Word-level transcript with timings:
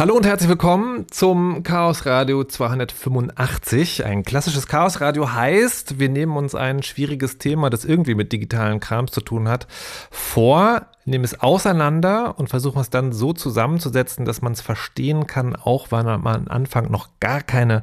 Hallo 0.00 0.16
und 0.16 0.24
herzlich 0.24 0.48
willkommen 0.48 1.08
zum 1.10 1.62
Chaos 1.62 2.06
Radio 2.06 2.42
285. 2.42 4.06
Ein 4.06 4.22
klassisches 4.22 4.66
Chaos 4.66 5.02
Radio 5.02 5.34
heißt, 5.34 5.98
wir 5.98 6.08
nehmen 6.08 6.38
uns 6.38 6.54
ein 6.54 6.82
schwieriges 6.82 7.36
Thema, 7.36 7.68
das 7.68 7.84
irgendwie 7.84 8.14
mit 8.14 8.32
digitalen 8.32 8.80
Krams 8.80 9.12
zu 9.12 9.20
tun 9.20 9.46
hat, 9.46 9.66
vor, 10.10 10.86
nehmen 11.04 11.24
es 11.24 11.42
auseinander 11.42 12.38
und 12.38 12.48
versuchen 12.48 12.80
es 12.80 12.88
dann 12.88 13.12
so 13.12 13.34
zusammenzusetzen, 13.34 14.24
dass 14.24 14.40
man 14.40 14.52
es 14.52 14.62
verstehen 14.62 15.26
kann, 15.26 15.54
auch 15.54 15.92
wenn 15.92 16.06
man 16.06 16.24
am 16.24 16.48
Anfang 16.48 16.90
noch 16.90 17.10
gar 17.20 17.42
keine 17.42 17.82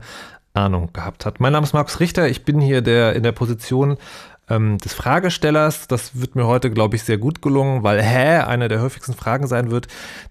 Ahnung 0.55 0.89
gehabt 0.93 1.23
hat. 1.23 1.39
Mein 1.39 1.53
Name 1.53 1.67
ist 1.67 1.73
Markus 1.73 1.99
Richter, 1.99 2.27
ich 2.27 2.43
bin 2.43 2.59
hier 2.59 2.81
der, 2.81 3.15
in 3.15 3.21
der 3.21 3.31
Position 3.31 3.95
ähm, 4.49 4.79
des 4.79 4.95
Fragestellers. 4.95 5.87
Das 5.87 6.19
wird 6.19 6.35
mir 6.35 6.47
heute, 6.47 6.71
glaube 6.71 6.95
ich, 6.95 7.03
sehr 7.03 7.19
gut 7.19 7.43
gelungen, 7.43 7.83
weil 7.83 8.01
hä 8.01 8.37
eine 8.39 8.69
der 8.69 8.81
häufigsten 8.81 9.13
Fragen 9.13 9.45
sein 9.45 9.69
wird, 9.69 9.87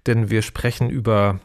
denn 0.09 0.31
wir 0.31 0.43
sprechen 0.43 0.91
über 0.91 1.39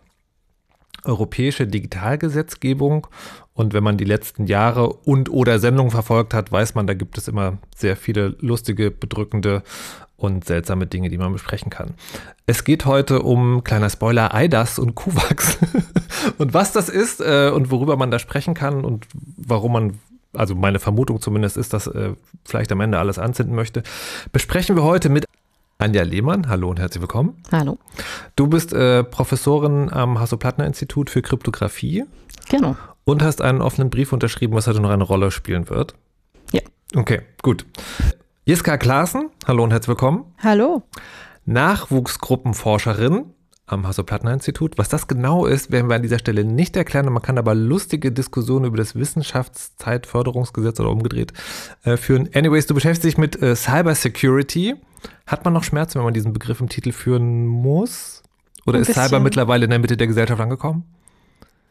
europäische 1.05 1.68
Digitalgesetzgebung. 1.68 3.07
Und 3.53 3.73
wenn 3.73 3.84
man 3.84 3.98
die 3.98 4.05
letzten 4.05 4.45
Jahre 4.45 4.94
und 4.94 5.30
oder 5.30 5.59
Sendungen 5.59 5.91
verfolgt 5.91 6.34
hat, 6.34 6.52
weiß 6.52 6.76
man, 6.76 6.88
da 6.88 6.93
gibt 6.93 7.17
es 7.17 7.27
immer 7.27 7.57
sehr 7.76 7.95
viele 7.95 8.35
lustige, 8.39 8.91
bedrückende 8.91 9.63
und 10.17 10.45
seltsame 10.45 10.88
Dinge, 10.88 11.09
die 11.09 11.17
man 11.17 11.34
besprechen 11.34 11.70
kann. 11.70 11.95
Es 12.45 12.63
geht 12.63 12.85
heute 12.85 13.23
um, 13.23 13.63
kleiner 13.63 13.90
Spoiler, 13.90 14.31
IDAS 14.34 14.79
und 14.79 14.95
QVAX. 14.95 15.57
und 16.38 16.53
was 16.53 16.71
das 16.71 16.90
ist 16.90 17.21
äh, 17.21 17.52
und 17.54 17.71
worüber 17.71 17.98
man 17.98 18.12
da 18.12 18.20
sprechen 18.20 18.54
kann 18.54 18.85
und 18.85 19.07
warum 19.38 19.73
man 19.73 19.99
also 20.34 20.55
meine 20.55 20.79
Vermutung 20.79 21.20
zumindest 21.20 21.57
ist, 21.57 21.73
dass 21.73 21.88
äh, 21.88 22.13
vielleicht 22.45 22.71
am 22.71 22.79
Ende 22.79 22.99
alles 22.99 23.20
anzünden 23.20 23.55
möchte, 23.55 23.84
besprechen 24.31 24.76
wir 24.76 24.84
heute 24.84 25.09
mit 25.09 25.26
Anja 25.81 26.03
Lehmann, 26.03 26.48
hallo 26.48 26.70
und 26.70 26.80
herzlich 26.80 27.02
willkommen. 27.02 27.41
Hallo. 27.52 27.80
Du 28.35 28.45
bist 28.45 28.71
äh, 28.71 29.03
Professorin 29.03 29.91
am 29.91 30.20
Hasso-Plattner-Institut 30.20 31.09
für 31.09 31.23
Kryptographie. 31.23 32.04
Genau. 32.49 32.76
Und 33.04 33.23
hast 33.23 33.41
einen 33.41 33.63
offenen 33.63 33.90
Brief 33.90 34.13
unterschrieben, 34.13 34.54
was 34.54 34.68
heute 34.68 34.79
noch 34.79 34.91
eine 34.91 35.04
Rolle 35.04 35.32
spielen 35.32 35.71
wird. 35.71 35.96
Ja. 36.52 36.62
Okay, 36.96 37.21
gut. 37.41 37.65
Jiska 38.46 38.77
Klaassen, 38.77 39.32
hallo 39.48 39.63
und 39.63 39.71
herzlich 39.71 39.87
willkommen. 39.87 40.26
Hallo. 40.43 40.84
Nachwuchsgruppenforscherin 41.46 43.26
am 43.65 43.87
Hasso-Plattner-Institut. 43.87 44.77
Was 44.77 44.87
das 44.87 45.07
genau 45.07 45.48
ist, 45.48 45.71
werden 45.71 45.90
wir 45.90 45.96
an 45.96 46.04
dieser 46.04 46.20
Stelle 46.20 46.43
nicht 46.43 46.77
erklären. 46.77 47.12
Man 47.12 47.24
kann 47.24 47.40
aber 47.40 47.55
lustige 47.55 48.12
Diskussionen 48.12 48.65
über 48.65 48.77
das 48.77 48.93
Wissenschaftszeitförderungsgesetz 48.93 50.79
oder 50.79 50.91
umgedreht 50.91 51.34
äh, 51.85 51.98
führen. 51.98 52.29
Anyways, 52.35 52.68
du 52.68 52.76
beschäftigst 52.76 53.04
dich 53.04 53.18
mit 53.18 53.41
äh, 53.41 53.55
Cyber 53.55 53.96
Security. 53.96 54.76
Hat 55.26 55.46
man 55.46 55.54
noch 55.54 55.63
Schmerzen, 55.63 55.96
wenn 55.96 56.05
man 56.05 56.13
diesen 56.13 56.34
Begriff 56.34 56.60
im 56.62 56.70
Titel 56.70 56.91
führen 56.91 57.46
muss? 57.46 58.24
Oder 58.66 58.77
Ein 58.77 58.82
ist 58.82 58.88
bisschen. 58.88 59.04
Cyber 59.04 59.20
mittlerweile 59.20 59.66
in 59.66 59.70
der 59.70 59.80
Mitte 59.80 59.98
der 59.98 60.08
Gesellschaft 60.08 60.41
angekommen? 60.41 60.84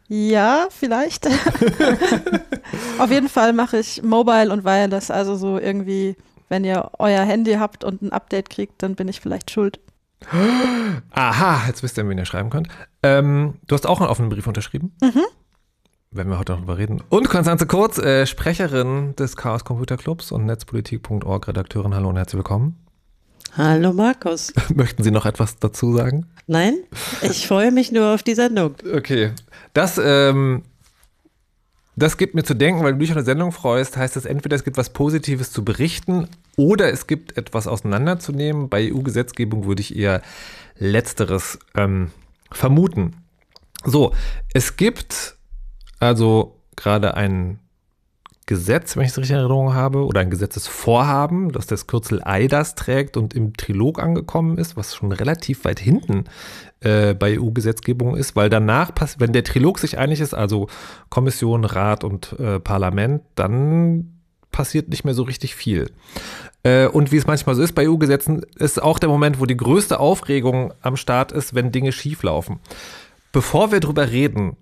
Ja, 0.08 0.66
vielleicht. 0.70 1.26
Auf 2.98 3.10
jeden 3.10 3.28
Fall 3.28 3.52
mache 3.52 3.78
ich 3.78 4.02
Mobile 4.02 4.52
und 4.52 4.64
Wireless, 4.64 5.10
also 5.10 5.36
so 5.36 5.56
irgendwie, 5.58 6.16
wenn 6.48 6.64
ihr 6.64 6.90
euer 6.98 7.22
Handy 7.22 7.54
habt 7.54 7.84
und 7.84 8.02
ein 8.02 8.10
Update 8.10 8.50
kriegt, 8.50 8.82
dann 8.82 8.96
bin 8.96 9.06
ich 9.06 9.20
vielleicht 9.20 9.52
schuld. 9.52 9.78
Aha, 11.12 11.66
jetzt 11.68 11.82
wisst 11.82 11.96
ihr, 11.96 12.08
wen 12.08 12.18
ihr 12.18 12.24
schreiben 12.24 12.50
könnt. 12.50 12.68
Ähm, 13.04 13.54
du 13.68 13.74
hast 13.74 13.86
auch 13.86 14.00
einen 14.00 14.10
offenen 14.10 14.30
Brief 14.30 14.46
unterschrieben. 14.48 14.92
Mhm. 15.00 15.22
Werden 16.10 16.28
wir 16.28 16.40
heute 16.40 16.52
noch 16.52 16.58
drüber 16.58 16.76
reden. 16.76 17.04
Und 17.08 17.28
Konstanze 17.28 17.66
Kurz, 17.66 17.96
äh, 17.98 18.26
Sprecherin 18.26 19.14
des 19.14 19.36
Chaos 19.36 19.64
Computer 19.64 19.96
Clubs 19.96 20.32
und 20.32 20.44
Netzpolitik.org, 20.44 21.46
Redakteurin. 21.46 21.94
Hallo 21.94 22.08
und 22.08 22.16
herzlich 22.16 22.38
willkommen. 22.38 22.79
Hallo 23.56 23.92
Markus. 23.92 24.52
Möchten 24.74 25.02
Sie 25.02 25.10
noch 25.10 25.26
etwas 25.26 25.58
dazu 25.58 25.96
sagen? 25.96 26.26
Nein, 26.46 26.78
ich 27.22 27.46
freue 27.46 27.72
mich 27.72 27.92
nur 27.92 28.14
auf 28.14 28.22
die 28.22 28.34
Sendung. 28.34 28.74
Okay. 28.94 29.32
Das, 29.74 30.00
ähm, 30.02 30.62
das 31.96 32.16
gibt 32.16 32.34
mir 32.34 32.44
zu 32.44 32.54
denken, 32.54 32.82
weil 32.82 32.92
du 32.92 32.98
dich 32.98 33.10
auf 33.10 33.16
eine 33.16 33.24
Sendung 33.24 33.52
freust, 33.52 33.96
heißt 33.96 34.16
das 34.16 34.24
entweder 34.24 34.56
es 34.56 34.64
gibt 34.64 34.76
was 34.76 34.90
Positives 34.90 35.52
zu 35.52 35.64
berichten 35.64 36.28
oder 36.56 36.92
es 36.92 37.06
gibt 37.06 37.36
etwas 37.36 37.66
auseinanderzunehmen. 37.66 38.68
Bei 38.68 38.92
EU-Gesetzgebung 38.92 39.66
würde 39.66 39.82
ich 39.82 39.96
eher 39.96 40.22
Letzteres 40.78 41.58
ähm, 41.74 42.10
vermuten. 42.52 43.16
So, 43.84 44.14
es 44.52 44.76
gibt 44.76 45.36
also 45.98 46.56
gerade 46.76 47.14
ein 47.14 47.58
Gesetz, 48.50 48.96
wenn 48.96 49.04
ich 49.04 49.10
es 49.10 49.16
richtig 49.16 49.30
in 49.30 49.36
Erinnerung 49.36 49.74
habe, 49.74 50.04
oder 50.04 50.22
ein 50.22 50.28
Gesetzesvorhaben, 50.28 51.52
das 51.52 51.68
das 51.68 51.86
Kürzel 51.86 52.20
EIDAS 52.20 52.74
trägt 52.74 53.16
und 53.16 53.32
im 53.32 53.56
Trilog 53.56 54.02
angekommen 54.02 54.58
ist, 54.58 54.76
was 54.76 54.96
schon 54.96 55.12
relativ 55.12 55.64
weit 55.64 55.78
hinten 55.78 56.24
äh, 56.80 57.14
bei 57.14 57.38
EU-Gesetzgebung 57.38 58.16
ist, 58.16 58.34
weil 58.34 58.50
danach, 58.50 58.90
wenn 59.18 59.32
der 59.32 59.44
Trilog 59.44 59.78
sich 59.78 59.98
einig 59.98 60.18
ist, 60.18 60.34
also 60.34 60.66
Kommission, 61.10 61.64
Rat 61.64 62.02
und 62.02 62.34
äh, 62.40 62.58
Parlament, 62.58 63.22
dann 63.36 64.16
passiert 64.50 64.88
nicht 64.88 65.04
mehr 65.04 65.14
so 65.14 65.22
richtig 65.22 65.54
viel. 65.54 65.92
Äh, 66.64 66.88
und 66.88 67.12
wie 67.12 67.18
es 67.18 67.28
manchmal 67.28 67.54
so 67.54 67.62
ist 67.62 67.76
bei 67.76 67.88
EU-Gesetzen, 67.88 68.44
ist 68.56 68.82
auch 68.82 68.98
der 68.98 69.08
Moment, 69.08 69.38
wo 69.38 69.46
die 69.46 69.56
größte 69.56 70.00
Aufregung 70.00 70.74
am 70.82 70.96
Start 70.96 71.30
ist, 71.30 71.54
wenn 71.54 71.70
Dinge 71.70 71.92
schieflaufen. 71.92 72.58
Bevor 73.30 73.70
wir 73.70 73.78
drüber 73.78 74.10
reden, 74.10 74.56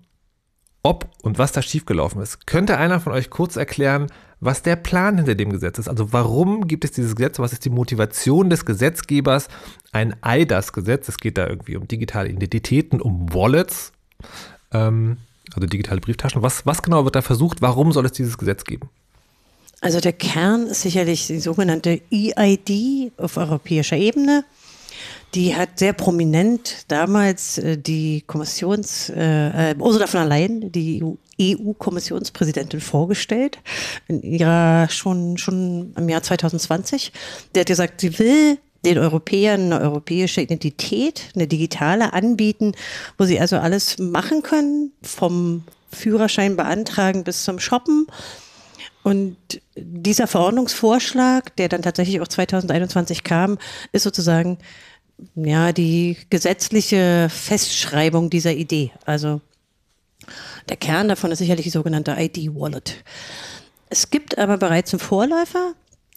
ob 0.83 1.09
und 1.21 1.37
was 1.37 1.51
da 1.51 1.61
schiefgelaufen 1.61 2.21
ist. 2.21 2.47
Könnte 2.47 2.77
einer 2.77 2.99
von 2.99 3.13
euch 3.13 3.29
kurz 3.29 3.55
erklären, 3.55 4.07
was 4.39 4.61
der 4.61 4.77
Plan 4.77 5.17
hinter 5.17 5.35
dem 5.35 5.51
Gesetz 5.51 5.79
ist? 5.79 5.89
Also 5.89 6.13
warum 6.13 6.67
gibt 6.67 6.85
es 6.85 6.91
dieses 6.91 7.15
Gesetz? 7.15 7.39
Was 7.39 7.51
ist 7.51 7.65
die 7.65 7.69
Motivation 7.69 8.49
des 8.49 8.65
Gesetzgebers? 8.65 9.49
Ein 9.91 10.15
EIDAS-Gesetz, 10.21 11.09
es 11.09 11.17
geht 11.17 11.37
da 11.37 11.47
irgendwie 11.47 11.75
um 11.75 11.87
digitale 11.87 12.29
Identitäten, 12.29 13.01
um 13.01 13.33
Wallets, 13.33 13.91
ähm, 14.71 15.17
also 15.53 15.67
digitale 15.67 15.99
Brieftaschen. 15.99 16.41
Was, 16.41 16.65
was 16.65 16.81
genau 16.81 17.03
wird 17.03 17.15
da 17.15 17.21
versucht? 17.21 17.61
Warum 17.61 17.91
soll 17.91 18.05
es 18.05 18.13
dieses 18.13 18.37
Gesetz 18.37 18.63
geben? 18.63 18.89
Also 19.81 19.99
der 19.99 20.13
Kern 20.13 20.67
ist 20.67 20.81
sicherlich 20.81 21.27
die 21.27 21.39
sogenannte 21.39 22.01
EID 22.11 23.13
auf 23.17 23.37
europäischer 23.37 23.97
Ebene. 23.97 24.43
Die 25.35 25.55
hat 25.55 25.77
sehr 25.77 25.93
prominent 25.93 26.85
damals 26.87 27.57
äh, 27.57 27.77
die 27.77 28.21
Kommissions, 28.25 29.09
äh, 29.09 29.71
äh 29.71 29.75
Ursula 29.77 30.07
von 30.07 30.21
der 30.21 30.29
Leyen, 30.29 30.71
die 30.71 31.03
EU-Kommissionspräsidentin 31.39 32.81
vorgestellt, 32.81 33.59
in 34.07 34.21
ihrer 34.21 34.89
schon, 34.89 35.37
schon 35.37 35.93
im 35.95 36.09
Jahr 36.09 36.23
2020. 36.23 37.11
Der 37.53 37.61
hat 37.61 37.67
gesagt, 37.67 38.01
sie 38.01 38.17
will 38.19 38.57
den 38.85 38.97
Europäern 38.97 39.73
eine 39.73 39.81
europäische 39.81 40.41
Identität, 40.41 41.31
eine 41.35 41.47
digitale 41.47 42.13
anbieten, 42.13 42.73
wo 43.17 43.25
sie 43.25 43.39
also 43.39 43.57
alles 43.57 43.97
machen 43.99 44.41
können, 44.41 44.91
vom 45.01 45.63
Führerschein 45.91 46.55
beantragen 46.55 47.23
bis 47.23 47.43
zum 47.43 47.59
Shoppen. 47.59 48.07
Und 49.03 49.37
dieser 49.75 50.27
Verordnungsvorschlag, 50.27 51.55
der 51.55 51.69
dann 51.69 51.81
tatsächlich 51.81 52.21
auch 52.21 52.27
2021 52.27 53.23
kam, 53.23 53.57
ist 53.91 54.03
sozusagen 54.03 54.59
ja, 55.35 55.71
die 55.71 56.17
gesetzliche 56.29 57.27
Festschreibung 57.29 58.29
dieser 58.29 58.53
Idee. 58.53 58.91
Also 59.05 59.41
der 60.67 60.77
Kern 60.77 61.07
davon 61.07 61.31
ist 61.31 61.39
sicherlich 61.39 61.65
die 61.65 61.71
sogenannte 61.71 62.15
ID-Wallet. 62.17 63.03
Es 63.89 64.09
gibt 64.09 64.37
aber 64.37 64.57
bereits 64.57 64.93
einen 64.93 64.99
Vorläufer, 64.99 65.73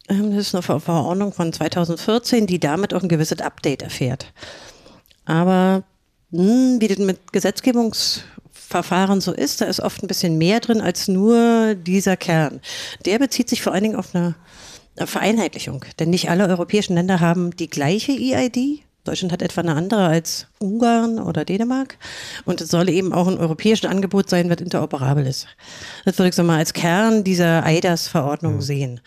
ähm, 0.09 0.37
das 0.37 0.49
ist 0.49 0.55
eine 0.55 0.63
Verordnung 0.63 1.33
von 1.33 1.53
2014, 1.53 2.47
die 2.47 2.61
damit 2.61 2.95
auch 2.95 3.03
ein 3.03 3.09
gewisses 3.09 3.41
Update 3.41 3.83
erfährt. 3.83 4.33
Aber 5.25 5.85
hm, 6.33 6.81
wie 6.81 6.89
das 6.89 6.99
mit 6.99 7.33
Gesetzgebungsverfahren 7.33 9.21
so 9.21 9.33
ist, 9.33 9.61
da 9.61 9.67
ist 9.67 9.81
oft 9.81 10.03
ein 10.03 10.09
bisschen 10.09 10.39
mehr 10.39 10.61
drin 10.61 10.81
als 10.81 11.09
nur 11.09 11.75
dieser 11.75 12.17
Kern. 12.17 12.61
Der 13.05 13.19
bezieht 13.19 13.49
sich 13.49 13.63
vor 13.63 13.73
allen 13.73 13.85
Dingen 13.85 13.97
auf 13.97 14.15
eine 14.15 14.35
Vereinheitlichung. 14.97 15.85
Denn 15.99 16.11
nicht 16.11 16.31
alle 16.31 16.49
europäischen 16.49 16.95
Länder 16.95 17.21
haben 17.21 17.57
die 17.57 17.69
gleiche 17.69 18.13
EID, 18.13 18.83
Deutschland 19.05 19.33
hat 19.33 19.43
etwa 19.43 19.63
eine 19.63 19.75
andere 19.75 20.07
als 20.07 20.47
Ungarn 20.59 21.19
oder 21.19 21.45
Dänemark. 21.45 21.99
Und 22.45 22.61
es 22.61 22.69
soll 22.69 22.89
eben 22.89 23.13
auch 23.13 23.27
ein 23.27 23.39
europäisches 23.39 23.91
Angebot 23.91 24.31
sein, 24.31 24.49
was 24.49 24.59
interoperabel 24.61 25.27
ist. 25.27 25.47
Das 26.05 26.19
würde 26.19 26.29
ich 26.29 26.35
so 26.37 26.45
mal 26.45 26.59
als 26.59 26.73
Kern 26.73 27.25
dieser 27.25 27.65
EIDAS-Verordnung 27.65 28.57
mhm. 28.57 28.63
sehen. 28.63 29.01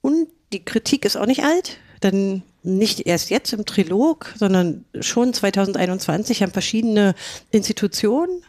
Und 0.00 0.28
die 0.52 0.64
Kritik 0.64 1.04
ist 1.04 1.16
auch 1.16 1.26
nicht 1.26 1.44
alt, 1.44 1.78
denn 2.02 2.42
nicht 2.62 3.06
erst 3.06 3.28
jetzt 3.28 3.52
im 3.52 3.66
Trilog, 3.66 4.32
sondern 4.38 4.86
schon 5.00 5.34
2021 5.34 6.42
haben 6.42 6.52
verschiedene 6.52 7.14
Institutionen 7.50 8.42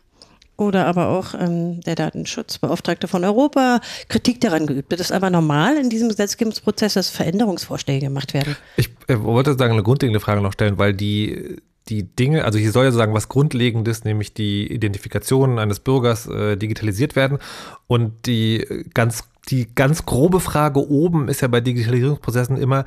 oder 0.57 0.86
aber 0.86 1.10
auch 1.10 1.34
ähm, 1.34 1.81
der 1.81 1.96
Datenschutzbeauftragte 1.96 3.07
von 3.07 3.24
Europa 3.24 3.81
Kritik 4.07 4.42
daran 4.42 4.68
geübt. 4.68 4.92
Das 4.92 5.02
ist 5.02 5.12
aber 5.12 5.30
normal 5.30 5.78
in 5.78 5.90
diesem 5.90 6.10
Gesetzgebungsprozess, 6.10 6.94
dass 6.94 7.10
Veränderungsvorschläge 7.10 8.07
gemacht 8.07 8.34
werden. 8.34 8.56
Ich 8.78 8.90
äh, 9.07 9.22
wollte 9.22 9.57
sagen, 9.57 9.74
eine 9.74 9.84
grundlegende 9.84 10.19
Frage 10.19 10.42
noch 10.42 10.54
stellen, 10.54 10.78
weil 10.78 10.94
die 10.94 11.57
die 11.88 12.04
Dinge, 12.04 12.46
also 12.46 12.57
hier 12.57 12.72
soll 12.72 12.86
ja 12.86 12.92
sagen, 12.92 13.13
was 13.13 13.30
Grundlegendes, 13.30 14.04
nämlich 14.04 14.34
die 14.34 14.72
Identifikation 14.72 15.60
eines 15.60 15.80
Bürgers 15.80 16.28
äh, 16.28 16.58
digitalisiert 16.58 17.16
werden. 17.16 17.38
Und 17.88 18.25
die 18.25 18.86
ganz, 18.94 19.25
die 19.50 19.68
ganz 19.74 20.06
grobe 20.06 20.40
Frage 20.40 20.80
oben 20.90 21.28
ist 21.28 21.42
ja 21.42 21.48
bei 21.48 21.62
Digitalisierungsprozessen 21.62 22.58
immer, 22.58 22.86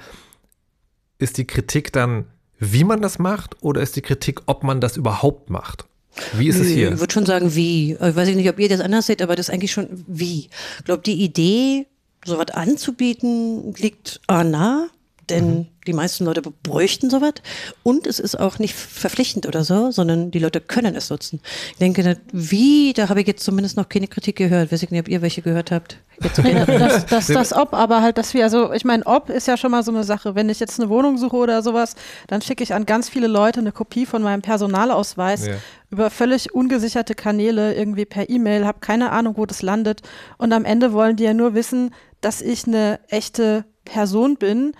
ist 1.18 1.38
die 1.38 1.46
Kritik 1.46 1.92
dann, 1.92 2.26
wie 2.58 2.84
man 2.84 3.00
das 3.00 3.18
macht, 3.18 3.62
oder 3.62 3.82
ist 3.82 3.94
die 3.94 4.02
Kritik, 4.02 4.42
ob 4.46 4.64
man 4.64 4.80
das 4.80 4.96
überhaupt 4.96 5.50
macht? 5.50 5.86
Wie 6.34 6.48
ist 6.48 6.58
es 6.58 6.68
hier? 6.68 6.92
Ich 6.92 7.00
würde 7.00 7.12
schon 7.12 7.26
sagen, 7.26 7.54
wie. 7.54 7.92
Ich 7.92 8.16
weiß 8.16 8.28
nicht, 8.28 8.48
ob 8.48 8.58
ihr 8.58 8.68
das 8.68 8.80
anders 8.80 9.06
seht, 9.06 9.22
aber 9.22 9.36
das 9.36 9.48
ist 9.48 9.54
eigentlich 9.54 9.72
schon 9.72 10.04
wie. 10.06 10.48
Ich 10.78 10.84
glaube, 10.84 11.02
die 11.02 11.22
Idee, 11.22 11.86
sowas 12.24 12.50
anzubieten, 12.50 13.74
liegt 13.74 14.20
ah, 14.26 14.44
nah, 14.44 14.88
denn 15.28 15.50
mhm. 15.50 15.66
Die 15.88 15.94
meisten 15.94 16.24
Leute 16.24 16.42
bräuchten 16.42 17.10
sowas. 17.10 17.34
Und 17.82 18.06
es 18.06 18.20
ist 18.20 18.38
auch 18.38 18.58
nicht 18.58 18.74
verpflichtend 18.74 19.46
oder 19.46 19.64
so, 19.64 19.90
sondern 19.90 20.30
die 20.30 20.38
Leute 20.38 20.60
können 20.60 20.94
es 20.94 21.10
nutzen. 21.10 21.40
Ich 21.72 21.78
denke, 21.78 22.18
wie, 22.32 22.92
da 22.92 23.08
habe 23.08 23.22
ich 23.22 23.26
jetzt 23.26 23.42
zumindest 23.42 23.76
noch 23.76 23.88
keine 23.88 24.06
Kritik 24.06 24.36
gehört. 24.36 24.70
Weiß 24.70 24.82
ich 24.82 24.90
nicht, 24.90 25.00
ob 25.00 25.08
ihr 25.08 25.22
welche 25.22 25.42
gehört 25.42 25.70
habt. 25.70 25.98
das, 26.20 27.06
das, 27.06 27.26
das 27.28 27.52
Ob, 27.52 27.72
aber 27.72 28.02
halt, 28.02 28.18
dass 28.18 28.34
wir, 28.34 28.44
also 28.44 28.72
ich 28.72 28.84
meine, 28.84 29.06
Ob 29.06 29.30
ist 29.30 29.46
ja 29.46 29.56
schon 29.56 29.70
mal 29.70 29.82
so 29.82 29.90
eine 29.90 30.04
Sache. 30.04 30.34
Wenn 30.34 30.48
ich 30.48 30.60
jetzt 30.60 30.78
eine 30.78 30.90
Wohnung 30.90 31.16
suche 31.16 31.36
oder 31.36 31.62
sowas, 31.62 31.94
dann 32.26 32.42
schicke 32.42 32.62
ich 32.62 32.74
an 32.74 32.86
ganz 32.86 33.08
viele 33.08 33.26
Leute 33.26 33.60
eine 33.60 33.72
Kopie 33.72 34.04
von 34.04 34.22
meinem 34.22 34.42
Personalausweis 34.42 35.46
ja. 35.46 35.54
über 35.90 36.10
völlig 36.10 36.54
ungesicherte 36.54 37.14
Kanäle, 37.14 37.74
irgendwie 37.74 38.04
per 38.04 38.28
E-Mail, 38.28 38.66
habe 38.66 38.80
keine 38.80 39.10
Ahnung, 39.10 39.36
wo 39.36 39.46
das 39.46 39.62
landet. 39.62 40.02
Und 40.36 40.52
am 40.52 40.64
Ende 40.64 40.92
wollen 40.92 41.16
die 41.16 41.24
ja 41.24 41.34
nur 41.34 41.54
wissen, 41.54 41.94
dass 42.20 42.42
ich 42.42 42.66
eine 42.66 43.00
echte 43.08 43.64
Person 43.84 44.36
bin 44.36 44.72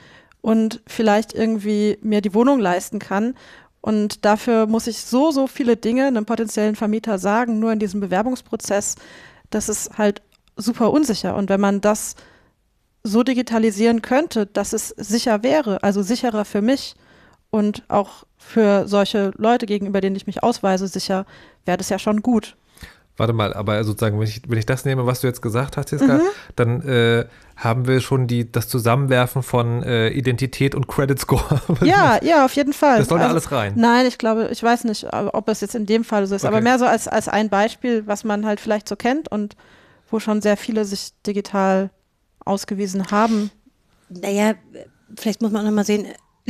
und 0.49 0.81
vielleicht 0.87 1.35
irgendwie 1.35 1.99
mir 2.01 2.23
die 2.23 2.33
Wohnung 2.33 2.59
leisten 2.59 3.01
kann. 3.01 3.35
Und 3.83 4.25
dafür 4.25 4.67
muss 4.67 4.87
ich 4.87 5.05
so, 5.05 5.31
so 5.31 5.47
viele 5.47 5.77
Dinge 5.77 6.07
einem 6.07 6.25
potenziellen 6.25 6.75
Vermieter 6.75 7.19
sagen, 7.19 7.59
nur 7.59 7.71
in 7.71 7.79
diesem 7.79 8.01
Bewerbungsprozess. 8.01 8.95
Das 9.51 9.69
ist 9.69 9.99
halt 9.99 10.23
super 10.57 10.91
unsicher. 10.91 11.37
Und 11.37 11.51
wenn 11.51 11.61
man 11.61 11.83
das 11.83 12.15
so 13.03 13.23
digitalisieren 13.23 14.01
könnte, 14.01 14.47
dass 14.47 14.73
es 14.73 14.89
sicher 14.89 15.43
wäre, 15.43 15.83
also 15.83 16.01
sicherer 16.01 16.47
für 16.47 16.63
mich 16.63 16.95
und 17.51 17.83
auch 17.89 18.25
für 18.39 18.89
solche 18.89 19.33
Leute 19.37 19.67
gegenüber 19.67 20.01
denen 20.01 20.17
ich 20.17 20.27
mich 20.27 20.43
ausweise, 20.43 20.89
sicher, 20.89 21.27
wäre 21.67 21.77
das 21.77 21.91
ja 21.91 21.99
schon 21.99 22.23
gut. 22.23 22.57
Warte 23.19 23.33
mal, 23.33 23.53
aber 23.53 23.83
sozusagen, 23.83 24.19
wenn 24.21 24.29
ich, 24.29 24.43
wenn 24.47 24.59
ich 24.59 24.65
das 24.65 24.85
nehme, 24.85 25.05
was 25.05 25.21
du 25.21 25.27
jetzt 25.27 25.43
gesagt 25.43 25.77
hast, 25.77 25.91
Jiska, 25.91 26.19
mhm. 26.19 26.23
dann 26.55 26.83
äh, 26.83 27.27
haben 27.57 27.89
wir 27.89 28.01
schon 28.01 28.29
die, 28.29 28.51
das 28.51 28.69
Zusammenwerfen 28.69 29.43
von 29.43 29.83
äh, 29.83 30.11
Identität 30.11 30.77
und 30.77 30.87
Credit 30.87 31.19
Score. 31.19 31.61
ja, 31.85 32.23
ja, 32.23 32.45
auf 32.45 32.53
jeden 32.53 32.73
Fall. 32.73 32.99
Das 32.99 33.09
soll 33.09 33.19
also, 33.19 33.27
da 33.27 33.33
alles 33.33 33.51
rein. 33.51 33.73
Nein, 33.75 34.07
ich 34.07 34.19
glaube, 34.19 34.51
ich 34.53 34.63
weiß 34.63 34.85
nicht, 34.85 35.13
ob 35.13 35.49
es 35.49 35.61
jetzt 35.61 35.75
in 35.75 35.85
dem 35.85 36.05
Fall 36.05 36.29
so 36.29 36.37
ist, 36.37 36.45
okay. 36.45 36.55
aber 36.55 36.63
mehr 36.63 36.79
so 36.79 36.87
als, 36.87 37.09
als 37.09 37.27
ein 37.27 37.49
Beispiel, 37.49 38.07
was 38.07 38.23
man 38.23 38.47
halt 38.47 38.61
vielleicht 38.61 38.89
so 38.89 38.95
kennt 38.95 39.29
und 39.29 39.57
wo 40.09 40.21
schon 40.21 40.41
sehr 40.41 40.57
viele 40.57 40.85
sich 40.85 41.11
digital 41.27 41.91
ausgewiesen 42.45 43.11
haben. 43.11 43.51
Naja, 44.09 44.55
vielleicht 45.19 45.43
muss 45.43 45.51
man 45.51 45.63
auch 45.63 45.71
noch 45.71 45.75
mal 45.75 45.85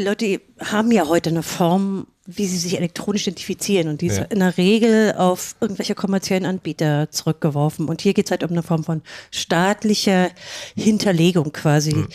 Leute 0.02 0.40
haben 0.60 0.90
ja 0.92 1.08
heute 1.08 1.30
eine 1.30 1.42
Form 1.42 2.06
wie 2.30 2.46
sie 2.46 2.58
sich 2.58 2.76
elektronisch 2.76 3.26
identifizieren. 3.26 3.88
Und 3.88 4.02
die 4.02 4.08
ist 4.08 4.18
ja. 4.18 4.24
in 4.24 4.40
der 4.40 4.58
Regel 4.58 5.14
auf 5.16 5.56
irgendwelche 5.62 5.94
kommerziellen 5.94 6.44
Anbieter 6.44 7.10
zurückgeworfen. 7.10 7.88
Und 7.88 8.02
hier 8.02 8.12
geht 8.12 8.26
es 8.26 8.30
halt 8.30 8.44
um 8.44 8.50
eine 8.50 8.62
Form 8.62 8.84
von 8.84 9.00
staatlicher 9.30 10.28
Hinterlegung 10.76 11.52
quasi. 11.52 11.94
Mhm. 11.94 12.08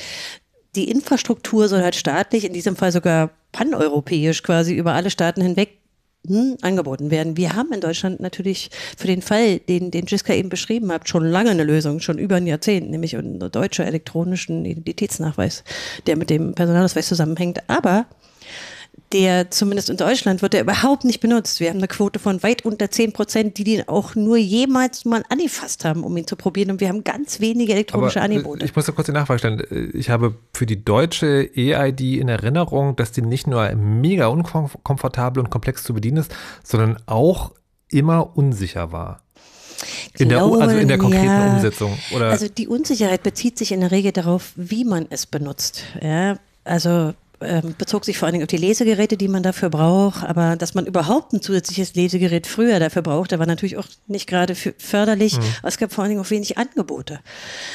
Die 0.75 0.89
Infrastruktur 0.89 1.67
soll 1.67 1.81
halt 1.81 1.95
staatlich, 1.95 2.45
in 2.45 2.53
diesem 2.53 2.75
Fall 2.75 2.91
sogar 2.91 3.31
paneuropäisch 3.51 4.43
quasi 4.43 4.75
über 4.75 4.93
alle 4.93 5.09
Staaten 5.09 5.41
hinweg 5.41 5.79
hm, 6.27 6.57
angeboten 6.61 7.11
werden. 7.11 7.35
Wir 7.35 7.55
haben 7.55 7.73
in 7.73 7.81
Deutschland 7.81 8.19
natürlich 8.19 8.69
für 8.97 9.07
den 9.07 9.21
Fall, 9.21 9.59
den, 9.59 9.91
den 9.91 10.05
Jiska 10.05 10.33
eben 10.33 10.49
beschrieben 10.49 10.91
hat, 10.91 11.09
schon 11.09 11.25
lange 11.25 11.49
eine 11.49 11.63
Lösung, 11.63 11.99
schon 11.99 12.17
über 12.17 12.35
ein 12.35 12.47
Jahrzehnt, 12.47 12.89
nämlich 12.89 13.17
einen 13.17 13.39
deutschen 13.51 13.85
elektronischen 13.85 14.63
Identitätsnachweis, 14.65 15.63
der 16.07 16.15
mit 16.15 16.29
dem 16.29 16.55
Personalausweis 16.55 17.07
zusammenhängt. 17.07 17.59
Aber 17.67 18.05
der 19.13 19.51
zumindest 19.51 19.89
in 19.89 19.97
Deutschland 19.97 20.41
wird 20.41 20.53
der 20.53 20.61
überhaupt 20.61 21.05
nicht 21.05 21.19
benutzt. 21.19 21.59
Wir 21.59 21.69
haben 21.69 21.77
eine 21.77 21.87
Quote 21.87 22.19
von 22.19 22.41
weit 22.41 22.65
unter 22.65 22.89
10 22.89 23.13
Prozent, 23.13 23.57
die 23.57 23.63
den 23.63 23.87
auch 23.87 24.15
nur 24.15 24.37
jemals 24.37 25.05
mal 25.05 25.23
angefasst 25.29 25.85
haben, 25.85 26.03
um 26.03 26.17
ihn 26.17 26.25
zu 26.25 26.35
probieren. 26.35 26.71
Und 26.71 26.81
wir 26.81 26.89
haben 26.89 27.03
ganz 27.03 27.39
wenige 27.39 27.73
elektronische 27.73 28.19
Aber, 28.21 28.31
äh, 28.31 28.35
Angebote. 28.35 28.65
Ich 28.65 28.75
muss 28.75 28.85
da 28.85 28.91
kurz 28.91 29.05
die 29.05 29.11
Nachfrage 29.11 29.39
stellen. 29.39 29.91
Ich 29.93 30.09
habe 30.09 30.35
für 30.53 30.65
die 30.65 30.83
deutsche 30.83 31.49
EID 31.55 32.19
in 32.19 32.27
Erinnerung, 32.27 32.95
dass 32.95 33.11
die 33.11 33.21
nicht 33.21 33.45
nur 33.45 33.73
mega 33.75 34.27
unkomfortabel 34.27 35.43
und 35.43 35.49
komplex 35.49 35.83
zu 35.83 35.93
bedienen 35.93 36.17
ist, 36.17 36.35
sondern 36.63 36.97
auch 37.05 37.51
immer 37.89 38.35
unsicher 38.35 38.91
war. 38.91 39.21
In 40.17 40.29
der, 40.29 40.41
also 40.41 40.77
in 40.77 40.87
der 40.87 40.97
konkreten 40.97 41.25
ja, 41.25 41.53
Umsetzung. 41.53 41.97
Oder? 42.15 42.29
Also 42.29 42.47
die 42.47 42.67
Unsicherheit 42.67 43.21
bezieht 43.21 43.57
sich 43.57 43.71
in 43.71 43.81
der 43.81 43.91
Regel 43.91 44.11
darauf, 44.11 44.53
wie 44.55 44.85
man 44.85 45.07
es 45.09 45.25
benutzt. 45.25 45.83
Ja, 46.01 46.37
also 46.63 47.13
bezog 47.77 48.05
sich 48.05 48.17
vor 48.17 48.27
allen 48.27 48.33
Dingen 48.33 48.43
auf 48.43 48.49
die 48.49 48.57
Lesegeräte, 48.57 49.17
die 49.17 49.27
man 49.27 49.43
dafür 49.43 49.69
braucht. 49.69 50.23
Aber 50.23 50.55
dass 50.55 50.73
man 50.73 50.85
überhaupt 50.85 51.33
ein 51.33 51.41
zusätzliches 51.41 51.95
Lesegerät 51.95 52.47
früher 52.47 52.79
dafür 52.79 53.01
brauchte, 53.01 53.39
war 53.39 53.45
natürlich 53.45 53.77
auch 53.77 53.87
nicht 54.07 54.27
gerade 54.27 54.55
förderlich. 54.55 55.37
Mhm. 55.37 55.43
Es 55.63 55.77
gab 55.77 55.91
vor 55.93 56.03
allen 56.03 56.11
Dingen 56.11 56.21
auch 56.21 56.29
wenig 56.29 56.57
Angebote. 56.57 57.19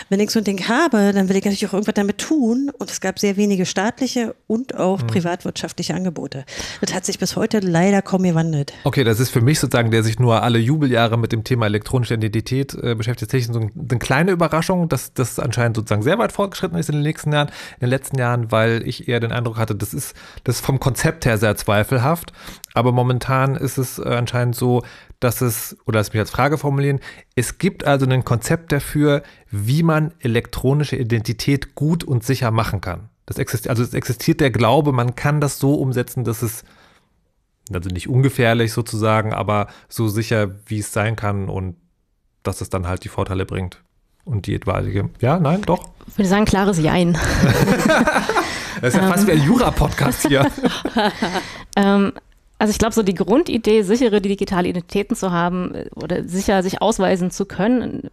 Wenn 0.08 0.20
ich 0.20 0.30
so 0.30 0.40
ein 0.40 0.44
Ding 0.44 0.68
habe, 0.68 1.12
dann 1.12 1.28
will 1.28 1.36
ich 1.36 1.44
natürlich 1.44 1.66
auch 1.66 1.74
irgendwas 1.74 1.94
damit 1.94 2.18
tun. 2.18 2.70
Und 2.78 2.90
es 2.90 3.00
gab 3.00 3.18
sehr 3.18 3.36
wenige 3.36 3.66
staatliche 3.66 4.34
und 4.46 4.74
auch 4.74 5.02
mhm. 5.02 5.06
privatwirtschaftliche 5.08 5.94
Angebote. 5.94 6.44
Das 6.80 6.94
hat 6.94 7.04
sich 7.04 7.18
bis 7.18 7.36
heute 7.36 7.60
leider 7.60 8.02
kaum 8.02 8.22
gewandelt. 8.22 8.72
Okay, 8.84 9.04
das 9.04 9.20
ist 9.20 9.30
für 9.30 9.40
mich 9.40 9.60
sozusagen, 9.60 9.90
der 9.90 10.02
sich 10.02 10.18
nur 10.18 10.42
alle 10.42 10.58
Jubeljahre 10.58 11.18
mit 11.18 11.32
dem 11.32 11.44
Thema 11.44 11.66
elektronische 11.66 12.14
Identität 12.14 12.74
äh, 12.74 12.94
beschäftigt, 12.94 13.52
so 13.52 13.58
eine 13.60 13.98
kleine 13.98 14.30
Überraschung, 14.32 14.88
dass 14.88 15.12
das 15.12 15.38
anscheinend 15.38 15.76
sozusagen 15.76 16.02
sehr 16.02 16.18
weit 16.18 16.32
fortgeschritten 16.32 16.78
ist 16.78 16.88
in 16.88 16.96
den 16.96 17.02
nächsten 17.02 17.32
Jahren, 17.32 17.48
in 17.48 17.86
den 17.86 17.90
letzten 17.90 18.18
Jahren, 18.18 18.50
weil 18.50 18.86
ich 18.86 19.08
eher 19.08 19.20
den 19.20 19.32
Eindruck 19.32 19.57
hatte, 19.58 19.74
das 19.74 19.94
ist, 19.94 20.14
das 20.44 20.56
ist 20.56 20.66
vom 20.66 20.80
Konzept 20.80 21.26
her 21.26 21.38
sehr 21.38 21.56
zweifelhaft. 21.56 22.32
Aber 22.74 22.92
momentan 22.92 23.56
ist 23.56 23.78
es 23.78 23.98
äh, 23.98 24.04
anscheinend 24.04 24.54
so, 24.54 24.82
dass 25.20 25.40
es, 25.40 25.76
oder 25.86 25.98
lass 25.98 26.12
mich 26.12 26.20
als 26.20 26.30
Frage 26.30 26.58
formulieren, 26.58 27.00
es 27.34 27.58
gibt 27.58 27.84
also 27.84 28.06
ein 28.06 28.24
Konzept 28.24 28.72
dafür, 28.72 29.22
wie 29.50 29.82
man 29.82 30.14
elektronische 30.20 30.96
Identität 30.96 31.74
gut 31.74 32.04
und 32.04 32.24
sicher 32.24 32.50
machen 32.50 32.80
kann. 32.80 33.08
Das 33.26 33.38
existiert, 33.38 33.70
also 33.70 33.82
es 33.82 33.94
existiert 33.94 34.40
der 34.40 34.50
Glaube, 34.50 34.92
man 34.92 35.14
kann 35.14 35.40
das 35.40 35.58
so 35.58 35.74
umsetzen, 35.74 36.24
dass 36.24 36.42
es, 36.42 36.64
also 37.72 37.90
nicht 37.90 38.08
ungefährlich 38.08 38.72
sozusagen, 38.72 39.32
aber 39.34 39.66
so 39.88 40.08
sicher, 40.08 40.54
wie 40.66 40.78
es 40.78 40.92
sein 40.92 41.16
kann 41.16 41.48
und 41.48 41.76
dass 42.42 42.60
es 42.60 42.70
dann 42.70 42.86
halt 42.86 43.04
die 43.04 43.10
Vorteile 43.10 43.44
bringt. 43.44 43.82
Und 44.28 44.46
die 44.46 44.54
etwaige, 44.54 45.08
ja, 45.20 45.38
nein, 45.38 45.62
doch? 45.62 45.88
Ich 46.06 46.18
würde 46.18 46.28
sagen, 46.28 46.44
klares 46.44 46.78
Jein. 46.78 47.16
Das 48.80 48.94
ist 48.94 49.00
ja 49.00 49.08
fast 49.08 49.26
wie 49.26 49.32
ein 49.32 49.42
Jura-Podcast 49.42 50.28
hier. 50.28 50.46
ähm, 51.76 52.12
also 52.60 52.70
ich 52.70 52.78
glaube, 52.78 52.94
so 52.94 53.02
die 53.02 53.14
Grundidee, 53.14 53.82
sichere 53.82 54.20
digitale 54.20 54.68
Identitäten 54.68 55.16
zu 55.16 55.32
haben 55.32 55.74
äh, 55.74 55.86
oder 55.96 56.22
sicher 56.28 56.62
sich 56.62 56.80
ausweisen 56.80 57.32
zu 57.32 57.44
können, 57.44 58.08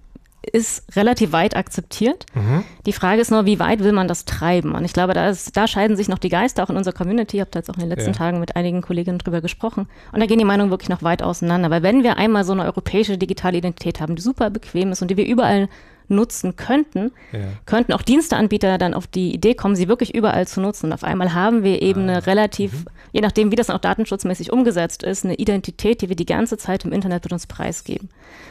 ist 0.51 0.95
relativ 0.95 1.31
weit 1.31 1.55
akzeptiert. 1.55 2.25
Mhm. 2.33 2.63
Die 2.85 2.93
Frage 2.93 3.21
ist 3.21 3.29
nur, 3.29 3.45
wie 3.45 3.59
weit 3.59 3.83
will 3.83 3.91
man 3.91 4.07
das 4.07 4.25
treiben? 4.25 4.73
Und 4.73 4.85
ich 4.85 4.93
glaube, 4.93 5.13
da, 5.13 5.29
ist, 5.29 5.55
da 5.57 5.67
scheiden 5.67 5.97
sich 5.97 6.07
noch 6.07 6.19
die 6.19 6.29
Geister 6.29 6.63
auch 6.63 6.69
in 6.69 6.77
unserer 6.77 6.95
Community. 6.95 7.37
Ich 7.37 7.41
habe 7.41 7.51
da 7.51 7.59
jetzt 7.59 7.69
auch 7.69 7.75
in 7.75 7.81
den 7.81 7.89
letzten 7.89 8.11
ja. 8.11 8.17
Tagen 8.17 8.39
mit 8.39 8.55
einigen 8.55 8.81
Kolleginnen 8.81 9.17
drüber 9.17 9.41
gesprochen. 9.41 9.87
Und 10.11 10.19
da 10.19 10.25
gehen 10.25 10.39
die 10.39 10.45
Meinungen 10.45 10.71
wirklich 10.71 10.89
noch 10.89 11.03
weit 11.03 11.23
auseinander. 11.23 11.69
Weil 11.69 11.83
wenn 11.83 12.03
wir 12.03 12.17
einmal 12.17 12.43
so 12.43 12.53
eine 12.53 12.65
europäische 12.65 13.17
digitale 13.17 13.57
Identität 13.57 13.99
haben, 14.01 14.15
die 14.15 14.21
super 14.21 14.49
bequem 14.49 14.91
ist 14.91 15.01
und 15.01 15.09
die 15.09 15.17
wir 15.17 15.25
überall 15.25 15.67
nutzen 16.07 16.55
könnten, 16.55 17.11
ja. 17.31 17.39
könnten 17.65 17.93
auch 17.93 18.01
Diensteanbieter 18.01 18.77
dann 18.77 18.93
auf 18.93 19.07
die 19.07 19.33
Idee 19.33 19.55
kommen, 19.55 19.75
sie 19.75 19.87
wirklich 19.87 20.13
überall 20.13 20.47
zu 20.47 20.61
nutzen. 20.61 20.87
Und 20.87 20.93
auf 20.93 21.03
einmal 21.03 21.33
haben 21.33 21.63
wir 21.63 21.81
eben 21.81 22.01
ah. 22.01 22.13
eine 22.13 22.27
relativ, 22.27 22.73
mhm. 22.73 22.85
je 23.13 23.21
nachdem, 23.21 23.51
wie 23.51 23.55
das 23.55 23.69
auch 23.69 23.79
datenschutzmäßig 23.79 24.51
umgesetzt 24.51 25.03
ist, 25.03 25.25
eine 25.25 25.35
Identität, 25.35 26.01
die 26.01 26.09
wir 26.09 26.15
die 26.15 26.25
ganze 26.25 26.57
Zeit 26.57 26.85
im 26.85 26.91
Internet 26.91 27.23
mit 27.23 27.33
uns 27.33 27.47
preisgeben. 27.47 28.09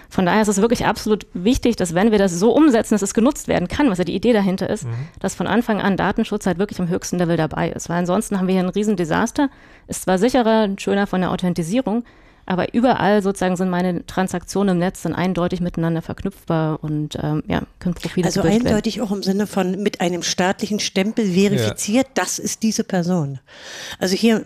Von 0.09 0.27
daher 0.27 0.43
ist 0.43 0.49
es 0.49 0.61
wirklich 0.61 0.87
absolut 0.87 1.27
wichtig, 1.35 1.77
dass 1.77 1.95
wenn 1.95 2.11
wir 2.11 2.19
das 2.19 2.39
so 2.39 2.55
umsetzen, 2.55 2.95
dass 2.95 3.03
es 3.03 3.15
genutzt 3.15 3.49
werden 3.49 3.69
kann, 3.69 3.91
was 3.91 3.99
ja 3.99 4.05
die 4.05 4.15
Idee 4.15 4.33
dahinter 4.33 4.71
ist, 4.71 4.85
mhm. 4.85 4.95
dass 5.21 5.35
von 5.35 5.47
Anfang 5.47 5.81
an 5.81 5.97
Datenschutz 5.97 6.47
halt 6.47 6.59
wirklich 6.59 6.81
am 6.81 6.89
höchsten 6.89 7.19
Level 7.19 7.37
dabei 7.37 7.71
ist. 7.71 7.89
Weil 7.89 7.99
ansonsten 7.99 8.39
haben 8.39 8.47
wir 8.47 8.55
hier 8.55 8.63
ein 8.63 8.69
Riesendesaster. 8.69 9.51
Ist 9.89 10.03
zwar 10.03 10.19
sicherer 10.19 10.65
und 10.65 10.81
schöner 10.81 11.07
von 11.07 11.21
der 11.21 11.31
Authentisierung, 11.31 12.05
aber 12.47 12.75
überall 12.75 13.23
sozusagen 13.23 13.57
sind 13.57 13.71
meine 13.71 14.05
Transaktionen 14.07 14.77
im 14.77 14.79
Netz 14.79 15.03
dann 15.03 15.15
eindeutig 15.15 15.61
miteinander 15.61 16.03
verknüpfbar 16.03 16.83
und 16.83 17.19
ähm, 17.23 17.43
ja, 17.47 17.63
können 17.79 17.95
Profile 17.95 18.27
Also 18.27 18.43
eindeutig 18.43 18.97
werden. 18.97 19.09
auch 19.09 19.13
im 19.13 19.23
Sinne 19.23 19.47
von 19.47 19.83
mit 19.83 20.01
einem 20.01 20.23
staatlichen 20.23 20.81
Stempel 20.81 21.33
verifiziert, 21.33 22.07
ja. 22.07 22.13
das 22.15 22.39
ist 22.39 22.63
diese 22.63 22.85
Person. 22.85 23.39
Also 23.99 24.17
hier, 24.17 24.45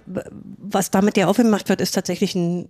was 0.58 0.90
damit 0.90 1.16
ja 1.16 1.26
aufgemacht 1.26 1.68
wird, 1.68 1.80
ist 1.80 1.92
tatsächlich 1.92 2.34
ein 2.34 2.68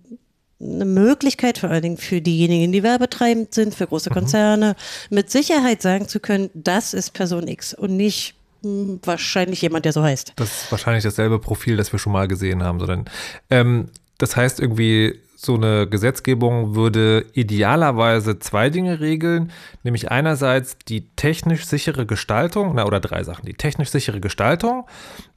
eine 0.61 0.85
Möglichkeit 0.85 1.57
vor 1.57 1.69
allen 1.69 1.81
Dingen 1.81 1.97
für 1.97 2.19
diejenigen, 2.19 2.73
die 2.73 2.83
werbetreibend 2.83 3.53
sind, 3.53 3.73
für 3.73 3.87
große 3.87 4.09
mhm. 4.09 4.13
Konzerne, 4.13 4.75
mhm. 5.09 5.15
mit 5.15 5.31
Sicherheit 5.31 5.81
sagen 5.81 6.07
zu 6.07 6.19
können, 6.19 6.49
das 6.53 6.93
ist 6.93 7.11
Person 7.11 7.47
X 7.47 7.73
und 7.73 7.95
nicht 7.95 8.35
hm, 8.61 8.99
wahrscheinlich 9.03 9.61
jemand, 9.61 9.85
der 9.85 9.93
so 9.93 10.03
heißt. 10.03 10.33
Das 10.35 10.63
ist 10.63 10.71
wahrscheinlich 10.71 11.03
dasselbe 11.03 11.39
Profil, 11.39 11.77
das 11.77 11.91
wir 11.93 11.99
schon 11.99 12.11
mal 12.11 12.27
gesehen 12.27 12.61
haben. 12.61 12.79
Sondern, 12.79 13.05
ähm, 13.49 13.89
das 14.19 14.37
heißt 14.37 14.59
irgendwie, 14.59 15.19
so 15.41 15.55
eine 15.55 15.87
Gesetzgebung 15.87 16.75
würde 16.75 17.25
idealerweise 17.31 18.39
zwei 18.39 18.69
Dinge 18.69 18.99
regeln, 18.99 19.51
nämlich 19.83 20.11
einerseits 20.11 20.77
die 20.77 21.15
technisch 21.15 21.65
sichere 21.65 22.05
Gestaltung, 22.05 22.73
na, 22.75 22.85
oder 22.85 22.99
drei 22.99 23.23
Sachen, 23.23 23.45
die 23.45 23.53
technisch 23.53 23.89
sichere 23.89 24.19
Gestaltung, 24.19 24.85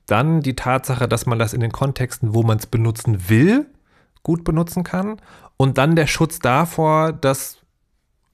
dann 0.06 0.40
die 0.40 0.56
Tatsache, 0.56 1.06
dass 1.06 1.24
man 1.26 1.38
das 1.38 1.54
in 1.54 1.60
den 1.60 1.70
Kontexten, 1.70 2.34
wo 2.34 2.42
man 2.42 2.58
es 2.58 2.66
benutzen 2.66 3.28
will, 3.28 3.66
gut 4.24 4.42
benutzen 4.42 4.82
kann 4.82 5.18
Und 5.56 5.78
dann 5.78 5.94
der 5.94 6.08
Schutz 6.08 6.40
davor, 6.40 7.12
dass, 7.12 7.58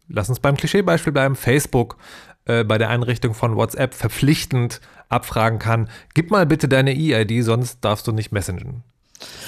lass 0.08 0.30
uns 0.30 0.40
beim 0.40 0.56
Klischeebeispiel 0.56 1.12
bleiben, 1.12 1.36
Facebook 1.36 1.98
äh, 2.46 2.64
bei 2.64 2.78
der 2.78 2.88
Einrichtung 2.88 3.34
von 3.34 3.56
WhatsApp 3.56 3.92
verpflichtend 3.92 4.80
abfragen 5.10 5.58
kann, 5.58 5.90
gib 6.14 6.30
mal 6.30 6.46
bitte 6.46 6.66
deine 6.66 6.94
E-ID, 6.94 7.44
sonst 7.44 7.84
darfst 7.84 8.06
du 8.06 8.12
nicht 8.12 8.32
messengen. 8.32 8.84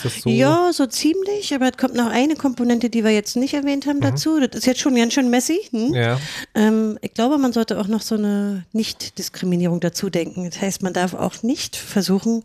So? 0.02 0.30
Ja, 0.30 0.72
so 0.72 0.86
ziemlich, 0.86 1.54
aber 1.54 1.68
es 1.70 1.76
kommt 1.76 1.94
noch 1.94 2.10
eine 2.10 2.36
Komponente, 2.36 2.90
die 2.90 3.04
wir 3.04 3.10
jetzt 3.10 3.36
nicht 3.36 3.54
erwähnt 3.54 3.86
haben 3.86 3.98
mhm. 3.98 4.02
dazu. 4.02 4.40
Das 4.40 4.60
ist 4.60 4.66
jetzt 4.66 4.80
schon 4.80 4.94
ganz 4.94 5.14
schön 5.14 5.30
messy. 5.30 5.60
Hm? 5.70 5.94
Ja. 5.94 6.20
Ähm, 6.54 6.98
ich 7.02 7.14
glaube, 7.14 7.38
man 7.38 7.52
sollte 7.52 7.78
auch 7.78 7.86
noch 7.86 8.02
so 8.02 8.14
eine 8.14 8.64
Nicht-Diskriminierung 8.72 9.80
dazu 9.80 10.10
denken. 10.10 10.48
Das 10.50 10.60
heißt, 10.60 10.82
man 10.82 10.92
darf 10.92 11.14
auch 11.14 11.42
nicht 11.42 11.76
versuchen, 11.76 12.42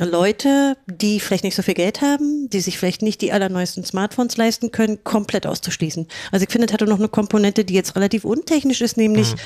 Leute, 0.00 0.76
die 0.86 1.20
vielleicht 1.20 1.44
nicht 1.44 1.54
so 1.54 1.62
viel 1.62 1.74
Geld 1.74 2.00
haben, 2.00 2.50
die 2.50 2.60
sich 2.60 2.78
vielleicht 2.78 3.02
nicht 3.02 3.20
die 3.20 3.32
allerneuesten 3.32 3.84
Smartphones 3.84 4.36
leisten 4.36 4.72
können, 4.72 5.04
komplett 5.04 5.46
auszuschließen. 5.46 6.08
Also 6.32 6.44
ich 6.44 6.50
finde, 6.50 6.66
es 6.66 6.72
hat 6.72 6.82
auch 6.82 6.88
noch 6.88 6.98
eine 6.98 7.08
Komponente, 7.08 7.64
die 7.64 7.74
jetzt 7.74 7.94
relativ 7.94 8.24
untechnisch 8.24 8.80
ist, 8.80 8.96
nämlich 8.96 9.32
mhm. 9.32 9.38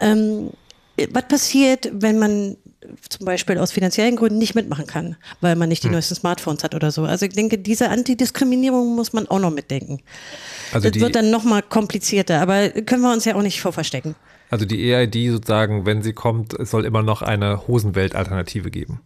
ähm, 0.00 0.50
was 1.10 1.28
passiert, 1.28 1.90
wenn 1.92 2.18
man 2.18 2.56
zum 3.08 3.26
Beispiel 3.26 3.58
aus 3.58 3.72
finanziellen 3.72 4.16
Gründen 4.16 4.38
nicht 4.38 4.54
mitmachen 4.54 4.86
kann, 4.86 5.16
weil 5.40 5.56
man 5.56 5.68
nicht 5.68 5.82
die 5.82 5.88
hm. 5.88 5.94
neuesten 5.94 6.14
Smartphones 6.14 6.64
hat 6.64 6.74
oder 6.74 6.90
so. 6.90 7.04
Also 7.04 7.26
ich 7.26 7.32
denke, 7.32 7.58
diese 7.58 7.88
Antidiskriminierung 7.90 8.94
muss 8.94 9.12
man 9.12 9.28
auch 9.28 9.38
noch 9.38 9.50
mitdenken. 9.50 10.00
Also 10.72 10.90
das 10.90 11.00
wird 11.00 11.14
dann 11.14 11.30
noch 11.30 11.44
mal 11.44 11.62
komplizierter, 11.62 12.40
aber 12.40 12.70
können 12.70 13.02
wir 13.02 13.12
uns 13.12 13.24
ja 13.24 13.34
auch 13.34 13.42
nicht 13.42 13.60
vorverstecken. 13.60 14.14
Also 14.50 14.64
die 14.64 14.92
EID 14.92 15.32
sozusagen, 15.32 15.84
wenn 15.86 16.02
sie 16.02 16.12
kommt, 16.12 16.54
es 16.54 16.70
soll 16.70 16.84
immer 16.84 17.02
noch 17.02 17.22
eine 17.22 17.66
Hosenwelt-Alternative 17.68 18.70
geben. 18.70 19.00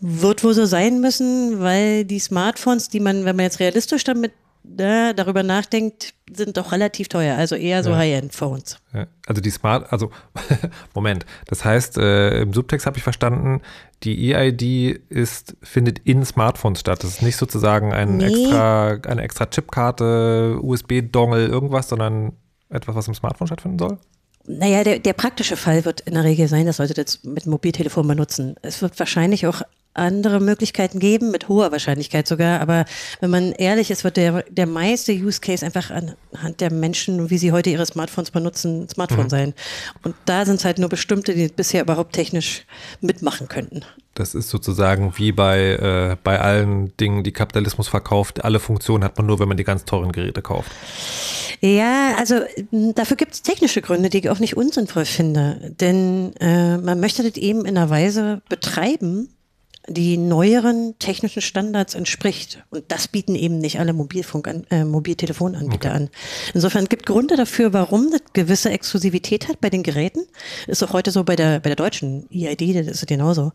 Wird 0.00 0.44
wohl 0.44 0.54
so 0.54 0.64
sein 0.64 1.00
müssen, 1.00 1.60
weil 1.60 2.04
die 2.04 2.20
Smartphones, 2.20 2.88
die 2.88 3.00
man, 3.00 3.24
wenn 3.24 3.36
man 3.36 3.44
jetzt 3.44 3.60
realistisch 3.60 4.04
damit 4.04 4.32
da, 4.62 5.12
darüber 5.12 5.42
nachdenkt, 5.42 6.14
sind 6.32 6.56
doch 6.56 6.72
relativ 6.72 7.08
teuer, 7.08 7.36
also 7.36 7.56
eher 7.56 7.82
so 7.82 7.90
ja. 7.90 7.96
High-End-Phones. 7.96 8.78
Ja. 8.92 9.06
Also 9.26 9.40
die 9.40 9.50
Smart, 9.50 9.92
also 9.92 10.10
Moment, 10.94 11.26
das 11.46 11.64
heißt, 11.64 11.98
äh, 11.98 12.42
im 12.42 12.52
Subtext 12.52 12.86
habe 12.86 12.96
ich 12.96 13.02
verstanden, 13.02 13.62
die 14.02 14.34
EID 14.34 15.00
ist, 15.08 15.56
findet 15.62 16.00
in 16.00 16.24
Smartphones 16.24 16.80
statt. 16.80 17.02
Das 17.02 17.10
ist 17.10 17.22
nicht 17.22 17.36
sozusagen 17.36 17.92
ein 17.92 18.18
nee. 18.18 18.26
extra, 18.26 18.98
eine 19.06 19.22
extra 19.22 19.46
Chipkarte, 19.46 20.58
USB-Dongle, 20.62 21.46
irgendwas, 21.46 21.88
sondern 21.88 22.32
etwas, 22.68 22.94
was 22.94 23.08
im 23.08 23.14
Smartphone 23.14 23.48
stattfinden 23.48 23.78
soll? 23.78 23.98
Naja, 24.46 24.84
der, 24.84 24.98
der 24.98 25.12
praktische 25.12 25.56
Fall 25.56 25.84
wird 25.84 26.00
in 26.00 26.14
der 26.14 26.24
Regel 26.24 26.48
sein, 26.48 26.66
dass 26.66 26.78
Leute 26.78 26.94
das 26.94 27.22
mit 27.24 27.46
Mobiltelefon 27.46 28.06
benutzen. 28.06 28.56
Es 28.62 28.80
wird 28.80 28.98
wahrscheinlich 28.98 29.46
auch 29.46 29.62
andere 30.00 30.40
Möglichkeiten 30.40 30.98
geben, 30.98 31.30
mit 31.30 31.48
hoher 31.48 31.70
Wahrscheinlichkeit 31.72 32.26
sogar. 32.26 32.60
Aber 32.60 32.84
wenn 33.20 33.30
man 33.30 33.52
ehrlich 33.52 33.90
ist, 33.90 34.02
wird 34.04 34.16
der, 34.16 34.44
der 34.50 34.66
meiste 34.66 35.12
Use 35.12 35.40
Case 35.40 35.64
einfach 35.64 35.90
anhand 35.90 36.60
der 36.60 36.72
Menschen, 36.72 37.30
wie 37.30 37.38
sie 37.38 37.52
heute 37.52 37.70
ihre 37.70 37.86
Smartphones 37.86 38.30
benutzen, 38.30 38.88
Smartphone 38.88 39.24
mhm. 39.24 39.30
sein. 39.30 39.54
Und 40.02 40.14
da 40.24 40.44
sind 40.44 40.56
es 40.56 40.64
halt 40.64 40.78
nur 40.78 40.88
bestimmte, 40.88 41.34
die 41.34 41.48
bisher 41.48 41.82
überhaupt 41.82 42.14
technisch 42.14 42.64
mitmachen 43.00 43.48
könnten. 43.48 43.82
Das 44.14 44.34
ist 44.34 44.50
sozusagen 44.50 45.14
wie 45.16 45.32
bei, 45.32 45.60
äh, 45.60 46.16
bei 46.22 46.40
allen 46.40 46.96
Dingen, 46.96 47.22
die 47.22 47.32
Kapitalismus 47.32 47.88
verkauft. 47.88 48.44
Alle 48.44 48.58
Funktionen 48.58 49.04
hat 49.04 49.16
man 49.16 49.26
nur, 49.26 49.38
wenn 49.38 49.48
man 49.48 49.56
die 49.56 49.64
ganz 49.64 49.84
teuren 49.84 50.12
Geräte 50.12 50.42
kauft. 50.42 50.70
Ja, 51.60 52.14
also 52.18 52.40
dafür 52.70 53.16
gibt 53.16 53.34
es 53.34 53.42
technische 53.42 53.82
Gründe, 53.82 54.08
die 54.08 54.18
ich 54.18 54.30
auch 54.30 54.38
nicht 54.38 54.56
unsinnvoll 54.56 55.04
finde. 55.04 55.74
Denn 55.78 56.34
äh, 56.40 56.78
man 56.78 57.00
möchte 57.00 57.22
das 57.22 57.36
eben 57.36 57.64
in 57.66 57.76
einer 57.76 57.90
Weise 57.90 58.40
betreiben, 58.48 59.28
die 59.88 60.16
neueren 60.18 60.94
technischen 60.98 61.42
Standards 61.42 61.94
entspricht. 61.94 62.62
Und 62.70 62.84
das 62.88 63.08
bieten 63.08 63.34
eben 63.34 63.58
nicht 63.58 63.80
alle 63.80 63.92
Mobilfunk 63.92 64.46
an, 64.46 64.66
äh, 64.70 64.84
Mobiltelefonanbieter 64.84 65.88
okay. 65.88 65.96
an. 65.96 66.10
Insofern 66.54 66.84
gibt 66.86 67.06
Gründe 67.06 67.36
dafür, 67.36 67.72
warum 67.72 68.10
das 68.10 68.20
gewisse 68.32 68.70
Exklusivität 68.70 69.48
hat 69.48 69.60
bei 69.60 69.70
den 69.70 69.82
Geräten. 69.82 70.20
Ist 70.66 70.82
auch 70.84 70.92
heute 70.92 71.10
so 71.10 71.24
bei 71.24 71.34
der, 71.34 71.60
bei 71.60 71.70
der 71.70 71.76
deutschen 71.76 72.28
EID, 72.30 72.76
das 72.76 72.86
ist 72.88 73.06
genauso. 73.06 73.52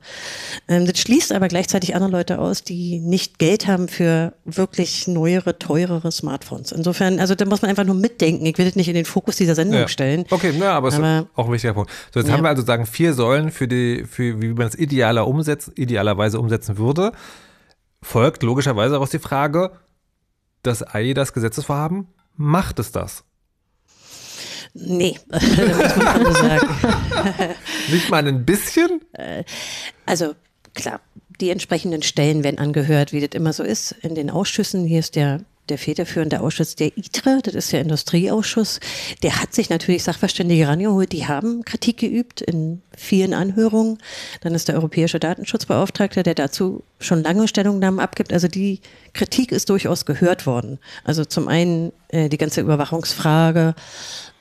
Ähm, 0.68 0.86
das 0.88 1.00
schließt 1.00 1.32
aber 1.32 1.48
gleichzeitig 1.48 1.96
andere 1.96 2.12
Leute 2.12 2.40
aus, 2.40 2.64
die 2.64 3.00
nicht 3.00 3.38
Geld 3.38 3.68
haben 3.68 3.88
für 3.88 4.34
wirklich 4.46 5.08
neuere, 5.08 5.58
teurere 5.60 6.12
Smartphones. 6.12 6.72
Insofern, 6.72 7.20
also 7.20 7.36
da 7.36 7.46
muss 7.46 7.62
man 7.62 7.70
einfach 7.70 7.86
nur 7.86 7.96
mitdenken. 7.96 8.46
Ich 8.46 8.58
will 8.58 8.66
das 8.66 8.76
nicht 8.76 8.90
in 8.90 8.96
den 8.96 9.06
Fokus 9.06 9.38
dieser 9.38 9.56
Sendung 9.56 9.82
ja. 9.82 9.88
stellen. 9.88 10.26
Okay, 10.30 10.54
na, 10.58 10.72
aber, 10.72 10.88
es 10.88 10.96
ist 10.96 11.02
auch 11.36 11.46
ein 11.46 11.52
wichtiger 11.52 11.74
Punkt. 11.74 11.92
So, 12.14 12.20
jetzt 12.20 12.30
ja. 12.30 12.34
haben 12.36 12.44
wir 12.44 12.50
also 12.50 12.66
sagen 12.66 12.88
vier 12.88 13.14
Säulen 13.14 13.52
für 13.52 13.68
die, 13.68 14.06
für 14.10 14.42
wie 14.42 14.50
man 14.50 14.68
es 14.68 14.76
idealer 14.76 15.28
umsetzt, 15.28 15.72
idealerweise 15.76 16.15
Weise 16.18 16.40
umsetzen 16.40 16.78
würde, 16.78 17.12
folgt 18.02 18.44
logischerweise 18.44 18.94
daraus 18.94 19.10
die 19.10 19.20
Frage, 19.20 19.72
das 20.64 20.84
AI 20.84 21.14
das 21.14 21.34
Gesetzesvorhaben, 21.34 22.08
macht 22.36 22.80
es 22.80 22.92
das? 22.92 23.24
Nee, 24.74 25.18
muss 25.32 25.96
man 25.96 26.34
sagen. 26.34 26.68
Nicht 27.92 28.10
mal 28.10 28.28
ein 28.28 28.46
bisschen? 28.46 29.02
Äh, 29.14 29.46
also 30.06 30.36
klar, 30.74 31.00
die 31.40 31.50
entsprechenden 31.50 32.02
Stellen 32.02 32.44
werden 32.44 32.60
angehört, 32.60 33.14
wie 33.14 33.22
das 33.22 33.36
immer 33.36 33.54
so 33.54 33.64
ist 33.64 33.94
in 33.94 34.16
den 34.16 34.30
Ausschüssen. 34.30 34.86
Hier 34.86 35.00
ist 35.00 35.16
der 35.16 35.42
der 35.70 35.78
federführende 35.78 36.42
Ausschuss 36.42 36.76
der 36.76 36.98
ITRE, 36.98 37.40
das 37.44 37.56
ist 37.56 37.72
der 37.72 37.82
Industrieausschuss, 37.82 38.80
der 39.24 39.42
hat 39.42 39.54
sich 39.54 39.70
natürlich 39.70 40.04
Sachverständige 40.04 40.68
rangeholt, 40.68 41.12
die 41.12 41.28
haben 41.28 41.64
Kritik 41.66 41.98
geübt 41.98 42.42
in 42.42 42.82
vielen 42.96 43.34
Anhörungen. 43.34 43.98
Dann 44.42 44.54
ist 44.54 44.68
der 44.68 44.76
Europäische 44.76 45.20
Datenschutzbeauftragte, 45.20 46.24
der 46.24 46.36
dazu 46.36 46.84
schon 47.00 47.24
lange 47.24 47.48
Stellungnahmen 47.48 48.00
abgibt. 48.00 48.32
Also 48.32 48.48
die 48.48 48.80
Kritik 49.14 49.52
ist 49.52 49.70
durchaus 49.70 50.06
gehört 50.06 50.46
worden. 50.46 50.80
Also 51.04 51.26
zum 51.26 51.48
einen 51.48 51.92
äh, 52.10 52.30
die 52.30 52.38
ganze 52.38 52.62
Überwachungsfrage, 52.62 53.76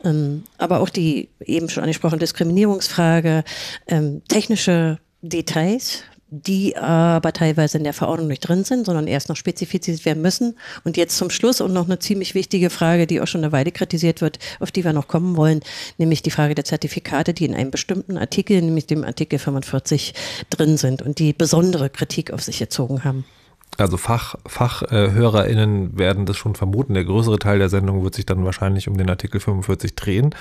ähm, 0.05 0.45
aber 0.59 0.81
auch 0.81 0.89
die 0.89 1.29
eben 1.45 1.69
schon 1.69 1.83
angesprochene 1.83 2.21
Diskriminierungsfrage, 2.21 3.45
ähm, 3.89 4.23
technische 4.29 4.99
Details, 5.23 6.03
die 6.43 6.77
aber 6.77 7.33
teilweise 7.33 7.79
in 7.79 7.85
der 7.85 7.93
Verordnung 7.93 8.29
nicht 8.29 8.41
drin 8.41 8.65
sind, 8.65 8.87
sondern 8.87 9.07
erst 9.07 9.29
noch 9.29 9.37
spezifiziert 9.37 10.05
werden 10.05 10.23
müssen. 10.23 10.57
Und 10.83 10.97
jetzt 10.97 11.17
zum 11.17 11.31
Schluss 11.31 11.61
und 11.61 11.73
noch 11.73 11.87
eine 11.87 11.99
ziemlich 11.99 12.35
wichtige 12.35 12.71
Frage, 12.71 13.07
die 13.07 13.21
auch 13.21 13.27
schon 13.27 13.45
eine 13.45 13.53
Weile 13.53 13.71
kritisiert 13.71 14.21
wird, 14.21 14.39
auf 14.59 14.73
die 14.73 14.85
wir 14.85 14.93
noch 14.93 15.09
kommen 15.09 15.37
wollen, 15.37 15.61
nämlich 15.99 16.23
die 16.23 16.31
Frage 16.31 16.55
der 16.55 16.65
Zertifikate, 16.65 17.35
die 17.35 17.45
in 17.45 17.55
einem 17.55 17.71
bestimmten 17.71 18.19
Artikel, 18.19 18.61
nämlich 18.61 18.87
dem 18.87 19.05
Artikel 19.05 19.39
45, 19.39 20.15
drin 20.51 20.77
sind 20.77 21.03
und 21.03 21.19
die 21.19 21.33
besondere 21.33 21.91
Kritik 21.91 22.33
auf 22.33 22.43
sich 22.43 22.59
gezogen 22.59 23.05
haben. 23.05 23.25
Also 23.77 23.97
Fach, 23.97 24.37
FachhörerInnen 24.47 25.99
werden 25.99 26.27
das 26.27 26.37
schon 26.37 26.55
vermuten. 26.55 26.95
Der 26.95 27.05
größere 27.05 27.39
Teil 27.39 27.59
der 27.59 27.69
Sendung 27.69 28.05
wird 28.05 28.15
sich 28.15 28.27
dann 28.27 28.45
wahrscheinlich 28.45 28.89
um 28.89 28.97
den 28.97 29.11
Artikel 29.11 29.41
45 29.41 29.95
drehen. 29.95 30.35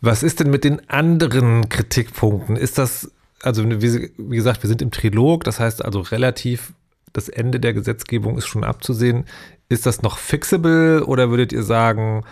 Was 0.00 0.22
ist 0.22 0.40
denn 0.40 0.50
mit 0.50 0.64
den 0.64 0.88
anderen 0.90 1.68
Kritikpunkten? 1.68 2.56
Ist 2.56 2.76
das 2.76 3.10
also 3.42 3.64
wie, 3.68 4.36
gesagt, 4.36 4.62
wir 4.62 4.68
sind 4.68 4.82
im 4.82 4.90
Trilog, 4.90 5.44
das 5.44 5.60
heißt 5.60 5.84
also 5.84 6.00
relativ, 6.00 6.72
das 7.12 7.28
Ende 7.28 7.60
der 7.60 7.74
Gesetzgebung 7.74 8.38
ist 8.38 8.46
schon 8.46 8.64
abzusehen. 8.64 9.26
Ist 9.68 9.86
das 9.86 10.02
noch 10.02 10.18
fixable 10.18 11.04
oder 11.04 11.30
würdet 11.30 11.52
ihr 11.52 11.62
sagen, 11.62 12.24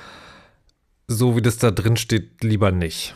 so 1.07 1.37
wie 1.37 1.43
das 1.43 1.59
da 1.59 1.71
drin 1.71 1.97
steht, 1.97 2.43
lieber 2.43 2.71
nicht? 2.71 3.15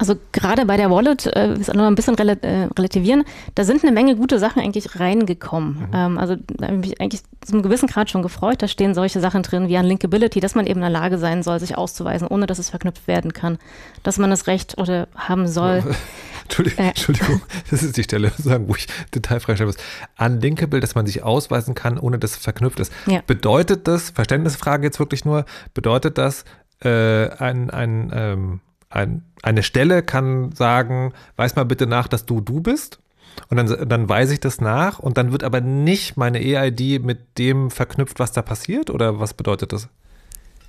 Also 0.00 0.16
gerade 0.32 0.64
bei 0.64 0.78
der 0.78 0.90
Wallet, 0.90 1.26
äh, 1.26 1.52
ist 1.52 1.74
noch 1.74 1.84
ein 1.84 1.94
bisschen 1.94 2.14
rel 2.14 2.30
äh, 2.30 2.68
relativieren, 2.78 3.24
da 3.54 3.64
sind 3.64 3.84
eine 3.84 3.92
Menge 3.92 4.16
gute 4.16 4.38
Sachen 4.38 4.62
eigentlich 4.62 4.98
reingekommen. 4.98 5.74
Mhm. 5.74 5.88
Ähm, 5.92 6.18
also 6.18 6.36
da 6.36 6.68
habe 6.68 6.76
ich 6.76 6.80
mich 6.80 7.00
eigentlich 7.02 7.20
zu 7.42 7.52
einem 7.52 7.62
gewissen 7.62 7.86
Grad 7.86 8.08
schon 8.08 8.22
gefreut. 8.22 8.62
Da 8.62 8.68
stehen 8.68 8.94
solche 8.94 9.20
Sachen 9.20 9.42
drin 9.42 9.68
wie 9.68 9.76
Unlinkability, 9.76 10.40
dass 10.40 10.54
man 10.54 10.66
eben 10.66 10.76
in 10.76 10.80
der 10.80 10.88
Lage 10.90 11.18
sein 11.18 11.42
soll, 11.42 11.60
sich 11.60 11.76
auszuweisen, 11.76 12.26
ohne 12.28 12.46
dass 12.46 12.58
es 12.58 12.70
verknüpft 12.70 13.08
werden 13.08 13.34
kann. 13.34 13.58
Dass 14.02 14.16
man 14.16 14.30
das 14.30 14.46
Recht 14.46 14.78
oder 14.78 15.06
haben 15.14 15.46
soll. 15.46 15.84
Entschuldigung, 16.44 16.82
äh. 16.82 16.88
Entschuldigung, 16.88 17.42
das 17.70 17.82
ist 17.82 17.98
die 17.98 18.02
Stelle, 18.02 18.32
wo 18.38 18.74
ich 18.76 18.86
detailfrei 19.14 19.54
schreibe. 19.56 19.74
Unlinkable, 20.18 20.80
dass 20.80 20.94
man 20.94 21.04
sich 21.04 21.22
ausweisen 21.22 21.74
kann, 21.74 21.98
ohne 21.98 22.18
dass 22.18 22.30
es 22.30 22.36
verknüpft 22.38 22.80
ist. 22.80 22.90
Ja. 23.04 23.20
Bedeutet 23.26 23.86
das, 23.86 24.08
Verständnisfrage 24.08 24.84
jetzt 24.84 24.98
wirklich 24.98 25.26
nur, 25.26 25.44
bedeutet 25.74 26.16
das, 26.16 26.46
äh, 26.82 27.28
ein, 27.36 27.68
ein 27.68 28.10
ähm, 28.14 28.60
ein, 28.90 29.22
eine 29.42 29.62
Stelle 29.62 30.02
kann 30.02 30.52
sagen, 30.52 31.12
weiß 31.36 31.56
mal 31.56 31.64
bitte 31.64 31.86
nach, 31.86 32.08
dass 32.08 32.26
du 32.26 32.40
du 32.40 32.60
bist. 32.60 33.00
Und 33.48 33.56
dann, 33.56 33.88
dann 33.88 34.08
weise 34.08 34.34
ich 34.34 34.40
das 34.40 34.60
nach 34.60 34.98
und 34.98 35.16
dann 35.16 35.32
wird 35.32 35.44
aber 35.44 35.60
nicht 35.60 36.16
meine 36.16 36.40
EID 36.40 37.02
mit 37.02 37.38
dem 37.38 37.70
verknüpft, 37.70 38.18
was 38.18 38.32
da 38.32 38.42
passiert? 38.42 38.90
Oder 38.90 39.20
was 39.20 39.34
bedeutet 39.34 39.72
das? 39.72 39.88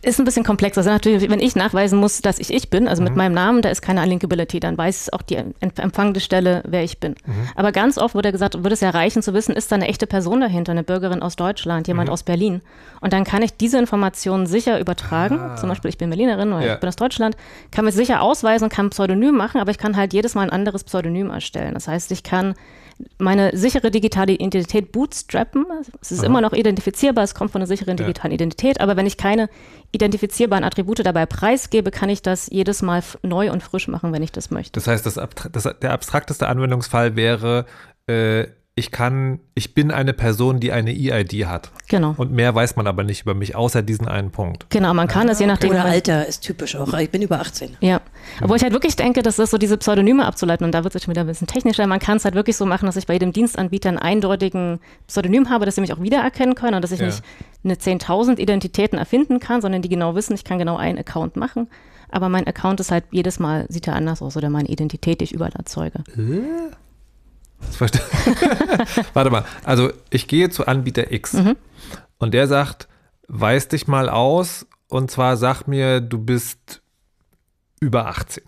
Ist 0.03 0.17
ein 0.17 0.25
bisschen 0.25 0.43
komplexer. 0.43 0.79
Also 0.79 0.89
natürlich, 0.89 1.29
wenn 1.29 1.39
ich 1.39 1.55
nachweisen 1.55 1.99
muss, 1.99 2.21
dass 2.21 2.39
ich 2.39 2.51
ich 2.51 2.71
bin, 2.71 2.87
also 2.87 3.03
mhm. 3.03 3.09
mit 3.09 3.17
meinem 3.17 3.33
Namen, 3.33 3.61
da 3.61 3.69
ist 3.69 3.83
keine 3.83 4.01
Unlinkability, 4.01 4.59
dann 4.59 4.75
weiß 4.75 5.13
auch 5.13 5.21
die 5.21 5.37
empfangende 5.59 6.19
Stelle, 6.19 6.63
wer 6.67 6.83
ich 6.83 6.99
bin. 6.99 7.15
Mhm. 7.23 7.49
Aber 7.55 7.71
ganz 7.71 7.99
oft 7.99 8.15
wurde 8.15 8.31
gesagt, 8.31 8.55
würde 8.55 8.73
es 8.73 8.81
ja 8.81 8.89
reichen 8.89 9.21
zu 9.21 9.35
wissen, 9.35 9.55
ist 9.55 9.71
da 9.71 9.75
eine 9.75 9.87
echte 9.87 10.07
Person 10.07 10.41
dahinter, 10.41 10.71
eine 10.71 10.83
Bürgerin 10.83 11.21
aus 11.21 11.35
Deutschland, 11.35 11.87
jemand 11.87 12.09
mhm. 12.09 12.13
aus 12.13 12.23
Berlin. 12.23 12.61
Und 12.99 13.13
dann 13.13 13.25
kann 13.25 13.43
ich 13.43 13.55
diese 13.55 13.77
Informationen 13.77 14.47
sicher 14.47 14.79
übertragen. 14.79 15.39
Ah. 15.39 15.55
Zum 15.55 15.69
Beispiel, 15.69 15.89
ich 15.89 15.99
bin 15.99 16.09
Berlinerin 16.09 16.51
oder 16.51 16.65
ja. 16.65 16.73
ich 16.73 16.79
bin 16.79 16.89
aus 16.89 16.95
Deutschland, 16.95 17.37
kann 17.71 17.85
mich 17.85 17.93
sicher 17.93 18.23
ausweisen 18.23 18.65
und 18.65 18.73
kann 18.73 18.87
ein 18.87 18.89
Pseudonym 18.89 19.35
machen, 19.35 19.61
aber 19.61 19.69
ich 19.69 19.77
kann 19.77 19.95
halt 19.95 20.13
jedes 20.13 20.33
Mal 20.33 20.43
ein 20.43 20.49
anderes 20.49 20.83
Pseudonym 20.83 21.29
erstellen. 21.29 21.75
Das 21.75 21.87
heißt, 21.87 22.11
ich 22.11 22.23
kann 22.23 22.55
meine 23.17 23.55
sichere 23.55 23.91
digitale 23.91 24.33
Identität 24.33 24.91
bootstrappen. 24.91 25.65
Es 26.01 26.11
ist 26.11 26.19
Aha. 26.19 26.27
immer 26.27 26.41
noch 26.41 26.53
identifizierbar, 26.53 27.23
es 27.23 27.35
kommt 27.35 27.51
von 27.51 27.61
einer 27.61 27.67
sicheren 27.67 27.97
digitalen 27.97 28.31
ja. 28.31 28.35
Identität, 28.35 28.81
aber 28.81 28.95
wenn 28.97 29.05
ich 29.05 29.17
keine 29.17 29.49
identifizierbaren 29.91 30.63
Attribute 30.63 31.05
dabei 31.05 31.25
preisgebe, 31.25 31.91
kann 31.91 32.09
ich 32.09 32.21
das 32.21 32.47
jedes 32.51 32.81
Mal 32.81 33.03
neu 33.23 33.51
und 33.51 33.63
frisch 33.63 33.87
machen, 33.87 34.13
wenn 34.13 34.23
ich 34.23 34.31
das 34.31 34.51
möchte. 34.51 34.73
Das 34.73 34.87
heißt, 34.87 35.05
das, 35.05 35.19
das, 35.51 35.69
der 35.81 35.91
abstrakteste 35.91 36.47
Anwendungsfall 36.47 37.15
wäre, 37.15 37.65
äh, 38.07 38.47
ich 38.81 38.89
kann, 38.89 39.39
ich 39.53 39.75
bin 39.75 39.91
eine 39.91 40.11
Person, 40.11 40.59
die 40.59 40.71
eine 40.71 40.91
EID 40.91 41.45
hat. 41.45 41.71
Genau. 41.87 42.15
Und 42.17 42.31
mehr 42.31 42.55
weiß 42.55 42.75
man 42.77 42.87
aber 42.87 43.03
nicht 43.03 43.21
über 43.21 43.35
mich, 43.35 43.55
außer 43.55 43.83
diesen 43.83 44.07
einen 44.07 44.31
Punkt. 44.31 44.65
Genau, 44.71 44.91
man 44.95 45.07
kann 45.07 45.29
es 45.29 45.39
je 45.39 45.45
nachdem. 45.45 45.69
Oder 45.69 45.85
Alter 45.85 46.25
ist 46.25 46.41
typisch 46.41 46.75
auch. 46.75 46.91
Ich 46.95 47.11
bin 47.11 47.21
über 47.21 47.39
18. 47.39 47.77
Ja. 47.79 48.01
Obwohl 48.41 48.57
ich 48.57 48.63
halt 48.63 48.73
wirklich 48.73 48.95
denke, 48.95 49.21
dass 49.21 49.35
das 49.35 49.51
so 49.51 49.59
diese 49.59 49.77
Pseudonyme 49.77 50.25
abzuleiten, 50.25 50.65
und 50.65 50.71
da 50.71 50.83
wird 50.83 50.95
es 50.95 51.03
schon 51.03 51.11
wieder 51.11 51.21
ein 51.21 51.27
bisschen 51.27 51.45
technischer, 51.45 51.85
man 51.85 51.99
kann 51.99 52.17
es 52.17 52.25
halt 52.25 52.33
wirklich 52.33 52.57
so 52.57 52.65
machen, 52.65 52.87
dass 52.87 52.95
ich 52.95 53.05
bei 53.05 53.13
jedem 53.13 53.33
Dienstanbieter 53.33 53.89
einen 53.89 53.99
eindeutigen 53.99 54.79
Pseudonym 55.05 55.51
habe, 55.51 55.65
dass 55.65 55.75
sie 55.75 55.81
mich 55.81 55.93
auch 55.93 56.01
wiedererkennen 56.01 56.55
können 56.55 56.73
und 56.73 56.81
dass 56.81 56.91
ich 56.91 57.01
ja. 57.01 57.05
nicht 57.05 57.21
eine 57.63 57.75
10.000 57.75 58.39
Identitäten 58.39 58.97
erfinden 58.97 59.39
kann, 59.39 59.61
sondern 59.61 59.83
die 59.83 59.89
genau 59.89 60.15
wissen, 60.15 60.33
ich 60.33 60.43
kann 60.43 60.57
genau 60.57 60.77
einen 60.77 60.97
Account 60.97 61.35
machen. 61.35 61.67
Aber 62.09 62.29
mein 62.29 62.47
Account 62.47 62.79
ist 62.79 62.91
halt 62.91 63.05
jedes 63.11 63.39
Mal, 63.39 63.67
sieht 63.69 63.87
er 63.87 63.95
anders 63.95 64.23
aus 64.23 64.35
oder 64.35 64.49
meine 64.49 64.69
Identität, 64.69 65.21
die 65.21 65.25
ich 65.25 65.33
überall 65.33 65.53
erzeuge. 65.53 65.99
Äh? 66.17 66.71
Warte 69.13 69.29
mal, 69.29 69.45
also 69.63 69.91
ich 70.09 70.27
gehe 70.27 70.49
zu 70.49 70.67
Anbieter 70.67 71.11
X 71.11 71.33
mhm. 71.33 71.55
und 72.19 72.33
der 72.33 72.47
sagt, 72.47 72.87
weis 73.27 73.67
dich 73.67 73.87
mal 73.87 74.09
aus 74.09 74.67
und 74.87 75.09
zwar 75.09 75.37
sag 75.37 75.67
mir, 75.67 76.01
du 76.01 76.17
bist 76.19 76.81
über 77.79 78.07
18. 78.07 78.43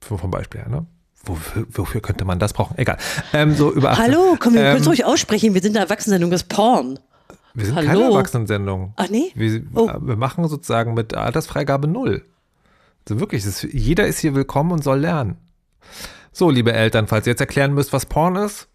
Vom 0.00 0.30
Beispiel 0.30 0.60
her, 0.60 0.68
ne? 0.68 0.86
Wofür, 1.24 1.66
wofür, 1.70 2.00
könnte 2.00 2.24
man 2.24 2.38
das 2.38 2.52
brauchen? 2.52 2.78
Egal. 2.78 2.98
Ähm, 3.32 3.54
so 3.54 3.72
über 3.72 3.90
18. 3.90 4.04
Hallo, 4.04 4.36
komm, 4.38 4.54
wir 4.54 4.60
ähm, 4.60 4.66
können 4.68 4.82
es 4.82 4.88
ruhig 4.88 5.04
aussprechen. 5.04 5.54
Wir 5.54 5.62
sind 5.62 5.76
eine 5.76 5.84
Erwachsenensendung, 5.84 6.30
das 6.30 6.44
Porn. 6.44 7.00
Wir 7.54 7.66
sind 7.66 7.74
Hallo. 7.74 7.86
keine 7.88 8.04
Erwachsenensendung. 8.04 8.92
Ach 8.96 9.08
nee? 9.08 9.32
Wir, 9.34 9.62
oh. 9.74 9.90
wir, 10.00 10.16
machen 10.16 10.46
sozusagen 10.46 10.94
mit 10.94 11.14
Altersfreigabe 11.14 11.88
null. 11.88 12.22
Also 13.08 13.18
wirklich, 13.18 13.44
ist, 13.44 13.62
jeder 13.62 14.06
ist 14.06 14.20
hier 14.20 14.34
willkommen 14.34 14.70
und 14.72 14.84
soll 14.84 15.00
lernen. 15.00 15.36
So, 16.38 16.50
liebe 16.50 16.74
Eltern, 16.74 17.06
falls 17.06 17.26
ihr 17.26 17.30
jetzt 17.30 17.40
erklären 17.40 17.72
müsst, 17.72 17.94
was 17.94 18.04
Porn 18.04 18.36
ist, 18.36 18.68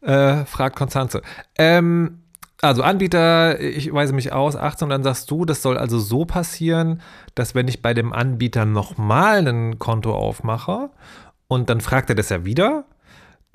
äh, 0.00 0.44
fragt 0.44 0.76
Konstanze. 0.76 1.22
Ähm, 1.58 2.20
also 2.62 2.84
Anbieter, 2.84 3.58
ich 3.58 3.92
weise 3.92 4.12
mich 4.12 4.32
aus, 4.32 4.54
18 4.54 4.86
und 4.86 4.90
dann 4.90 5.02
sagst 5.02 5.28
du, 5.28 5.44
das 5.44 5.60
soll 5.60 5.76
also 5.76 5.98
so 5.98 6.24
passieren, 6.24 7.02
dass 7.34 7.56
wenn 7.56 7.66
ich 7.66 7.82
bei 7.82 7.94
dem 7.94 8.12
Anbieter 8.12 8.64
nochmal 8.64 9.44
ein 9.48 9.80
Konto 9.80 10.14
aufmache 10.14 10.90
und 11.48 11.68
dann 11.68 11.80
fragt 11.80 12.10
er 12.10 12.14
das 12.14 12.28
ja 12.28 12.44
wieder 12.44 12.84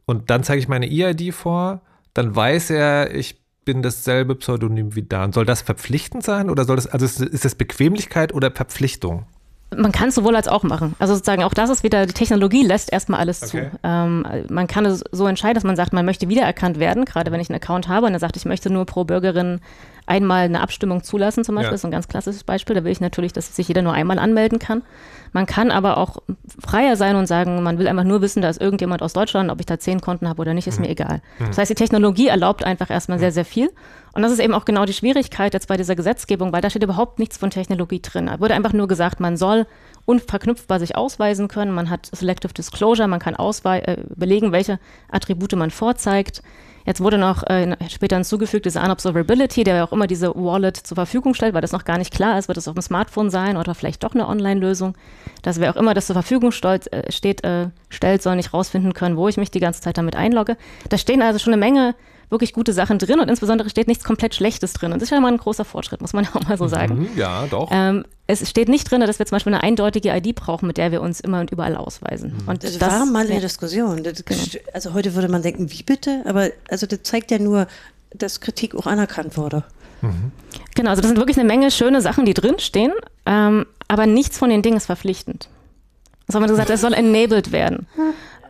und 0.05 0.29
dann 0.29 0.43
zeige 0.43 0.59
ich 0.59 0.67
meine 0.67 0.87
EID 0.87 1.33
vor, 1.33 1.79
dann 2.13 2.35
weiß 2.35 2.71
er, 2.71 3.15
ich 3.15 3.41
bin 3.63 3.81
dasselbe 3.81 4.35
Pseudonym 4.35 4.95
wie 4.95 5.03
Dan. 5.03 5.31
Soll 5.31 5.45
das 5.45 5.61
verpflichtend 5.61 6.25
sein 6.25 6.49
oder 6.49 6.65
soll 6.65 6.75
das, 6.75 6.87
also 6.87 7.05
ist 7.05 7.45
das 7.45 7.55
Bequemlichkeit 7.55 8.33
oder 8.33 8.51
Verpflichtung? 8.51 9.27
Man 9.75 9.91
kann 9.91 10.09
es 10.09 10.15
sowohl 10.15 10.35
als 10.35 10.47
auch 10.47 10.63
machen. 10.63 10.95
Also 10.99 11.15
sozusagen 11.15 11.43
auch 11.43 11.53
das 11.53 11.69
ist 11.69 11.83
wieder, 11.83 12.05
die 12.05 12.13
Technologie 12.13 12.63
lässt 12.63 12.93
erstmal 12.93 13.19
alles 13.19 13.43
okay. 13.43 13.69
zu. 13.71 13.79
Ähm, 13.83 14.25
man 14.49 14.67
kann 14.67 14.85
es 14.85 15.03
so 15.11 15.27
entscheiden, 15.27 15.55
dass 15.55 15.63
man 15.63 15.75
sagt, 15.75 15.91
man 15.91 16.05
möchte 16.05 16.29
wiedererkannt 16.29 16.79
werden, 16.79 17.03
gerade 17.05 17.31
wenn 17.31 17.39
ich 17.39 17.49
einen 17.49 17.57
Account 17.57 17.87
habe 17.87 18.05
und 18.05 18.13
er 18.13 18.19
sagt, 18.19 18.37
ich 18.37 18.45
möchte 18.45 18.69
nur 18.69 18.85
pro 18.85 19.03
Bürgerin 19.03 19.59
einmal 20.07 20.45
eine 20.45 20.61
Abstimmung 20.61 21.03
zulassen, 21.03 21.43
zum 21.43 21.55
Beispiel, 21.55 21.69
ja. 21.69 21.71
das 21.71 21.81
ist 21.81 21.85
ein 21.85 21.91
ganz 21.91 22.07
klassisches 22.07 22.43
Beispiel. 22.43 22.75
Da 22.75 22.83
will 22.83 22.91
ich 22.91 23.01
natürlich, 23.01 23.33
dass 23.33 23.55
sich 23.55 23.67
jeder 23.67 23.81
nur 23.81 23.93
einmal 23.93 24.19
anmelden 24.19 24.59
kann. 24.59 24.83
Man 25.33 25.45
kann 25.45 25.71
aber 25.71 25.97
auch 25.97 26.17
freier 26.59 26.95
sein 26.95 27.15
und 27.15 27.25
sagen, 27.25 27.63
man 27.63 27.77
will 27.77 27.87
einfach 27.87 28.03
nur 28.03 28.21
wissen, 28.21 28.41
da 28.41 28.49
ist 28.49 28.61
irgendjemand 28.61 29.01
aus 29.01 29.13
Deutschland, 29.13 29.49
ob 29.49 29.59
ich 29.59 29.65
da 29.65 29.79
zehn 29.79 29.99
Konten 29.99 30.29
habe 30.29 30.41
oder 30.41 30.53
nicht, 30.53 30.67
ist 30.67 30.77
mhm. 30.77 30.85
mir 30.85 30.91
egal. 30.91 31.21
Mhm. 31.39 31.47
Das 31.47 31.57
heißt, 31.57 31.71
die 31.71 31.75
Technologie 31.75 32.27
erlaubt 32.27 32.63
einfach 32.63 32.89
erstmal 32.89 33.17
mhm. 33.17 33.21
sehr, 33.21 33.31
sehr 33.31 33.45
viel. 33.45 33.71
Und 34.15 34.21
das 34.21 34.31
ist 34.31 34.39
eben 34.39 34.53
auch 34.53 34.63
genau 34.63 34.85
die 34.85 34.93
Schwierigkeit 34.93 35.53
jetzt 35.53 35.67
bei 35.67 35.75
dieser 35.75 35.95
Gesetzgebung, 35.95 36.53
weil 36.53 36.61
da 36.61 36.69
steht 36.69 36.83
überhaupt 36.83 37.19
nichts 37.19 37.37
von 37.37 37.49
Technologie 37.49 38.01
drin. 38.01 38.27
Da 38.27 38.39
wurde 38.39 38.53
einfach 38.53 38.71
nur 38.71 38.87
gesagt, 38.87 39.19
man 39.19 39.35
soll 39.35 39.67
unverknüpfbar 40.05 40.79
sich 40.79 40.95
ausweisen 40.95 41.49
können. 41.49 41.73
Man 41.73 41.89
hat 41.89 42.09
Selective 42.13 42.53
Disclosure, 42.53 43.09
man 43.09 43.19
kann 43.19 43.35
äh, 43.35 43.97
belegen, 44.15 44.53
welche 44.53 44.79
Attribute 45.11 45.53
man 45.57 45.69
vorzeigt. 45.69 46.41
Jetzt 46.85 47.01
wurde 47.01 47.17
noch 47.17 47.43
äh, 47.43 47.75
später 47.89 48.15
hinzugefügt, 48.15 48.65
diese 48.65 48.79
Unobservability, 48.79 49.65
der 49.65 49.83
auch 49.83 49.91
immer 49.91 50.07
diese 50.07 50.33
Wallet 50.33 50.77
zur 50.77 50.95
Verfügung 50.95 51.33
stellt, 51.33 51.53
weil 51.53 51.61
das 51.61 51.71
noch 51.73 51.83
gar 51.83 51.97
nicht 51.97 52.13
klar 52.13 52.39
ist, 52.39 52.47
wird 52.47 52.57
es 52.57 52.69
auf 52.69 52.75
dem 52.75 52.83
Smartphone 52.83 53.29
sein 53.29 53.57
oder 53.57 53.75
vielleicht 53.75 54.03
doch 54.03 54.13
eine 54.13 54.29
Online-Lösung. 54.29 54.95
Dass 55.41 55.59
wer 55.59 55.71
auch 55.71 55.75
immer 55.75 55.93
das 55.93 56.05
zur 56.05 56.13
Verfügung 56.13 56.51
stolz, 56.51 56.87
äh, 56.87 57.11
steht, 57.11 57.43
äh, 57.43 57.69
stellt, 57.89 58.21
soll 58.21 58.37
nicht 58.37 58.53
rausfinden 58.53 58.93
können, 58.93 59.17
wo 59.17 59.27
ich 59.27 59.35
mich 59.35 59.51
die 59.51 59.59
ganze 59.59 59.81
Zeit 59.81 59.97
damit 59.97 60.15
einlogge. 60.15 60.55
Da 60.87 60.97
stehen 60.97 61.21
also 61.21 61.39
schon 61.39 61.51
eine 61.51 61.59
Menge 61.59 61.95
wirklich 62.29 62.53
gute 62.53 62.73
Sachen 62.73 62.99
drin 62.99 63.19
und 63.19 63.29
insbesondere 63.29 63.69
steht 63.69 63.87
nichts 63.87 64.03
komplett 64.03 64.35
Schlechtes 64.35 64.73
drin. 64.73 64.91
Und 64.91 65.01
das 65.01 65.07
ist 65.07 65.11
ja 65.11 65.19
mal 65.19 65.31
ein 65.31 65.37
großer 65.37 65.65
Fortschritt, 65.65 66.01
muss 66.01 66.13
man 66.13 66.23
ja 66.25 66.31
auch 66.35 66.47
mal 66.47 66.57
so 66.57 66.67
sagen. 66.67 66.99
Mhm, 66.99 67.09
ja, 67.17 67.45
doch. 67.49 67.69
Ähm, 67.71 68.05
es 68.27 68.47
steht 68.49 68.69
nicht 68.69 68.89
drin, 68.89 69.01
dass 69.01 69.19
wir 69.19 69.25
zum 69.25 69.35
Beispiel 69.35 69.53
eine 69.53 69.63
eindeutige 69.63 70.09
ID 70.15 70.35
brauchen, 70.35 70.67
mit 70.67 70.77
der 70.77 70.91
wir 70.91 71.01
uns 71.01 71.19
immer 71.19 71.39
und 71.39 71.51
überall 71.51 71.75
ausweisen. 71.75 72.33
Mhm. 72.41 72.49
Und 72.49 72.63
das, 72.63 72.77
das 72.77 72.93
war 72.93 73.05
mal 73.05 73.25
eine 73.29 73.39
Diskussion. 73.39 74.03
Genau. 74.03 74.15
Also 74.73 74.93
heute 74.93 75.13
würde 75.13 75.27
man 75.29 75.41
denken, 75.41 75.71
wie 75.71 75.83
bitte? 75.83 76.23
Aber 76.25 76.49
also 76.69 76.87
das 76.87 77.03
zeigt 77.03 77.31
ja 77.31 77.39
nur, 77.39 77.67
dass 78.13 78.39
Kritik 78.41 78.75
auch 78.75 78.87
anerkannt 78.87 79.37
wurde. 79.37 79.63
Mhm. 80.01 80.31
Genau, 80.73 80.89
also 80.89 81.01
das 81.01 81.09
sind 81.09 81.17
wirklich 81.17 81.37
eine 81.37 81.47
Menge 81.47 81.71
schöne 81.71 82.01
Sachen, 82.01 82.25
die 82.25 82.33
drinstehen, 82.33 82.93
ähm, 83.25 83.65
aber 83.87 84.05
nichts 84.05 84.37
von 84.37 84.49
den 84.49 84.61
Dingen 84.61 84.77
ist 84.77 84.85
verpflichtend. 84.87 85.49
Das 86.27 86.35
haben 86.35 86.43
wir 86.43 86.47
gesagt, 86.47 86.69
es 86.69 86.81
soll 86.81 86.93
enabled 86.93 87.51
werden. 87.51 87.87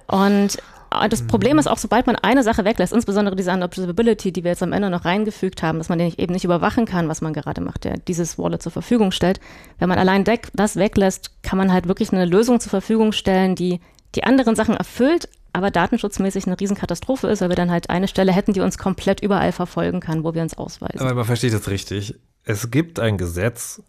Und 0.08 0.58
Ah, 0.58 0.75
das 1.10 1.26
Problem 1.28 1.58
ist 1.58 1.68
auch, 1.68 1.78
sobald 1.78 2.08
man 2.08 2.16
eine 2.16 2.44
Sache 2.44 2.66
weglässt, 2.66 2.94
insbesondere 2.94 3.36
diese 3.36 3.52
Unobservability, 3.52 4.32
die 4.32 4.44
wir 4.44 4.52
jetzt 4.52 4.64
am 4.64 4.74
Ende 4.74 4.90
noch 4.90 5.06
reingefügt 5.06 5.64
haben, 5.64 5.78
dass 5.78 5.90
man 5.90 6.00
den 6.00 6.14
eben 6.18 6.34
nicht 6.34 6.46
überwachen 6.46 6.86
kann, 6.86 7.08
was 7.08 7.22
man 7.22 7.34
gerade 7.34 7.62
macht, 7.62 7.84
der 7.84 7.98
dieses 7.98 8.38
Wallet 8.38 8.62
zur 8.62 8.72
Verfügung 8.72 9.12
stellt. 9.12 9.40
Wenn 9.80 9.90
man 9.90 9.98
allein 9.98 10.24
das 10.54 10.76
weglässt, 10.76 11.32
kann 11.44 11.58
man 11.58 11.72
halt 11.72 11.88
wirklich 11.88 12.12
eine 12.12 12.26
Lösung 12.26 12.60
zur 12.60 12.70
Verfügung 12.70 13.12
stellen, 13.12 13.56
die 13.56 13.80
die 14.16 14.24
anderen 14.24 14.56
Sachen 14.56 14.76
erfüllt, 14.76 15.28
aber 15.54 15.72
datenschutzmäßig 15.72 16.48
eine 16.48 16.60
Riesenkatastrophe 16.60 17.28
ist, 17.28 17.42
weil 17.42 17.50
wir 17.50 17.56
dann 17.56 17.72
halt 17.72 17.90
eine 17.90 18.08
Stelle 18.08 18.34
hätten, 18.34 18.54
die 18.54 18.60
uns 18.60 18.78
komplett 18.78 19.22
überall 19.22 19.52
verfolgen 19.52 20.02
kann, 20.02 20.24
wo 20.24 20.34
wir 20.34 20.42
uns 20.42 20.58
ausweisen. 20.58 21.00
Aber 21.00 21.14
man 21.14 21.26
versteht 21.26 21.54
das 21.54 21.68
richtig. 21.70 22.16
Es 22.44 22.72
gibt 22.72 23.00
ein 23.00 23.18
Gesetz, 23.18 23.82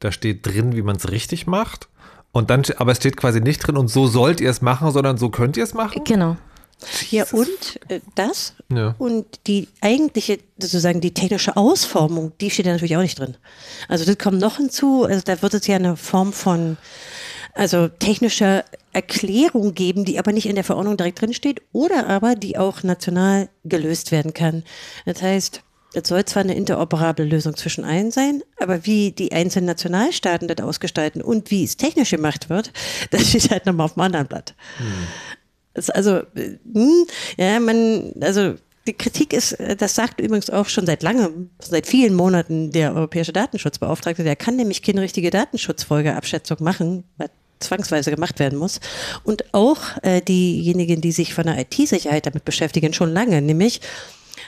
da 0.00 0.12
steht 0.12 0.46
drin, 0.46 0.76
wie 0.76 0.82
man 0.82 0.96
es 0.96 1.10
richtig 1.10 1.46
macht. 1.46 1.88
Und 2.30 2.50
dann, 2.50 2.64
aber 2.78 2.92
es 2.92 2.98
steht 2.98 3.16
quasi 3.16 3.40
nicht 3.40 3.60
drin 3.60 3.76
und 3.76 3.88
so 3.88 4.06
sollt 4.06 4.40
ihr 4.40 4.50
es 4.50 4.60
machen, 4.60 4.90
sondern 4.90 5.16
so 5.16 5.30
könnt 5.30 5.56
ihr 5.56 5.64
es 5.64 5.72
machen. 5.72 6.02
Genau. 6.04 6.36
Ja, 7.10 7.24
und 7.32 7.80
äh, 7.88 8.00
das 8.14 8.54
ja. 8.72 8.94
und 8.98 9.26
die 9.46 9.68
eigentliche, 9.80 10.38
sozusagen 10.58 11.00
die 11.00 11.14
technische 11.14 11.56
Ausformung, 11.56 12.32
die 12.40 12.50
steht 12.50 12.66
da 12.66 12.72
natürlich 12.72 12.96
auch 12.96 13.02
nicht 13.02 13.18
drin. 13.18 13.36
Also 13.88 14.04
das 14.04 14.18
kommt 14.18 14.40
noch 14.40 14.56
hinzu, 14.56 15.04
also 15.04 15.22
da 15.24 15.40
wird 15.42 15.54
es 15.54 15.66
ja 15.66 15.76
eine 15.76 15.96
Form 15.96 16.32
von 16.32 16.76
also 17.54 17.88
technischer 17.88 18.64
Erklärung 18.92 19.74
geben, 19.74 20.04
die 20.04 20.18
aber 20.18 20.32
nicht 20.32 20.46
in 20.46 20.56
der 20.56 20.64
Verordnung 20.64 20.96
direkt 20.96 21.20
drin 21.20 21.34
steht 21.34 21.62
oder 21.72 22.08
aber 22.08 22.34
die 22.34 22.58
auch 22.58 22.82
national 22.82 23.48
gelöst 23.64 24.12
werden 24.12 24.34
kann. 24.34 24.64
Das 25.06 25.22
heißt, 25.22 25.62
es 25.94 26.08
soll 26.08 26.24
zwar 26.24 26.42
eine 26.42 26.56
interoperable 26.56 27.24
Lösung 27.24 27.56
zwischen 27.56 27.84
allen 27.84 28.10
sein, 28.10 28.42
aber 28.58 28.84
wie 28.84 29.12
die 29.12 29.32
einzelnen 29.32 29.66
Nationalstaaten 29.66 30.48
das 30.48 30.64
ausgestalten 30.64 31.22
und 31.22 31.52
wie 31.52 31.62
es 31.62 31.76
technisch 31.76 32.10
gemacht 32.10 32.50
wird, 32.50 32.72
das 33.10 33.28
steht 33.28 33.50
halt 33.50 33.66
nochmal 33.66 33.86
auf 33.86 33.94
dem 33.94 34.02
anderen 34.02 34.26
Blatt. 34.26 34.54
Hm 34.78 35.06
also, 35.74 36.22
hm, 36.34 37.06
ja, 37.36 37.60
man, 37.60 38.12
also 38.20 38.54
die 38.86 38.92
Kritik 38.92 39.32
ist, 39.32 39.56
das 39.78 39.94
sagt 39.94 40.20
übrigens 40.20 40.50
auch 40.50 40.68
schon 40.68 40.86
seit 40.86 41.02
langem, 41.02 41.50
seit 41.58 41.86
vielen 41.86 42.14
Monaten 42.14 42.70
der 42.70 42.94
europäische 42.94 43.32
Datenschutzbeauftragte, 43.32 44.24
der 44.24 44.36
kann 44.36 44.56
nämlich 44.56 44.82
keine 44.82 45.00
richtige 45.00 45.30
Datenschutzfolgeabschätzung 45.30 46.58
machen, 46.60 47.04
was 47.16 47.30
zwangsweise 47.60 48.10
gemacht 48.10 48.38
werden 48.38 48.58
muss. 48.58 48.80
Und 49.22 49.54
auch 49.54 49.80
äh, 50.02 50.20
diejenigen, 50.20 51.00
die 51.00 51.12
sich 51.12 51.32
von 51.32 51.44
der 51.44 51.58
IT-Sicherheit 51.58 52.26
damit 52.26 52.44
beschäftigen, 52.44 52.92
schon 52.92 53.12
lange, 53.12 53.40
nämlich, 53.40 53.80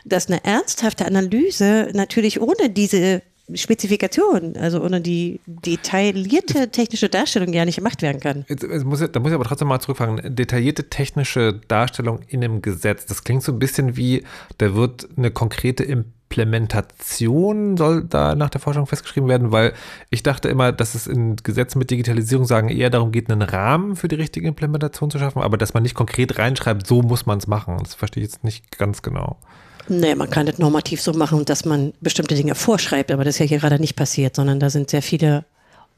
dass 0.05 0.29
eine 0.29 0.45
ernsthafte 0.45 1.07
Analyse 1.07 1.89
natürlich 1.95 2.41
ohne 2.41 2.69
diese 2.69 3.23
Spezifikation, 3.55 4.57
also 4.57 4.83
ohne 4.83 5.01
die 5.01 5.41
detaillierte 5.47 6.71
technische 6.71 7.09
Darstellung 7.09 7.53
ja 7.53 7.65
nicht 7.65 7.77
gemacht 7.77 8.03
werden 8.03 8.21
kann. 8.21 8.45
Jetzt, 8.49 8.67
muss, 8.85 9.05
da 9.11 9.21
muss 9.21 9.31
ich 9.31 9.35
aber 9.35 9.45
trotzdem 9.45 9.69
mal 9.69 9.81
zurückfragen. 9.81 10.35
Detaillierte 10.35 10.89
technische 10.89 11.61
Darstellung 11.69 12.21
in 12.29 12.43
einem 12.43 12.61
Gesetz, 12.61 13.07
das 13.07 13.23
klingt 13.25 13.43
so 13.43 13.53
ein 13.53 13.59
bisschen 13.59 13.97
wie, 13.97 14.25
da 14.59 14.75
wird 14.75 15.09
eine 15.17 15.31
konkrete 15.31 15.85
Implementation 15.85 17.77
soll 17.77 18.03
da 18.05 18.35
nach 18.35 18.51
der 18.51 18.61
Forschung 18.61 18.87
festgeschrieben 18.87 19.29
werden, 19.29 19.53
weil 19.53 19.75
ich 20.11 20.25
dachte 20.25 20.49
immer, 20.49 20.73
dass 20.73 20.97
es 20.97 21.07
in 21.07 21.37
Gesetzen 21.37 21.79
mit 21.79 21.91
Digitalisierung 21.91 22.47
sagen 22.47 22.69
eher 22.69 22.91
darum 22.91 23.13
geht, 23.13 23.31
einen 23.31 23.43
Rahmen 23.43 23.95
für 23.95 24.09
die 24.09 24.17
richtige 24.17 24.49
Implementation 24.49 25.11
zu 25.11 25.19
schaffen, 25.19 25.41
aber 25.41 25.57
dass 25.57 25.73
man 25.73 25.85
nicht 25.85 25.95
konkret 25.95 26.39
reinschreibt, 26.39 26.87
so 26.87 27.01
muss 27.03 27.27
man 27.27 27.39
es 27.39 27.47
machen. 27.47 27.79
Das 27.79 27.95
verstehe 27.95 28.25
ich 28.25 28.31
jetzt 28.31 28.45
nicht 28.45 28.77
ganz 28.77 29.03
genau. 29.03 29.39
Nee, 29.89 30.15
man 30.15 30.31
kann 30.31 30.47
das 30.47 30.59
normativ 30.59 31.01
so 31.01 31.13
machen, 31.13 31.45
dass 31.45 31.65
man 31.65 31.93
bestimmte 32.01 32.35
Dinge 32.35 32.55
vorschreibt, 32.55 33.11
aber 33.13 33.25
das 33.25 33.37
ist 33.37 33.39
ja 33.41 33.47
hier 33.47 33.59
gerade 33.59 33.79
nicht 33.79 33.97
passiert, 33.97 34.37
sondern 34.37 34.61
da 34.61 34.71
sind 34.71 34.91
sehr 34.91 35.03
viele 35.03 35.45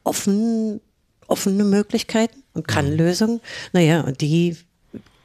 offen, 0.03 0.81
offene 1.27 1.63
Möglichkeiten 1.63 2.43
und 2.53 2.67
Kann-Lösungen. 2.67 3.35
Mhm. 3.35 3.39
Naja, 3.73 4.01
und 4.01 4.21
die 4.21 4.57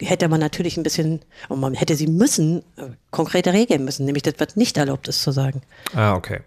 hätte 0.00 0.28
man 0.28 0.40
natürlich 0.40 0.76
ein 0.76 0.82
bisschen, 0.82 1.20
und 1.48 1.60
man 1.60 1.74
hätte 1.74 1.96
sie 1.96 2.06
müssen, 2.06 2.60
äh, 2.76 2.88
konkreter 3.10 3.52
regeln 3.52 3.84
müssen, 3.84 4.04
nämlich 4.06 4.22
das, 4.22 4.34
was 4.38 4.56
nicht 4.56 4.76
erlaubt 4.76 5.08
ist 5.08 5.22
zu 5.22 5.30
sagen. 5.30 5.62
Ah, 5.94 6.14
okay. 6.14 6.40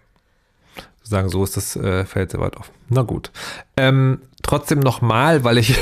Sagen, 1.02 1.30
so 1.30 1.42
ist 1.42 1.56
das 1.56 1.74
äh, 1.74 2.04
Feld 2.04 2.32
sehr 2.32 2.40
weit 2.40 2.56
offen. 2.56 2.72
Na 2.90 3.00
gut. 3.00 3.30
Ähm, 3.78 4.20
trotzdem 4.42 4.80
nochmal, 4.80 5.42
weil 5.42 5.56
ich 5.56 5.74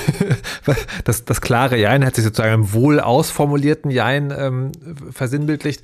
das, 1.05 1.25
das 1.25 1.40
klare 1.40 1.77
Jein 1.77 2.05
hat 2.05 2.14
sich 2.14 2.25
sozusagen 2.25 2.55
im 2.55 2.72
wohl 2.72 3.01
ausformulierten 3.01 3.90
Jein 3.90 4.33
ähm, 4.37 4.72
versinnbildlicht. 5.11 5.83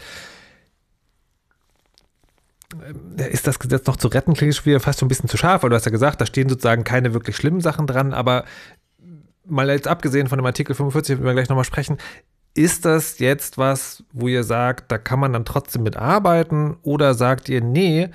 Ähm, 2.74 3.16
ist 3.30 3.46
das 3.46 3.58
Gesetz 3.58 3.86
noch 3.86 3.96
zu 3.96 4.08
retten, 4.08 4.34
klingt 4.34 4.54
schon 4.54 4.66
wieder 4.66 4.80
fast 4.80 4.98
so 4.98 5.06
ein 5.06 5.08
bisschen 5.08 5.28
zu 5.28 5.36
scharf, 5.36 5.62
weil 5.62 5.70
du 5.70 5.76
hast 5.76 5.86
ja 5.86 5.92
gesagt, 5.92 6.20
da 6.20 6.26
stehen 6.26 6.48
sozusagen 6.48 6.84
keine 6.84 7.14
wirklich 7.14 7.36
schlimmen 7.36 7.60
Sachen 7.60 7.86
dran, 7.86 8.12
aber 8.12 8.44
mal 9.44 9.68
jetzt 9.70 9.88
abgesehen 9.88 10.28
von 10.28 10.38
dem 10.38 10.46
Artikel 10.46 10.74
45, 10.74 11.16
werden 11.16 11.26
wir 11.26 11.32
gleich 11.34 11.48
nochmal 11.48 11.64
sprechen, 11.64 11.98
ist 12.54 12.84
das 12.84 13.18
jetzt 13.18 13.58
was, 13.58 14.04
wo 14.12 14.28
ihr 14.28 14.44
sagt, 14.44 14.92
da 14.92 14.98
kann 14.98 15.18
man 15.18 15.32
dann 15.32 15.44
trotzdem 15.44 15.82
mit 15.82 15.96
arbeiten 15.96 16.76
oder 16.82 17.14
sagt 17.14 17.48
ihr, 17.48 17.62
nee, 17.62 18.10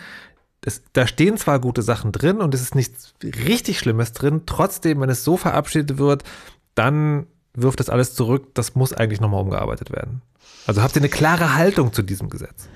das, 0.62 0.82
da 0.93 1.08
stehen 1.08 1.38
zwar 1.38 1.60
gute 1.60 1.82
Sachen 1.82 2.12
drin 2.12 2.38
und 2.38 2.54
es 2.54 2.62
ist 2.62 2.76
nichts 2.76 3.13
richtig 3.24 3.80
Schlimmes 3.80 4.13
drin, 4.13 4.43
trotzdem, 4.46 5.02
wenn 5.02 5.10
es 5.10 5.24
so 5.24 5.38
verabschiedet 5.38 5.98
wird, 5.98 6.24
dann 6.76 7.28
wirft 7.54 7.80
das 7.80 7.89
alles 7.89 8.13
zurück, 8.13 8.54
das 8.54 8.76
muss 8.76 8.93
eigentlich 8.93 9.20
nochmal 9.20 9.41
umgearbeitet 9.41 9.91
werden. 9.91 10.22
Also 10.67 10.84
habt 10.84 10.96
ihr 10.96 11.02
eine 11.02 11.10
klare 11.10 11.56
Haltung 11.56 11.93
zu 11.93 12.04
diesem 12.04 12.30
Gesetz? 12.30 12.67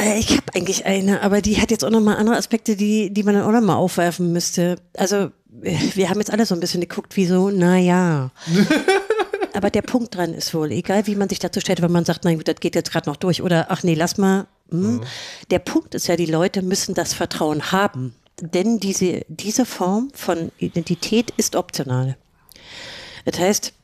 Äh, 0.00 0.18
ich 0.18 0.30
habe 0.30 0.54
eigentlich 0.54 0.86
eine, 0.86 1.22
aber 1.22 1.42
die 1.42 1.60
hat 1.60 1.70
jetzt 1.70 1.84
auch 1.84 1.90
nochmal 1.90 2.16
andere 2.16 2.36
Aspekte, 2.36 2.76
die, 2.76 3.12
die 3.12 3.22
man 3.22 3.34
dann 3.34 3.44
auch 3.44 3.52
nochmal 3.52 3.76
aufwerfen 3.76 4.32
müsste. 4.32 4.76
Also 4.96 5.30
wir 5.46 6.08
haben 6.08 6.18
jetzt 6.18 6.32
alle 6.32 6.46
so 6.46 6.54
ein 6.54 6.60
bisschen 6.60 6.80
geguckt, 6.80 7.16
wie 7.16 7.26
so, 7.26 7.50
naja. 7.50 8.30
aber 9.52 9.70
der 9.70 9.82
Punkt 9.82 10.14
dran 10.14 10.32
ist 10.32 10.54
wohl, 10.54 10.70
egal 10.72 11.06
wie 11.06 11.16
man 11.16 11.28
sich 11.28 11.38
dazu 11.38 11.60
stellt, 11.60 11.82
wenn 11.82 11.92
man 11.92 12.04
sagt, 12.04 12.24
nein, 12.24 12.40
das 12.44 12.56
geht 12.60 12.74
jetzt 12.74 12.92
gerade 12.92 13.08
noch 13.08 13.16
durch 13.16 13.42
oder 13.42 13.66
ach 13.70 13.82
nee, 13.82 13.94
lass 13.94 14.16
mal. 14.16 14.46
Hm. 14.70 14.96
Mhm. 14.96 15.00
Der 15.50 15.58
Punkt 15.58 15.94
ist 15.94 16.06
ja, 16.06 16.16
die 16.16 16.26
Leute 16.26 16.62
müssen 16.62 16.94
das 16.94 17.12
Vertrauen 17.12 17.72
haben. 17.72 18.14
Denn 18.40 18.80
diese, 18.80 19.22
diese 19.28 19.66
Form 19.66 20.10
von 20.14 20.50
Identität 20.58 21.32
ist 21.36 21.56
optional. 21.56 22.16
Das 23.26 23.38
heißt, 23.38 23.74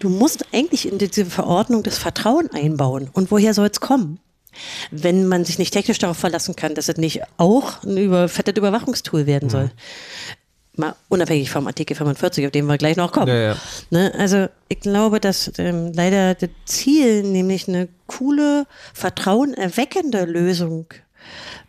du 0.00 0.08
musst 0.08 0.46
eigentlich 0.52 0.90
in 0.90 0.98
diese 0.98 1.26
Verordnung 1.26 1.84
das 1.84 1.98
Vertrauen 1.98 2.50
einbauen. 2.50 3.08
Und 3.12 3.30
woher 3.30 3.54
soll 3.54 3.68
es 3.68 3.80
kommen? 3.80 4.18
Wenn 4.90 5.26
man 5.26 5.44
sich 5.44 5.58
nicht 5.58 5.72
technisch 5.72 5.98
darauf 5.98 6.16
verlassen 6.16 6.56
kann, 6.56 6.74
dass 6.74 6.88
es 6.88 6.96
nicht 6.96 7.22
auch 7.36 7.82
ein 7.82 7.96
überfettetes 7.96 8.58
Überwachungstool 8.58 9.26
werden 9.26 9.50
soll. 9.50 9.64
Mhm 9.64 9.70
mal 10.76 10.94
unabhängig 11.08 11.50
vom 11.50 11.66
Artikel 11.66 11.96
45, 11.96 12.46
auf 12.46 12.52
den 12.52 12.66
wir 12.66 12.78
gleich 12.78 12.96
noch 12.96 13.12
kommen. 13.12 13.28
Ja, 13.28 13.34
ja. 13.34 13.56
Ne? 13.90 14.12
Also 14.18 14.48
ich 14.68 14.80
glaube, 14.80 15.20
dass 15.20 15.52
ähm, 15.58 15.92
leider 15.94 16.34
das 16.34 16.50
Ziel, 16.64 17.22
nämlich 17.22 17.68
eine 17.68 17.88
coole, 18.06 18.66
vertrauenerweckende 18.92 20.24
Lösung 20.24 20.86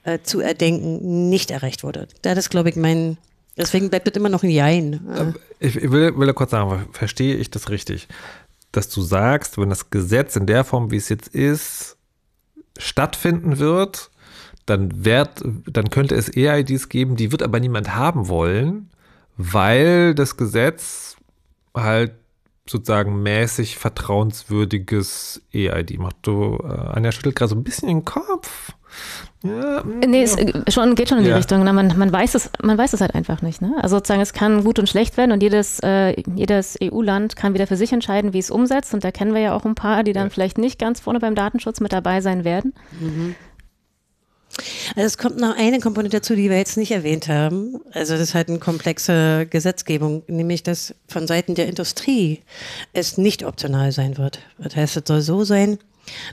äh, 0.04 0.20
zu 0.24 0.42
erdenken, 0.42 1.30
nicht 1.30 1.52
erreicht 1.52 1.84
wurde. 1.84 2.08
Das 2.22 2.38
ist, 2.38 2.50
glaube 2.50 2.70
ich, 2.70 2.76
mein, 2.76 3.18
deswegen 3.58 3.90
bleibt 3.90 4.08
das 4.08 4.16
immer 4.16 4.30
noch 4.30 4.44
ein 4.44 4.50
Jein. 4.50 5.36
Ich, 5.60 5.76
ich 5.76 5.92
will, 5.92 6.18
will 6.18 6.34
kurz 6.34 6.52
sagen, 6.52 6.88
verstehe 6.92 7.36
ich 7.36 7.52
das 7.52 7.70
richtig? 7.70 8.08
Dass 8.72 8.90
du 8.90 9.02
sagst, 9.02 9.58
wenn 9.58 9.70
das 9.70 9.90
Gesetz 9.90 10.36
in 10.36 10.48
der 10.48 10.64
Form, 10.64 10.92
wie 10.92 10.98
es 10.98 11.10
jetzt 11.10 11.30
ist, 11.30 11.95
stattfinden 12.78 13.60
wird, 13.60 14.12
dann, 14.66 15.06
wird, 15.06 15.44
dann 15.66 15.90
könnte 15.90 16.16
es 16.16 16.36
EIDs 16.36 16.90
geben, 16.90 17.16
die 17.16 17.32
wird 17.32 17.44
aber 17.44 17.60
niemand 17.60 17.96
haben 17.96 18.28
wollen, 18.28 18.90
weil 19.38 20.16
das 20.16 20.38
Gesetz 20.38 21.18
halt 21.74 22.14
sozusagen 22.68 23.22
mäßig 23.22 23.78
vertrauenswürdiges 23.78 25.42
EID 25.54 26.00
macht. 26.00 26.16
Du, 26.24 26.58
äh, 26.64 26.68
Anja 26.68 27.12
schüttelt 27.12 27.36
gerade 27.36 27.50
so 27.50 27.56
ein 27.56 27.64
bisschen 27.64 27.90
den 27.90 28.06
Kopf. 28.06 28.72
Ja, 29.46 29.84
nee, 30.08 30.24
es 30.24 30.36
äh, 30.36 30.54
schon, 30.70 30.96
geht 30.96 31.10
schon 31.10 31.20
in 31.20 31.24
die 31.24 31.30
ja. 31.30 31.38
Richtung. 31.38 31.64
Na, 31.64 31.74
man, 31.74 31.98
man, 31.98 32.12
weiß 32.12 32.36
es, 32.36 32.50
man 32.64 32.78
weiß 32.78 32.94
es 32.94 33.02
halt 33.02 33.14
einfach 33.14 33.42
nicht. 33.42 33.62
Ne? 33.62 33.74
Also 33.82 33.98
sozusagen, 33.98 34.22
es 34.22 34.34
kann 34.34 34.64
gut 34.64 34.80
und 34.80 34.90
schlecht 34.90 35.18
werden 35.18 35.32
und 35.32 35.44
jedes, 35.44 35.80
äh, 35.82 36.20
jedes 36.36 36.78
EU-Land 36.82 37.36
kann 37.36 37.54
wieder 37.54 37.68
für 37.68 37.78
sich 37.78 37.94
entscheiden, 37.94 38.34
wie 38.34 38.40
es 38.40 38.50
umsetzt. 38.50 38.94
Und 38.94 39.04
da 39.04 39.12
kennen 39.12 39.34
wir 39.34 39.42
ja 39.42 39.56
auch 39.56 39.66
ein 39.66 39.76
paar, 39.76 40.04
die 40.04 40.14
dann 40.14 40.28
ja. 40.28 40.30
vielleicht 40.30 40.58
nicht 40.58 40.80
ganz 40.80 41.00
vorne 41.00 41.20
beim 41.20 41.36
Datenschutz 41.36 41.80
mit 41.80 41.94
dabei 41.94 42.22
sein 42.22 42.44
werden. 42.44 42.74
Mhm. 43.00 43.36
Also 44.96 45.08
es 45.08 45.18
kommt 45.18 45.38
noch 45.38 45.56
eine 45.58 45.80
Komponente 45.80 46.18
dazu, 46.18 46.36
die 46.36 46.50
wir 46.50 46.58
jetzt 46.58 46.78
nicht 46.78 46.92
erwähnt 46.92 47.28
haben. 47.28 47.82
Also 47.92 48.14
das 48.14 48.22
ist 48.22 48.36
halt 48.36 48.50
eine 48.50 48.60
komplexe 48.60 49.48
Gesetzgebung, 49.50 50.24
nämlich 50.28 50.64
dass 50.64 50.96
von 51.08 51.28
Seiten 51.28 51.56
der 51.56 51.68
Industrie 51.68 52.42
es 52.94 53.18
nicht 53.18 53.44
optional 53.44 53.92
sein 53.92 54.18
wird. 54.18 54.40
Das 54.58 54.76
heißt, 54.76 54.98
es 54.98 55.04
soll 55.06 55.22
so 55.22 55.44
sein, 55.44 55.78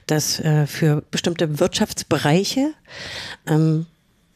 dass 0.07 0.41
äh, 0.41 0.67
für 0.67 1.03
bestimmte 1.11 1.59
Wirtschaftsbereiche 1.59 2.73
ähm, 3.47 3.87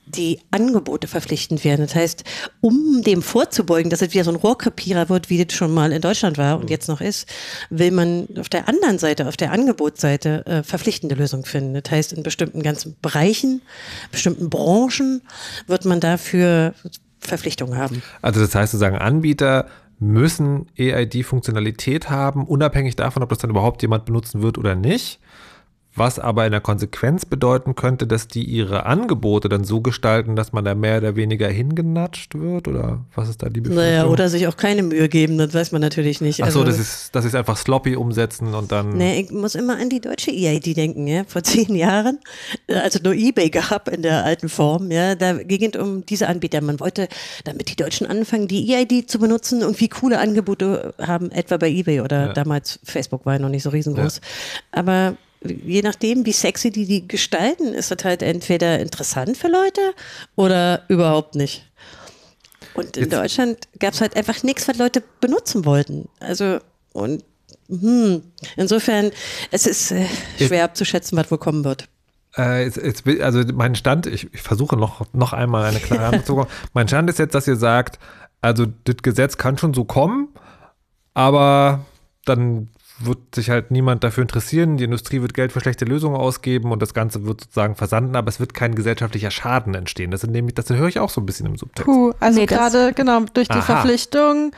die 0.06 0.40
Angebote 0.50 1.08
verpflichtend 1.08 1.64
werden. 1.64 1.84
Das 1.84 1.94
heißt, 1.94 2.24
um 2.60 3.02
dem 3.02 3.22
vorzubeugen, 3.22 3.90
dass 3.90 4.02
es 4.02 4.14
wieder 4.14 4.24
so 4.24 4.30
ein 4.30 4.36
Rohrkrepierer 4.36 5.08
wird, 5.08 5.30
wie 5.30 5.44
das 5.44 5.56
schon 5.56 5.74
mal 5.74 5.92
in 5.92 6.00
Deutschland 6.00 6.38
war 6.38 6.56
und 6.56 6.64
mhm. 6.64 6.70
jetzt 6.70 6.88
noch 6.88 7.00
ist, 7.00 7.28
will 7.70 7.90
man 7.90 8.28
auf 8.38 8.48
der 8.48 8.68
anderen 8.68 8.98
Seite, 8.98 9.26
auf 9.26 9.36
der 9.36 9.52
Angebotsseite, 9.52 10.46
äh, 10.46 10.62
verpflichtende 10.62 11.16
Lösungen 11.16 11.44
finden. 11.44 11.74
Das 11.74 11.90
heißt, 11.90 12.12
in 12.12 12.22
bestimmten 12.22 12.62
ganzen 12.62 12.96
Bereichen, 13.02 13.62
bestimmten 14.12 14.48
Branchen 14.48 15.22
wird 15.66 15.84
man 15.84 16.00
dafür 16.00 16.74
Verpflichtungen 17.18 17.76
haben. 17.76 18.02
Also 18.22 18.40
das 18.40 18.54
heißt, 18.54 18.72
sozusagen 18.72 18.96
Anbieter 18.96 19.66
müssen 19.98 20.66
EID-Funktionalität 20.76 22.10
haben, 22.10 22.46
unabhängig 22.46 22.96
davon, 22.96 23.22
ob 23.22 23.30
das 23.30 23.38
dann 23.38 23.50
überhaupt 23.50 23.82
jemand 23.82 24.04
benutzen 24.04 24.42
wird 24.42 24.58
oder 24.58 24.74
nicht 24.74 25.18
was 25.96 26.18
aber 26.18 26.44
in 26.44 26.52
der 26.52 26.60
Konsequenz 26.60 27.24
bedeuten 27.24 27.74
könnte, 27.74 28.06
dass 28.06 28.28
die 28.28 28.44
ihre 28.44 28.86
Angebote 28.86 29.48
dann 29.48 29.64
so 29.64 29.80
gestalten, 29.80 30.36
dass 30.36 30.52
man 30.52 30.64
da 30.64 30.74
mehr 30.74 30.98
oder 30.98 31.16
weniger 31.16 31.48
hingenatscht 31.48 32.34
wird? 32.34 32.68
Oder 32.68 33.04
was 33.14 33.28
ist 33.28 33.42
da 33.42 33.48
die 33.48 33.60
Befürchtung? 33.60 33.84
Naja, 33.84 34.06
oder 34.06 34.28
sich 34.28 34.46
auch 34.46 34.56
keine 34.56 34.82
Mühe 34.82 35.08
geben, 35.08 35.38
das 35.38 35.54
weiß 35.54 35.72
man 35.72 35.80
natürlich 35.80 36.20
nicht. 36.20 36.42
Ach 36.42 36.50
so, 36.50 36.60
also, 36.60 36.70
das, 36.70 36.78
ist, 36.78 37.14
das 37.14 37.24
ist 37.24 37.34
einfach 37.34 37.56
sloppy 37.56 37.96
umsetzen 37.96 38.54
und 38.54 38.72
dann. 38.72 38.96
Nee, 38.96 39.20
ich 39.20 39.30
muss 39.30 39.54
immer 39.54 39.78
an 39.78 39.88
die 39.88 40.00
deutsche 40.00 40.30
EID 40.30 40.76
denken, 40.76 41.06
ja. 41.06 41.24
Vor 41.26 41.42
zehn 41.46 41.74
Jahren, 41.74 42.18
also 42.68 42.98
nur 43.02 43.14
Ebay 43.14 43.50
gab 43.50 43.88
in 43.88 44.02
der 44.02 44.24
alten 44.24 44.48
Form, 44.48 44.90
ja, 44.90 45.14
da 45.14 45.34
ging 45.34 45.70
es 45.72 45.80
um 45.80 46.04
diese 46.04 46.28
Anbieter. 46.28 46.60
Man 46.60 46.78
wollte, 46.80 47.08
damit 47.44 47.70
die 47.70 47.76
Deutschen 47.76 48.06
anfangen, 48.06 48.48
die 48.48 48.74
EID 48.74 49.10
zu 49.10 49.18
benutzen 49.18 49.64
und 49.64 49.80
wie 49.80 49.88
coole 49.88 50.18
Angebote 50.18 50.94
haben, 51.00 51.30
etwa 51.30 51.56
bei 51.56 51.70
Ebay 51.70 52.00
oder 52.00 52.26
ja. 52.26 52.32
damals 52.32 52.80
Facebook 52.84 53.24
war 53.24 53.34
ja 53.34 53.38
noch 53.38 53.48
nicht 53.48 53.62
so 53.62 53.70
riesengroß. 53.70 54.16
Ja. 54.16 54.22
Aber 54.72 55.16
je 55.50 55.82
nachdem, 55.82 56.26
wie 56.26 56.32
sexy 56.32 56.70
die 56.70 56.86
die 56.86 57.06
gestalten, 57.06 57.72
ist 57.72 57.90
das 57.90 58.04
halt 58.04 58.22
entweder 58.22 58.78
interessant 58.80 59.36
für 59.36 59.48
Leute 59.48 59.80
oder 60.34 60.84
überhaupt 60.88 61.34
nicht. 61.34 61.70
Und 62.74 62.96
in 62.96 63.04
Jetzt. 63.04 63.12
Deutschland 63.12 63.68
gab 63.78 63.94
es 63.94 64.00
halt 64.00 64.16
einfach 64.16 64.42
nichts, 64.42 64.68
was 64.68 64.76
Leute 64.76 65.02
benutzen 65.20 65.64
wollten. 65.64 66.08
Also, 66.20 66.58
und 66.92 67.24
hm, 67.68 68.22
insofern, 68.56 69.10
es 69.50 69.66
ist 69.66 69.90
äh, 69.92 70.06
schwer 70.38 70.64
abzuschätzen, 70.64 71.16
was 71.16 71.30
wohl 71.30 71.38
kommen 71.38 71.64
wird. 71.64 71.88
Äh, 72.36 72.64
jetzt, 72.64 72.76
jetzt, 72.76 73.06
also 73.22 73.42
mein 73.54 73.74
Stand, 73.74 74.06
ich, 74.06 74.32
ich, 74.32 74.42
versuche 74.42 74.76
noch, 74.76 75.06
noch 75.14 75.32
einmal 75.32 75.64
eine 75.64 75.80
klare 75.80 76.06
Antwort 76.06 76.26
zu 76.26 76.34
bekommen. 76.34 76.50
Mein 76.74 76.86
Stand 76.86 77.08
ist 77.08 77.18
jetzt, 77.18 77.34
dass 77.34 77.48
ihr 77.48 77.56
sagt, 77.56 77.98
also 78.42 78.66
das 78.84 78.96
Gesetz 79.02 79.38
kann 79.38 79.56
schon 79.56 79.72
so 79.72 79.84
kommen, 79.84 80.28
aber 81.14 81.86
dann 82.26 82.68
wird 82.98 83.34
sich 83.34 83.50
halt 83.50 83.70
niemand 83.70 84.04
dafür 84.04 84.22
interessieren. 84.22 84.76
Die 84.78 84.84
Industrie 84.84 85.20
wird 85.20 85.34
Geld 85.34 85.52
für 85.52 85.60
schlechte 85.60 85.84
Lösungen 85.84 86.16
ausgeben 86.16 86.72
und 86.72 86.80
das 86.80 86.94
Ganze 86.94 87.24
wird 87.26 87.42
sozusagen 87.42 87.74
versanden, 87.74 88.16
aber 88.16 88.28
es 88.28 88.40
wird 88.40 88.54
kein 88.54 88.74
gesellschaftlicher 88.74 89.30
Schaden 89.30 89.74
entstehen. 89.74 90.10
Das, 90.10 90.22
sind 90.22 90.32
nämlich, 90.32 90.54
das 90.54 90.70
höre 90.70 90.88
ich 90.88 90.98
auch 90.98 91.10
so 91.10 91.20
ein 91.20 91.26
bisschen 91.26 91.46
im 91.46 91.56
Subtext. 91.56 91.84
Puh, 91.84 92.12
also 92.20 92.40
nee, 92.40 92.46
gerade 92.46 92.92
genau 92.94 93.20
durch 93.34 93.48
die 93.48 93.54
Aha. 93.54 93.62
Verpflichtung. 93.62 94.52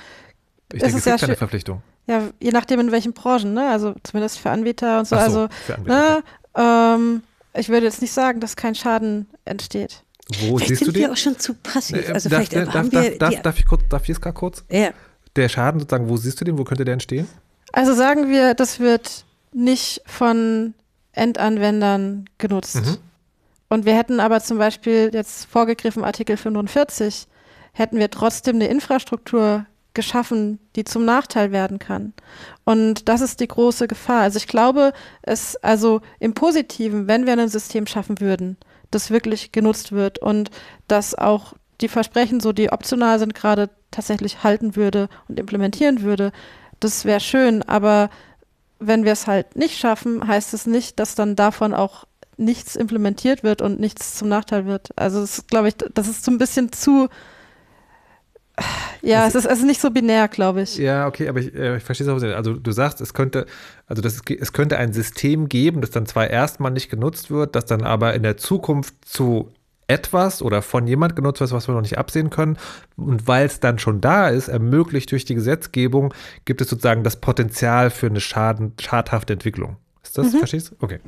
Ich 0.73 0.81
denke, 0.81 0.87
es, 0.87 0.95
ist 0.95 1.07
ja 1.07 1.17
keine 1.17 1.37
Verpflichtung. 1.37 1.83
Ja, 2.07 2.23
je 2.41 2.53
nachdem 2.53 2.81
in 2.81 2.93
welchen 2.93 3.13
Branchen, 3.13 3.55
ne? 3.55 3.69
Also 3.71 3.95
zumindest 4.03 4.39
für 4.39 4.51
Anbieter 4.51 5.01
und 5.01 5.09
so. 5.09 5.17
so 5.17 5.21
also, 5.21 5.49
ne? 5.85 6.23
ähm, 6.55 7.23
ich 7.55 7.69
würde 7.69 7.87
jetzt 7.87 8.01
nicht 8.01 8.13
sagen, 8.13 8.41
dass 8.41 8.57
kein 8.57 8.75
Schaden 8.75 9.27
entsteht. 9.45 10.05
Wo 10.29 10.57
vielleicht 10.57 10.69
siehst 10.69 10.79
sind 10.81 10.89
du 10.89 10.93
den? 10.93 11.03
wir 11.03 11.13
auch 11.13 11.17
schon 11.17 11.39
zu 11.39 11.55
passiv. 11.55 12.09
Also 12.13 12.29
darf, 12.29 12.39
vielleicht 12.39 12.55
darf, 12.55 12.75
haben 12.75 12.91
darf, 12.91 13.03
wir 13.03 13.19
darf, 13.19 13.43
darf, 13.43 13.59
ich 13.59 13.67
kurz, 13.67 13.83
darf 13.89 14.03
ich 14.05 14.11
es 14.11 14.21
gerade 14.21 14.35
kurz? 14.35 14.65
Ja. 14.71 14.91
Der 15.37 15.49
Schaden 15.49 15.81
sozusagen, 15.81 16.09
wo 16.09 16.17
siehst 16.17 16.41
du 16.41 16.45
den? 16.45 16.59
Wo 16.59 16.65
könnte 16.65 16.85
der 16.85 16.95
entstehen? 16.95 17.29
Also 17.73 17.95
sagen 17.95 18.29
wir, 18.29 18.55
das 18.55 18.81
wird 18.81 19.25
nicht 19.53 20.03
von 20.07 20.75
Endanwendern 21.13 22.27
genutzt. 22.39 22.77
Mhm. 22.77 22.99
Und 23.69 23.85
wir 23.85 23.97
hätten 23.97 24.21
aber 24.21 24.41
zum 24.41 24.59
Beispiel 24.59 25.11
jetzt 25.13 25.45
vorgegriffen 25.47 26.05
Artikel 26.05 26.37
45, 26.37 27.27
hätten 27.73 27.99
wir 27.99 28.11
trotzdem 28.11 28.57
eine 28.57 28.69
Infrastruktur 28.69 29.67
geschaffen, 29.95 30.59
die 30.77 30.85
zum 30.85 31.05
Nachteil 31.05 31.51
werden 31.51 31.79
kann. 31.79 32.15
Und 32.65 33.09
das 33.09 33.21
ist 33.21 33.41
die 33.41 33.49
große 33.49 33.89
Gefahr. 33.89 34.23
Also 34.23 34.37
ich 34.37 34.47
glaube, 34.47 34.93
es, 35.23 35.57
also 35.57 36.01
im 36.21 36.35
Positiven, 36.35 37.09
wenn 37.09 37.27
wir 37.27 37.33
ein 37.35 37.49
System 37.49 37.87
schaffen 37.87 38.21
würden, 38.21 38.57
das 38.91 39.11
wirklich 39.11 39.53
genutzt 39.53 39.93
wird 39.93 40.19
und 40.19 40.51
das 40.87 41.15
auch 41.15 41.55
die 41.81 41.89
Versprechen, 41.89 42.41
so 42.41 42.53
die 42.53 42.71
optional 42.71 43.19
sind, 43.19 43.35
gerade 43.35 43.71
tatsächlich 43.91 44.43
halten 44.43 44.77
würde 44.77 45.09
und 45.29 45.39
implementieren 45.39 46.03
würde, 46.03 46.33
das 46.81 47.05
wäre 47.05 47.21
schön, 47.21 47.63
aber 47.63 48.11
wenn 48.79 49.05
wir 49.05 49.13
es 49.13 49.27
halt 49.27 49.57
nicht 49.57 49.79
schaffen, 49.79 50.27
heißt 50.27 50.55
es 50.55 50.67
nicht, 50.67 51.01
dass 51.01 51.15
dann 51.15 51.37
davon 51.37 51.75
auch 51.75 52.05
nichts 52.37 52.77
implementiert 52.77 53.43
wird 53.43 53.63
und 53.63 53.81
nichts 53.81 54.17
zum 54.17 54.29
Nachteil 54.29 54.67
wird. 54.67 54.91
Also 54.97 55.21
das 55.21 55.47
glaube 55.49 55.69
ich, 55.69 55.75
das 55.77 56.07
ist 56.07 56.25
so 56.25 56.31
ein 56.31 56.39
bisschen 56.39 56.73
zu 56.73 57.09
ja, 59.03 59.27
es 59.27 59.35
ist, 59.35 59.45
es 59.45 59.59
ist 59.59 59.65
nicht 59.65 59.81
so 59.81 59.91
binär, 59.91 60.29
glaube 60.29 60.63
ich. 60.63 60.77
Ja, 60.77 61.07
okay, 61.07 61.29
aber 61.29 61.41
ich, 61.41 61.55
äh, 61.55 61.77
ich 61.77 61.85
verstehe 61.85 62.07
es 62.07 62.13
auch. 62.13 62.37
Also 62.37 62.55
du 62.55 62.73
sagst, 62.73 63.01
es 63.01 63.15
könnte, 63.15 63.47
also 63.87 64.03
das, 64.03 64.21
es 64.29 64.53
könnte 64.53 64.79
ein 64.79 64.93
System 64.93 65.49
geben, 65.49 65.81
das 65.81 65.91
dann 65.91 66.07
zwar 66.07 66.29
erstmal 66.29 66.73
nicht 66.73 66.91
genutzt 66.91 67.31
wird, 67.31 67.55
das 67.55 67.67
dann 67.67 67.83
aber 67.83 68.15
in 68.15 68.23
der 68.23 68.37
Zukunft 68.37 68.95
zu 69.05 69.53
etwas 69.89 70.43
oder 70.43 70.63
von 70.63 70.87
jemand 70.87 71.17
genutzt 71.17 71.41
wird, 71.41 71.51
was 71.51 71.67
wir 71.67 71.75
noch 71.75 71.81
nicht 71.81 71.99
absehen 71.99 72.31
können. 72.31 72.59
Und 72.97 73.27
weil 73.27 73.47
es 73.47 73.59
dann 73.59 73.79
schon 73.79 74.01
da 74.01 74.29
ist, 74.29 74.49
ermöglicht 74.49 75.11
durch 75.11 75.25
die 75.25 75.35
Gesetzgebung, 75.35 76.15
gibt 76.45 76.61
es 76.61 76.69
sozusagen 76.69 77.03
das 77.03 77.17
Potenzial 77.17 77.91
für 77.91 78.07
eine 78.07 78.21
Schaden, 78.21 78.75
schadhafte 78.79 79.33
Entwicklung. 79.33 79.77
Ist 80.03 80.17
das, 80.17 80.33
mhm. 80.33 80.39
verstehst 80.39 80.71
du? 80.71 80.77
Okay. 80.85 81.01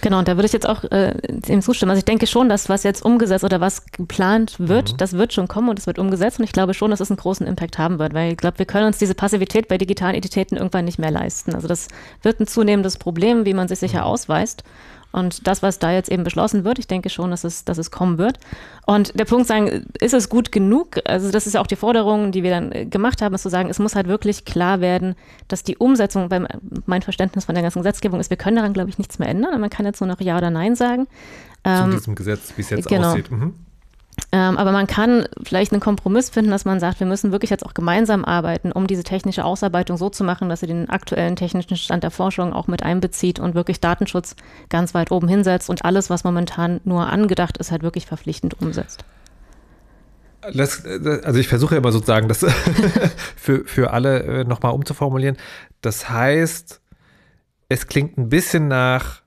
Genau, 0.00 0.18
und 0.18 0.28
da 0.28 0.36
würde 0.36 0.46
ich 0.46 0.52
jetzt 0.52 0.68
auch 0.68 0.84
äh, 0.84 1.14
dem 1.28 1.60
zustimmen. 1.60 1.90
Also 1.90 1.98
ich 1.98 2.04
denke 2.04 2.26
schon, 2.26 2.48
dass 2.48 2.68
was 2.68 2.82
jetzt 2.82 3.04
umgesetzt 3.04 3.44
oder 3.44 3.60
was 3.60 3.86
geplant 3.86 4.56
wird, 4.58 4.92
mhm. 4.92 4.96
das 4.96 5.12
wird 5.12 5.32
schon 5.32 5.48
kommen 5.48 5.68
und 5.68 5.78
es 5.78 5.86
wird 5.86 5.98
umgesetzt. 5.98 6.38
Und 6.38 6.44
ich 6.44 6.52
glaube 6.52 6.74
schon, 6.74 6.90
dass 6.90 7.00
es 7.00 7.10
einen 7.10 7.18
großen 7.18 7.46
Impact 7.46 7.78
haben 7.78 7.98
wird, 7.98 8.14
weil 8.14 8.32
ich 8.32 8.36
glaube, 8.38 8.58
wir 8.58 8.66
können 8.66 8.86
uns 8.86 8.98
diese 8.98 9.14
Passivität 9.14 9.68
bei 9.68 9.78
digitalen 9.78 10.14
Identitäten 10.14 10.56
irgendwann 10.56 10.86
nicht 10.86 10.98
mehr 10.98 11.10
leisten. 11.10 11.54
Also 11.54 11.68
das 11.68 11.88
wird 12.22 12.40
ein 12.40 12.46
zunehmendes 12.46 12.96
Problem, 12.96 13.44
wie 13.44 13.54
man 13.54 13.68
sich 13.68 13.78
sicher 13.78 14.00
mhm. 14.00 14.06
ausweist. 14.06 14.64
Und 15.14 15.46
das, 15.46 15.62
was 15.62 15.78
da 15.78 15.92
jetzt 15.92 16.10
eben 16.10 16.24
beschlossen 16.24 16.64
wird, 16.64 16.80
ich 16.80 16.88
denke 16.88 17.08
schon, 17.08 17.30
dass 17.30 17.44
es, 17.44 17.64
dass 17.64 17.78
es 17.78 17.92
kommen 17.92 18.18
wird. 18.18 18.40
Und 18.84 19.16
der 19.16 19.24
Punkt 19.24 19.46
sagen, 19.46 19.86
ist 20.00 20.12
es 20.12 20.28
gut 20.28 20.50
genug? 20.50 20.98
Also 21.04 21.30
das 21.30 21.46
ist 21.46 21.52
ja 21.52 21.60
auch 21.60 21.68
die 21.68 21.76
Forderung, 21.76 22.32
die 22.32 22.42
wir 22.42 22.50
dann 22.50 22.72
äh, 22.72 22.84
gemacht 22.84 23.22
haben, 23.22 23.32
ist 23.32 23.42
zu 23.42 23.48
sagen, 23.48 23.70
es 23.70 23.78
muss 23.78 23.94
halt 23.94 24.08
wirklich 24.08 24.44
klar 24.44 24.80
werden, 24.80 25.14
dass 25.46 25.62
die 25.62 25.76
Umsetzung, 25.76 26.32
weil 26.32 26.48
mein 26.86 27.02
Verständnis 27.02 27.44
von 27.44 27.54
der 27.54 27.62
ganzen 27.62 27.78
Gesetzgebung 27.78 28.18
ist, 28.18 28.28
wir 28.28 28.36
können 28.36 28.56
daran, 28.56 28.72
glaube 28.72 28.90
ich, 28.90 28.98
nichts 28.98 29.20
mehr 29.20 29.28
ändern. 29.28 29.60
Man 29.60 29.70
kann 29.70 29.86
jetzt 29.86 30.00
nur 30.00 30.08
noch 30.08 30.20
Ja 30.20 30.36
oder 30.36 30.50
Nein 30.50 30.74
sagen. 30.74 31.06
Zu 31.62 31.70
ähm, 31.70 31.90
diesem 31.92 32.16
Gesetz, 32.16 32.52
wie 32.56 32.62
es 32.62 32.70
jetzt 32.70 32.88
genau. 32.88 33.12
aussieht. 33.12 33.30
Mhm. 33.30 33.54
Ähm, 34.34 34.58
aber 34.58 34.72
man 34.72 34.88
kann 34.88 35.28
vielleicht 35.44 35.70
einen 35.70 35.80
Kompromiss 35.80 36.28
finden, 36.28 36.50
dass 36.50 36.64
man 36.64 36.80
sagt, 36.80 36.98
wir 36.98 37.06
müssen 37.06 37.30
wirklich 37.30 37.52
jetzt 37.52 37.64
auch 37.64 37.72
gemeinsam 37.72 38.24
arbeiten, 38.24 38.72
um 38.72 38.88
diese 38.88 39.04
technische 39.04 39.44
Ausarbeitung 39.44 39.96
so 39.96 40.10
zu 40.10 40.24
machen, 40.24 40.48
dass 40.48 40.58
sie 40.58 40.66
den 40.66 40.90
aktuellen 40.90 41.36
technischen 41.36 41.76
Stand 41.76 42.02
der 42.02 42.10
Forschung 42.10 42.52
auch 42.52 42.66
mit 42.66 42.82
einbezieht 42.82 43.38
und 43.38 43.54
wirklich 43.54 43.78
Datenschutz 43.78 44.34
ganz 44.70 44.92
weit 44.92 45.12
oben 45.12 45.28
hinsetzt 45.28 45.70
und 45.70 45.84
alles, 45.84 46.10
was 46.10 46.24
momentan 46.24 46.80
nur 46.82 47.06
angedacht 47.06 47.58
ist, 47.58 47.70
halt 47.70 47.84
wirklich 47.84 48.06
verpflichtend 48.06 48.60
umsetzt. 48.60 49.04
Das, 50.52 50.84
also 50.84 51.38
ich 51.38 51.46
versuche 51.46 51.76
immer 51.76 51.92
sozusagen 51.92 52.26
das 52.26 52.40
für, 53.36 53.64
für 53.64 53.92
alle 53.92 54.24
äh, 54.24 54.44
nochmal 54.44 54.72
umzuformulieren. 54.72 55.36
Das 55.80 56.10
heißt, 56.10 56.80
es 57.68 57.86
klingt 57.86 58.18
ein 58.18 58.30
bisschen 58.30 58.66
nach, 58.66 59.22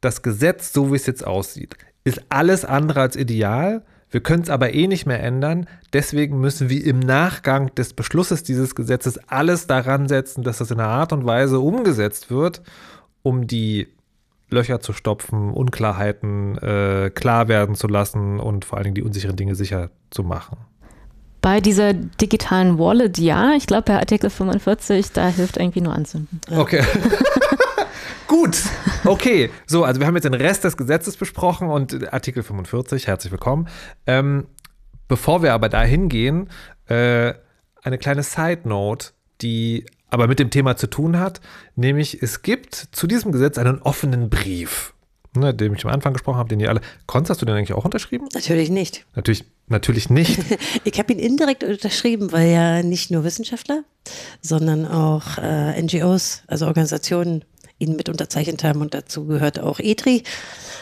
das 0.00 0.22
Gesetz, 0.22 0.72
so 0.72 0.90
wie 0.90 0.96
es 0.96 1.04
jetzt 1.04 1.26
aussieht, 1.26 1.76
ist 2.02 2.22
alles 2.30 2.64
andere 2.64 3.02
als 3.02 3.14
ideal. 3.14 3.84
Wir 4.12 4.22
können 4.22 4.42
es 4.42 4.50
aber 4.50 4.74
eh 4.74 4.86
nicht 4.86 5.06
mehr 5.06 5.22
ändern. 5.22 5.66
Deswegen 5.94 6.38
müssen 6.38 6.68
wir 6.68 6.84
im 6.84 7.00
Nachgang 7.00 7.74
des 7.74 7.94
Beschlusses 7.94 8.42
dieses 8.42 8.74
Gesetzes 8.74 9.18
alles 9.26 9.66
daran 9.66 10.06
setzen, 10.06 10.44
dass 10.44 10.58
das 10.58 10.70
in 10.70 10.78
einer 10.78 10.90
Art 10.90 11.12
und 11.14 11.24
Weise 11.24 11.58
umgesetzt 11.58 12.30
wird, 12.30 12.62
um 13.22 13.46
die 13.46 13.88
Löcher 14.50 14.80
zu 14.80 14.92
stopfen, 14.92 15.50
Unklarheiten 15.50 16.58
äh, 16.58 17.10
klar 17.10 17.48
werden 17.48 17.74
zu 17.74 17.88
lassen 17.88 18.38
und 18.38 18.66
vor 18.66 18.76
allen 18.76 18.84
Dingen 18.84 18.94
die 18.96 19.02
unsicheren 19.02 19.36
Dinge 19.36 19.54
sicher 19.54 19.90
zu 20.10 20.22
machen. 20.22 20.58
Bei 21.40 21.60
dieser 21.60 21.94
digitalen 21.94 22.78
Wallet, 22.78 23.16
ja. 23.18 23.54
Ich 23.54 23.66
glaube, 23.66 23.84
bei 23.86 23.98
Artikel 23.98 24.28
45, 24.28 25.10
da 25.12 25.28
hilft 25.28 25.56
irgendwie 25.56 25.80
nur 25.80 25.94
anzünden. 25.94 26.40
Okay. 26.54 26.84
Gut, 28.32 28.62
okay. 29.04 29.50
So, 29.66 29.84
also 29.84 30.00
wir 30.00 30.06
haben 30.06 30.14
jetzt 30.14 30.24
den 30.24 30.32
Rest 30.32 30.64
des 30.64 30.78
Gesetzes 30.78 31.18
besprochen 31.18 31.68
und 31.68 32.14
Artikel 32.14 32.42
45, 32.42 33.06
herzlich 33.06 33.30
willkommen. 33.30 33.68
Ähm, 34.06 34.46
bevor 35.06 35.42
wir 35.42 35.52
aber 35.52 35.68
da 35.68 35.82
hingehen, 35.82 36.48
äh, 36.86 37.34
eine 37.82 37.98
kleine 37.98 38.22
Side 38.22 38.60
Note, 38.64 39.08
die 39.42 39.84
aber 40.08 40.28
mit 40.28 40.38
dem 40.38 40.48
Thema 40.48 40.78
zu 40.78 40.86
tun 40.86 41.18
hat, 41.18 41.42
nämlich 41.76 42.22
es 42.22 42.40
gibt 42.40 42.74
zu 42.74 43.06
diesem 43.06 43.32
Gesetz 43.32 43.58
einen 43.58 43.82
offenen 43.82 44.30
Brief, 44.30 44.94
ne, 45.36 45.52
den 45.52 45.74
ich 45.74 45.84
am 45.84 45.90
Anfang 45.90 46.14
gesprochen 46.14 46.38
habe, 46.38 46.48
den 46.48 46.58
ihr 46.58 46.70
alle. 46.70 46.80
Konst, 47.04 47.28
hast 47.28 47.42
du 47.42 47.44
den 47.44 47.54
eigentlich 47.54 47.74
auch 47.74 47.84
unterschrieben? 47.84 48.28
Natürlich 48.32 48.70
nicht. 48.70 49.04
Natürlich, 49.14 49.44
natürlich 49.68 50.08
nicht. 50.08 50.40
ich 50.84 50.98
habe 50.98 51.12
ihn 51.12 51.18
indirekt 51.18 51.64
unterschrieben, 51.64 52.32
weil 52.32 52.48
ja 52.48 52.82
nicht 52.82 53.10
nur 53.10 53.24
Wissenschaftler, 53.24 53.84
sondern 54.40 54.86
auch 54.86 55.36
äh, 55.36 55.82
NGOs, 55.82 56.44
also 56.46 56.66
Organisationen 56.66 57.44
ihn 57.82 57.96
mit 57.96 58.08
unterzeichnet 58.08 58.64
haben 58.64 58.80
und 58.80 58.94
dazu 58.94 59.26
gehört 59.26 59.60
auch 59.60 59.78
ETRI 59.78 60.22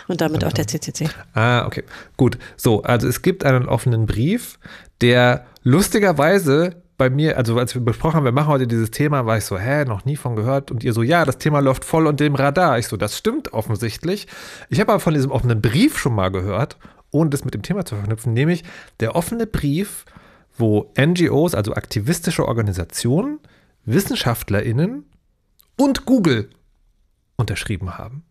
und 0.08 0.20
damit 0.20 0.44
auch 0.44 0.52
der 0.52 0.66
CCC. 0.66 1.08
Ah, 1.34 1.66
okay. 1.66 1.84
Gut. 2.16 2.38
So, 2.56 2.82
also 2.82 3.08
es 3.08 3.22
gibt 3.22 3.44
einen 3.44 3.66
offenen 3.66 4.06
Brief, 4.06 4.58
der 5.00 5.46
lustigerweise 5.62 6.76
bei 7.00 7.08
mir, 7.08 7.38
also 7.38 7.58
als 7.58 7.74
wir 7.74 7.80
besprochen 7.80 8.16
haben, 8.16 8.24
wir 8.24 8.32
machen 8.32 8.48
heute 8.48 8.66
dieses 8.66 8.90
Thema, 8.90 9.24
war 9.24 9.38
ich 9.38 9.46
so, 9.46 9.58
hä, 9.58 9.86
noch 9.86 10.04
nie 10.04 10.16
von 10.16 10.36
gehört. 10.36 10.70
Und 10.70 10.84
ihr 10.84 10.92
so, 10.92 11.02
ja, 11.02 11.24
das 11.24 11.38
Thema 11.38 11.60
läuft 11.60 11.82
voll 11.82 12.06
unter 12.06 12.24
dem 12.24 12.34
Radar. 12.34 12.78
Ich 12.78 12.88
so, 12.88 12.98
das 12.98 13.16
stimmt 13.16 13.54
offensichtlich. 13.54 14.26
Ich 14.68 14.80
habe 14.80 14.92
aber 14.92 15.00
von 15.00 15.14
diesem 15.14 15.30
offenen 15.30 15.62
Brief 15.62 15.98
schon 15.98 16.14
mal 16.14 16.28
gehört, 16.28 16.76
ohne 17.10 17.30
das 17.30 17.42
mit 17.42 17.54
dem 17.54 17.62
Thema 17.62 17.86
zu 17.86 17.94
verknüpfen, 17.94 18.34
nämlich 18.34 18.64
der 19.00 19.16
offene 19.16 19.46
Brief, 19.46 20.04
wo 20.58 20.92
NGOs, 21.00 21.54
also 21.54 21.72
aktivistische 21.72 22.46
Organisationen, 22.46 23.38
WissenschaftlerInnen 23.86 25.06
und 25.76 26.04
Google 26.04 26.50
unterschrieben 27.40 27.98
haben. 27.98 28.22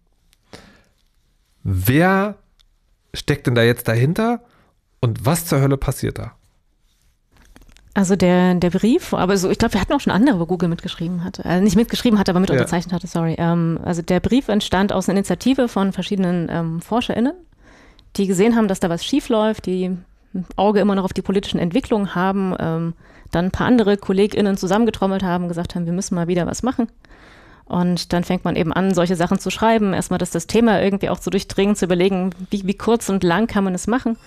Wer 1.64 2.36
steckt 3.14 3.48
denn 3.48 3.56
da 3.56 3.64
jetzt 3.64 3.88
dahinter 3.88 4.42
und 5.00 5.26
was 5.26 5.46
zur 5.46 5.62
Hölle 5.62 5.78
passiert 5.78 6.18
da? 6.18 6.34
Also 7.96 8.16
der, 8.16 8.56
der 8.56 8.70
Brief, 8.70 9.14
aber 9.14 9.36
so, 9.36 9.50
ich 9.50 9.58
glaube, 9.58 9.74
wir 9.74 9.82
hatten 9.82 9.94
auch 9.94 10.00
schon 10.00 10.14
andere, 10.14 10.40
wo 10.40 10.46
Google 10.46 10.70
mitgeschrieben 10.70 11.24
hatte. 11.24 11.44
Also 11.44 11.64
nicht 11.64 11.76
mitgeschrieben 11.76 12.20
hatte, 12.20 12.32
aber 12.32 12.40
mit 12.40 12.50
ja. 12.50 12.56
unterzeichnet 12.56 12.94
hatte, 12.94 13.08
sorry. 13.08 13.36
Ähm, 13.38 13.80
also 13.84 14.02
der 14.02 14.20
Brief 14.20 14.48
entstand 14.48 14.94
aus 14.94 15.10
einer 15.10 15.18
Initiative 15.18 15.68
von 15.68 15.92
verschiedenen 15.92 16.48
ähm, 16.50 16.82
ForscherInnen, 16.82 17.34
die 18.16 18.28
gesehen 18.28 18.56
haben, 18.56 18.68
dass 18.68 18.80
da 18.80 18.90
was 18.90 19.04
schief 19.04 19.28
läuft, 19.28 19.66
die 19.66 19.86
ein 20.34 20.46
Auge 20.56 20.80
immer 20.80 20.96
noch 20.96 21.04
auf 21.04 21.14
die 21.14 21.22
politischen 21.22 21.60
Entwicklungen 21.60 22.16
haben, 22.16 22.56
ähm, 22.60 22.94
dann 23.32 23.46
ein 23.46 23.52
paar 23.52 23.68
andere 23.68 23.98
KollegInnen 23.98 24.56
zusammengetrommelt 24.56 25.24
haben, 25.24 25.48
gesagt 25.48 25.76
haben, 25.76 25.86
wir 25.86 25.94
müssen 25.94 26.16
mal 26.16 26.28
wieder 26.28 26.46
was 26.46 26.64
machen. 26.64 26.88
Und 27.70 28.14
dann 28.14 28.24
fängt 28.24 28.44
man 28.44 28.56
eben 28.56 28.74
an, 28.74 28.94
solche 28.94 29.16
Sachen 29.16 29.40
zu 29.40 29.52
schreiben. 29.52 29.94
Erstmal 29.94 30.18
das, 30.18 30.32
das 30.32 30.48
Thema 30.48 30.82
irgendwie 30.82 31.10
auch 31.10 31.20
zu 31.20 31.30
durchdringen, 31.30 31.76
zu 31.76 31.86
überlegen, 31.86 32.32
wie, 32.50 32.66
wie 32.66 32.74
kurz 32.74 33.10
und 33.10 33.24
lang 33.24 33.48
kann 33.48 33.64
man 33.64 33.76
es 33.76 33.88
machen. 33.88 34.18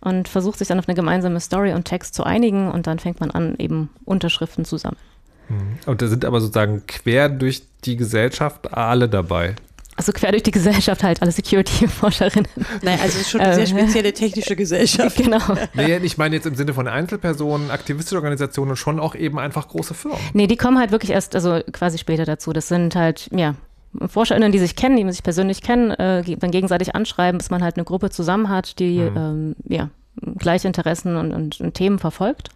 Und 0.00 0.28
versucht 0.28 0.58
sich 0.58 0.68
dann 0.68 0.78
auf 0.78 0.88
eine 0.88 0.94
gemeinsame 0.94 1.40
Story 1.40 1.72
und 1.72 1.84
Text 1.84 2.14
zu 2.14 2.24
einigen. 2.24 2.70
Und 2.70 2.86
dann 2.86 2.98
fängt 2.98 3.20
man 3.20 3.30
an, 3.30 3.56
eben 3.58 3.90
Unterschriften 4.04 4.64
zu 4.64 4.76
sammeln. 4.76 5.00
Mhm. 5.48 5.78
Und 5.86 6.02
da 6.02 6.08
sind 6.08 6.24
aber 6.24 6.40
sozusagen 6.40 6.84
quer 6.86 7.28
durch 7.28 7.62
die 7.84 7.96
Gesellschaft 7.96 8.72
alle 8.74 9.08
dabei 9.08 9.56
also 10.00 10.12
quer 10.12 10.30
durch 10.30 10.42
die 10.42 10.50
Gesellschaft 10.50 11.02
halt, 11.02 11.20
alle 11.20 11.30
Security-Forscherinnen. 11.30 12.48
Nein, 12.80 12.98
also 13.02 13.16
es 13.16 13.20
ist 13.22 13.30
schon 13.30 13.42
eine 13.42 13.54
sehr 13.54 13.68
ähm, 13.68 13.84
spezielle 13.84 14.12
technische 14.14 14.56
Gesellschaft. 14.56 15.10
Genau. 15.20 15.40
Nee, 15.74 15.98
ich 15.98 16.16
meine 16.16 16.36
jetzt 16.36 16.46
im 16.46 16.54
Sinne 16.54 16.72
von 16.72 16.88
Einzelpersonen, 16.88 17.70
aktivistische 17.70 18.16
Organisationen 18.16 18.70
und 18.70 18.76
schon 18.76 18.98
auch 18.98 19.14
eben 19.14 19.38
einfach 19.38 19.68
große 19.68 19.92
Firmen. 19.92 20.18
Nee, 20.32 20.46
die 20.46 20.56
kommen 20.56 20.78
halt 20.78 20.92
wirklich 20.92 21.10
erst, 21.10 21.34
also 21.34 21.60
quasi 21.72 21.98
später 21.98 22.24
dazu. 22.24 22.54
Das 22.54 22.68
sind 22.68 22.94
halt, 22.94 23.28
ja, 23.32 23.54
ForscherInnen, 24.06 24.50
die 24.52 24.58
sich 24.58 24.76
kennen, 24.76 24.96
die 24.96 25.12
sich 25.12 25.22
persönlich 25.22 25.60
kennen, 25.60 25.90
äh, 25.90 26.22
dann 26.36 26.50
gegenseitig 26.50 26.94
anschreiben, 26.94 27.36
bis 27.36 27.50
man 27.50 27.62
halt 27.62 27.76
eine 27.76 27.84
Gruppe 27.84 28.08
zusammen 28.08 28.48
hat, 28.48 28.78
die 28.78 28.98
mhm. 29.00 29.16
ähm, 29.16 29.56
ja, 29.68 29.90
gleiche 30.38 30.68
Interessen 30.68 31.16
und, 31.16 31.32
und, 31.32 31.60
und 31.60 31.74
Themen 31.74 31.98
verfolgt. 31.98 32.48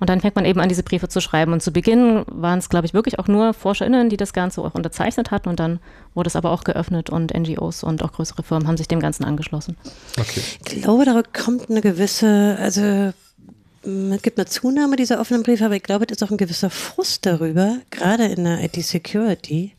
Und 0.00 0.08
dann 0.08 0.20
fängt 0.20 0.34
man 0.34 0.44
eben 0.44 0.60
an, 0.60 0.68
diese 0.68 0.82
Briefe 0.82 1.08
zu 1.08 1.20
schreiben. 1.20 1.52
Und 1.52 1.62
zu 1.62 1.72
Beginn 1.72 2.24
waren 2.26 2.58
es, 2.58 2.68
glaube 2.68 2.86
ich, 2.86 2.94
wirklich 2.94 3.18
auch 3.18 3.28
nur 3.28 3.54
ForscherInnen, 3.54 4.08
die 4.08 4.16
das 4.16 4.32
Ganze 4.32 4.62
auch 4.62 4.74
unterzeichnet 4.74 5.30
hatten. 5.30 5.48
Und 5.48 5.60
dann 5.60 5.78
wurde 6.14 6.28
es 6.28 6.36
aber 6.36 6.50
auch 6.50 6.64
geöffnet 6.64 7.10
und 7.10 7.32
NGOs 7.32 7.84
und 7.84 8.02
auch 8.02 8.12
größere 8.12 8.42
Firmen 8.42 8.66
haben 8.66 8.76
sich 8.76 8.88
dem 8.88 9.00
Ganzen 9.00 9.24
angeschlossen. 9.24 9.76
Okay. 10.18 10.40
Ich 10.40 10.82
glaube, 10.82 11.04
da 11.04 11.22
kommt 11.22 11.70
eine 11.70 11.82
gewisse, 11.82 12.56
also 12.58 13.12
es 13.82 14.22
gibt 14.22 14.38
eine 14.38 14.46
Zunahme 14.46 14.96
dieser 14.96 15.20
offenen 15.20 15.42
Briefe, 15.42 15.64
aber 15.64 15.76
ich 15.76 15.82
glaube, 15.82 16.04
es 16.06 16.12
ist 16.12 16.22
auch 16.22 16.30
ein 16.30 16.36
gewisser 16.36 16.70
Frust 16.70 17.24
darüber, 17.24 17.76
gerade 17.90 18.26
in 18.26 18.44
der 18.44 18.62
IT-Security, 18.64 19.74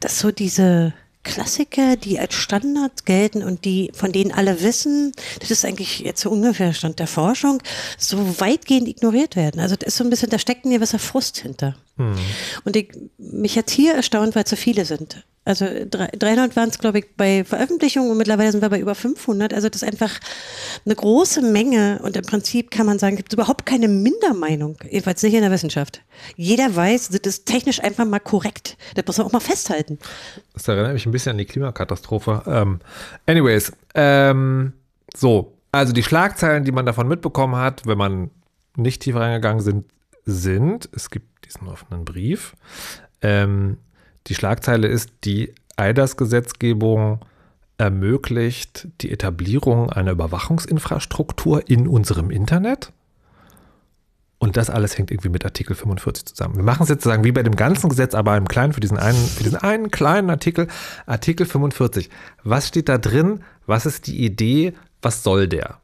dass 0.00 0.18
so 0.18 0.32
diese 0.32 0.92
Klassiker, 1.22 1.96
die 1.96 2.18
als 2.18 2.34
Standard 2.34 3.04
gelten 3.04 3.42
und 3.42 3.64
die, 3.64 3.90
von 3.94 4.10
denen 4.10 4.32
alle 4.32 4.62
wissen, 4.62 5.12
das 5.40 5.50
ist 5.50 5.64
eigentlich 5.64 6.00
jetzt 6.00 6.22
so 6.22 6.30
ungefähr 6.30 6.72
Stand 6.72 6.98
der 6.98 7.06
Forschung, 7.06 7.62
so 7.98 8.40
weitgehend 8.40 8.88
ignoriert 8.88 9.36
werden. 9.36 9.60
Also 9.60 9.76
das 9.76 9.88
ist 9.88 9.96
so 9.96 10.04
ein 10.04 10.10
bisschen, 10.10 10.30
da 10.30 10.38
steckt 10.38 10.64
ein 10.64 10.70
gewisser 10.70 10.98
Frust 10.98 11.38
hinter. 11.38 11.76
Mhm. 11.96 12.16
Und 12.64 12.76
ich, 12.76 12.88
mich 13.18 13.58
hat 13.58 13.70
hier 13.70 13.94
erstaunt, 13.94 14.34
weil 14.34 14.44
es 14.44 14.50
so 14.50 14.56
viele 14.56 14.84
sind. 14.86 15.24
Also 15.50 15.66
300 15.66 16.54
waren 16.54 16.68
es, 16.68 16.78
glaube 16.78 17.00
ich, 17.00 17.06
bei 17.16 17.42
Veröffentlichungen 17.42 18.08
und 18.12 18.18
mittlerweile 18.18 18.52
sind 18.52 18.62
wir 18.62 18.70
bei 18.70 18.78
über 18.78 18.94
500. 18.94 19.52
Also 19.52 19.68
das 19.68 19.82
ist 19.82 19.88
einfach 19.88 20.20
eine 20.86 20.94
große 20.94 21.42
Menge 21.42 21.98
und 22.04 22.16
im 22.16 22.24
Prinzip 22.24 22.70
kann 22.70 22.86
man 22.86 23.00
sagen, 23.00 23.16
gibt 23.16 23.32
es 23.32 23.34
überhaupt 23.34 23.66
keine 23.66 23.88
Mindermeinung, 23.88 24.78
jedenfalls 24.88 25.24
nicht 25.24 25.34
in 25.34 25.40
der 25.40 25.50
Wissenschaft. 25.50 26.02
Jeder 26.36 26.74
weiß, 26.74 27.08
das 27.08 27.20
ist 27.24 27.46
technisch 27.46 27.82
einfach 27.82 28.06
mal 28.06 28.20
korrekt. 28.20 28.76
Das 28.94 29.04
muss 29.06 29.18
man 29.18 29.26
auch 29.26 29.32
mal 29.32 29.40
festhalten. 29.40 29.98
Das 30.54 30.68
erinnert 30.68 30.92
mich 30.92 31.04
ein 31.04 31.10
bisschen 31.10 31.32
an 31.32 31.38
die 31.38 31.46
Klimakatastrophe. 31.46 32.44
Ähm, 32.46 32.78
anyways, 33.26 33.72
ähm, 33.96 34.72
so, 35.16 35.56
also 35.72 35.92
die 35.92 36.04
Schlagzeilen, 36.04 36.64
die 36.64 36.72
man 36.72 36.86
davon 36.86 37.08
mitbekommen 37.08 37.56
hat, 37.56 37.86
wenn 37.86 37.98
man 37.98 38.30
nicht 38.76 39.02
tiefer 39.02 39.20
reingegangen 39.20 39.62
sind, 39.62 39.86
sind, 40.26 40.88
es 40.94 41.10
gibt 41.10 41.44
diesen 41.44 41.66
offenen 41.66 42.04
Brief, 42.04 42.54
ähm, 43.20 43.78
die 44.26 44.34
Schlagzeile 44.34 44.88
ist, 44.88 45.10
die 45.24 45.54
EIDAS-Gesetzgebung 45.76 47.20
ermöglicht 47.78 48.88
die 49.00 49.10
Etablierung 49.10 49.90
einer 49.90 50.12
Überwachungsinfrastruktur 50.12 51.68
in 51.68 51.88
unserem 51.88 52.30
Internet. 52.30 52.92
Und 54.38 54.56
das 54.56 54.70
alles 54.70 54.96
hängt 54.96 55.10
irgendwie 55.10 55.28
mit 55.28 55.44
Artikel 55.44 55.74
45 55.74 56.24
zusammen. 56.26 56.56
Wir 56.56 56.62
machen 56.62 56.82
es 56.82 56.88
jetzt 56.88 57.02
sozusagen 57.02 57.24
wie 57.24 57.32
bei 57.32 57.42
dem 57.42 57.56
ganzen 57.56 57.90
Gesetz, 57.90 58.14
aber 58.14 58.36
im 58.36 58.48
Kleinen 58.48 58.72
für 58.72 58.80
diesen 58.80 58.98
einen, 58.98 59.18
für 59.18 59.42
diesen 59.42 59.58
einen 59.58 59.90
kleinen 59.90 60.30
Artikel, 60.30 60.66
Artikel 61.06 61.46
45. 61.46 62.08
Was 62.42 62.68
steht 62.68 62.88
da 62.88 62.96
drin? 62.96 63.40
Was 63.66 63.84
ist 63.84 64.06
die 64.06 64.24
Idee? 64.24 64.72
Was 65.02 65.22
soll 65.22 65.46
der? 65.46 65.80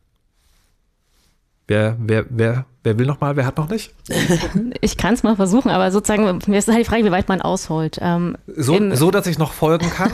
Wer, 1.66 1.96
wer, 1.98 2.26
wer, 2.30 2.64
wer 2.86 2.98
will 2.98 3.06
noch 3.06 3.20
mal, 3.20 3.36
wer 3.36 3.44
hat 3.44 3.58
noch 3.58 3.68
nicht? 3.68 3.92
Ich 4.80 4.96
kann 4.96 5.14
es 5.14 5.22
mal 5.22 5.36
versuchen, 5.36 5.70
aber 5.70 5.90
sozusagen, 5.90 6.38
mir 6.46 6.58
ist 6.58 6.68
halt 6.68 6.78
die 6.78 6.84
Frage, 6.84 7.04
wie 7.04 7.10
weit 7.10 7.28
man 7.28 7.42
ausholt. 7.42 7.98
Ähm, 8.00 8.36
so, 8.46 8.78
so, 8.94 9.10
dass 9.10 9.26
ich 9.26 9.38
noch 9.38 9.52
folgen 9.52 9.90
kann? 9.90 10.12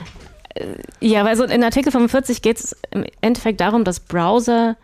ja, 1.00 1.24
weil 1.24 1.36
so 1.36 1.44
in 1.44 1.62
Artikel 1.62 1.92
45 1.92 2.40
geht 2.42 2.58
es 2.58 2.76
im 2.90 3.04
Endeffekt 3.20 3.60
darum, 3.60 3.84
dass 3.84 4.00
Browser 4.00 4.76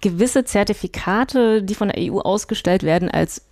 gewisse 0.00 0.44
Zertifikate, 0.44 1.62
die 1.62 1.74
von 1.74 1.88
der 1.88 2.12
EU 2.12 2.18
ausgestellt 2.18 2.82
werden, 2.82 3.08
als 3.08 3.42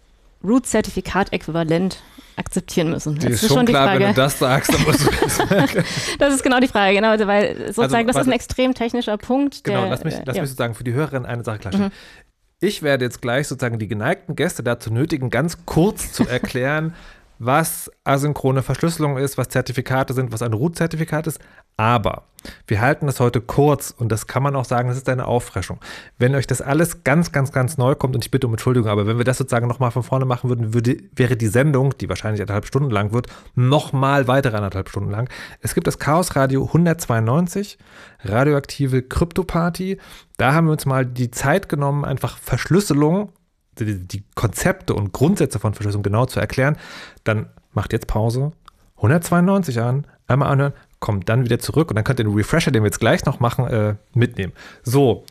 Root-Zertifikat-Äquivalent 0.42 1.98
akzeptieren 2.36 2.90
müssen. 2.90 3.18
Die 3.18 3.28
ist, 3.28 3.42
ist 3.42 3.52
schon 3.52 3.66
klar, 3.66 3.86
Frage. 3.86 4.04
wenn 4.04 4.14
du 4.14 4.20
das 4.20 4.38
sagst, 4.38 4.72
dann 4.74 4.82
musst 4.82 5.06
du 5.06 5.10
das 5.10 5.38
merken. 5.50 5.84
das 6.18 6.34
ist 6.34 6.42
genau 6.42 6.58
die 6.58 6.68
Frage, 6.68 6.94
genau, 6.94 7.10
weil 7.26 7.72
sozusagen 7.72 8.08
also, 8.08 8.18
das 8.18 8.22
ist 8.22 8.28
ein 8.28 8.32
extrem 8.32 8.74
technischer 8.74 9.16
Punkt. 9.18 9.62
Genau, 9.62 9.82
der, 9.82 9.90
lass 9.90 10.04
mich, 10.04 10.14
lass 10.24 10.36
ja. 10.36 10.42
mich 10.42 10.50
sozusagen 10.50 10.74
für 10.74 10.84
die 10.84 10.94
Hörerin 10.94 11.26
eine 11.26 11.44
Sache 11.44 11.58
klarstellen. 11.58 11.88
Mhm. 11.88 12.29
Ich 12.62 12.82
werde 12.82 13.06
jetzt 13.06 13.22
gleich 13.22 13.48
sozusagen 13.48 13.78
die 13.78 13.88
geneigten 13.88 14.36
Gäste 14.36 14.62
dazu 14.62 14.92
nötigen, 14.92 15.30
ganz 15.30 15.64
kurz 15.64 16.12
zu 16.12 16.24
erklären, 16.28 16.94
was 17.38 17.90
asynchrone 18.04 18.62
Verschlüsselung 18.62 19.16
ist, 19.16 19.38
was 19.38 19.48
Zertifikate 19.48 20.12
sind, 20.12 20.30
was 20.30 20.42
ein 20.42 20.52
Root-Zertifikat 20.52 21.26
ist. 21.26 21.40
Aber 21.80 22.24
wir 22.66 22.82
halten 22.82 23.06
das 23.06 23.20
heute 23.20 23.40
kurz 23.40 23.90
und 23.90 24.12
das 24.12 24.26
kann 24.26 24.42
man 24.42 24.54
auch 24.54 24.66
sagen, 24.66 24.88
das 24.88 24.98
ist 24.98 25.08
eine 25.08 25.26
Auffrischung. 25.26 25.78
Wenn 26.18 26.34
euch 26.34 26.46
das 26.46 26.60
alles 26.60 27.04
ganz, 27.04 27.32
ganz, 27.32 27.52
ganz 27.52 27.78
neu 27.78 27.94
kommt, 27.94 28.14
und 28.14 28.22
ich 28.22 28.30
bitte 28.30 28.46
um 28.46 28.52
Entschuldigung, 28.52 28.90
aber 28.90 29.06
wenn 29.06 29.16
wir 29.16 29.24
das 29.24 29.38
sozusagen 29.38 29.66
nochmal 29.66 29.90
von 29.90 30.02
vorne 30.02 30.26
machen 30.26 30.50
würden, 30.50 30.74
würde, 30.74 30.98
wäre 31.16 31.38
die 31.38 31.46
Sendung, 31.46 31.96
die 31.96 32.10
wahrscheinlich 32.10 32.42
anderthalb 32.42 32.66
Stunden 32.66 32.90
lang 32.90 33.14
wird, 33.14 33.28
nochmal 33.54 34.28
weitere 34.28 34.58
anderthalb 34.58 34.90
Stunden 34.90 35.10
lang. 35.10 35.30
Es 35.62 35.74
gibt 35.74 35.86
das 35.86 35.98
Chaos 35.98 36.36
Radio 36.36 36.66
192, 36.66 37.78
radioaktive 38.24 39.00
Krypto-Party. 39.00 39.96
Da 40.36 40.52
haben 40.52 40.66
wir 40.66 40.72
uns 40.72 40.84
mal 40.84 41.06
die 41.06 41.30
Zeit 41.30 41.70
genommen, 41.70 42.04
einfach 42.04 42.36
Verschlüsselung 42.36 43.32
die, 43.78 44.06
die 44.06 44.24
Konzepte 44.34 44.92
und 44.92 45.12
Grundsätze 45.12 45.58
von 45.58 45.72
Verschlüsselung 45.72 46.02
genau 46.02 46.26
zu 46.26 46.40
erklären, 46.40 46.76
dann 47.24 47.48
macht 47.72 47.94
jetzt 47.94 48.06
Pause, 48.06 48.52
192 48.96 49.80
an, 49.80 50.06
einmal 50.26 50.50
anhören, 50.50 50.74
kommt 51.00 51.28
dann 51.28 51.44
wieder 51.44 51.58
zurück 51.58 51.90
und 51.90 51.96
dann 51.96 52.04
könnt 52.04 52.20
ihr 52.20 52.24
den 52.24 52.34
Refresher, 52.34 52.70
den 52.70 52.82
wir 52.82 52.88
jetzt 52.88 53.00
gleich 53.00 53.24
noch 53.24 53.40
machen, 53.40 53.66
äh, 53.66 53.94
mitnehmen. 54.14 54.52
So, 54.82 55.24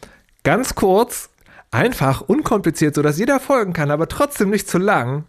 ganz 0.44 0.76
kurz, 0.76 1.30
einfach, 1.72 2.22
unkompliziert, 2.22 2.96
sodass 2.96 3.18
jeder 3.18 3.40
folgen 3.40 3.74
kann, 3.74 3.92
aber 3.92 4.08
trotzdem 4.08 4.50
nicht 4.50 4.68
zu 4.68 4.80
lang. 4.80 5.26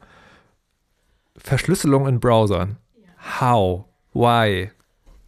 Verschlüsselung 1.37 2.07
in 2.07 2.21
Browsern. 2.21 2.77
How? 3.41 3.85
Why? 4.13 4.71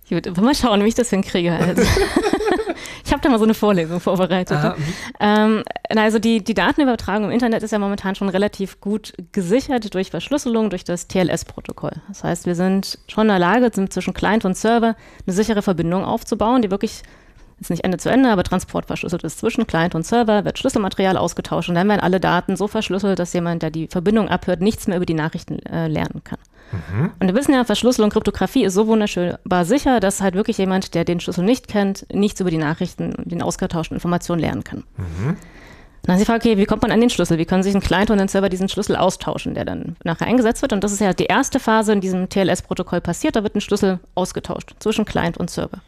Ich 0.04 0.10
würde 0.10 0.38
mal 0.40 0.54
schauen, 0.54 0.82
wie 0.82 0.88
ich 0.88 0.94
das 0.94 1.10
hinkriege. 1.10 1.52
Also. 1.52 1.82
Ich 3.12 3.14
habe 3.14 3.24
da 3.24 3.28
mal 3.28 3.38
so 3.38 3.44
eine 3.44 3.52
Vorlesung 3.52 4.00
vorbereitet. 4.00 4.58
Ne? 4.62 4.74
Ähm, 5.20 5.62
also 5.94 6.18
die, 6.18 6.42
die 6.42 6.54
Datenübertragung 6.54 7.26
im 7.26 7.30
Internet 7.30 7.62
ist 7.62 7.70
ja 7.70 7.78
momentan 7.78 8.14
schon 8.14 8.30
relativ 8.30 8.80
gut 8.80 9.12
gesichert 9.32 9.92
durch 9.92 10.10
Verschlüsselung, 10.10 10.70
durch 10.70 10.82
das 10.82 11.08
TLS-Protokoll. 11.08 11.92
Das 12.08 12.24
heißt, 12.24 12.46
wir 12.46 12.54
sind 12.54 12.98
schon 13.08 13.24
in 13.24 13.28
der 13.28 13.38
Lage, 13.38 13.70
zwischen 13.70 14.14
Client 14.14 14.46
und 14.46 14.56
Server 14.56 14.96
eine 15.26 15.34
sichere 15.34 15.60
Verbindung 15.60 16.06
aufzubauen, 16.06 16.62
die 16.62 16.70
wirklich 16.70 17.02
jetzt 17.58 17.68
nicht 17.68 17.84
Ende 17.84 17.98
zu 17.98 18.08
Ende, 18.08 18.30
aber 18.30 18.44
transportverschlüsselt 18.44 19.24
ist 19.24 19.40
zwischen 19.40 19.66
Client 19.66 19.94
und 19.94 20.06
Server, 20.06 20.46
wird 20.46 20.58
Schlüsselmaterial 20.58 21.18
ausgetauscht 21.18 21.68
und 21.68 21.74
dann 21.74 21.90
werden 21.90 22.00
alle 22.00 22.18
Daten 22.18 22.56
so 22.56 22.66
verschlüsselt, 22.66 23.18
dass 23.18 23.34
jemand, 23.34 23.62
der 23.62 23.70
die 23.70 23.88
Verbindung 23.88 24.30
abhört, 24.30 24.62
nichts 24.62 24.86
mehr 24.86 24.96
über 24.96 25.04
die 25.04 25.12
Nachrichten 25.12 25.58
äh, 25.66 25.86
lernen 25.86 26.22
kann. 26.24 26.38
Mhm. 26.72 27.10
Und 27.20 27.26
wir 27.26 27.34
wissen 27.34 27.52
ja, 27.52 27.64
Verschlüsselung, 27.64 28.10
Kryptographie 28.10 28.64
ist 28.64 28.74
so 28.74 28.86
wunderschönbar 28.86 29.64
sicher, 29.64 30.00
dass 30.00 30.20
halt 30.20 30.34
wirklich 30.34 30.58
jemand, 30.58 30.94
der 30.94 31.04
den 31.04 31.20
Schlüssel 31.20 31.44
nicht 31.44 31.68
kennt, 31.68 32.06
nichts 32.12 32.40
über 32.40 32.50
die 32.50 32.58
Nachrichten 32.58 33.14
und 33.14 33.30
den 33.30 33.42
ausgetauschten 33.42 33.96
Informationen 33.96 34.40
lernen 34.40 34.64
kann. 34.64 34.84
Mhm. 34.96 35.36
Dann 36.04 36.16
ist 36.16 36.22
die 36.22 36.26
Frage, 36.26 36.48
okay, 36.48 36.58
wie 36.58 36.64
kommt 36.64 36.82
man 36.82 36.90
an 36.90 37.00
den 37.00 37.10
Schlüssel? 37.10 37.38
Wie 37.38 37.44
können 37.44 37.62
sich 37.62 37.74
ein 37.74 37.80
Client 37.80 38.10
und 38.10 38.18
ein 38.18 38.26
Server 38.26 38.48
diesen 38.48 38.68
Schlüssel 38.68 38.96
austauschen, 38.96 39.54
der 39.54 39.64
dann 39.64 39.96
nachher 40.02 40.26
eingesetzt 40.26 40.60
wird? 40.60 40.72
Und 40.72 40.82
das 40.82 40.92
ist 40.92 41.00
ja 41.00 41.12
die 41.12 41.26
erste 41.26 41.60
Phase 41.60 41.92
in 41.92 42.00
diesem 42.00 42.28
TLS-Protokoll 42.28 43.00
passiert. 43.00 43.36
Da 43.36 43.44
wird 43.44 43.54
ein 43.54 43.60
Schlüssel 43.60 44.00
ausgetauscht 44.16 44.74
zwischen 44.80 45.04
Client 45.04 45.38
und 45.38 45.48
Server. 45.48 45.80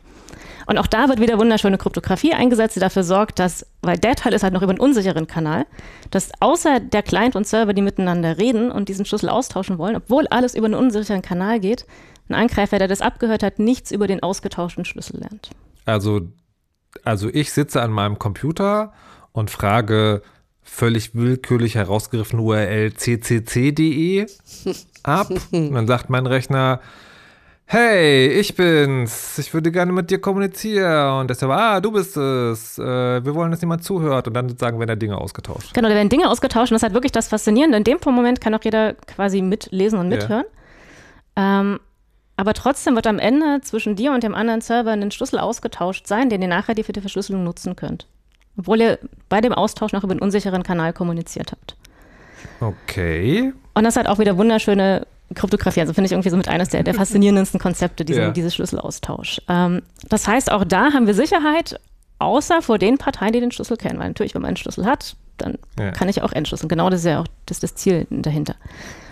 Und 0.66 0.78
auch 0.78 0.86
da 0.86 1.08
wird 1.08 1.20
wieder 1.20 1.38
wunderschöne 1.38 1.78
Kryptographie 1.78 2.32
eingesetzt, 2.32 2.76
die 2.76 2.80
dafür 2.80 3.04
sorgt, 3.04 3.38
dass, 3.38 3.66
weil 3.82 3.98
der 3.98 4.14
Teil 4.14 4.32
ist 4.32 4.42
halt 4.42 4.54
noch 4.54 4.62
über 4.62 4.70
einen 4.70 4.80
unsicheren 4.80 5.26
Kanal, 5.26 5.66
dass 6.10 6.30
außer 6.40 6.80
der 6.80 7.02
Client 7.02 7.36
und 7.36 7.46
Server, 7.46 7.72
die 7.72 7.82
miteinander 7.82 8.38
reden 8.38 8.70
und 8.70 8.88
diesen 8.88 9.04
Schlüssel 9.04 9.28
austauschen 9.28 9.78
wollen, 9.78 9.96
obwohl 9.96 10.26
alles 10.28 10.54
über 10.54 10.66
einen 10.66 10.74
unsicheren 10.74 11.22
Kanal 11.22 11.60
geht, 11.60 11.86
ein 12.28 12.34
Angreifer, 12.34 12.78
der 12.78 12.88
das 12.88 13.02
abgehört 13.02 13.42
hat, 13.42 13.58
nichts 13.58 13.90
über 13.90 14.06
den 14.06 14.22
ausgetauschten 14.22 14.84
Schlüssel 14.84 15.20
lernt. 15.20 15.50
Also, 15.84 16.22
also 17.02 17.28
ich 17.28 17.52
sitze 17.52 17.82
an 17.82 17.90
meinem 17.90 18.18
Computer 18.18 18.92
und 19.32 19.50
frage 19.50 20.22
völlig 20.62 21.14
willkürlich 21.14 21.74
herausgegriffen 21.74 22.38
URL 22.40 22.92
ccc.de 22.92 24.26
ab. 25.02 25.30
Und 25.52 25.74
dann 25.74 25.86
sagt 25.86 26.08
mein 26.08 26.26
Rechner, 26.26 26.80
Hey, 27.66 28.28
ich 28.28 28.54
bin's. 28.54 29.38
Ich 29.38 29.54
würde 29.54 29.72
gerne 29.72 29.90
mit 29.90 30.10
dir 30.10 30.20
kommunizieren. 30.20 31.20
Und 31.20 31.30
deshalb, 31.30 31.50
ah, 31.50 31.80
du 31.80 31.90
bist 31.90 32.16
es. 32.16 32.78
Äh, 32.78 33.24
wir 33.24 33.34
wollen, 33.34 33.50
dass 33.50 33.62
jemand 33.62 33.82
zuhört. 33.82 34.28
Und 34.28 34.34
dann 34.34 34.48
sozusagen 34.48 34.78
werden 34.78 34.88
da 34.88 34.96
Dinge 34.96 35.18
ausgetauscht. 35.18 35.72
Genau, 35.72 35.88
da 35.88 35.94
werden 35.94 36.10
Dinge 36.10 36.28
ausgetauscht. 36.28 36.70
Und 36.70 36.74
das 36.74 36.80
ist 36.80 36.84
halt 36.84 36.94
wirklich 36.94 37.12
das 37.12 37.28
Faszinierende. 37.28 37.78
In 37.78 37.84
dem 37.84 37.98
Moment 38.04 38.40
kann 38.40 38.54
auch 38.54 38.62
jeder 38.62 38.94
quasi 38.94 39.40
mitlesen 39.40 39.98
und 39.98 40.08
mithören. 40.08 40.44
Ja. 41.36 41.60
Ähm, 41.60 41.80
aber 42.36 42.52
trotzdem 42.52 42.96
wird 42.96 43.06
am 43.06 43.18
Ende 43.18 43.60
zwischen 43.62 43.96
dir 43.96 44.12
und 44.12 44.22
dem 44.22 44.34
anderen 44.34 44.60
Server 44.60 44.90
ein 44.90 45.10
Schlüssel 45.10 45.38
ausgetauscht 45.38 46.06
sein, 46.06 46.28
den 46.28 46.42
ihr 46.42 46.48
nachher 46.48 46.74
für 46.84 46.92
die 46.92 47.00
Verschlüsselung 47.00 47.44
nutzen 47.44 47.76
könnt. 47.76 48.06
Obwohl 48.58 48.80
ihr 48.80 48.98
bei 49.28 49.40
dem 49.40 49.52
Austausch 49.52 49.92
noch 49.92 50.04
über 50.04 50.12
einen 50.12 50.20
unsicheren 50.20 50.62
Kanal 50.62 50.92
kommuniziert 50.92 51.52
habt. 51.52 51.76
Okay. 52.60 53.52
Und 53.74 53.84
das 53.84 53.96
hat 53.96 54.06
auch 54.06 54.18
wieder 54.18 54.36
wunderschöne 54.36 55.06
Kryptographie, 55.34 55.80
also 55.80 55.94
finde 55.94 56.06
ich 56.06 56.12
irgendwie 56.12 56.30
so 56.30 56.36
mit 56.36 56.48
eines 56.48 56.68
der, 56.68 56.82
der 56.82 56.94
faszinierendsten 56.94 57.60
Konzepte, 57.60 58.04
diese, 58.04 58.20
ja. 58.20 58.30
dieses 58.30 58.54
Schlüsselaustausch. 58.54 59.40
Ähm, 59.48 59.82
das 60.08 60.28
heißt, 60.28 60.52
auch 60.52 60.64
da 60.64 60.92
haben 60.92 61.06
wir 61.06 61.14
Sicherheit, 61.14 61.80
außer 62.18 62.62
vor 62.62 62.78
den 62.78 62.98
Parteien, 62.98 63.32
die 63.32 63.40
den 63.40 63.50
Schlüssel 63.52 63.76
kennen. 63.76 63.98
Weil 63.98 64.08
natürlich, 64.08 64.34
wenn 64.34 64.42
man 64.42 64.48
einen 64.48 64.56
Schlüssel 64.56 64.86
hat, 64.86 65.16
dann 65.38 65.58
ja. 65.78 65.90
kann 65.90 66.08
ich 66.08 66.22
auch 66.22 66.32
entschlüsseln. 66.32 66.68
Genau 66.68 66.90
das 66.90 67.00
ist 67.00 67.06
ja 67.06 67.20
auch 67.20 67.26
das, 67.46 67.60
das 67.60 67.74
Ziel 67.74 68.06
dahinter. 68.10 68.54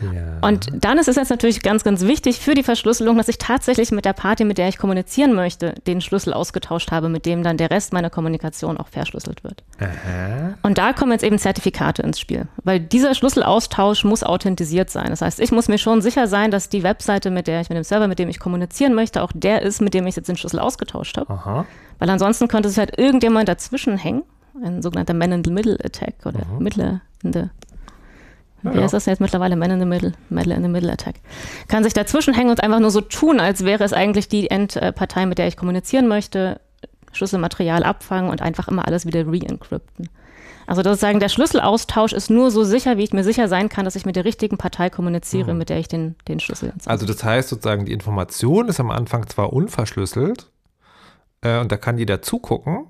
Ja. 0.00 0.46
Und 0.46 0.68
dann 0.72 0.98
ist 0.98 1.08
es 1.08 1.16
jetzt 1.16 1.30
natürlich 1.30 1.62
ganz, 1.62 1.84
ganz 1.84 2.02
wichtig 2.02 2.40
für 2.40 2.54
die 2.54 2.62
Verschlüsselung, 2.62 3.16
dass 3.16 3.28
ich 3.28 3.38
tatsächlich 3.38 3.90
mit 3.90 4.04
der 4.04 4.12
Party, 4.12 4.44
mit 4.44 4.58
der 4.58 4.68
ich 4.68 4.78
kommunizieren 4.78 5.34
möchte, 5.34 5.74
den 5.86 6.00
Schlüssel 6.00 6.32
ausgetauscht 6.32 6.90
habe, 6.90 7.08
mit 7.08 7.26
dem 7.26 7.42
dann 7.42 7.56
der 7.56 7.70
Rest 7.70 7.92
meiner 7.92 8.10
Kommunikation 8.10 8.78
auch 8.78 8.88
verschlüsselt 8.88 9.44
wird. 9.44 9.62
Aha. 9.80 10.54
Und 10.62 10.78
da 10.78 10.92
kommen 10.92 11.12
jetzt 11.12 11.24
eben 11.24 11.38
Zertifikate 11.38 12.02
ins 12.02 12.18
Spiel, 12.18 12.46
weil 12.64 12.80
dieser 12.80 13.14
Schlüsselaustausch 13.14 14.04
muss 14.04 14.22
authentisiert 14.22 14.90
sein. 14.90 15.10
Das 15.10 15.22
heißt, 15.22 15.40
ich 15.40 15.52
muss 15.52 15.68
mir 15.68 15.78
schon 15.78 16.00
sicher 16.00 16.26
sein, 16.26 16.50
dass 16.50 16.68
die 16.68 16.82
Webseite, 16.82 17.30
mit 17.30 17.46
der 17.46 17.60
ich 17.60 17.68
mit 17.68 17.76
dem 17.76 17.84
Server, 17.84 18.08
mit 18.08 18.18
dem 18.18 18.28
ich 18.28 18.38
kommunizieren 18.38 18.94
möchte, 18.94 19.22
auch 19.22 19.32
der 19.34 19.62
ist, 19.62 19.80
mit 19.80 19.94
dem 19.94 20.06
ich 20.06 20.16
jetzt 20.16 20.28
den 20.28 20.36
Schlüssel 20.36 20.58
ausgetauscht 20.58 21.18
habe. 21.18 21.66
Weil 21.98 22.10
ansonsten 22.10 22.48
könnte 22.48 22.68
es 22.68 22.78
halt 22.78 22.98
irgendjemand 22.98 23.48
dazwischen 23.48 23.96
hängen 23.96 24.22
ein 24.62 24.82
sogenannter 24.82 25.14
Man-in-the-Middle-Attack 25.14 26.26
oder 26.26 26.44
mhm. 26.46 26.62
Middle 26.62 27.00
in 27.22 27.32
the 27.32 27.44
wie 28.62 28.78
ja, 28.78 28.84
ist 28.84 28.94
das 28.94 29.06
jetzt 29.06 29.20
mittlerweile? 29.20 29.56
Man 29.56 29.72
in 29.72 29.80
the 29.80 29.86
Middle, 29.86 30.12
Middle 30.28 30.54
in 30.54 30.62
the 30.62 30.68
Middle 30.68 30.92
Attack. 30.92 31.16
Kann 31.66 31.82
sich 31.82 31.94
dazwischen 31.94 32.32
hängen 32.32 32.50
und 32.50 32.62
einfach 32.62 32.78
nur 32.78 32.92
so 32.92 33.00
tun, 33.00 33.40
als 33.40 33.64
wäre 33.64 33.82
es 33.82 33.92
eigentlich 33.92 34.28
die 34.28 34.50
Endpartei, 34.50 35.26
mit 35.26 35.38
der 35.38 35.48
ich 35.48 35.56
kommunizieren 35.56 36.06
möchte, 36.06 36.60
Schlüsselmaterial 37.12 37.82
abfangen 37.82 38.30
und 38.30 38.40
einfach 38.40 38.68
immer 38.68 38.86
alles 38.86 39.04
wieder 39.04 39.26
re-encrypten. 39.26 40.08
Also 40.66 40.82
das 40.82 41.00
sagen, 41.00 41.18
der 41.18 41.28
Schlüsselaustausch 41.28 42.12
ist 42.12 42.30
nur 42.30 42.52
so 42.52 42.62
sicher, 42.62 42.96
wie 42.96 43.02
ich 43.02 43.12
mir 43.12 43.24
sicher 43.24 43.48
sein 43.48 43.68
kann, 43.68 43.84
dass 43.84 43.96
ich 43.96 44.06
mit 44.06 44.14
der 44.14 44.24
richtigen 44.24 44.58
Partei 44.58 44.90
kommuniziere, 44.90 45.52
mhm. 45.52 45.58
mit 45.58 45.68
der 45.68 45.78
ich 45.78 45.88
den, 45.88 46.14
den 46.28 46.38
Schlüssel 46.38 46.70
entsinne. 46.70 46.90
Also 46.90 47.04
das 47.04 47.24
heißt 47.24 47.48
sozusagen, 47.48 47.84
die 47.84 47.92
Information 47.92 48.68
ist 48.68 48.78
am 48.78 48.90
Anfang 48.90 49.26
zwar 49.28 49.52
unverschlüsselt 49.52 50.50
äh, 51.40 51.58
und 51.58 51.72
da 51.72 51.76
kann 51.76 51.98
jeder 51.98 52.22
zugucken, 52.22 52.86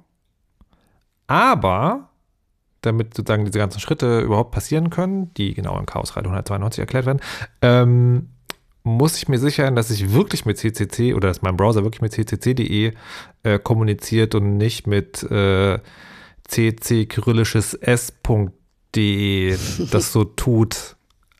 aber 1.33 2.11
damit 2.83 3.15
sozusagen 3.15 3.47
diese 3.47 3.59
ganzen 3.59 3.81
Schritte 3.81 4.21
überhaupt 4.21 4.51
passieren 4.51 4.91
können, 4.91 5.33
die 5.35 5.55
genau 5.55 5.79
im 5.79 5.87
Chaos 5.87 6.15
192 6.15 6.81
erklärt 6.81 7.07
werden, 7.07 7.21
ähm, 7.63 8.29
muss 8.83 9.17
ich 9.17 9.29
mir 9.29 9.39
sicher 9.39 9.65
sein, 9.65 9.75
dass 9.75 9.91
ich 9.91 10.13
wirklich 10.13 10.45
mit 10.45 10.59
CCC 10.59 11.15
oder 11.15 11.29
dass 11.29 11.41
mein 11.41 11.57
Browser 11.57 11.85
wirklich 11.85 12.03
mit 12.03 12.13
ccc.de 12.13 12.93
äh, 13.45 13.59
kommuniziert 13.61 14.35
und 14.35 14.59
nicht 14.59 14.87
mit 14.87 15.23
äh, 15.23 15.79
cc-kyrillisches 16.49 17.75
s.de 17.81 19.57
das 19.91 20.13
so 20.13 20.25
tut, 20.25 20.97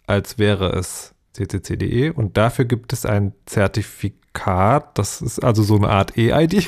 als 0.07 0.39
wäre 0.39 0.73
es 0.73 1.15
ccc.de. 1.35 2.11
Und 2.11 2.39
dafür 2.39 2.65
gibt 2.65 2.95
es 2.95 3.05
ein 3.05 3.35
Zertifikat 3.45 4.22
Card, 4.35 4.97
das 4.99 5.21
ist 5.21 5.45
also 5.45 5.63
so 5.63 5.77
eine 5.77 5.89
Art 5.89 6.17
E-ID. 6.17 6.53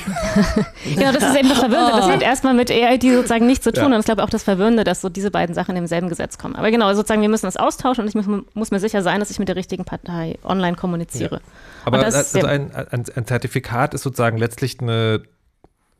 genau, 0.95 1.11
das 1.11 1.23
ist 1.23 1.35
eben 1.35 1.49
das 1.49 1.59
Verwirrende. 1.59 1.97
Das 1.97 2.07
hat 2.07 2.21
erstmal 2.21 2.53
mit 2.53 2.69
E-ID 2.69 3.03
sozusagen 3.15 3.47
nichts 3.47 3.63
zu 3.63 3.73
tun. 3.73 3.89
Ja. 3.89 3.95
Und 3.95 3.99
ich 3.99 4.05
glaube 4.05 4.23
auch 4.23 4.29
das 4.29 4.43
Verwirrende, 4.43 4.83
dass 4.83 5.01
so 5.01 5.09
diese 5.09 5.31
beiden 5.31 5.55
Sachen 5.55 5.75
im 5.75 5.87
selben 5.87 6.07
Gesetz 6.07 6.37
kommen. 6.37 6.55
Aber 6.55 6.69
genau, 6.69 6.93
sozusagen, 6.93 7.21
wir 7.21 7.29
müssen 7.29 7.47
das 7.47 7.57
austauschen 7.57 8.03
und 8.03 8.07
ich 8.07 8.15
muss, 8.15 8.27
muss 8.53 8.71
mir 8.71 8.79
sicher 8.79 9.01
sein, 9.01 9.19
dass 9.19 9.31
ich 9.31 9.39
mit 9.39 9.47
der 9.47 9.55
richtigen 9.55 9.83
Partei 9.83 10.37
online 10.43 10.75
kommuniziere. 10.75 11.35
Ja. 11.35 11.41
Aber 11.85 11.97
das, 11.97 12.35
also 12.35 12.47
ein, 12.47 12.73
ein, 12.75 13.05
ein 13.15 13.25
Zertifikat 13.25 13.93
ist 13.93 14.03
sozusagen 14.03 14.37
letztlich 14.37 14.79
eine 14.79 15.23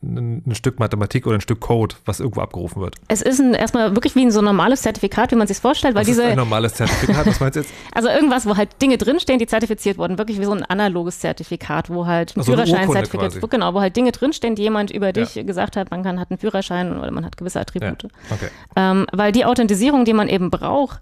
ein, 0.01 0.55
Stück 0.55 0.79
Mathematik 0.79 1.25
oder 1.25 1.35
ein 1.35 1.41
Stück 1.41 1.59
Code, 1.59 1.95
was 2.05 2.19
irgendwo 2.19 2.41
abgerufen 2.41 2.81
wird. 2.81 2.95
Es 3.07 3.21
ist 3.21 3.39
ein, 3.39 3.53
erstmal 3.53 3.95
wirklich 3.95 4.15
wie 4.15 4.23
ein 4.23 4.31
so 4.31 4.41
normales 4.41 4.81
Zertifikat, 4.81 5.31
wie 5.31 5.35
man 5.35 5.47
sich 5.47 5.57
vorstellt, 5.57 5.95
weil 5.95 6.01
was 6.01 6.07
diese. 6.07 6.23
Ist 6.23 6.29
ein 6.29 6.37
normales 6.37 6.73
Zertifikat, 6.75 7.25
was 7.25 7.39
meinst 7.39 7.55
du 7.55 7.61
jetzt? 7.61 7.73
Also 7.93 8.09
irgendwas, 8.09 8.45
wo 8.45 8.57
halt 8.57 8.81
Dinge 8.81 8.97
drinstehen, 8.97 9.39
die 9.39 9.47
zertifiziert 9.47 9.97
wurden, 9.97 10.17
wirklich 10.17 10.39
wie 10.39 10.45
so 10.45 10.51
ein 10.51 10.63
analoges 10.63 11.19
Zertifikat, 11.19 11.89
wo 11.89 12.05
halt 12.05 12.35
ein 12.35 12.41
also 12.41 12.51
Führerschein-Zertifikat, 12.51 13.49
genau, 13.49 13.73
wo 13.73 13.81
halt 13.81 13.95
Dinge 13.95 14.11
drinstehen, 14.11 14.55
die 14.55 14.63
jemand 14.63 14.91
über 14.91 15.13
dich 15.13 15.35
ja. 15.35 15.43
gesagt 15.43 15.77
hat, 15.77 15.91
man 15.91 16.03
kann, 16.03 16.19
hat 16.19 16.29
einen 16.29 16.37
Führerschein 16.37 16.97
oder 16.97 17.11
man 17.11 17.25
hat 17.25 17.37
gewisse 17.37 17.59
Attribute. 17.59 18.03
Ja. 18.03 18.09
Okay. 18.31 18.49
Ähm, 18.75 19.07
weil 19.11 19.31
die 19.31 19.45
Authentisierung, 19.45 20.05
die 20.05 20.13
man 20.13 20.27
eben 20.27 20.51
braucht, 20.51 20.99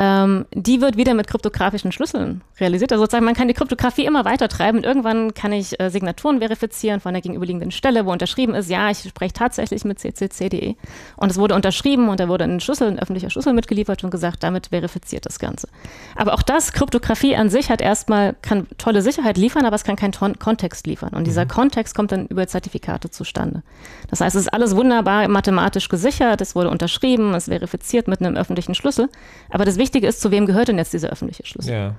ähm, 0.00 0.46
die 0.54 0.80
wird 0.80 0.96
wieder 0.96 1.12
mit 1.12 1.26
kryptografischen 1.26 1.92
Schlüsseln 1.92 2.40
realisiert. 2.58 2.90
Also 2.90 3.04
sozusagen, 3.04 3.26
man 3.26 3.34
kann 3.34 3.48
die 3.48 3.54
Kryptographie 3.54 4.06
immer 4.06 4.24
weiter 4.24 4.48
treiben 4.48 4.78
und 4.78 4.84
irgendwann 4.84 5.34
kann 5.34 5.52
ich 5.52 5.78
äh, 5.78 5.90
Signaturen 5.90 6.38
verifizieren 6.38 7.00
von 7.00 7.12
der 7.12 7.20
gegenüberliegenden 7.20 7.70
Stelle, 7.70 8.06
wo 8.06 8.10
unterschrieben 8.10 8.54
ist, 8.54 8.70
ja, 8.70 8.90
ich 8.90 9.00
spreche 9.00 9.34
tatsächlich 9.34 9.84
mit 9.84 9.98
ccc.de. 9.98 10.74
Und 11.16 11.30
es 11.30 11.36
wurde 11.36 11.54
unterschrieben 11.54 12.08
und 12.08 12.18
da 12.18 12.28
wurde 12.28 12.44
ein 12.44 12.60
Schlüssel, 12.60 12.88
ein 12.88 12.98
öffentlicher 12.98 13.28
Schlüssel 13.28 13.52
mitgeliefert 13.52 14.02
und 14.02 14.10
gesagt, 14.10 14.42
damit 14.42 14.68
verifiziert 14.68 15.26
das 15.26 15.38
Ganze. 15.38 15.68
Aber 16.16 16.32
auch 16.32 16.42
das, 16.42 16.72
Kryptographie 16.72 17.36
an 17.36 17.50
sich 17.50 17.68
hat 17.68 17.82
erstmal, 17.82 18.34
kann 18.40 18.68
tolle 18.78 19.02
Sicherheit 19.02 19.36
liefern, 19.36 19.66
aber 19.66 19.76
es 19.76 19.84
kann 19.84 19.96
keinen 19.96 20.12
Ton 20.12 20.38
Kontext 20.38 20.86
liefern. 20.86 21.10
Und 21.10 21.26
dieser 21.26 21.44
mhm. 21.44 21.48
Kontext 21.48 21.94
kommt 21.94 22.10
dann 22.10 22.26
über 22.26 22.46
Zertifikate 22.46 23.10
zustande. 23.10 23.62
Das 24.08 24.22
heißt, 24.22 24.34
es 24.34 24.42
ist 24.42 24.54
alles 24.54 24.74
wunderbar 24.74 25.28
mathematisch 25.28 25.90
gesichert, 25.90 26.40
es 26.40 26.54
wurde 26.54 26.70
unterschrieben, 26.70 27.34
es 27.34 27.44
verifiziert 27.44 28.08
mit 28.08 28.22
einem 28.22 28.36
öffentlichen 28.36 28.74
Schlüssel. 28.74 29.10
Aber 29.50 29.66
das 29.66 29.76
Wichtigste 29.76 29.89
Wichtige 29.90 30.06
ist, 30.06 30.20
zu 30.20 30.30
wem 30.30 30.46
gehört 30.46 30.68
denn 30.68 30.78
jetzt 30.78 30.92
dieser 30.92 31.08
öffentliche 31.08 31.44
Schlüssel? 31.44 31.72
Ja. 31.72 31.94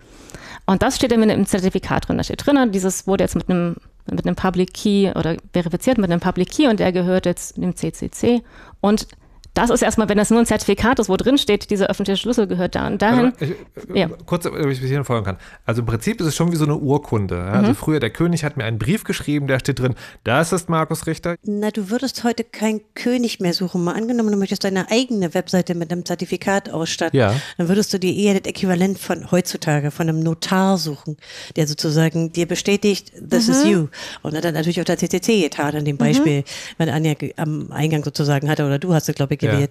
Und 0.66 0.82
das 0.82 0.96
steht 0.96 1.12
dann 1.12 1.22
im 1.30 1.46
Zertifikat 1.46 2.08
drin. 2.08 2.18
Da 2.18 2.24
steht 2.24 2.46
drin, 2.46 2.72
dieses 2.72 3.06
wurde 3.06 3.26
jetzt 3.26 3.36
mit 3.36 3.50
einem, 3.50 3.76
mit 4.10 4.26
einem 4.26 4.38
Public 4.38 4.74
Key 4.74 5.12
oder 5.14 5.36
verifiziert 5.52 5.98
mit 5.98 6.10
einem 6.10 6.22
Public 6.22 6.52
Key 6.52 6.70
und 6.70 6.80
der 6.80 6.94
gehört 6.94 7.26
jetzt 7.26 7.58
dem 7.58 7.76
CCC. 7.76 8.42
Und 8.80 9.08
das 9.54 9.70
ist 9.70 9.82
erstmal, 9.82 10.08
wenn 10.08 10.18
das 10.18 10.30
nur 10.30 10.39
ein 10.39 10.45
Zertifikat 10.45 10.99
ist, 10.99 11.10
wo 11.10 11.18
drin 11.18 11.38
steht, 11.38 11.70
dieser 11.70 11.88
öffentliche 11.88 12.18
Schlüssel 12.18 12.47
gehört 12.47 12.76
da 12.76 12.88
und 12.88 13.02
dahin. 13.02 13.34
Ich, 13.39 13.54
ja. 13.93 14.08
Kurz, 14.26 14.45
ob 14.45 14.56
ich 14.56 14.80
bis 14.80 14.80
hierhin 14.80 15.04
folgen 15.04 15.26
kann. 15.26 15.38
Also 15.66 15.82
im 15.82 15.88
Prinzip 15.88 16.22
ist 16.22 16.28
es 16.28 16.36
schon 16.36 16.54
wie 16.54 16.56
so 16.56 16.64
eine 16.64 16.78
Urkunde. 16.78 17.36
Ja? 17.36 17.52
Also 17.52 17.72
mhm. 17.72 17.76
früher, 17.76 17.99
der 17.99 18.12
König 18.12 18.45
hat 18.45 18.56
mir 18.56 18.64
einen 18.64 18.80
Brief 18.80 19.04
geschrieben, 19.04 19.47
da 19.47 19.60
steht 19.60 19.80
drin, 19.80 19.95
das 20.24 20.54
ist 20.54 20.70
Markus 20.70 21.06
Richter. 21.06 21.36
Na, 21.43 21.70
du 21.70 21.89
würdest 21.89 22.24
heute 22.24 22.45
keinen 22.45 22.82
König 22.95 23.41
mehr 23.41 23.54
suchen. 23.54 23.84
Mal 23.84 23.93
angenommen, 23.93 24.32
du 24.32 24.38
möchtest 24.38 24.64
deine 24.64 24.89
eigene 24.89 25.34
Webseite 25.34 25.76
mit 25.76 25.91
einem 25.91 26.06
Zertifikat 26.06 26.70
ausstatten. 26.70 27.20
Ja. 27.20 27.36
Dann 27.58 27.68
würdest 27.68 27.93
du 27.93 27.99
dir 27.99 28.16
eher 28.16 28.39
das 28.39 28.49
Äquivalent 28.49 28.99
von 28.99 29.32
heutzutage, 29.32 29.91
von 29.91 30.08
einem 30.08 30.22
Notar 30.22 30.78
suchen, 30.78 31.18
der 31.58 31.68
sozusagen 31.68 32.32
dir 32.32 32.47
bestätigt, 32.47 33.12
this 33.30 33.47
mhm. 33.47 33.54
is 33.54 33.66
you. 33.66 33.88
Und 34.22 34.34
dann 34.34 34.54
natürlich 34.54 34.80
auch 34.80 34.86
der 34.86 34.97
CCC 34.97 35.41
getan 35.41 35.76
in 35.76 35.86
dem 35.86 35.97
Beispiel, 35.97 36.39
mhm. 36.39 36.43
wenn 36.78 36.89
Anja 36.89 37.16
am 37.36 37.72
Eingang 37.72 38.04
sozusagen 38.04 38.49
hatte, 38.49 38.66
oder 38.66 38.80
du 38.80 38.93
hast 38.93 39.10
es, 39.10 39.16
glaube 39.16 39.34
ich, 39.34 39.41
gewählt. 39.41 39.51
Ja. 39.60 39.68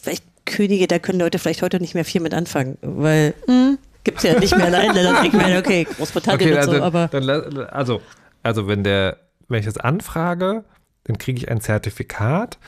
vielleicht 0.00 0.24
Könige, 0.44 0.86
da 0.86 0.98
können 0.98 1.20
Leute 1.20 1.38
vielleicht 1.38 1.62
heute 1.62 1.80
nicht 1.80 1.94
mehr 1.94 2.04
viel 2.04 2.20
mit 2.20 2.34
anfangen, 2.34 2.78
weil 2.80 3.34
mhm 3.46 3.78
gibt 4.04 4.18
es 4.18 4.24
ja 4.24 4.38
nicht 4.38 4.56
mehr. 4.56 4.70
Dann 4.70 5.24
ich 5.24 5.32
meine, 5.32 5.58
okay, 5.58 5.84
Großbritannien 5.84 6.50
okay, 6.50 6.58
also, 6.58 6.76
so, 6.76 6.82
aber. 6.82 7.08
Dann, 7.08 7.28
also, 7.66 8.00
also 8.42 8.68
wenn 8.68 8.84
der, 8.84 9.18
wenn 9.48 9.60
ich 9.60 9.66
das 9.66 9.78
anfrage, 9.78 10.64
dann 11.04 11.18
kriege 11.18 11.38
ich 11.38 11.50
ein 11.50 11.60
Zertifikat 11.60 12.58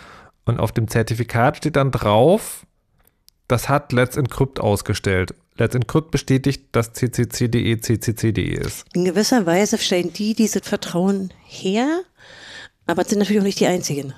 und 0.45 0.59
auf 0.59 0.73
dem 0.73 0.89
Zertifikat 0.89 1.59
steht 1.59 1.77
dann 1.77 1.91
drauf, 1.91 2.67
das 3.49 3.69
hat 3.69 3.93
Let's 3.93 4.17
Encrypt 4.17 4.61
ausgestellt. 4.61 5.35
Let's 5.57 5.75
Encrypt 5.75 6.11
bestätigt, 6.11 6.65
dass 6.73 6.93
ccc.de 6.93 7.77
ccc.de 7.77 8.43
ist. 8.43 8.87
In 8.95 9.05
gewisser 9.05 9.47
Weise 9.47 9.79
stellen 9.79 10.13
die 10.13 10.35
dieses 10.35 10.67
Vertrauen 10.67 11.33
her, 11.45 12.01
aber 12.87 13.05
sind 13.05 13.19
natürlich 13.19 13.41
auch 13.41 13.45
nicht 13.45 13.61
die 13.61 13.67
einzigen. 13.67 14.15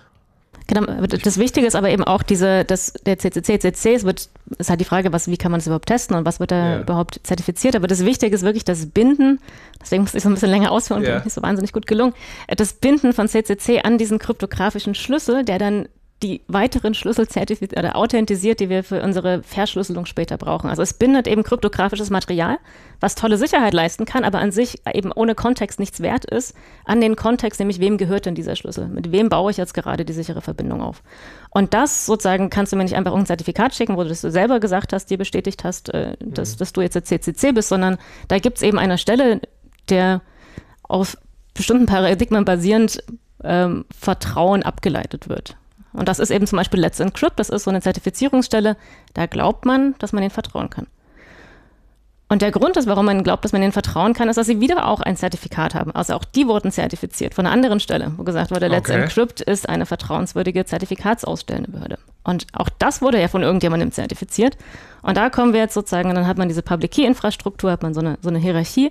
Genau, 0.67 0.87
das 1.07 1.39
Wichtige 1.39 1.67
ist 1.67 1.75
aber 1.75 1.91
eben 1.91 2.05
auch 2.05 2.23
diese, 2.23 2.65
dass 2.65 2.95
der 3.05 3.19
CCC, 3.19 3.59
CCC, 3.59 3.95
es 3.95 4.05
wird, 4.05 4.31
ist 4.59 4.71
halt 4.71 4.81
die 4.81 4.87
Frage, 4.87 5.13
was, 5.13 5.29
wie 5.29 5.37
kann 5.37 5.51
man 5.51 5.61
das 5.61 5.67
überhaupt 5.67 5.87
testen 5.87 6.17
und 6.17 6.25
was 6.25 6.41
wird 6.41 6.53
da 6.53 6.77
ja. 6.77 6.81
überhaupt 6.81 7.21
zertifiziert. 7.23 7.77
Aber 7.77 7.87
das 7.87 8.05
Wichtige 8.05 8.35
ist 8.35 8.43
wirklich 8.43 8.65
das 8.65 8.87
Binden, 8.87 9.41
deswegen 9.81 10.03
muss 10.03 10.15
ich 10.15 10.23
so 10.23 10.31
ein 10.31 10.35
bisschen 10.35 10.51
länger 10.51 10.71
ausführen 10.71 11.03
ja. 11.03 11.17
bin 11.17 11.25
nicht 11.25 11.35
so 11.35 11.43
wahnsinnig 11.43 11.73
gut 11.73 11.87
gelungen, 11.87 12.15
das 12.57 12.73
Binden 12.73 13.13
von 13.13 13.29
CCC 13.29 13.83
an 13.83 13.99
diesen 13.99 14.19
kryptografischen 14.19 14.95
Schlüssel, 14.95 15.45
der 15.45 15.59
dann 15.59 15.87
die 16.25 16.41
weiteren 16.49 16.95
Schlüssel 16.95 17.29
zertifiziert 17.29 17.79
oder 17.79 17.97
authentisiert, 17.97 18.59
die 18.59 18.71
wir 18.71 18.83
für 18.83 19.03
unsere 19.03 19.43
Verschlüsselung 19.43 20.07
später 20.07 20.39
brauchen. 20.39 20.71
Also 20.71 20.81
es 20.81 20.95
bindet 20.95 21.29
eben 21.29 21.43
kryptografisches 21.43 22.09
Material, 22.09 22.57
was 22.99 23.15
tolle 23.15 23.37
Sicherheit 23.37 23.75
leisten 23.75 24.07
kann, 24.07 24.25
aber 24.25 24.39
an 24.39 24.51
sich 24.51 24.81
eben 24.95 25.13
ohne 25.13 25.35
Kontext 25.35 25.79
nichts 25.79 26.01
wert 26.01 26.25
ist, 26.25 26.55
an 26.87 27.03
den 27.03 27.15
Kontext, 27.15 27.61
nämlich 27.61 27.79
wem 27.79 27.99
gehört 27.99 28.25
denn 28.25 28.35
dieser 28.35 28.57
Schlüssel? 28.57 28.89
Mit 28.89 29.13
wem 29.13 29.29
baue 29.29 29.51
ich 29.51 29.59
jetzt 29.59 29.75
gerade 29.75 30.07
die 30.07 30.15
sichere 30.15 30.41
Verbindung 30.41 30.81
auf? 30.81 31.03
Und 31.51 31.75
das 31.75 32.07
sozusagen 32.07 32.49
kannst 32.49 32.73
du 32.73 32.77
mir 32.77 32.85
nicht 32.85 32.97
einfach 32.97 33.15
ein 33.15 33.27
Zertifikat 33.27 33.75
schicken, 33.75 33.99
wo 33.99 34.03
du 34.03 34.09
das 34.09 34.23
selber 34.23 34.61
gesagt 34.61 34.95
hast, 34.95 35.11
dir 35.11 35.19
bestätigt 35.19 35.63
hast, 35.63 35.91
äh, 35.91 36.17
dass, 36.21 36.55
mhm. 36.55 36.59
dass 36.59 36.73
du 36.73 36.81
jetzt 36.81 36.95
der 36.95 37.05
CCC 37.05 37.53
bist, 37.53 37.69
sondern 37.69 37.99
da 38.29 38.39
gibt 38.39 38.57
es 38.57 38.63
eben 38.63 38.79
eine 38.79 38.97
Stelle, 38.97 39.43
der 39.91 40.23
auf 40.85 41.19
bestimmten 41.53 41.85
Paradigmen 41.85 42.47
basierend 42.47 43.05
ähm, 43.43 43.85
Vertrauen 43.95 44.63
abgeleitet 44.63 45.29
wird. 45.29 45.57
Und 45.95 46.09
das 46.09 46.19
ist 46.19 46.31
eben 46.31 46.47
zum 46.47 46.59
Beispiel 46.59 46.81
Let's 46.81 47.01
Encrypt, 47.01 47.39
das 47.39 47.49
ist 47.49 47.65
so 47.65 47.71
eine 47.71 47.81
Zertifizierungsstelle, 47.81 48.77
da 49.15 49.27
glaubt 49.27 49.65
man, 49.65 49.95
dass 49.99 50.13
man 50.13 50.23
ihnen 50.23 50.31
vertrauen 50.31 50.69
kann. 50.69 50.87
Und 52.29 52.43
der 52.43 52.51
Grund 52.51 52.77
ist, 52.77 52.89
warum 52.89 53.05
man 53.05 53.23
glaubt, 53.23 53.45
dass 53.45 53.53
man 53.53 53.63
ihnen 53.63 53.73
vertrauen 53.73 54.15
kann, 54.15 54.29
ist, 54.29 54.37
dass 54.37 54.47
sie 54.47 54.59
wieder 54.59 54.89
auch 54.89 55.01
ein 55.01 55.17
Zertifikat 55.17 55.75
haben. 55.75 55.95
Also 55.95 56.15
auch 56.15 56.25
die 56.25 56.49
wurden 56.49 56.73
zertifiziert 56.73 57.35
von 57.35 57.47
einer 57.47 57.55
anderen 57.55 57.81
Stelle, 57.81 58.13
wo 58.17 58.25
gesagt 58.25 58.51
wurde, 58.51 58.67
Let's 58.67 58.91
okay. 58.91 59.03
Encrypt 59.03 59.41
ist 59.43 59.69
eine 59.69 59.85
vertrauenswürdige 59.87 60.65
Zertifikatsausstellende 60.65 61.71
Behörde. 61.71 61.99
Und 62.25 62.47
auch 62.55 62.71
das 62.79 63.03
wurde 63.03 63.21
ja 63.21 63.29
von 63.29 63.43
irgendjemandem 63.43 63.93
zertifiziert. 63.93 64.57
Und 65.03 65.17
da 65.17 65.29
kommen 65.29 65.53
wir 65.53 65.61
jetzt 65.61 65.75
sozusagen, 65.75 66.15
dann 66.15 66.27
hat 66.27 66.39
man 66.39 66.49
diese 66.49 66.63
Public 66.63 66.93
Key-Infrastruktur, 66.93 67.71
hat 67.71 67.83
man 67.83 67.93
so 67.93 68.01
eine, 68.01 68.19
so 68.23 68.31
eine 68.31 68.39
Hierarchie. 68.39 68.91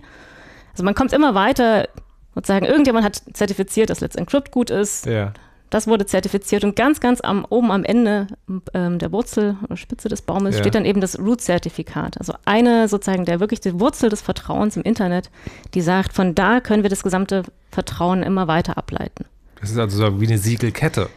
Also 0.71 0.83
man 0.83 0.93
kommt 0.93 1.11
immer 1.11 1.33
weiter, 1.33 1.89
sozusagen, 2.35 2.65
irgendjemand 2.65 3.03
hat 3.03 3.21
zertifiziert, 3.33 3.89
dass 3.89 3.99
Let's 3.99 4.15
Encrypt 4.15 4.51
gut 4.51 4.69
ist. 4.69 5.07
Ja. 5.07 5.33
Das 5.73 5.87
wurde 5.87 6.05
zertifiziert 6.05 6.63
und 6.63 6.75
ganz, 6.75 6.99
ganz 6.99 7.19
am, 7.19 7.47
oben 7.49 7.71
am 7.71 7.83
Ende 7.83 8.27
ähm, 8.75 8.99
der 8.99 9.11
Wurzel 9.11 9.57
oder 9.63 9.75
Spitze 9.75 10.07
des 10.07 10.21
Baumes 10.21 10.53
ja. 10.53 10.61
steht 10.61 10.75
dann 10.75 10.85
eben 10.85 11.01
das 11.01 11.17
Root-Zertifikat. 11.17 12.19
Also 12.19 12.35
eine 12.45 12.87
sozusagen 12.87 13.25
der 13.25 13.39
wirklich 13.39 13.59
die 13.59 13.79
Wurzel 13.79 14.11
des 14.11 14.21
Vertrauens 14.21 14.77
im 14.77 14.83
Internet, 14.83 15.31
die 15.73 15.81
sagt, 15.81 16.13
von 16.13 16.35
da 16.35 16.59
können 16.59 16.83
wir 16.83 16.91
das 16.91 17.01
gesamte 17.01 17.41
Vertrauen 17.71 18.21
immer 18.21 18.47
weiter 18.47 18.77
ableiten. 18.77 19.25
Das 19.61 19.71
ist 19.71 19.79
also 19.79 19.97
so 19.97 20.21
wie 20.21 20.27
eine 20.27 20.37
Siegelkette. 20.37 21.09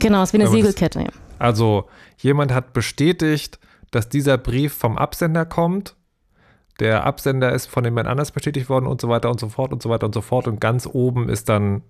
Genau, 0.00 0.24
es 0.24 0.30
ist 0.30 0.32
wie 0.32 0.38
eine 0.38 0.46
Aber 0.46 0.56
Siegelkette, 0.56 1.04
das. 1.04 1.14
Also 1.38 1.84
jemand 2.18 2.50
hat 2.50 2.72
bestätigt, 2.72 3.60
dass 3.92 4.08
dieser 4.08 4.36
Brief 4.36 4.72
vom 4.72 4.98
Absender 4.98 5.46
kommt 5.46 5.94
der 6.82 7.04
Absender 7.04 7.52
ist 7.52 7.66
von 7.66 7.84
jemand 7.84 8.08
anders 8.08 8.32
bestätigt 8.32 8.68
worden 8.68 8.88
und 8.88 9.00
so 9.00 9.08
weiter 9.08 9.30
und 9.30 9.38
so 9.38 9.48
fort 9.48 9.72
und 9.72 9.80
so 9.80 9.88
weiter 9.88 10.04
und 10.04 10.12
so 10.12 10.20
fort. 10.20 10.48
Und 10.48 10.60
ganz 10.60 10.88
oben 10.92 11.28
ist 11.28 11.48
dann 11.48 11.82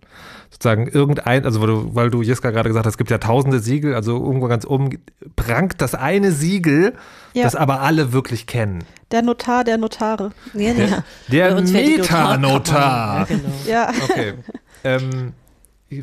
sozusagen 0.50 0.86
irgendein, 0.86 1.46
also 1.46 1.62
weil 1.62 1.68
du, 1.68 1.94
weil 1.94 2.10
du 2.10 2.20
Jeska 2.20 2.50
gerade 2.50 2.68
gesagt 2.68 2.84
hast, 2.84 2.92
es 2.92 2.98
gibt 2.98 3.10
ja 3.10 3.16
tausende 3.16 3.60
Siegel, 3.60 3.94
also 3.94 4.22
irgendwo 4.22 4.48
ganz 4.48 4.66
oben 4.66 4.98
prangt 5.34 5.80
das 5.80 5.94
eine 5.94 6.30
Siegel, 6.30 6.92
ja. 7.32 7.44
das 7.44 7.56
aber 7.56 7.80
alle 7.80 8.12
wirklich 8.12 8.46
kennen. 8.46 8.84
Der 9.10 9.22
Notar 9.22 9.64
der 9.64 9.78
Notare. 9.78 10.32
Ja, 10.52 10.74
der, 10.74 11.04
der 11.30 11.60
Metanotar. 11.62 13.20
Ja, 13.20 13.24
genau. 13.24 13.48
ja. 13.66 13.92
Okay. 14.10 14.34
Ähm, 14.84 15.32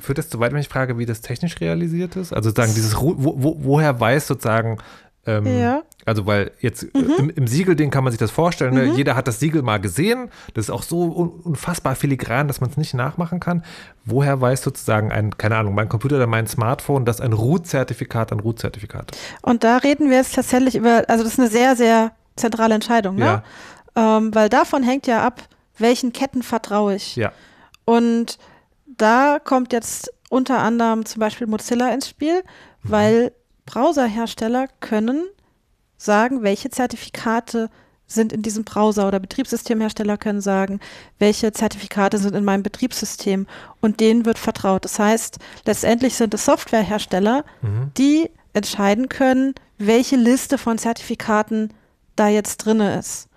führt 0.01 0.17
das 0.17 0.29
zu 0.29 0.39
weit, 0.39 0.51
wenn 0.51 0.61
ich 0.61 0.69
frage, 0.69 0.97
wie 0.97 1.05
das 1.05 1.21
technisch 1.21 1.59
realisiert 1.59 2.15
ist? 2.15 2.33
Also 2.33 2.49
sozusagen 2.49 2.73
dieses, 2.73 2.95
wo, 2.95 3.13
wo, 3.17 3.57
woher 3.59 3.99
weiß 3.99 4.25
sozusagen, 4.25 4.77
ähm, 5.29 5.59
ja. 5.59 5.83
Also, 6.05 6.25
weil 6.25 6.51
jetzt 6.59 6.83
äh, 6.83 6.97
mhm. 6.97 7.13
im, 7.17 7.29
im 7.29 7.47
Siegelding 7.47 7.91
kann 7.91 8.03
man 8.03 8.11
sich 8.11 8.19
das 8.19 8.31
vorstellen. 8.31 8.73
Ne? 8.73 8.85
Mhm. 8.85 8.95
Jeder 8.95 9.15
hat 9.15 9.27
das 9.27 9.39
Siegel 9.39 9.61
mal 9.61 9.79
gesehen. 9.79 10.29
Das 10.53 10.65
ist 10.65 10.69
auch 10.71 10.81
so 10.81 11.03
unfassbar 11.03 11.95
filigran, 11.95 12.47
dass 12.47 12.61
man 12.61 12.69
es 12.69 12.77
nicht 12.77 12.93
nachmachen 12.93 13.39
kann. 13.39 13.63
Woher 14.05 14.41
weiß 14.41 14.63
sozusagen 14.63 15.11
ein, 15.11 15.37
keine 15.37 15.57
Ahnung, 15.57 15.75
mein 15.75 15.87
Computer 15.87 16.15
oder 16.15 16.27
mein 16.27 16.47
Smartphone, 16.47 17.05
dass 17.05 17.21
ein 17.21 17.33
Root-Zertifikat 17.33 18.31
ein 18.31 18.39
Root-Zertifikat 18.39 19.11
ist? 19.11 19.21
Und 19.41 19.63
da 19.63 19.77
reden 19.77 20.09
wir 20.09 20.17
jetzt 20.17 20.33
tatsächlich 20.33 20.75
über, 20.75 21.03
also 21.07 21.23
das 21.23 21.33
ist 21.33 21.39
eine 21.39 21.49
sehr, 21.49 21.75
sehr 21.75 22.11
zentrale 22.35 22.73
Entscheidung, 22.73 23.15
ne? 23.15 23.43
Ja. 23.95 24.17
Ähm, 24.17 24.33
weil 24.33 24.49
davon 24.49 24.83
hängt 24.83 25.07
ja 25.07 25.25
ab, 25.25 25.43
welchen 25.77 26.13
Ketten 26.13 26.41
vertraue 26.41 26.95
ich. 26.95 27.15
Ja. 27.15 27.31
Und 27.85 28.37
da 28.85 29.39
kommt 29.43 29.73
jetzt 29.73 30.11
unter 30.29 30.59
anderem 30.59 31.05
zum 31.05 31.19
Beispiel 31.19 31.47
Mozilla 31.47 31.89
ins 31.89 32.09
Spiel, 32.09 32.43
mhm. 32.83 32.91
weil 32.91 33.31
Browserhersteller 33.69 34.67
können 34.79 35.25
sagen, 35.97 36.41
welche 36.41 36.71
Zertifikate 36.71 37.69
sind 38.07 38.33
in 38.33 38.41
diesem 38.41 38.63
Browser 38.63 39.07
oder 39.07 39.19
Betriebssystemhersteller 39.19 40.17
können 40.17 40.41
sagen, 40.41 40.79
welche 41.19 41.51
Zertifikate 41.51 42.17
sind 42.17 42.35
in 42.35 42.43
meinem 42.43 42.63
Betriebssystem 42.63 43.45
und 43.79 43.99
denen 43.99 44.25
wird 44.25 44.39
vertraut. 44.39 44.85
Das 44.85 44.97
heißt, 44.97 45.37
letztendlich 45.65 46.15
sind 46.15 46.33
es 46.33 46.45
Softwarehersteller, 46.45 47.45
mhm. 47.61 47.91
die 47.95 48.31
entscheiden 48.53 49.07
können, 49.07 49.53
welche 49.77 50.15
Liste 50.15 50.57
von 50.57 50.79
Zertifikaten 50.79 51.71
da 52.15 52.27
jetzt 52.27 52.57
drin 52.57 52.79
ist. 52.79 53.29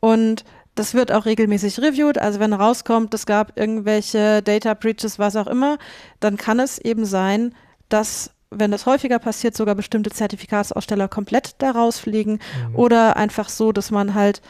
Und 0.00 0.44
das 0.74 0.94
wird 0.94 1.12
auch 1.12 1.24
regelmäßig 1.24 1.78
reviewed. 1.78 2.18
Also 2.18 2.40
wenn 2.40 2.52
rauskommt, 2.52 3.14
es 3.14 3.26
gab 3.26 3.56
irgendwelche 3.56 4.42
Data 4.42 4.74
Breaches, 4.74 5.20
was 5.20 5.36
auch 5.36 5.46
immer, 5.46 5.78
dann 6.18 6.36
kann 6.36 6.58
es 6.58 6.78
eben 6.78 7.04
sein, 7.04 7.54
dass 7.88 8.32
wenn 8.50 8.70
das 8.70 8.86
häufiger 8.86 9.18
passiert, 9.18 9.56
sogar 9.56 9.74
bestimmte 9.74 10.10
Zertifikatsaussteller 10.10 11.08
komplett 11.08 11.56
da 11.58 11.70
rausfliegen 11.70 12.40
mhm. 12.68 12.76
oder 12.76 13.16
einfach 13.16 13.48
so, 13.48 13.72
dass 13.72 13.90
man 13.90 14.14
halt 14.14 14.40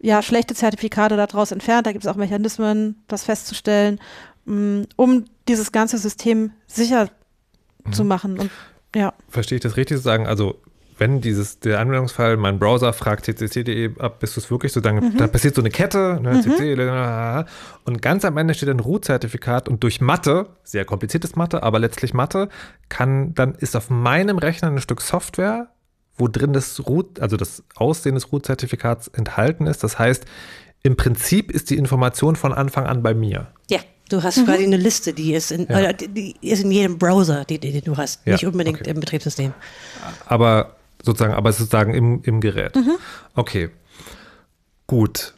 ja 0.00 0.22
schlechte 0.22 0.54
Zertifikate 0.54 1.16
daraus 1.16 1.52
entfernt. 1.52 1.86
Da 1.86 1.92
gibt 1.92 2.04
es 2.04 2.10
auch 2.10 2.16
Mechanismen, 2.16 3.02
das 3.08 3.24
festzustellen, 3.24 4.00
mm, 4.46 4.82
um 4.96 5.26
dieses 5.48 5.72
ganze 5.72 5.98
System 5.98 6.52
sicher 6.66 7.10
mhm. 7.84 7.92
zu 7.92 8.04
machen. 8.04 8.38
Und 8.38 8.50
ja. 8.94 9.12
Verstehe 9.28 9.56
ich 9.56 9.62
das 9.62 9.76
richtig 9.76 9.98
zu 9.98 10.02
sagen? 10.02 10.26
Also 10.26 10.60
wenn 11.00 11.22
dieses, 11.22 11.58
der 11.60 11.80
Anwendungsfall, 11.80 12.36
mein 12.36 12.58
Browser 12.58 12.92
fragt 12.92 13.24
ccc.de 13.24 13.98
ab, 13.98 14.20
bist 14.20 14.36
du 14.36 14.40
es 14.40 14.50
wirklich 14.50 14.72
so, 14.72 14.80
dann, 14.80 14.96
mhm. 14.96 15.16
dann 15.16 15.32
passiert 15.32 15.54
so 15.54 15.62
eine 15.62 15.70
Kette, 15.70 16.20
ne, 16.22 16.34
mhm. 16.34 16.42
CC, 16.42 17.46
und 17.84 18.02
ganz 18.02 18.26
am 18.26 18.36
Ende 18.36 18.52
steht 18.52 18.68
ein 18.68 18.80
Root-Zertifikat 18.80 19.68
und 19.68 19.82
durch 19.82 20.02
Mathe, 20.02 20.48
sehr 20.62 20.84
kompliziertes 20.84 21.36
Mathe, 21.36 21.62
aber 21.62 21.78
letztlich 21.78 22.12
Mathe, 22.12 22.50
kann, 22.90 23.34
dann 23.34 23.54
ist 23.54 23.76
auf 23.76 23.88
meinem 23.88 24.36
Rechner 24.36 24.68
ein 24.68 24.80
Stück 24.80 25.00
Software, 25.00 25.68
wo 26.16 26.28
drin 26.28 26.52
das 26.52 26.86
Root, 26.86 27.18
also 27.18 27.38
das 27.38 27.64
Aussehen 27.76 28.14
des 28.14 28.30
Root-Zertifikats 28.30 29.08
enthalten 29.08 29.66
ist. 29.66 29.82
Das 29.82 29.98
heißt, 29.98 30.26
im 30.82 30.96
Prinzip 30.96 31.50
ist 31.50 31.70
die 31.70 31.78
Information 31.78 32.36
von 32.36 32.52
Anfang 32.52 32.84
an 32.84 33.02
bei 33.02 33.14
mir. 33.14 33.48
Ja. 33.70 33.80
Du 34.10 34.24
hast 34.24 34.38
mhm. 34.38 34.46
quasi 34.46 34.64
eine 34.64 34.76
Liste, 34.76 35.12
die 35.12 35.34
ist 35.34 35.52
in, 35.52 35.68
ja. 35.68 35.92
die 35.92 36.34
ist 36.40 36.64
in 36.64 36.72
jedem 36.72 36.98
Browser, 36.98 37.44
die, 37.44 37.60
die 37.60 37.80
du 37.80 37.96
hast, 37.96 38.26
ja, 38.26 38.32
nicht 38.32 38.44
unbedingt 38.44 38.80
okay. 38.80 38.90
im 38.90 38.98
Betriebssystem. 38.98 39.54
Aber 40.26 40.74
sozusagen, 41.02 41.34
aber 41.34 41.52
sozusagen 41.52 41.94
im, 41.94 42.22
im 42.22 42.40
Gerät. 42.40 42.76
Mhm. 42.76 42.96
Okay. 43.34 43.70
Gut. 44.86 45.34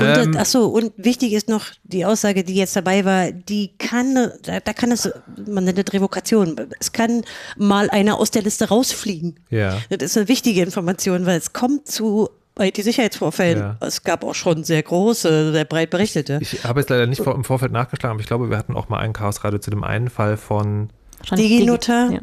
Und, 0.00 0.06
ähm, 0.06 0.36
achso, 0.36 0.66
und 0.66 0.92
wichtig 0.96 1.34
ist 1.34 1.48
noch 1.48 1.66
die 1.84 2.04
Aussage, 2.04 2.42
die 2.42 2.56
jetzt 2.56 2.74
dabei 2.74 3.04
war, 3.04 3.30
die 3.30 3.76
kann, 3.78 4.14
da, 4.42 4.58
da 4.58 4.72
kann 4.72 4.90
es, 4.90 5.08
man 5.46 5.64
nennt 5.64 5.78
es 5.78 5.92
Revokation, 5.92 6.56
es 6.80 6.90
kann 6.90 7.22
mal 7.56 7.88
einer 7.90 8.18
aus 8.18 8.32
der 8.32 8.42
Liste 8.42 8.68
rausfliegen. 8.68 9.38
Ja. 9.50 9.78
Das 9.90 10.02
ist 10.02 10.16
eine 10.16 10.26
wichtige 10.26 10.62
Information, 10.62 11.26
weil 11.26 11.38
es 11.38 11.52
kommt 11.52 11.86
zu 11.86 12.28
IT-Sicherheitsvorfällen. 12.58 13.58
Ja. 13.58 13.76
Es 13.80 14.02
gab 14.02 14.24
auch 14.24 14.34
schon 14.34 14.64
sehr 14.64 14.82
große, 14.82 15.52
sehr 15.52 15.64
breit 15.64 15.90
berichtete. 15.90 16.38
Ich 16.40 16.64
habe 16.64 16.80
jetzt 16.80 16.90
leider 16.90 17.06
nicht 17.06 17.20
im 17.20 17.44
Vorfeld 17.44 17.70
nachgeschlagen, 17.70 18.14
aber 18.14 18.20
ich 18.20 18.26
glaube, 18.26 18.50
wir 18.50 18.58
hatten 18.58 18.74
auch 18.74 18.88
mal 18.88 18.98
einen 18.98 19.12
Chaosradio 19.12 19.60
zu 19.60 19.70
dem 19.70 19.84
einen 19.84 20.10
Fall 20.10 20.36
von 20.36 20.90
DigiNutter. 21.30 22.10
Ja. 22.10 22.20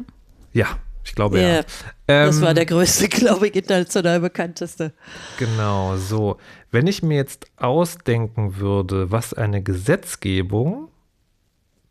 ja. 0.52 0.66
Ich 1.04 1.14
glaube 1.14 1.38
yeah. 1.38 1.64
ja. 2.08 2.26
das 2.26 2.36
ähm, 2.36 2.42
war 2.42 2.54
der 2.54 2.66
größte, 2.66 3.08
glaube 3.10 3.48
ich, 3.48 3.56
international 3.56 4.20
bekannteste. 4.20 4.92
Genau, 5.38 5.96
so. 5.96 6.38
Wenn 6.70 6.86
ich 6.86 7.02
mir 7.02 7.16
jetzt 7.16 7.46
ausdenken 7.56 8.56
würde, 8.56 9.10
was 9.10 9.34
eine 9.34 9.62
Gesetzgebung 9.62 10.88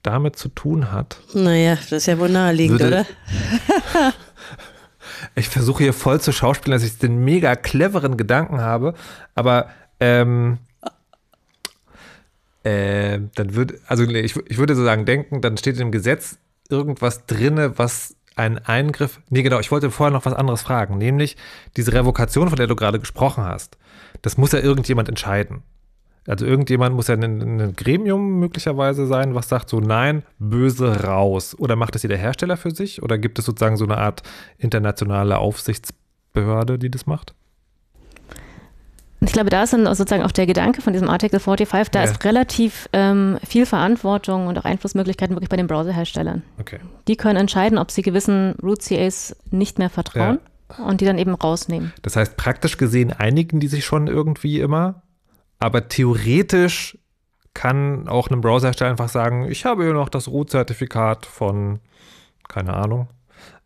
damit 0.03 0.35
zu 0.35 0.49
tun 0.49 0.91
hat. 0.91 1.17
Naja, 1.33 1.75
das 1.75 1.91
ist 1.91 2.05
ja 2.07 2.17
wohl 2.17 2.29
naheliegend, 2.29 2.79
würde, 2.79 3.05
oder? 3.93 4.13
ich 5.35 5.47
versuche 5.47 5.83
hier 5.83 5.93
voll 5.93 6.19
zu 6.19 6.31
schauspielen, 6.31 6.75
dass 6.75 6.87
ich 6.87 6.97
den 6.97 7.23
mega 7.23 7.55
cleveren 7.55 8.17
Gedanken 8.17 8.61
habe, 8.61 8.95
aber 9.35 9.69
ähm, 9.99 10.57
äh, 12.63 13.19
dann 13.35 13.55
würde, 13.55 13.79
also 13.87 14.03
ich, 14.03 14.35
ich 14.35 14.57
würde 14.57 14.75
so 14.75 14.83
sagen, 14.83 15.05
denken, 15.05 15.41
dann 15.41 15.57
steht 15.57 15.79
dem 15.79 15.91
Gesetz 15.91 16.37
irgendwas 16.69 17.25
drinne, 17.25 17.77
was 17.77 18.15
ein 18.41 18.57
Eingriff. 18.57 19.21
Nee, 19.29 19.43
genau, 19.43 19.59
ich 19.59 19.71
wollte 19.71 19.91
vorher 19.91 20.11
noch 20.11 20.25
was 20.25 20.33
anderes 20.33 20.63
fragen, 20.63 20.97
nämlich 20.97 21.37
diese 21.77 21.93
Revokation, 21.93 22.49
von 22.49 22.57
der 22.57 22.67
du 22.67 22.75
gerade 22.75 22.99
gesprochen 22.99 23.43
hast. 23.43 23.77
Das 24.23 24.37
muss 24.37 24.51
ja 24.51 24.59
irgendjemand 24.59 25.09
entscheiden. 25.09 25.63
Also 26.27 26.45
irgendjemand 26.45 26.95
muss 26.95 27.07
ja 27.07 27.15
ein, 27.15 27.23
ein 27.23 27.75
Gremium 27.75 28.39
möglicherweise 28.39 29.07
sein, 29.07 29.33
was 29.33 29.49
sagt 29.49 29.69
so, 29.69 29.79
nein, 29.79 30.23
böse 30.39 31.03
raus. 31.03 31.55
Oder 31.57 31.75
macht 31.75 31.95
das 31.95 32.03
jeder 32.03 32.17
Hersteller 32.17 32.57
für 32.57 32.71
sich? 32.71 33.01
Oder 33.01 33.17
gibt 33.17 33.39
es 33.39 33.45
sozusagen 33.45 33.77
so 33.77 33.85
eine 33.85 33.97
Art 33.97 34.21
internationale 34.57 35.37
Aufsichtsbehörde, 35.37 36.77
die 36.77 36.91
das 36.91 37.05
macht? 37.07 37.33
Ich 39.23 39.33
glaube, 39.33 39.51
da 39.51 39.63
ist 39.63 39.73
dann 39.73 39.85
sozusagen 39.85 40.23
auch 40.23 40.31
der 40.31 40.47
Gedanke 40.47 40.81
von 40.81 40.93
diesem 40.93 41.07
Artikel 41.07 41.39
45, 41.39 41.91
da 41.91 42.03
ja. 42.03 42.09
ist 42.09 42.23
relativ 42.25 42.89
ähm, 42.91 43.37
viel 43.43 43.67
Verantwortung 43.67 44.47
und 44.47 44.57
auch 44.57 44.65
Einflussmöglichkeiten 44.65 45.35
wirklich 45.35 45.49
bei 45.49 45.57
den 45.57 45.67
Browserherstellern. 45.67 46.41
Okay. 46.59 46.79
Die 47.07 47.15
können 47.15 47.37
entscheiden, 47.37 47.77
ob 47.77 47.91
sie 47.91 48.01
gewissen 48.01 48.55
Root-CAs 48.63 49.35
nicht 49.51 49.77
mehr 49.77 49.91
vertrauen 49.91 50.39
ja. 50.75 50.85
und 50.85 51.01
die 51.01 51.05
dann 51.05 51.19
eben 51.19 51.35
rausnehmen. 51.35 51.93
Das 52.01 52.15
heißt, 52.15 52.35
praktisch 52.35 52.77
gesehen 52.77 53.13
einigen 53.13 53.59
die 53.59 53.67
sich 53.67 53.85
schon 53.85 54.07
irgendwie 54.07 54.59
immer, 54.59 55.03
aber 55.59 55.87
theoretisch 55.87 56.97
kann 57.53 58.07
auch 58.07 58.31
ein 58.31 58.41
Browserhersteller 58.41 58.89
einfach 58.89 59.09
sagen, 59.09 59.45
ich 59.51 59.65
habe 59.65 59.83
hier 59.83 59.93
noch 59.93 60.09
das 60.09 60.29
Root-Zertifikat 60.29 61.27
von, 61.27 61.79
keine 62.47 62.73
Ahnung. 62.73 63.07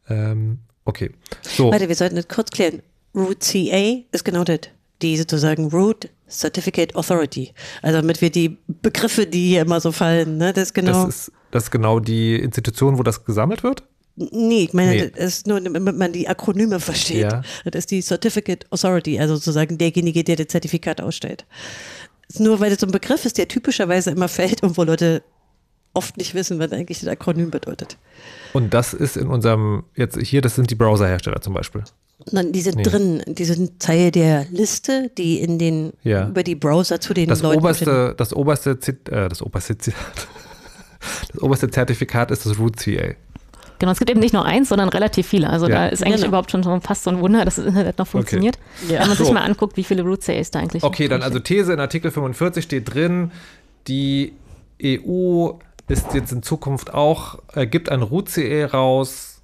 Ähm, 0.09 0.59
okay. 0.83 1.11
So. 1.43 1.71
Warte, 1.71 1.87
wir 1.87 1.95
sollten 1.95 2.17
das 2.17 2.27
kurz 2.27 2.49
klären. 2.51 2.81
Root 3.15 3.39
CA 3.39 4.03
ist 4.11 4.25
genau 4.25 4.43
das 4.43 4.59
die 5.01 5.17
sozusagen 5.17 5.69
Root 5.69 6.09
Certificate 6.29 6.95
Authority. 6.95 7.53
Also 7.81 7.99
damit 8.01 8.21
wir 8.21 8.29
die 8.29 8.57
Begriffe, 8.67 9.27
die 9.27 9.49
hier 9.49 9.61
immer 9.61 9.79
so 9.79 9.91
fallen, 9.91 10.37
ne, 10.37 10.53
das 10.53 10.69
ist 10.69 10.73
genau. 10.73 11.05
Das 11.05 11.15
ist, 11.15 11.31
das 11.51 11.63
ist 11.65 11.71
genau 11.71 11.99
die 11.99 12.35
Institution, 12.35 12.97
wo 12.97 13.03
das 13.03 13.23
gesammelt 13.23 13.63
wird? 13.63 13.83
Nee, 14.15 14.63
ich 14.63 14.73
meine, 14.73 14.91
nee. 14.91 15.11
das 15.13 15.25
ist 15.25 15.47
nur, 15.47 15.59
damit 15.59 15.97
man 15.97 16.13
die 16.13 16.27
Akronyme 16.27 16.79
versteht. 16.79 17.31
Ja. 17.31 17.41
Das 17.65 17.79
ist 17.79 17.91
die 17.91 18.01
Certificate 18.01 18.65
Authority, 18.71 19.19
also 19.19 19.35
sozusagen 19.35 19.77
derjenige, 19.77 20.23
der 20.23 20.37
das 20.37 20.47
Zertifikat 20.47 21.01
ausstellt. 21.01 21.45
Nur 22.39 22.59
weil 22.59 22.69
das 22.69 22.79
so 22.79 22.87
ein 22.87 22.91
Begriff 22.91 23.25
ist, 23.25 23.37
der 23.37 23.47
typischerweise 23.47 24.11
immer 24.11 24.29
fällt 24.29 24.63
und 24.63 24.77
wo 24.77 24.83
Leute 24.83 25.21
oft 25.95 26.17
nicht 26.17 26.35
wissen, 26.35 26.59
was 26.59 26.71
eigentlich 26.71 26.99
das 26.99 27.09
Akronym 27.09 27.51
bedeutet. 27.51 27.97
Und 28.53 28.73
das 28.73 28.93
ist 28.93 29.17
in 29.17 29.27
unserem, 29.27 29.83
jetzt 29.95 30.17
hier, 30.19 30.41
das 30.41 30.55
sind 30.55 30.69
die 30.71 30.75
Browserhersteller 30.75 31.41
zum 31.41 31.53
Beispiel. 31.53 31.83
Nein, 32.31 32.51
die 32.53 32.61
sind 32.61 32.77
nee. 32.77 32.83
drin, 32.83 33.23
die 33.27 33.45
sind 33.45 33.79
Teil 33.79 34.11
der 34.11 34.45
Liste, 34.49 35.11
die 35.17 35.41
in 35.41 35.59
den 35.59 35.91
ja. 36.03 36.27
über 36.27 36.43
die 36.43 36.55
Browser 36.55 37.01
zu 37.01 37.13
den 37.13 37.27
das 37.27 37.41
Leuten. 37.41 37.59
Oberste, 37.59 38.15
das 38.17 38.33
oberste, 38.33 38.71
äh, 39.11 39.29
das 39.29 39.41
oberste, 39.41 39.75
das 41.33 41.41
oberste 41.41 41.69
Zertifikat 41.69 42.31
ist 42.31 42.45
das 42.45 42.57
Root 42.57 42.77
CA. 42.77 43.15
Genau, 43.79 43.91
es 43.91 43.99
gibt 43.99 44.09
eben 44.09 44.21
nicht 44.21 44.33
nur 44.33 44.45
eins, 44.45 44.69
sondern 44.69 44.87
relativ 44.89 45.27
viele. 45.27 45.49
Also 45.49 45.67
ja. 45.67 45.75
da 45.75 45.87
ist 45.87 46.01
eigentlich 46.01 46.17
genau. 46.17 46.29
überhaupt 46.29 46.51
schon 46.51 46.63
fast 46.81 47.03
so 47.03 47.09
ein 47.09 47.19
Wunder, 47.19 47.43
dass 47.43 47.55
das 47.57 47.65
Internet 47.65 47.97
noch 47.97 48.07
funktioniert. 48.07 48.57
Okay. 48.83 48.93
Ja. 48.93 49.01
Wenn 49.01 49.07
man 49.09 49.17
so. 49.17 49.25
sich 49.25 49.33
mal 49.33 49.41
anguckt, 49.41 49.75
wie 49.75 49.83
viele 49.83 50.03
Root 50.03 50.21
CAs 50.21 50.51
da 50.51 50.59
eigentlich 50.59 50.83
Okay, 50.83 51.07
dann 51.07 51.21
also 51.21 51.39
These 51.39 51.73
in 51.73 51.79
Artikel 51.79 52.11
45 52.11 52.63
steht 52.63 52.93
drin, 52.93 53.31
die 53.87 54.33
EU 54.81 55.51
ist 55.87 56.13
jetzt 56.13 56.31
in 56.31 56.43
Zukunft 56.43 56.93
auch, 56.93 57.39
äh, 57.53 57.67
gibt 57.67 57.89
ein 57.89 58.01
Root 58.01 58.29
CA 58.29 58.65
raus 58.65 59.41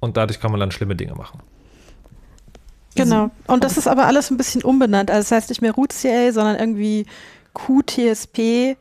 und 0.00 0.16
dadurch 0.16 0.40
kann 0.40 0.50
man 0.50 0.60
dann 0.60 0.70
schlimme 0.70 0.96
Dinge 0.96 1.14
machen. 1.14 1.40
Genau. 2.94 3.30
Und 3.46 3.64
das 3.64 3.78
ist 3.78 3.88
aber 3.88 4.06
alles 4.06 4.30
ein 4.30 4.36
bisschen 4.36 4.62
umbenannt. 4.62 5.10
Also 5.10 5.20
das 5.20 5.32
heißt 5.32 5.48
nicht 5.48 5.62
mehr 5.62 5.72
Root 5.72 5.92
CA, 5.92 6.32
sondern 6.32 6.56
irgendwie 6.56 7.06
QTSP 7.54 8.76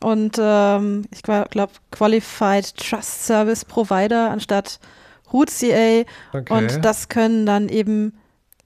und 0.00 0.36
ähm, 0.38 1.04
ich 1.10 1.22
glaube 1.22 1.70
Qualified 1.90 2.76
Trust 2.76 3.26
Service 3.26 3.64
Provider 3.64 4.30
anstatt 4.30 4.78
Root 5.32 5.50
CA. 5.50 6.04
Okay. 6.32 6.52
Und 6.52 6.84
das 6.84 7.08
können 7.08 7.46
dann 7.46 7.68
eben 7.68 8.16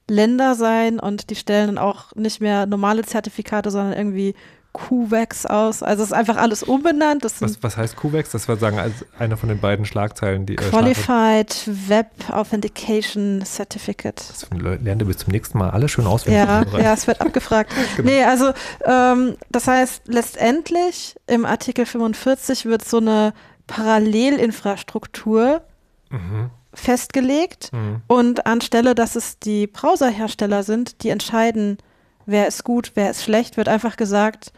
Länder 0.09 0.55
sein 0.55 1.01
und 1.01 1.31
die 1.31 1.37
stellen 1.37 1.69
dann 1.69 1.79
auch 1.79 2.15
nicht 2.15 2.41
mehr 2.41 2.67
normale 2.67 3.03
Zertifikate, 3.03 3.71
sondern 3.71 3.95
irgendwie 3.95 4.35
QVEX 4.73 5.47
aus. 5.47 5.83
Also 5.83 6.03
es 6.03 6.11
ist 6.11 6.15
einfach 6.15 6.37
alles 6.37 6.63
umbenannt. 6.63 7.25
was, 7.25 7.63
was 7.63 7.77
heißt 7.77 7.97
QVEX? 7.97 8.31
Das 8.31 8.49
war 8.49 8.57
sagen 8.57 8.79
als 8.79 9.05
eine 9.19 9.37
von 9.37 9.49
den 9.49 9.61
beiden 9.61 9.85
Schlagzeilen, 9.85 10.47
die 10.47 10.55
äh, 10.55 10.57
Qualified 10.57 11.69
Web 11.89 12.09
Authentication 12.31 13.43
Certificate. 13.45 14.17
Das 14.17 14.47
lernt 14.51 15.03
ihr 15.03 15.07
bis 15.07 15.19
zum 15.19 15.33
nächsten 15.33 15.59
Mal 15.59 15.71
alle 15.71 15.89
schön 15.89 16.07
auswendig. 16.07 16.43
Ja, 16.43 16.65
ja, 16.79 16.95
es 16.95 17.07
wird 17.07 17.21
abgefragt. 17.21 17.73
genau. 17.97 18.11
Nee, 18.11 18.25
also 18.25 18.53
ähm, 18.85 19.37
das 19.51 19.69
heißt 19.69 20.03
letztendlich 20.07 21.17
im 21.27 21.45
Artikel 21.45 21.85
45 21.85 22.65
wird 22.65 22.85
so 22.85 22.97
eine 22.99 23.35
Parallelinfrastruktur 23.67 25.63
mhm 26.11 26.51
festgelegt 26.75 27.71
mhm. 27.73 28.03
und 28.07 28.47
anstelle, 28.47 28.95
dass 28.95 29.17
es 29.17 29.39
die 29.39 29.67
Browserhersteller 29.67 30.63
sind, 30.63 31.03
die 31.03 31.11
entscheiden, 31.11 31.79
wer 32.27 32.47
ist 32.47 32.65
gut, 32.65 32.93
wer 32.95 33.11
ist 33.11 33.23
schlecht, 33.23 33.57
wird 33.57 33.69
einfach 33.69 33.97
gesagt, 33.97 34.53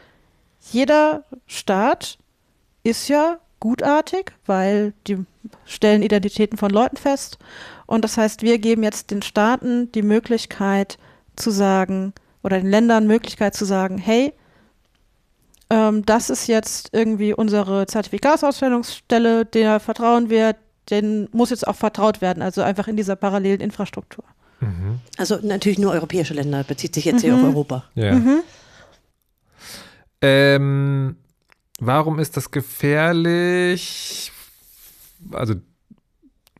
jeder 0.72 1.24
Staat 1.46 2.18
ist 2.82 3.08
ja 3.08 3.38
gutartig, 3.60 4.32
weil 4.46 4.92
die 5.06 5.24
stellen 5.64 6.02
Identitäten 6.02 6.58
von 6.58 6.70
Leuten 6.70 6.96
fest. 6.96 7.38
Und 7.86 8.04
das 8.04 8.16
heißt, 8.16 8.42
wir 8.42 8.58
geben 8.58 8.82
jetzt 8.82 9.10
den 9.10 9.22
Staaten 9.22 9.90
die 9.92 10.02
Möglichkeit 10.02 10.98
zu 11.36 11.50
sagen, 11.50 12.12
oder 12.42 12.58
den 12.58 12.70
Ländern 12.70 13.06
Möglichkeit 13.06 13.54
zu 13.54 13.64
sagen, 13.64 13.98
hey, 13.98 14.34
ähm, 15.70 16.04
das 16.04 16.30
ist 16.30 16.46
jetzt 16.46 16.90
irgendwie 16.92 17.34
unsere 17.34 17.86
Zertifikatsausstellungsstelle, 17.86 19.46
der 19.46 19.80
vertrauen 19.80 20.28
wir, 20.30 20.54
den 20.90 21.28
muss 21.32 21.50
jetzt 21.50 21.66
auch 21.66 21.76
vertraut 21.76 22.20
werden, 22.20 22.42
also 22.42 22.62
einfach 22.62 22.86
in 22.86 22.96
dieser 22.96 23.16
parallelen 23.16 23.60
Infrastruktur. 23.60 24.24
Mhm. 24.64 25.00
Also 25.16 25.38
natürlich 25.42 25.78
nur 25.78 25.92
europäische 25.92 26.34
Länder, 26.34 26.64
bezieht 26.64 26.94
sich 26.94 27.04
jetzt 27.04 27.22
mhm. 27.22 27.26
hier 27.26 27.34
auf 27.34 27.42
Europa. 27.42 27.84
Ja. 27.94 28.14
Mhm. 28.14 28.40
Ähm, 30.20 31.16
warum 31.78 32.18
ist 32.18 32.36
das 32.36 32.50
gefährlich? 32.50 34.32
Also 35.32 35.54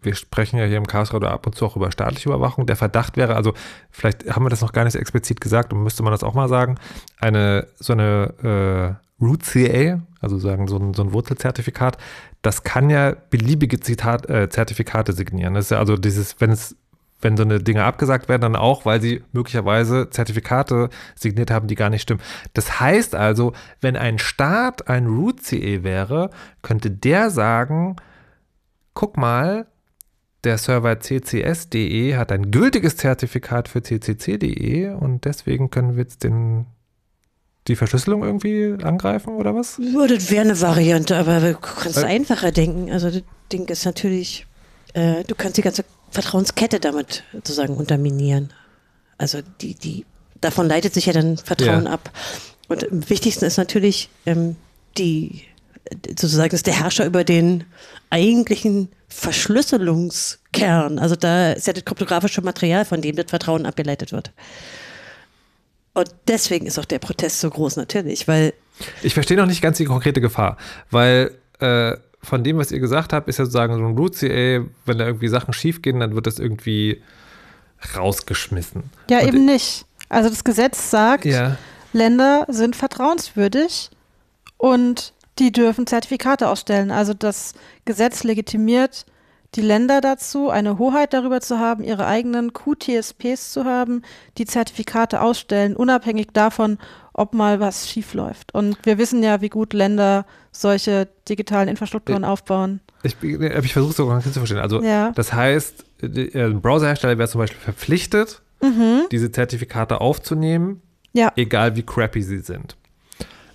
wir 0.02 0.14
sprechen 0.14 0.59
ja 0.59 0.66
hier 0.66 0.76
im 0.76 0.86
Chaos 0.86 1.12
oder 1.12 1.30
ab 1.30 1.46
und 1.46 1.55
zu 1.55 1.64
auch 1.64 1.76
über 1.76 1.90
staatliche 1.90 2.28
Überwachung. 2.28 2.66
Der 2.66 2.76
Verdacht 2.76 3.16
wäre, 3.16 3.36
also 3.36 3.55
vielleicht 3.90 4.30
haben 4.30 4.44
wir 4.44 4.50
das 4.50 4.61
noch 4.61 4.72
gar 4.72 4.84
nicht 4.84 4.92
so 4.92 4.98
explizit 4.98 5.40
gesagt 5.40 5.72
und 5.72 5.82
müsste 5.82 6.02
man 6.02 6.12
das 6.12 6.22
auch 6.22 6.34
mal 6.34 6.48
sagen, 6.48 6.76
eine 7.18 7.66
so 7.76 7.94
eine 7.94 8.98
äh, 9.00 9.24
Root 9.24 9.44
CA, 9.44 10.02
also 10.20 10.38
sagen 10.38 10.68
so 10.68 10.76
ein, 10.76 10.94
so 10.94 11.02
ein 11.02 11.12
Wurzelzertifikat, 11.12 11.98
das 12.42 12.62
kann 12.62 12.90
ja 12.90 13.16
beliebige 13.30 13.80
Zitat, 13.80 14.28
äh, 14.28 14.48
Zertifikate 14.48 15.12
signieren. 15.12 15.55
Das 15.55 15.66
ist 15.66 15.70
ja 15.70 15.78
also 15.78 15.96
dieses, 15.96 16.40
wenn 16.40 16.50
es 16.50 16.76
wenn 17.25 17.37
so 17.37 17.43
eine 17.43 17.59
Dinge 17.59 17.83
abgesagt 17.83 18.29
werden, 18.29 18.43
dann 18.43 18.57
auch, 18.57 18.85
weil 18.85 19.01
sie 19.01 19.22
möglicherweise 19.33 20.11
Zertifikate 20.11 20.91
signiert 21.16 21.51
haben, 21.51 21.66
die 21.66 21.75
gar 21.75 21.91
nicht 21.91 22.03
stimmen. 22.03 22.20
Das 22.53 22.79
heißt 22.79 23.14
also, 23.14 23.55
wenn 23.81 23.97
ein 23.97 24.18
Staat 24.18 24.89
ein 24.89 25.07
Root 25.07 25.43
CE 25.43 25.83
wäre, 25.83 26.31
könnte 26.62 26.91
der 26.91 27.31
sagen, 27.31 27.97
guck 28.93 29.16
mal, 29.16 29.66
der 30.45 30.59
Server 30.59 31.01
ccs.de 31.01 32.16
hat 32.16 32.31
ein 32.31 32.51
gültiges 32.51 32.97
Zertifikat 32.97 33.68
für 33.68 33.81
ccc.de 33.81 34.91
und 34.91 35.25
deswegen 35.25 35.70
können 35.70 35.97
wir 35.97 36.03
jetzt 36.03 36.22
den, 36.22 36.66
die 37.66 37.77
Verschlüsselung 37.77 38.22
irgendwie 38.22 38.77
angreifen 38.83 39.37
oder 39.37 39.55
was? 39.55 39.81
das 40.09 40.31
wäre 40.31 40.43
eine 40.43 40.61
Variante, 40.61 41.16
aber 41.16 41.41
du 41.41 41.55
kannst 41.55 42.03
äh, 42.03 42.05
einfacher 42.05 42.53
denken. 42.53 42.93
Also 42.93 43.11
das 43.11 43.22
Ding 43.51 43.66
ist 43.68 43.87
natürlich, 43.87 44.47
äh, 44.93 45.25
du 45.25 45.35
kannst 45.35 45.57
die 45.57 45.62
ganze 45.62 45.85
Vertrauenskette 46.15 46.81
damit 46.81 47.25
sozusagen 47.33 47.77
unterminieren. 47.77 48.53
Also 49.19 49.41
die, 49.61 49.75
die, 49.75 50.07
davon 50.41 50.69
leitet 50.69 50.95
sich 50.95 51.07
ja 51.07 51.12
dann 51.12 51.37
Vertrauen 51.37 51.85
ja. 51.85 51.91
ab. 51.91 52.11
Und 52.69 52.91
am 52.91 53.11
wichtigsten 53.11 53.45
ist 53.45 53.59
natürlich 53.59 54.09
ähm, 54.25 54.57
die, 54.97 55.43
sozusagen 56.09 56.55
ist 56.55 56.67
der 56.67 56.79
Herrscher 56.79 57.05
über 57.05 57.25
den 57.25 57.65
eigentlichen 58.11 58.89
Verschlüsselungskern. 59.09 60.99
Also 60.99 61.17
da 61.17 61.53
ist 61.53 61.67
ja 61.67 61.73
das 61.73 61.85
kryptografische 61.85 62.43
Material, 62.43 62.85
von 62.85 63.03
dem 63.03 63.17
das 63.17 63.27
Vertrauen 63.29 63.67
abgeleitet 63.67 64.12
wird. 64.12 64.33
Und 65.95 66.11
deswegen 66.27 66.67
ist 66.67 66.79
auch 66.79 66.85
der 66.85 66.99
Protest 66.99 67.41
so 67.41 67.51
groß 67.51 67.77
natürlich, 67.77 68.27
weil. 68.27 68.55
Ich 69.03 69.15
verstehe 69.15 69.37
noch 69.37 69.47
nicht 69.47 69.62
ganz 69.62 69.77
die 69.77 69.85
konkrete 69.85 70.21
Gefahr, 70.21 70.57
weil 70.91 71.33
äh, 71.61 71.93
von 72.25 72.43
dem, 72.43 72.59
was 72.59 72.72
ihr 72.72 72.81
gesagt 72.81 73.12
habt, 73.12 73.29
ist 73.29 73.39
ja 73.39 73.45
sozusagen 73.45 73.75
so 73.75 73.85
ein 73.85 73.97
Root 73.97 74.16
CA, 74.16 74.64
wenn 74.87 74.99
da 74.99 75.07
irgendwie 75.07 75.29
Sachen 75.29 75.55
schief 75.55 75.83
gehen, 75.83 76.01
dann 76.01 76.14
wird 76.14 76.27
das 76.27 76.39
irgendwie 76.39 77.03
rausgeschmissen. 77.97 78.85
Ja, 79.11 79.20
Und 79.20 79.29
eben 79.29 79.45
nicht. 79.45 79.87
Also 80.09 80.29
das 80.29 80.45
Gesetz 80.45 80.91
sagt, 80.91 81.25
ja. 81.25 81.57
Länder 81.93 82.47
sind 82.49 82.77
vertrauenswürdig 82.77 83.91
und 84.57 85.12
die 85.39 85.53
dürfen 85.53 85.87
Zertifikate 85.87 86.49
ausstellen. 86.49 86.91
Also 86.91 87.14
das 87.14 87.55
Gesetz 87.85 88.25
legitimiert 88.25 89.07
die 89.55 89.61
Länder 89.61 90.01
dazu, 90.01 90.51
eine 90.51 90.79
Hoheit 90.79 91.12
darüber 91.12 91.41
zu 91.41 91.59
haben, 91.59 91.85
ihre 91.85 92.07
eigenen 92.07 92.53
QTSPs 92.53 93.53
zu 93.53 93.64
haben, 93.64 94.03
die 94.37 94.47
Zertifikate 94.47 95.20
ausstellen, 95.20 95.77
unabhängig 95.77 96.29
davon, 96.33 96.79
ob 97.15 97.33
mal 97.33 97.61
was 97.61 97.89
schief 97.89 98.12
läuft. 98.12 98.53
Und 98.55 98.77
wir 98.83 98.99
wissen 98.99 99.23
ja, 99.23 99.41
wie 99.41 99.49
gut 99.49 99.73
Länder 99.73 100.27
solche 100.53 101.09
digitalen 101.29 101.69
Infrastrukturen 101.69 102.25
ich, 102.25 102.29
aufbauen. 102.29 102.81
Ich, 103.03 103.17
ich 103.23 103.73
versuche 103.73 103.91
es 103.91 103.97
so 103.97 104.07
ganz 104.09 104.25
zu 104.25 104.33
verstehen. 104.33 104.59
Also 104.59 104.83
ja. 104.83 105.12
das 105.12 105.33
heißt, 105.33 105.85
ein 106.03 106.61
Browserhersteller 106.61 107.17
wäre 107.17 107.29
zum 107.29 107.39
Beispiel 107.39 107.61
verpflichtet, 107.61 108.43
mhm. 108.61 109.05
diese 109.11 109.31
Zertifikate 109.31 110.01
aufzunehmen, 110.01 110.83
ja. 111.12 111.33
egal 111.37 111.77
wie 111.77 111.83
crappy 111.83 112.23
sie 112.23 112.41
sind. 112.41 112.77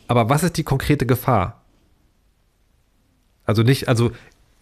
Aber 0.08 0.30
was 0.30 0.44
ist 0.44 0.58
die 0.58 0.64
konkrete 0.64 1.06
Gefahr? 1.06 1.62
Also 3.46 3.64
nicht, 3.64 3.88
also 3.88 4.12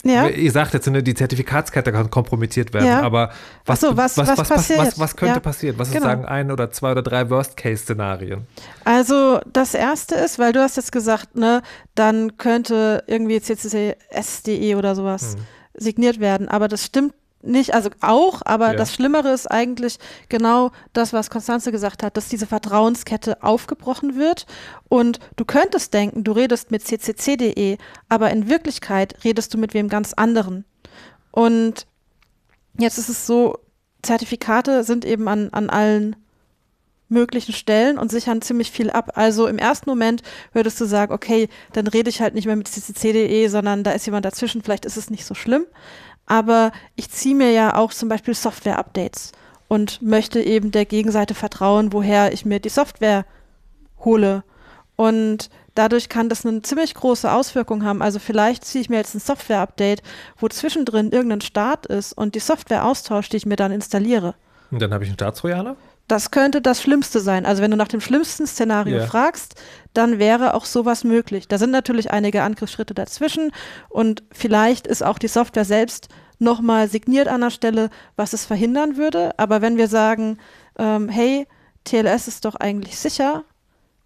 ja. 0.04 0.28
Ihr 0.28 0.52
sagt 0.52 0.74
jetzt, 0.74 0.88
ne, 0.88 1.02
die 1.02 1.16
Zertifikatskette 1.16 1.92
kann 1.92 2.10
kompromittiert 2.10 2.74
werden, 2.74 2.86
ja. 2.86 3.02
aber 3.02 3.32
was, 3.66 3.82
so, 3.82 3.98
was, 3.98 4.18
was, 4.18 4.38
was, 4.38 4.48
passiert 4.48 4.80
was, 4.80 5.00
was, 5.00 5.16
könnte 5.16 5.36
ja. 5.36 5.40
passieren? 5.40 5.80
Was 5.80 5.90
genau. 5.90 6.06
ist 6.06 6.12
sagen 6.12 6.26
ein 6.26 6.52
oder 6.52 6.72
zwei 6.72 6.92
oder 6.92 7.02
drei 7.02 7.30
Worst-Case-Szenarien? 7.30 8.46
Also 8.84 9.40
das 9.52 9.74
erste 9.74 10.16
ist, 10.16 10.40
weil 10.40 10.54
du 10.54 10.62
hast 10.62 10.78
jetzt 10.78 10.92
gesagt, 10.92 11.36
ne, 11.36 11.62
dann 11.96 12.38
könnte 12.38 13.04
irgendwie 13.08 13.42
CCS.de 13.42 14.76
oder 14.76 14.96
sowas 14.96 15.34
hm. 15.34 15.42
signiert 15.74 16.20
werden, 16.20 16.48
aber 16.48 16.68
das 16.68 16.86
stimmt 16.86 17.14
nicht, 17.48 17.74
also 17.74 17.90
auch, 18.02 18.42
aber 18.46 18.68
ja. 18.68 18.74
das 18.76 18.94
Schlimmere 18.94 19.32
ist 19.32 19.50
eigentlich 19.50 19.98
genau 20.30 20.72
das, 20.94 21.14
was 21.14 21.30
Konstanze 21.30 21.72
gesagt 21.72 22.04
hat, 22.04 22.18
dass 22.18 22.30
diese 22.30 22.48
Vertrauenskette 22.48 23.44
aufgebrochen 23.44 24.16
wird 24.16 24.46
und 24.90 25.20
du 25.36 25.46
könntest 25.46 25.94
denken, 25.94 26.24
du 26.24 26.32
redest 26.32 26.72
mit 26.72 26.84
ccc.de, 26.84 27.78
aber 28.10 28.32
in 28.32 28.50
Wirklichkeit 28.50 29.24
redest 29.24 29.54
du 29.54 29.58
mit 29.58 29.74
wem 29.74 29.90
ganz 29.90 30.14
anderen. 30.14 30.66
Und 31.32 31.88
jetzt 32.78 32.98
ist 32.98 33.10
es 33.10 33.26
so, 33.26 33.58
Zertifikate 34.02 34.84
sind 34.84 35.06
eben 35.06 35.28
an, 35.28 35.50
an 35.52 35.70
allen 35.70 36.16
möglichen 37.10 37.54
Stellen 37.54 37.98
und 37.98 38.12
sichern 38.12 38.42
ziemlich 38.42 38.72
viel 38.72 38.90
ab. 38.90 39.12
Also 39.16 39.48
im 39.48 39.58
ersten 39.58 39.90
Moment 39.90 40.24
würdest 40.52 40.80
du 40.82 40.86
sagen, 40.86 41.14
okay, 41.14 41.48
dann 41.72 41.88
rede 41.88 42.10
ich 42.10 42.22
halt 42.22 42.36
nicht 42.36 42.46
mehr 42.46 42.56
mit 42.56 42.70
ccc.de, 42.70 43.48
sondern 43.48 43.84
da 43.84 43.92
ist 43.92 44.06
jemand 44.06 44.26
dazwischen, 44.26 44.62
vielleicht 44.62 44.86
ist 44.86 44.98
es 44.98 45.10
nicht 45.10 45.26
so 45.26 45.34
schlimm 45.34 45.66
aber 46.28 46.72
ich 46.96 47.10
ziehe 47.10 47.36
mir 47.36 47.52
ja 47.52 47.76
auch 47.76 47.92
zum 47.92 48.10
Beispiel 48.10 48.36
Software-Updates 48.36 49.32
und 49.68 50.02
möchte 50.02 50.42
eben 50.42 50.72
der 50.72 50.86
Gegenseite 50.86 51.34
vertrauen, 51.34 51.92
woher 51.94 52.32
ich 52.32 52.46
mir 52.46 52.60
die 52.60 52.70
Software 52.70 53.26
hole. 54.00 54.44
Und 54.96 55.50
dadurch 55.74 56.10
kann 56.10 56.30
das 56.30 56.46
eine 56.46 56.62
ziemlich 56.62 56.94
große 56.94 57.32
Auswirkung 57.32 57.84
haben. 57.84 58.02
Also 58.02 58.20
vielleicht 58.20 58.66
ziehe 58.66 58.82
ich 58.82 58.90
mir 58.90 58.98
jetzt 58.98 59.16
ein 59.16 59.20
Software-Update, 59.20 60.04
wo 60.38 60.48
zwischendrin 60.48 61.12
irgendein 61.12 61.42
Start 61.42 61.86
ist 61.86 62.14
und 62.14 62.36
die 62.36 62.40
Software 62.40 62.86
austauscht, 62.86 63.34
die 63.34 63.38
ich 63.38 63.46
mir 63.46 63.56
dann 63.56 63.72
installiere. 63.72 64.36
Und 64.72 64.82
dann 64.82 64.94
habe 64.94 65.04
ich 65.04 65.10
einen 65.10 65.18
Staatstrojaner? 65.18 65.76
Das 66.08 66.32
könnte 66.32 66.62
das 66.62 66.82
Schlimmste 66.82 67.20
sein. 67.20 67.46
Also 67.46 67.62
wenn 67.62 67.72
du 67.72 67.78
nach 67.78 67.90
dem 67.90 68.00
schlimmsten 68.00 68.48
Szenario 68.48 68.98
yeah. 68.98 69.08
fragst, 69.08 69.56
dann 69.98 70.20
wäre 70.20 70.54
auch 70.54 70.66
sowas 70.66 71.04
möglich. 71.04 71.48
Da 71.48 71.58
sind 71.58 71.72
natürlich 71.72 72.12
einige 72.12 72.44
Angriffsschritte 72.44 72.94
dazwischen 72.94 73.52
und 73.90 74.24
vielleicht 74.32 74.88
ist 74.88 75.04
auch 75.04 75.18
die 75.18 75.28
Software 75.28 75.66
selbst 75.66 76.10
nochmal 76.40 76.88
signiert 76.88 77.28
an 77.28 77.42
der 77.42 77.50
Stelle, 77.50 77.90
was 78.16 78.34
es 78.34 78.46
verhindern 78.46 78.98
würde. 78.98 79.38
Aber 79.38 79.62
wenn 79.62 79.78
wir 79.78 79.88
sagen, 79.88 80.38
ähm, 80.78 81.10
hey, 81.10 81.48
TLS 81.84 82.28
ist 82.28 82.46
doch 82.46 82.56
eigentlich 82.56 83.00
sicher 83.00 83.44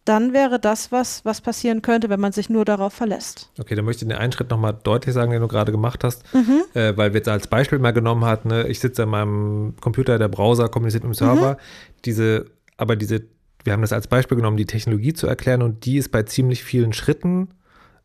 dann 0.06 0.34
wäre 0.34 0.60
das 0.60 0.92
was, 0.92 1.24
was 1.26 1.42
passieren 1.42 1.82
könnte, 1.82 2.10
wenn 2.10 2.20
man 2.20 2.32
sich 2.32 2.50
nur 2.50 2.66
darauf 2.66 2.94
verlässt. 2.94 3.52
Okay, 3.60 3.76
dann 3.76 3.86
möchte 3.86 4.04
ich 4.04 4.10
den 4.10 4.18
einen 4.18 4.32
Schritt 4.32 4.50
nochmal 4.50 4.78
deutlich 4.84 5.14
sagen, 5.14 5.32
den 5.32 5.42
du 5.42 5.48
gerade 5.48 5.72
gemacht 5.72 6.04
hast, 6.04 6.24
mhm. 6.34 6.64
äh, 6.74 6.98
weil 6.98 7.14
wir 7.14 7.20
jetzt 7.20 7.30
als 7.30 7.48
Beispiel 7.48 7.80
mal 7.80 7.92
genommen 7.92 8.26
hat, 8.26 8.46
ne, 8.46 8.68
ich 8.68 8.80
sitze 8.80 9.04
an 9.04 9.10
meinem 9.10 9.76
Computer, 9.80 10.18
der 10.18 10.28
Browser 10.28 10.70
kommuniziert 10.70 11.04
mit 11.04 11.14
dem 11.14 11.18
Server, 11.18 11.54
mhm. 11.54 11.58
diese, 12.06 12.46
aber 12.78 12.96
diese, 12.96 13.22
wir 13.64 13.74
haben 13.74 13.82
das 13.82 13.94
als 13.94 14.08
Beispiel 14.08 14.38
genommen, 14.38 14.58
die 14.58 14.66
Technologie 14.66 15.14
zu 15.14 15.28
erklären 15.28 15.62
und 15.62 15.86
die 15.86 15.98
ist 15.98 16.10
bei 16.10 16.24
ziemlich 16.24 16.64
vielen 16.64 16.94
Schritten 16.94 17.50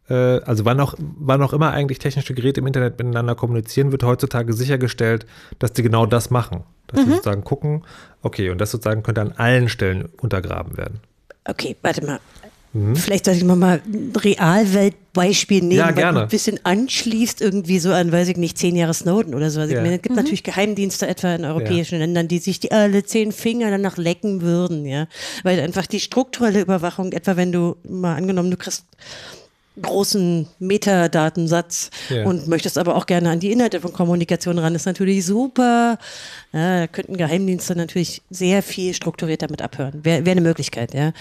äh, 0.08 0.40
also 0.40 0.64
wann 0.64 0.80
auch, 0.80 0.94
wann 0.98 1.42
auch 1.42 1.52
immer 1.52 1.72
eigentlich 1.72 1.98
technische 1.98 2.34
Geräte 2.34 2.60
im 2.60 2.66
Internet 2.66 2.98
miteinander 2.98 3.34
kommunizieren, 3.34 3.92
wird 3.92 4.04
heutzutage 4.04 4.52
sichergestellt, 4.52 5.26
dass 5.58 5.72
die 5.72 5.82
genau 5.82 6.06
das 6.06 6.30
machen. 6.30 6.64
Dass 6.86 7.00
mhm. 7.00 7.04
sie 7.04 7.10
sozusagen 7.12 7.44
gucken, 7.44 7.84
okay, 8.22 8.50
und 8.50 8.60
das 8.60 8.70
sozusagen 8.70 9.02
könnte 9.02 9.20
an 9.20 9.32
allen 9.32 9.68
Stellen 9.68 10.08
untergraben 10.20 10.76
werden. 10.76 11.00
Okay, 11.44 11.76
warte 11.82 12.04
mal. 12.04 12.20
Mhm. 12.76 12.94
Vielleicht 12.94 13.24
sollte 13.24 13.38
ich 13.38 13.44
mal, 13.44 13.56
mal 13.56 13.80
ein 13.86 14.12
Realweltbeispiel 14.14 15.62
nehmen, 15.62 15.78
ja, 15.78 15.90
gerne. 15.92 16.22
ein 16.22 16.28
bisschen 16.28 16.60
anschließt 16.62 17.40
irgendwie 17.40 17.78
so 17.78 17.90
an, 17.90 18.12
weiß 18.12 18.28
ich 18.28 18.36
nicht, 18.36 18.58
zehn 18.58 18.76
Jahre 18.76 18.92
Snowden 18.92 19.34
oder 19.34 19.50
so. 19.50 19.60
Also 19.60 19.72
ja. 19.72 19.78
ich 19.78 19.82
meine, 19.82 19.96
es 19.96 20.02
gibt 20.02 20.14
mhm. 20.14 20.22
natürlich 20.22 20.42
Geheimdienste 20.42 21.06
etwa 21.06 21.34
in 21.34 21.46
europäischen 21.46 21.94
ja. 21.94 22.00
Ländern, 22.00 22.28
die 22.28 22.38
sich 22.38 22.60
die 22.60 22.70
alle 22.70 23.02
zehn 23.02 23.32
Finger 23.32 23.70
danach 23.70 23.96
lecken 23.96 24.42
würden, 24.42 24.84
ja. 24.84 25.08
Weil 25.42 25.58
einfach 25.60 25.86
die 25.86 26.00
strukturelle 26.00 26.60
Überwachung, 26.60 27.12
etwa 27.12 27.36
wenn 27.36 27.50
du 27.50 27.76
mal 27.88 28.14
angenommen, 28.14 28.50
du 28.50 28.58
kriegst 28.58 28.84
großen 29.80 30.46
Metadatensatz 30.58 31.90
ja. 32.08 32.24
und 32.24 32.48
möchtest 32.48 32.78
aber 32.78 32.96
auch 32.96 33.06
gerne 33.06 33.30
an 33.30 33.40
die 33.40 33.52
Inhalte 33.52 33.80
von 33.80 33.92
Kommunikation 33.92 34.58
ran, 34.58 34.74
ist 34.74 34.86
natürlich 34.86 35.24
super. 35.24 35.98
Ja, 36.52 36.80
da 36.80 36.86
könnten 36.86 37.16
Geheimdienste 37.16 37.76
natürlich 37.76 38.22
sehr 38.30 38.62
viel 38.62 38.94
strukturiert 38.94 39.42
damit 39.42 39.62
abhören. 39.62 40.04
Wäre 40.04 40.24
wär 40.24 40.32
eine 40.32 40.40
Möglichkeit, 40.40 40.94
ja. 40.94 41.12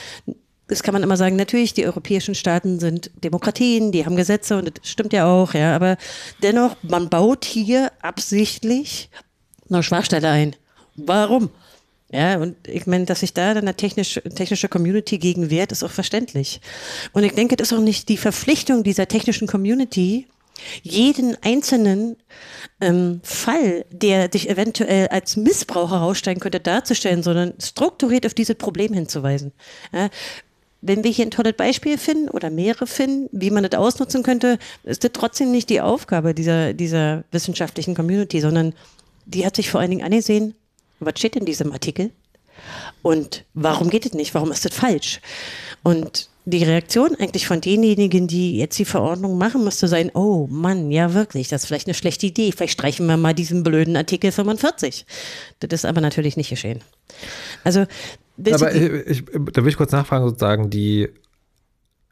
Das 0.68 0.82
kann 0.82 0.94
man 0.94 1.04
immer 1.04 1.18
sagen, 1.18 1.36
natürlich, 1.36 1.74
die 1.74 1.86
europäischen 1.86 2.34
Staaten 2.34 2.80
sind 2.80 3.12
Demokratien, 3.24 3.92
die 3.92 4.06
haben 4.06 4.16
Gesetze 4.16 4.58
und 4.58 4.66
das 4.66 4.90
stimmt 4.90 5.14
ja 5.14 5.26
auch, 5.26 5.54
ja, 5.54 5.76
aber 5.76 5.98
dennoch, 6.42 6.76
man 6.82 7.10
baut 7.10 7.46
hier 7.46 7.92
absichtlich 8.02 9.10
eine 9.70 9.84
Schwachstelle 9.84 10.30
ein. 10.30 10.56
Warum? 10.96 11.50
Ja, 12.12 12.38
und 12.38 12.56
ich 12.68 12.88
meine, 12.88 13.06
dass 13.06 13.22
sich 13.22 13.34
da 13.34 13.54
dann 13.54 13.66
eine 13.66 13.76
technische, 13.76 14.22
technische 14.22 14.70
Community 14.70 15.18
gegen 15.18 15.50
wehrt, 15.50 15.72
ist 15.72 15.84
auch 15.84 15.92
verständlich. 15.92 16.62
Und 17.14 17.24
ich 17.24 17.34
denke, 17.34 17.56
das 17.56 17.72
ist 17.72 17.78
auch 17.78 17.82
nicht 17.82 18.10
die 18.10 18.18
Verpflichtung 18.18 18.84
dieser 18.84 19.08
technischen 19.08 19.48
Community, 19.48 20.28
jeden 20.84 21.36
einzelnen 21.44 22.16
ähm, 22.80 23.22
Fall, 23.24 23.86
der 23.92 24.28
dich 24.28 24.50
eventuell 24.50 25.08
als 25.10 25.36
Missbrauch 25.36 25.92
heraussteigen 25.92 26.40
könnte, 26.40 26.60
darzustellen, 26.60 27.24
sondern 27.24 27.54
strukturiert 27.62 28.26
auf 28.26 28.34
dieses 28.34 28.56
Problem 28.56 28.94
hinzuweisen. 28.94 29.52
Ja, 29.94 30.10
wenn 30.88 31.04
wir 31.04 31.12
hier 31.12 31.26
ein 31.26 31.32
tolles 31.32 31.54
Beispiel 31.54 31.98
finden 31.98 32.30
oder 32.30 32.50
mehrere 32.50 32.88
finden, 32.88 33.30
wie 33.32 33.50
man 33.50 33.64
das 33.64 33.80
ausnutzen 33.80 34.24
könnte, 34.24 34.60
ist 34.84 35.04
das 35.04 35.12
trotzdem 35.14 35.52
nicht 35.52 35.70
die 35.70 35.82
Aufgabe 35.82 36.34
dieser, 36.34 36.74
dieser 36.74 37.24
wissenschaftlichen 37.32 37.96
Community, 37.96 38.40
sondern 38.42 38.74
die 39.26 39.46
hat 39.46 39.56
sich 39.56 39.70
vor 39.70 39.82
allen 39.82 39.90
Dingen 39.90 40.06
angesehen, 40.06 40.54
was 41.00 41.14
steht 41.18 41.36
in 41.36 41.46
diesem 41.46 41.72
Artikel? 41.72 42.12
Und 43.02 43.44
warum 43.54 43.90
geht 43.90 44.06
es 44.06 44.14
nicht? 44.14 44.34
Warum 44.34 44.52
ist 44.52 44.66
das 44.66 44.74
falsch? 44.74 45.20
Und 45.84 46.30
die 46.46 46.64
Reaktion 46.64 47.16
eigentlich 47.16 47.48
von 47.48 47.60
denjenigen, 47.60 48.28
die 48.28 48.58
jetzt 48.58 48.78
die 48.78 48.86
Verordnung 48.86 49.38
machen, 49.38 49.64
müsste 49.64 49.88
sein, 49.88 50.12
oh 50.14 50.48
Mann, 50.50 50.92
ja 50.92 51.14
wirklich, 51.14 51.50
das 51.50 51.64
ist 51.64 51.68
vielleicht 51.68 51.88
eine 51.88 51.96
schlechte 51.96 52.28
Idee. 52.28 52.52
Vielleicht 52.52 52.74
streichen 52.74 53.08
wir 53.08 53.18
mal 53.18 53.34
diesen 53.34 53.64
blöden 53.64 53.98
Artikel 53.98 54.32
45. 54.32 55.06
Das 55.60 55.74
ist 55.74 55.86
aber 55.86 56.02
natürlich 56.02 56.38
nicht 56.38 56.50
geschehen. 56.50 56.82
Also, 57.64 57.86
aber 58.38 58.74
ich, 58.74 59.08
ich, 59.08 59.26
da 59.54 59.64
will 59.64 59.70
ich 59.70 59.78
kurz 59.78 59.92
nachfragen, 59.92 60.26
sozusagen, 60.26 60.70
die 60.70 61.10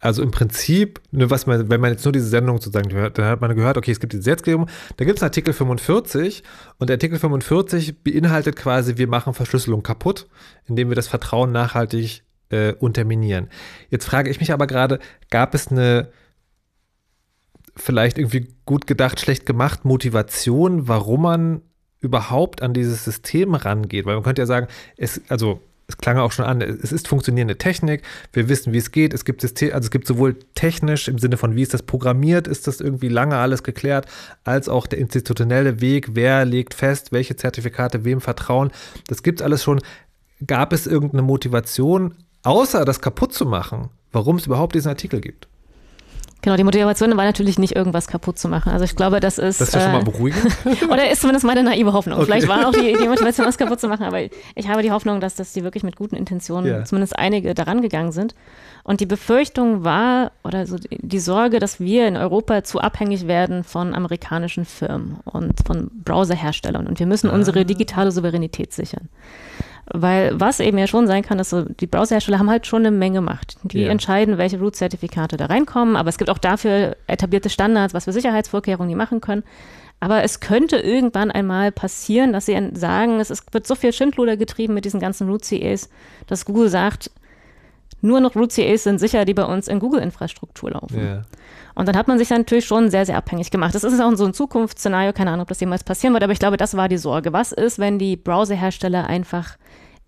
also 0.04 0.22
im 0.22 0.32
Prinzip, 0.32 1.00
ne, 1.12 1.30
was 1.30 1.46
man, 1.46 1.70
wenn 1.70 1.80
man 1.80 1.92
jetzt 1.92 2.04
nur 2.04 2.12
diese 2.12 2.28
Sendung 2.28 2.60
sozusagen 2.60 2.92
hört, 2.92 3.18
dann 3.18 3.26
hat 3.26 3.40
man 3.40 3.56
gehört, 3.56 3.78
okay, 3.78 3.92
es 3.92 4.02
gibt 4.02 4.12
die 4.12 4.18
Gesetzgebung, 4.18 4.68
da 4.98 5.06
gibt 5.06 5.20
es 5.20 5.24
Artikel 5.24 5.54
45 5.54 6.44
und 6.78 6.90
der 6.90 6.96
Artikel 6.96 7.18
45 7.18 8.04
beinhaltet 8.04 8.58
quasi, 8.58 8.98
wir 8.98 9.08
machen 9.08 9.34
Verschlüsselung 9.34 9.82
kaputt, 9.82 10.28
indem 10.66 10.90
wir 10.90 10.96
das 10.96 11.08
Vertrauen 11.08 11.54
nachhaltig 11.54 12.24
äh, 12.50 12.74
unterminieren. 12.74 13.48
Jetzt 13.90 14.06
frage 14.06 14.30
ich 14.30 14.42
mich 14.42 14.52
aber 14.52 14.68
gerade, 14.68 15.00
gab 15.30 15.56
es 15.56 15.70
eine 15.70 16.10
vielleicht 17.78 18.18
irgendwie 18.18 18.54
gut 18.66 18.88
gedacht, 18.88 19.22
schlecht 19.22 19.46
gemacht 19.46 19.86
Motivation, 19.86 20.88
warum 20.90 21.22
man 21.22 21.62
überhaupt 22.02 22.62
an 22.62 22.74
dieses 22.74 23.06
System 23.06 23.56
rangeht? 23.56 24.06
Weil 24.06 24.16
man 24.16 24.24
könnte 24.24 24.42
ja 24.42 24.46
sagen, 24.46 24.68
es, 24.98 25.22
also 25.30 25.62
es 25.88 25.98
klang 25.98 26.18
auch 26.18 26.32
schon 26.32 26.46
an, 26.46 26.62
es 26.62 26.92
ist 26.92 27.08
funktionierende 27.08 27.58
Technik, 27.58 28.04
wir 28.32 28.50
wissen, 28.50 28.74
wie 28.74 28.78
es 28.78 28.92
geht, 28.92 29.14
es 29.14 29.26
gibt 29.26 29.42
System, 29.42 29.74
also 29.74 29.86
es 29.86 29.92
gibt 29.92 30.08
sowohl 30.08 30.38
technisch 30.56 31.08
im 31.08 31.18
Sinne 31.20 31.38
von, 31.38 31.56
wie 31.56 31.62
ist 31.62 31.74
das 31.74 31.84
programmiert, 31.84 32.48
ist 32.48 32.68
das 32.68 32.80
irgendwie 32.80 33.10
lange 33.10 33.38
alles 33.38 33.64
geklärt, 33.64 34.08
als 34.44 34.70
auch 34.70 34.88
der 34.88 35.00
institutionelle 35.00 35.82
Weg, 35.82 36.16
wer 36.16 36.46
legt 36.46 36.74
fest, 36.74 37.12
welche 37.12 37.36
Zertifikate 37.36 38.06
wem 38.06 38.22
vertrauen, 38.22 38.72
das 39.08 39.24
gibt 39.24 39.42
es 39.42 39.46
alles 39.46 39.64
schon. 39.64 39.82
Gab 40.46 40.74
es 40.74 40.88
irgendeine 40.88 41.22
Motivation, 41.22 42.16
außer 42.44 42.86
das 42.86 43.02
kaputt 43.02 43.34
zu 43.34 43.46
machen, 43.46 43.90
warum 44.12 44.38
es 44.38 44.46
überhaupt 44.46 44.76
diesen 44.76 44.90
Artikel 44.90 45.22
gibt? 45.22 45.48
Genau, 46.44 46.58
die 46.58 46.66
Motivation 46.66 47.16
war 47.16 47.24
natürlich 47.24 47.58
nicht, 47.58 47.74
irgendwas 47.74 48.08
kaputt 48.08 48.38
zu 48.38 48.50
machen. 48.50 48.74
Also 48.74 48.84
ich 48.84 48.98
glaube, 48.98 49.22
das 49.22 49.38
ist. 49.38 49.62
Das 49.62 49.70
ist 49.70 49.76
ja 49.76 49.80
schon 49.80 49.92
mal 49.94 50.02
äh, 50.02 50.04
beruhigend. 50.04 50.46
oder 50.92 51.10
ist 51.10 51.22
zumindest 51.22 51.46
meine 51.46 51.64
naive 51.64 51.94
Hoffnung. 51.94 52.18
Okay. 52.18 52.26
Vielleicht 52.26 52.50
war 52.50 52.68
auch 52.68 52.74
die, 52.74 52.98
die, 53.02 53.08
Motivation, 53.08 53.48
was 53.48 53.58
kaputt 53.58 53.80
zu 53.80 53.88
machen, 53.88 54.06
aber 54.06 54.20
ich 54.56 54.68
habe 54.68 54.82
die 54.82 54.92
Hoffnung, 54.92 55.22
dass, 55.22 55.36
dass 55.36 55.54
die 55.54 55.64
wirklich 55.64 55.84
mit 55.84 55.96
guten 55.96 56.18
Intentionen, 56.18 56.68
ja. 56.68 56.84
zumindest 56.84 57.18
einige, 57.18 57.54
daran 57.54 57.82
gegangen 57.82 58.12
sind. 58.12 58.36
Und 58.84 59.00
die 59.00 59.06
Befürchtung 59.06 59.86
war, 59.86 60.34
oder 60.44 60.68
so 60.68 60.76
die 60.92 61.20
Sorge, 61.20 61.60
dass 61.60 61.80
wir 61.80 62.10
in 62.10 62.18
Europa 62.18 62.66
zu 62.66 62.82
abhängig 62.82 63.26
werden 63.26 63.64
von 63.64 63.94
amerikanischen 63.94 64.66
Firmen 64.66 65.20
und 65.24 65.66
von 65.66 65.90
Browserherstellern. 66.04 66.88
Und 66.88 67.00
wir 67.00 67.08
müssen 67.08 67.30
ah. 67.30 67.34
unsere 67.34 67.64
digitale 67.64 68.12
Souveränität 68.12 68.74
sichern. 68.74 69.08
Weil 69.92 70.40
was 70.40 70.60
eben 70.60 70.78
ja 70.78 70.88
schon 70.88 71.08
sein 71.08 71.24
kann, 71.24 71.38
dass 71.38 71.50
so 71.50 71.64
die 71.64 71.88
Browserhersteller 71.88 72.40
haben 72.40 72.50
halt 72.50 72.66
schon 72.66 72.86
eine 72.86 72.92
Menge 72.92 73.20
Macht. 73.20 73.58
Die 73.64 73.80
yeah. 73.80 73.92
entscheiden, 73.92 74.38
welche 74.38 74.58
Root-Zertifikate 74.58 75.36
da 75.36 75.48
reinkommen, 75.48 75.98
aber 75.98 76.08
es 76.08 76.18
gibt 76.18 76.30
auch 76.30 76.38
dafür 76.38 76.96
etablierte 77.08 77.50
Standards, 77.50 77.94
was 77.94 78.06
für 78.06 78.14
Sicherheitsvorkehrungen 78.14 78.88
die 78.88 78.96
machen 78.96 79.20
können. 79.20 79.44
Aber 80.00 80.24
es 80.24 80.40
könnte 80.40 80.78
irgendwann 80.78 81.32
einmal 81.32 81.72
passieren, 81.72 82.34
dass 82.34 82.46
sie 82.46 82.72
sagen, 82.74 83.20
es 83.20 83.30
ist, 83.30 83.54
wird 83.54 83.68
so 83.68 83.76
viel 83.76 83.94
Schindluder 83.94 84.38
getrieben 84.38 84.74
mit 84.74 84.86
diesen 84.86 85.00
ganzen 85.00 85.30
Root-CAs, 85.30 85.90
dass 86.28 86.46
Google 86.46 86.70
sagt, 86.70 87.12
nur 88.02 88.20
noch 88.20 88.36
Root-CAs 88.36 88.84
sind 88.84 89.00
sicher, 89.00 89.24
die 89.24 89.34
bei 89.34 89.46
uns 89.46 89.70
in 89.70 89.80
Google-Infrastruktur 89.80 90.72
laufen. 90.72 91.00
Yeah. 91.00 91.22
Und 91.76 91.88
dann 91.88 91.98
hat 91.98 92.08
man 92.08 92.18
sich 92.18 92.30
natürlich 92.30 92.66
schon 92.66 92.90
sehr, 92.90 93.06
sehr 93.06 93.18
abhängig 93.18 93.52
gemacht. 93.52 93.74
Das 93.74 93.84
ist 93.84 94.00
auch 94.00 94.16
so 94.16 94.26
ein 94.26 94.34
Zukunftsszenario, 94.34 95.14
keine 95.14 95.32
Ahnung, 95.32 95.44
ob 95.44 95.50
das 95.50 95.60
jemals 95.60 95.84
passieren 95.84 96.14
wird, 96.14 96.24
aber 96.24 96.34
ich 96.34 96.40
glaube, 96.40 96.58
das 96.58 96.78
war 96.78 96.90
die 96.90 96.98
Sorge. 96.98 97.34
Was 97.34 97.52
ist, 97.52 97.80
wenn 97.80 98.00
die 98.00 98.16
Browserhersteller 98.16 99.08
einfach 99.08 99.58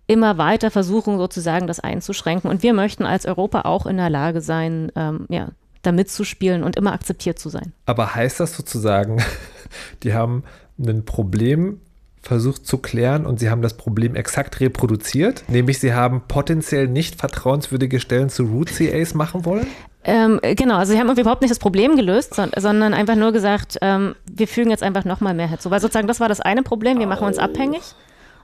immer 0.06 0.38
weiter 0.38 0.70
versuchen, 0.70 1.18
sozusagen 1.18 1.66
das 1.66 1.80
einzuschränken? 1.80 2.50
Und 2.50 2.62
wir 2.62 2.72
möchten 2.72 3.04
als 3.04 3.26
Europa 3.26 3.62
auch 3.62 3.86
in 3.86 3.96
der 3.96 4.10
Lage 4.10 4.40
sein, 4.40 4.92
ähm, 4.94 5.26
ja, 5.28 5.48
da 5.82 5.92
mitzuspielen 5.92 6.62
und 6.62 6.76
immer 6.76 6.92
akzeptiert 6.92 7.38
zu 7.38 7.48
sein. 7.48 7.72
Aber 7.86 8.14
heißt 8.14 8.40
das 8.40 8.56
sozusagen, 8.56 9.22
die 10.02 10.14
haben 10.14 10.44
ein 10.78 11.04
Problem 11.04 11.80
versucht 12.26 12.66
zu 12.66 12.78
klären 12.78 13.26
und 13.26 13.40
sie 13.40 13.50
haben 13.50 13.62
das 13.62 13.74
Problem 13.74 14.14
exakt 14.14 14.60
reproduziert, 14.60 15.44
nämlich 15.48 15.78
sie 15.78 15.94
haben 15.94 16.22
potenziell 16.26 16.88
nicht 16.88 17.16
vertrauenswürdige 17.16 18.00
Stellen 18.00 18.28
zu 18.28 18.44
Root 18.44 18.70
CAs 18.70 19.14
machen 19.14 19.44
wollen? 19.44 19.66
Ähm, 20.04 20.40
genau, 20.42 20.76
also 20.76 20.92
sie 20.92 21.00
haben 21.00 21.10
überhaupt 21.10 21.42
nicht 21.42 21.50
das 21.50 21.58
Problem 21.58 21.96
gelöst, 21.96 22.34
sondern 22.34 22.94
einfach 22.94 23.16
nur 23.16 23.32
gesagt, 23.32 23.78
ähm, 23.80 24.14
wir 24.30 24.46
fügen 24.46 24.70
jetzt 24.70 24.84
einfach 24.84 25.04
nochmal 25.04 25.34
mehr 25.34 25.48
hinzu. 25.48 25.70
Weil 25.70 25.80
sozusagen 25.80 26.06
das 26.06 26.20
war 26.20 26.28
das 26.28 26.40
eine 26.40 26.62
Problem, 26.62 26.98
wir 27.00 27.08
machen 27.08 27.26
uns 27.26 27.38
abhängig. 27.38 27.82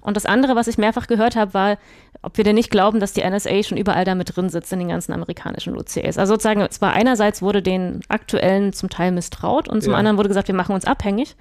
Und 0.00 0.16
das 0.16 0.26
andere, 0.26 0.56
was 0.56 0.66
ich 0.66 0.78
mehrfach 0.78 1.06
gehört 1.06 1.36
habe, 1.36 1.54
war, 1.54 1.78
ob 2.22 2.36
wir 2.36 2.42
denn 2.42 2.56
nicht 2.56 2.72
glauben, 2.72 2.98
dass 2.98 3.12
die 3.12 3.22
NSA 3.22 3.62
schon 3.62 3.78
überall 3.78 4.04
damit 4.04 4.34
drin 4.34 4.48
sitzt 4.48 4.72
in 4.72 4.80
den 4.80 4.88
ganzen 4.88 5.12
amerikanischen 5.12 5.76
OCAs. 5.76 6.18
Also 6.18 6.34
sozusagen, 6.34 6.68
zwar 6.70 6.92
einerseits 6.92 7.40
wurde 7.40 7.62
den 7.62 8.00
aktuellen 8.08 8.72
zum 8.72 8.90
Teil 8.90 9.12
misstraut 9.12 9.68
und 9.68 9.82
zum 9.82 9.92
ja. 9.92 9.98
anderen 9.98 10.18
wurde 10.18 10.28
gesagt, 10.28 10.48
wir 10.48 10.56
machen 10.56 10.74
uns 10.74 10.84
abhängig. 10.84 11.36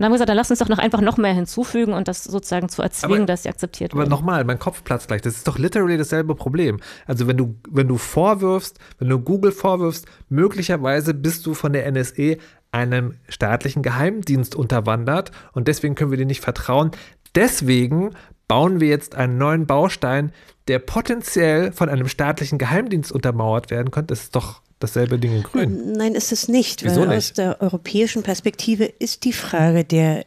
Und 0.00 0.04
dann 0.04 0.06
haben 0.06 0.12
wir 0.12 0.14
gesagt, 0.14 0.30
dann 0.30 0.36
lass 0.38 0.48
uns 0.48 0.60
doch 0.60 0.70
noch 0.70 0.78
einfach 0.78 1.02
noch 1.02 1.18
mehr 1.18 1.34
hinzufügen 1.34 1.92
und 1.92 2.08
das 2.08 2.24
sozusagen 2.24 2.70
zu 2.70 2.80
erzwingen, 2.80 3.18
aber, 3.18 3.26
dass 3.26 3.42
sie 3.42 3.50
akzeptiert 3.50 3.92
werden. 3.92 4.00
Aber 4.00 4.08
nochmal, 4.08 4.46
mein 4.46 4.58
Kopf 4.58 4.82
platzt 4.82 5.08
gleich. 5.08 5.20
Das 5.20 5.36
ist 5.36 5.46
doch 5.46 5.58
literally 5.58 5.98
dasselbe 5.98 6.34
Problem. 6.34 6.80
Also 7.06 7.26
wenn 7.26 7.36
du, 7.36 7.56
wenn 7.68 7.86
du 7.86 7.98
vorwirfst, 7.98 8.78
wenn 8.98 9.10
du 9.10 9.18
Google 9.18 9.52
vorwirfst, 9.52 10.06
möglicherweise 10.30 11.12
bist 11.12 11.44
du 11.44 11.52
von 11.52 11.74
der 11.74 11.84
NSE 11.92 12.38
einem 12.72 13.16
staatlichen 13.28 13.82
Geheimdienst 13.82 14.54
unterwandert 14.54 15.32
und 15.52 15.68
deswegen 15.68 15.96
können 15.96 16.12
wir 16.12 16.16
dir 16.16 16.24
nicht 16.24 16.40
vertrauen. 16.40 16.92
Deswegen 17.34 18.12
bauen 18.48 18.80
wir 18.80 18.88
jetzt 18.88 19.16
einen 19.16 19.36
neuen 19.36 19.66
Baustein, 19.66 20.32
der 20.68 20.78
potenziell 20.78 21.72
von 21.72 21.90
einem 21.90 22.08
staatlichen 22.08 22.56
Geheimdienst 22.56 23.12
untermauert 23.12 23.70
werden 23.70 23.90
könnte. 23.90 24.14
Das 24.14 24.22
ist 24.22 24.34
doch 24.34 24.62
dasselbe 24.80 25.18
Ding 25.18 25.36
in 25.36 25.42
Grün. 25.42 25.92
Nein, 25.92 26.14
ist 26.14 26.32
es 26.32 26.48
nicht. 26.48 26.82
Wieso 26.84 27.02
weil 27.02 27.08
nicht? 27.08 27.16
aus 27.18 27.32
der 27.34 27.60
europäischen 27.60 28.22
Perspektive 28.22 28.84
ist 28.84 29.24
die 29.24 29.32
Frage 29.32 29.84
der 29.84 30.24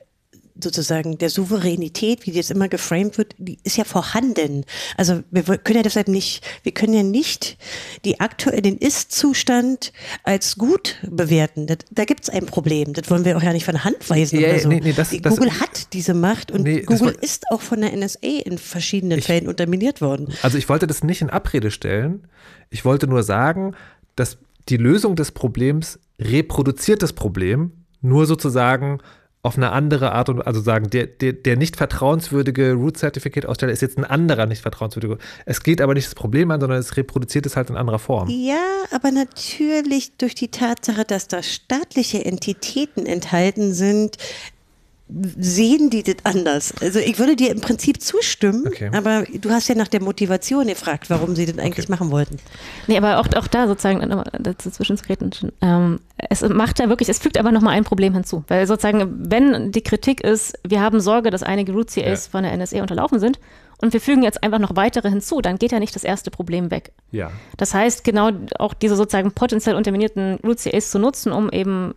sozusagen 0.61 1.17
der 1.17 1.29
Souveränität, 1.29 2.25
wie 2.25 2.31
das 2.31 2.51
immer 2.51 2.67
geframed 2.67 3.17
wird, 3.17 3.35
die 3.37 3.57
ist 3.63 3.77
ja 3.77 3.83
vorhanden. 3.83 4.65
Also 4.97 5.23
wir 5.31 5.43
können 5.57 5.77
ja 5.77 5.83
deshalb 5.83 6.07
nicht, 6.07 6.45
wir 6.61 6.71
können 6.71 6.93
ja 6.93 7.03
nicht 7.03 7.57
die 8.05 8.19
aktuell 8.19 8.61
den 8.61 8.77
Ist-Zustand 8.77 9.91
als 10.23 10.57
gut 10.57 10.97
bewerten. 11.09 11.67
Das, 11.67 11.79
da 11.91 12.05
gibt 12.05 12.23
es 12.23 12.29
ein 12.29 12.45
Problem. 12.45 12.93
Das 12.93 13.09
wollen 13.09 13.25
wir 13.25 13.35
auch 13.35 13.43
ja 13.43 13.51
nicht 13.51 13.65
von 13.65 13.83
Hand 13.83 14.09
weisen 14.09 14.39
ja, 14.39 14.49
oder 14.49 14.59
so. 14.59 14.69
Nee, 14.69 14.81
nee, 14.83 14.93
das, 14.93 15.09
Google 15.09 15.49
das, 15.49 15.59
hat 15.59 15.93
diese 15.93 16.13
Macht 16.13 16.51
und 16.51 16.63
nee, 16.63 16.81
Google 16.81 17.15
war, 17.15 17.23
ist 17.23 17.45
auch 17.49 17.61
von 17.61 17.81
der 17.81 17.95
NSA 17.95 18.19
in 18.45 18.57
verschiedenen 18.57 19.19
ich, 19.19 19.25
Fällen 19.25 19.47
unterminiert 19.47 20.01
worden. 20.01 20.33
Also 20.43 20.57
ich 20.57 20.69
wollte 20.69 20.85
das 20.85 21.03
nicht 21.03 21.21
in 21.21 21.29
Abrede 21.29 21.71
stellen. 21.71 22.27
Ich 22.69 22.85
wollte 22.85 23.07
nur 23.07 23.23
sagen, 23.23 23.75
dass 24.15 24.37
die 24.69 24.77
Lösung 24.77 25.15
des 25.15 25.31
Problems 25.31 25.99
reproduziert 26.19 27.01
das 27.03 27.13
Problem, 27.13 27.71
nur 28.01 28.25
sozusagen 28.25 28.99
auf 29.45 29.57
eine 29.57 29.73
andere 29.73 30.13
Art 30.13 30.29
und 30.29 30.41
also 30.41 30.61
sagen, 30.61 30.89
der, 30.89 31.05
der, 31.05 31.33
der 31.33 31.57
nicht 31.57 31.75
vertrauenswürdige 31.75 32.73
Root 32.73 32.97
Certificate 32.97 33.45
Aussteller 33.45 33.73
ist 33.73 33.81
jetzt 33.81 33.97
ein 33.97 34.05
anderer 34.05 34.45
nicht 34.45 34.61
vertrauenswürdiger. 34.61 35.17
Es 35.45 35.61
geht 35.63 35.81
aber 35.81 35.93
nicht 35.93 36.07
das 36.07 36.15
Problem 36.15 36.49
an, 36.49 36.61
sondern 36.61 36.79
es 36.79 36.95
reproduziert 36.95 37.45
es 37.45 37.57
halt 37.57 37.69
in 37.69 37.75
anderer 37.75 37.99
Form. 37.99 38.29
Ja, 38.29 38.63
aber 38.91 39.11
natürlich 39.11 40.15
durch 40.15 40.33
die 40.33 40.47
Tatsache, 40.47 41.03
dass 41.03 41.27
da 41.27 41.43
staatliche 41.43 42.23
Entitäten 42.23 43.05
enthalten 43.05 43.73
sind, 43.73 44.17
sehen 45.37 45.89
die 45.89 46.03
das 46.03 46.15
anders. 46.23 46.73
Also 46.81 46.99
ich 46.99 47.19
würde 47.19 47.35
dir 47.35 47.51
im 47.51 47.61
Prinzip 47.61 48.01
zustimmen, 48.01 48.67
okay. 48.67 48.89
aber 48.93 49.23
du 49.33 49.49
hast 49.51 49.67
ja 49.67 49.75
nach 49.75 49.87
der 49.87 50.01
Motivation 50.01 50.67
gefragt, 50.67 51.09
warum 51.09 51.35
sie 51.35 51.45
das 51.45 51.57
eigentlich 51.57 51.85
okay. 51.85 51.91
machen 51.91 52.11
wollten. 52.11 52.37
Nee, 52.87 52.97
aber 52.97 53.19
auch, 53.19 53.27
auch 53.35 53.47
da 53.47 53.67
sozusagen, 53.67 53.99
dazwischen 54.39 54.97
ähm, 55.61 55.99
es 56.17 56.41
macht 56.41 56.79
ja 56.79 56.89
wirklich, 56.89 57.09
es 57.09 57.19
fügt 57.19 57.37
aber 57.37 57.51
nochmal 57.51 57.75
ein 57.75 57.83
Problem 57.83 58.13
hinzu. 58.13 58.43
Weil 58.47 58.65
sozusagen, 58.65 59.29
wenn 59.29 59.71
die 59.71 59.81
Kritik 59.81 60.21
ist, 60.21 60.57
wir 60.67 60.81
haben 60.81 60.99
Sorge, 60.99 61.29
dass 61.29 61.43
einige 61.43 61.73
Root 61.73 61.93
CAs 61.93 62.25
ja. 62.25 62.31
von 62.31 62.43
der 62.43 62.55
NSA 62.57 62.81
unterlaufen 62.81 63.19
sind, 63.19 63.39
und 63.81 63.91
wir 63.91 63.99
fügen 63.99 64.23
jetzt 64.23 64.41
einfach 64.43 64.59
noch 64.59 64.77
weitere 64.77 65.09
hinzu, 65.09 65.41
dann 65.41 65.57
geht 65.57 65.73
ja 65.73 65.79
nicht 65.79 65.93
das 65.93 66.05
erste 66.05 66.31
Problem 66.31 66.71
weg. 66.71 66.93
Ja. 67.11 67.31
Das 67.57 67.73
heißt, 67.73 68.05
genau 68.05 68.29
auch 68.57 68.73
diese 68.73 68.95
sozusagen 68.95 69.33
potenziell 69.33 69.75
unterminierten 69.75 70.35
Root 70.35 70.59
CAs 70.63 70.89
zu 70.89 70.99
nutzen, 70.99 71.33
um 71.33 71.49
eben 71.51 71.93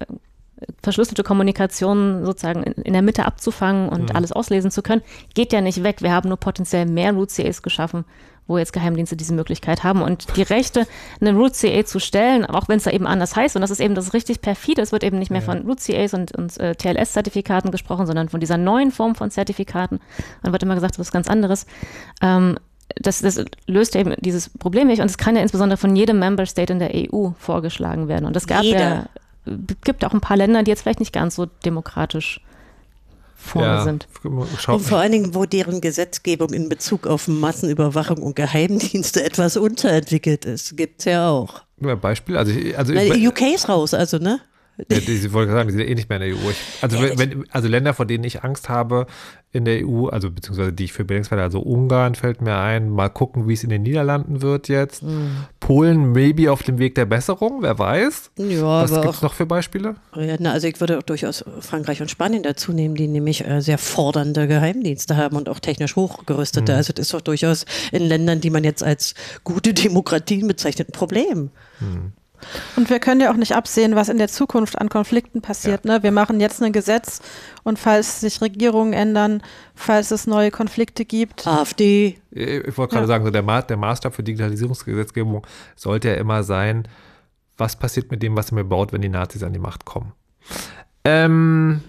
verschlüsselte 0.83 1.23
Kommunikation 1.23 2.25
sozusagen 2.25 2.63
in, 2.63 2.93
der 2.93 3.03
Mitte 3.03 3.27
abzufangen 3.27 3.89
und 3.89 4.11
mhm. 4.11 4.17
alles 4.17 4.33
auslesen 4.33 4.71
zu 4.71 4.83
können, 4.83 5.03
geht 5.35 5.53
ja 5.53 5.61
nicht 5.61 5.83
weg. 5.83 6.03
Wir 6.03 6.13
haben 6.13 6.29
nur 6.29 6.39
potenziell 6.39 6.87
mehr 6.87 7.13
Root-CAs 7.13 7.63
geschaffen, 7.63 8.05
wo 8.47 8.57
jetzt 8.57 8.73
Geheimdienste 8.73 9.17
diese 9.17 9.35
Möglichkeit 9.35 9.85
haben. 9.85 10.03
Und 10.03 10.37
die 10.37 10.43
Rechte, 10.43 10.87
eine 11.21 11.35
Root-CA 11.35 11.85
zu 11.85 11.99
stellen, 11.99 12.47
auch 12.47 12.69
wenn 12.69 12.79
es 12.79 12.85
da 12.85 12.91
eben 12.91 13.07
anders 13.07 13.37
heißt, 13.37 13.57
und 13.57 13.63
das 13.63 13.71
ist 13.71 13.81
eben 13.81 13.95
das 13.95 14.15
richtig 14.15 14.41
perfide, 14.41 14.81
es 14.81 14.93
wird 14.93 15.05
eben 15.05 15.19
nicht 15.19 15.31
mehr 15.31 15.41
ja. 15.41 15.47
von 15.47 15.67
Root-CAs 15.67 16.15
und, 16.15 16.33
und 16.33 16.59
äh, 16.59 16.75
TLS-Zertifikaten 16.75 17.71
gesprochen, 17.71 18.07
sondern 18.07 18.29
von 18.29 18.41
dieser 18.41 18.57
neuen 18.57 18.93
Form 18.93 19.15
von 19.15 19.31
Zertifikaten. 19.31 20.01
Dann 20.43 20.53
wird 20.53 20.63
immer 20.63 20.75
gesagt, 20.75 20.99
das 20.99 21.09
ist 21.09 21.13
ganz 21.13 21.29
anderes. 21.29 21.67
Ähm, 22.23 22.59
das, 22.95 23.21
das, 23.21 23.45
löst 23.67 23.97
eben 23.97 24.15
dieses 24.21 24.49
Problem 24.49 24.87
nicht 24.87 25.01
und 25.01 25.07
es 25.07 25.19
kann 25.19 25.35
ja 25.35 25.43
insbesondere 25.43 25.77
von 25.77 25.97
jedem 25.97 26.21
Member 26.21 26.47
State 26.47 26.73
in 26.73 26.79
der 26.79 26.93
EU 26.95 27.31
vorgeschlagen 27.37 28.07
werden. 28.07 28.25
Und 28.25 28.37
es 28.37 28.47
gab 28.47 28.63
Jeder. 28.63 28.79
ja 28.79 29.07
gibt 29.85 30.05
auch 30.05 30.13
ein 30.13 30.21
paar 30.21 30.37
Länder, 30.37 30.63
die 30.63 30.71
jetzt 30.71 30.83
vielleicht 30.83 31.01
nicht 31.01 31.13
ganz 31.13 31.37
so 31.37 31.47
demokratisch 31.65 32.41
vorne 33.37 33.69
ja, 33.69 33.85
sind. 33.85 34.09
Und 34.25 34.81
vor 34.81 34.99
allen 34.99 35.13
Dingen, 35.13 35.35
wo 35.35 35.45
deren 35.45 35.81
Gesetzgebung 35.81 36.53
in 36.53 36.69
Bezug 36.69 37.07
auf 37.07 37.29
Massenüberwachung 37.29 38.19
und 38.23 38.37
Geheimdienste 38.37 39.25
etwas 39.25 39.57
unterentwickelt 39.57 40.45
ist, 40.45 40.77
gibt 40.77 41.01
es 41.01 41.05
ja 41.07 41.31
auch. 41.31 41.63
Nur 41.79 41.93
ein 41.93 42.01
Beispiel, 42.01 42.37
also, 42.37 42.53
also 42.77 42.93
UK 42.95 43.43
ist 43.55 43.69
raus, 43.69 43.95
also 43.95 44.19
ne? 44.19 44.41
Ja, 44.79 45.01
die, 45.01 45.17
sie 45.17 45.33
wollte 45.33 45.53
sagen, 45.53 45.69
die 45.69 45.75
sind 45.75 45.89
eh 45.89 45.95
nicht 45.95 46.09
mehr 46.11 46.21
in 46.21 46.29
der 46.29 46.37
EU. 46.37 46.51
Ich, 46.51 46.57
also, 46.83 46.99
ja, 46.99 47.19
wenn, 47.19 47.45
also 47.51 47.67
Länder, 47.67 47.95
vor 47.95 48.05
denen 48.05 48.25
ich 48.25 48.45
Angst 48.45 48.69
habe 48.69 49.07
in 49.53 49.65
der 49.65 49.87
EU, 49.87 50.09
also 50.09 50.31
beziehungsweise 50.31 50.73
die 50.73 50.85
ich 50.85 50.93
für 50.93 51.05
bedenkenswert, 51.05 51.41
also 51.41 51.61
Ungarn 51.61 52.15
fällt 52.15 52.43
mir 52.43 52.57
ein, 52.57 52.91
mal 52.91 53.09
gucken, 53.09 53.49
wie 53.49 53.55
es 53.55 53.65
in 53.65 53.71
den 53.71 53.83
Niederlanden 53.83 54.43
wird 54.43 54.69
jetzt. 54.69 55.03
Mhm. 55.03 55.47
Polen 55.61 56.13
maybe 56.13 56.53
auf 56.53 56.63
dem 56.63 56.79
Weg 56.79 56.95
der 56.95 57.07
Besserung, 57.07 57.63
wer 57.63 57.79
weiß. 57.79 58.33
Ja, 58.37 58.83
Was 58.83 58.93
gibt 58.93 59.15
es 59.15 59.23
noch 59.23 59.33
für 59.33 59.47
Beispiele? 59.47 59.95
Ja, 60.15 60.37
na, 60.39 60.53
also 60.53 60.69
ich 60.69 60.79
würde 60.79 60.99
auch 60.99 61.03
durchaus 61.03 61.43
Frankreich 61.61 62.03
und 62.03 62.11
Spanien 62.11 62.43
dazu 62.43 62.73
nehmen, 62.73 62.97
die 62.97 63.09
nämlich 63.09 63.47
äh, 63.47 63.63
sehr 63.63 63.79
fordernde 63.79 64.47
Geheimdienste 64.47 65.17
haben 65.17 65.37
und 65.37 65.49
auch 65.49 65.59
technisch 65.59 65.97
hochgerüstete. 65.97 66.73
Mhm. 66.73 66.77
Also 66.77 66.93
das 66.93 67.07
ist 67.07 67.15
doch 67.15 67.23
durchaus 67.23 67.65
in 67.93 68.03
Ländern, 68.03 68.43
die 68.43 68.51
man 68.51 68.63
jetzt 68.63 68.83
als 68.83 69.15
gute 69.43 69.73
Demokratien 69.73 70.47
bezeichnet, 70.47 70.91
ein 70.91 70.93
Problem. 70.93 71.51
Mhm. 71.81 72.13
Und 72.77 72.91
wir 72.91 72.99
können 73.01 73.21
ja 73.21 73.31
auch 73.31 73.37
nicht 73.37 73.55
absehen, 73.55 73.95
was 73.95 74.09
in 74.09 74.19
der 74.19 74.29
Zukunft 74.29 74.79
an 74.79 74.89
Konflikten 74.89 75.43
passiert. 75.43 75.85
Ja. 75.85 75.95
Ne? 75.95 76.03
Wir 76.03 76.13
machen 76.13 76.41
jetzt 76.41 76.63
ein 76.63 76.73
Gesetz 76.73 77.21
und 77.63 77.79
falls 77.79 78.21
sich 78.21 78.41
Regierungen 78.41 78.93
ändern, 78.93 79.43
falls 79.75 80.11
es 80.11 80.27
neue 80.27 80.51
Konflikte 80.51 81.05
gibt. 81.05 81.47
AfD. 81.47 82.19
Ich 82.31 82.77
wollte 82.77 82.95
gerade 82.95 83.05
ja. 83.05 83.07
sagen, 83.07 83.25
so 83.25 83.31
der, 83.31 83.43
Ma 83.43 83.63
der 83.63 83.77
Maßstab 83.77 84.15
für 84.15 84.23
Digitalisierungsgesetzgebung 84.23 85.47
sollte 85.75 86.09
ja 86.09 86.15
immer 86.15 86.43
sein, 86.43 86.87
was 87.57 87.77
passiert 87.77 88.11
mit 88.11 88.23
dem, 88.23 88.37
was 88.37 88.53
ihr 88.53 88.57
mir 88.57 88.65
baut, 88.65 88.93
wenn 88.93 89.03
die 89.03 89.09
Nazis 89.09 89.43
an 89.43 89.53
die 89.53 89.59
Macht 89.59 89.85
kommen. 89.85 90.13
Ähm, 91.05 91.81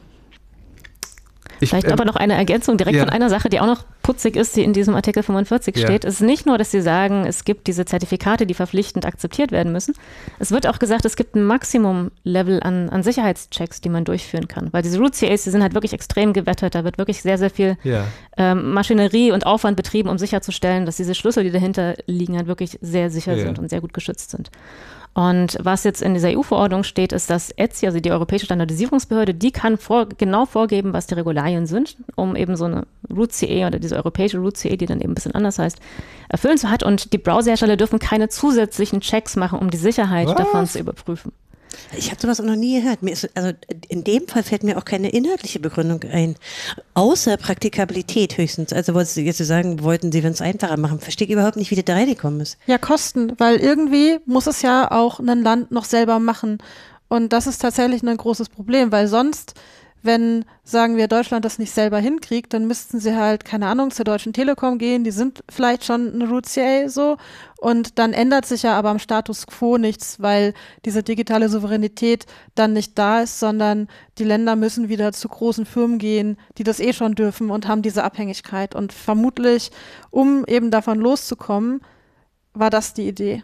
ich, 1.60 1.70
Vielleicht 1.70 1.88
ähm, 1.88 1.94
aber 1.94 2.06
noch 2.06 2.16
eine 2.16 2.34
Ergänzung 2.34 2.78
direkt 2.78 2.98
ja. 2.98 3.04
von 3.04 3.12
einer 3.12 3.30
Sache, 3.30 3.50
die 3.50 3.60
auch 3.60 3.66
noch 3.66 3.84
putzig 4.04 4.36
ist, 4.36 4.56
die 4.56 4.64
in 4.64 4.74
diesem 4.74 4.96
Artikel 4.96 5.24
45 5.24 5.76
ja. 5.76 5.86
steht. 5.86 6.06
Es 6.06 6.16
ist 6.16 6.22
nicht 6.22 6.46
nur, 6.46 6.58
dass 6.58 6.72
sie 6.72 6.82
sagen, 6.82 7.26
es 7.26 7.44
gibt 7.44 7.68
diese 7.68 7.86
Zertifikate, 7.86 8.46
die 8.46 8.54
verpflichtend 8.54 9.06
akzeptiert 9.06 9.52
werden 9.52 9.72
müssen. 9.72 9.94
Es 10.40 10.52
wird 10.52 10.68
auch 10.68 10.80
gesagt, 10.80 11.06
es 11.06 11.16
gibt 11.16 11.36
ein 11.36 11.44
Maximum-Level 11.44 12.62
an, 12.64 12.90
an 12.90 13.04
Sicherheitschecks, 13.04 13.82
die 13.82 13.90
man 13.90 14.06
durchführen 14.06 14.48
kann. 14.48 14.72
Weil 14.72 14.84
diese 14.84 15.00
Root 15.00 15.14
CAs, 15.20 15.44
die 15.44 15.50
sind 15.50 15.62
halt 15.62 15.74
wirklich 15.74 15.94
extrem 15.94 16.34
gewettet. 16.34 16.76
Da 16.76 16.84
wird 16.84 16.98
wirklich 16.98 17.22
sehr, 17.22 17.38
sehr 17.38 17.50
viel 17.50 17.78
ja. 17.84 18.06
ähm, 18.38 18.74
Maschinerie 18.74 19.32
und 19.32 19.46
Aufwand 19.46 19.76
betrieben, 19.76 20.10
um 20.10 20.18
sicherzustellen, 20.18 20.86
dass 20.86 20.98
diese 20.98 21.16
Schlüssel, 21.16 21.44
die 21.44 21.52
dahinter 21.52 21.96
liegen, 22.06 22.38
halt 22.38 22.48
wirklich 22.48 22.78
sehr 22.82 23.10
sicher 23.10 23.38
sind 23.38 23.60
und 23.60 23.70
sehr 23.70 23.82
gut 23.82 23.94
geschützt 23.94 24.32
sind. 24.32 24.52
Und 25.18 25.58
was 25.60 25.84
jetzt 25.84 26.04
in 26.04 26.14
dieser 26.14 26.38
EU-Verordnung 26.38 26.84
steht, 26.84 27.12
ist, 27.12 27.32
dass 27.32 27.50
ETSI, 27.50 27.88
also 27.88 28.00
die 28.00 28.12
Europäische 28.12 28.46
Standardisierungsbehörde, 28.46 29.34
die 29.34 29.50
kann 29.50 29.80
vor, 29.80 30.06
genau 30.06 30.46
vorgeben, 30.46 30.94
was 30.94 31.08
die 31.08 31.16
Regularien 31.16 31.66
sind, 31.66 31.98
um 32.16 32.36
eben 32.36 32.56
so 32.56 32.66
eine 32.66 32.86
Root-CE 33.10 33.66
oder 33.66 33.80
diese 33.80 33.96
europäische 33.96 34.38
Root-CE, 34.38 34.78
die 34.78 34.86
dann 34.86 35.02
eben 35.02 35.14
ein 35.14 35.16
bisschen 35.16 35.34
anders 35.34 35.58
heißt, 35.58 35.80
erfüllen 36.30 36.60
zu 36.60 36.70
hat. 36.70 36.84
Und 36.84 37.14
die 37.14 37.18
Browserhersteller 37.18 37.78
dürfen 37.78 37.98
keine 37.98 38.30
zusätzlichen 38.30 39.02
Checks 39.02 39.36
machen, 39.36 39.58
um 39.58 39.72
die 39.72 39.78
Sicherheit 39.78 40.28
was? 40.28 40.36
davon 40.36 40.68
zu 40.68 40.78
überprüfen. 40.78 41.32
Ich 41.96 42.10
habe 42.10 42.22
sowas 42.22 42.40
auch 42.40 42.46
noch 42.46 42.56
nie 42.56 42.82
gehört. 42.82 43.02
Ist, 43.04 43.30
also 43.36 43.52
in 43.90 44.04
dem 44.04 44.28
Fall 44.28 44.44
fällt 44.44 44.64
mir 44.64 44.78
auch 44.78 44.86
keine 44.86 45.10
inhaltliche 45.10 45.60
Begründung 45.60 46.04
ein, 46.12 46.36
außer 46.94 47.38
Praktikabilität 47.38 48.38
höchstens. 48.38 48.74
Also 48.74 48.94
wolltest 48.94 49.18
du 49.18 49.22
jetzt 49.22 49.38
sagen, 49.38 49.84
wollten 49.84 50.12
sie, 50.12 50.20
es 50.20 50.42
einfacher 50.42 50.78
machen. 50.78 51.00
Verstehe 51.00 51.28
ich 51.28 51.34
überhaupt 51.34 51.56
nicht, 51.56 51.72
wie 51.72 51.76
das 51.76 51.86
da 51.86 51.94
reingekommen 51.94 52.42
ist. 52.42 52.58
Ja, 52.68 52.78
Kosten, 52.78 53.34
weil 53.38 53.58
irgendwie 53.58 54.20
muss 54.26 54.48
es 54.48 54.62
ja 54.62 54.92
auch 54.92 55.20
ein 55.20 55.44
Land 55.44 55.72
noch 55.72 55.86
selber 55.86 56.20
machen. 56.20 56.60
Und 57.10 57.32
das 57.32 57.48
ist 57.48 57.62
tatsächlich 57.62 58.04
ein 58.04 58.18
großes 58.18 58.50
Problem, 58.50 58.92
weil 58.92 59.08
sonst 59.08 59.54
wenn, 60.04 60.46
sagen 60.64 60.96
wir, 60.96 61.08
Deutschland 61.08 61.44
das 61.44 61.60
nicht 61.60 61.72
selber 61.72 62.00
hinkriegt, 62.00 62.54
dann 62.54 62.68
müssten 62.68 63.00
sie 63.00 63.16
halt, 63.16 63.46
keine 63.46 63.68
Ahnung, 63.68 63.92
zur 63.92 64.06
Deutschen 64.06 64.34
Telekom 64.34 64.78
gehen, 64.78 65.04
die 65.04 65.12
sind 65.12 65.44
vielleicht 65.50 65.86
schon 65.86 66.14
eine 66.14 66.30
Root 66.30 66.46
CA 66.46 66.88
so. 66.88 67.18
Und 67.60 67.98
dann 67.98 68.14
ändert 68.14 68.46
sich 68.46 68.64
ja 68.64 68.78
aber 68.78 68.90
am 68.90 69.00
Status 69.00 69.48
quo 69.48 69.78
nichts, 69.78 70.22
weil 70.22 70.54
diese 70.86 71.04
digitale 71.04 71.50
Souveränität 71.50 72.26
dann 72.56 72.74
nicht 72.74 72.98
da 72.98 73.22
ist, 73.22 73.40
sondern 73.40 73.88
die 74.20 74.24
Länder 74.24 74.56
müssen 74.56 74.90
wieder 74.90 75.12
zu 75.12 75.28
großen 75.28 75.66
Firmen 75.66 75.98
gehen, 75.98 76.38
die 76.58 76.64
das 76.64 76.80
eh 76.80 76.94
schon 76.94 77.16
dürfen 77.16 77.50
und 77.50 77.68
haben 77.68 77.82
diese 77.82 78.04
Abhängigkeit. 78.04 78.76
Und 78.76 78.94
vermutlich, 78.94 79.72
um 80.12 80.46
eben 80.46 80.70
davon 80.72 81.00
loszukommen, 81.00 81.82
war 82.54 82.70
das 82.70 82.94
die 82.94 83.08
Idee. 83.08 83.44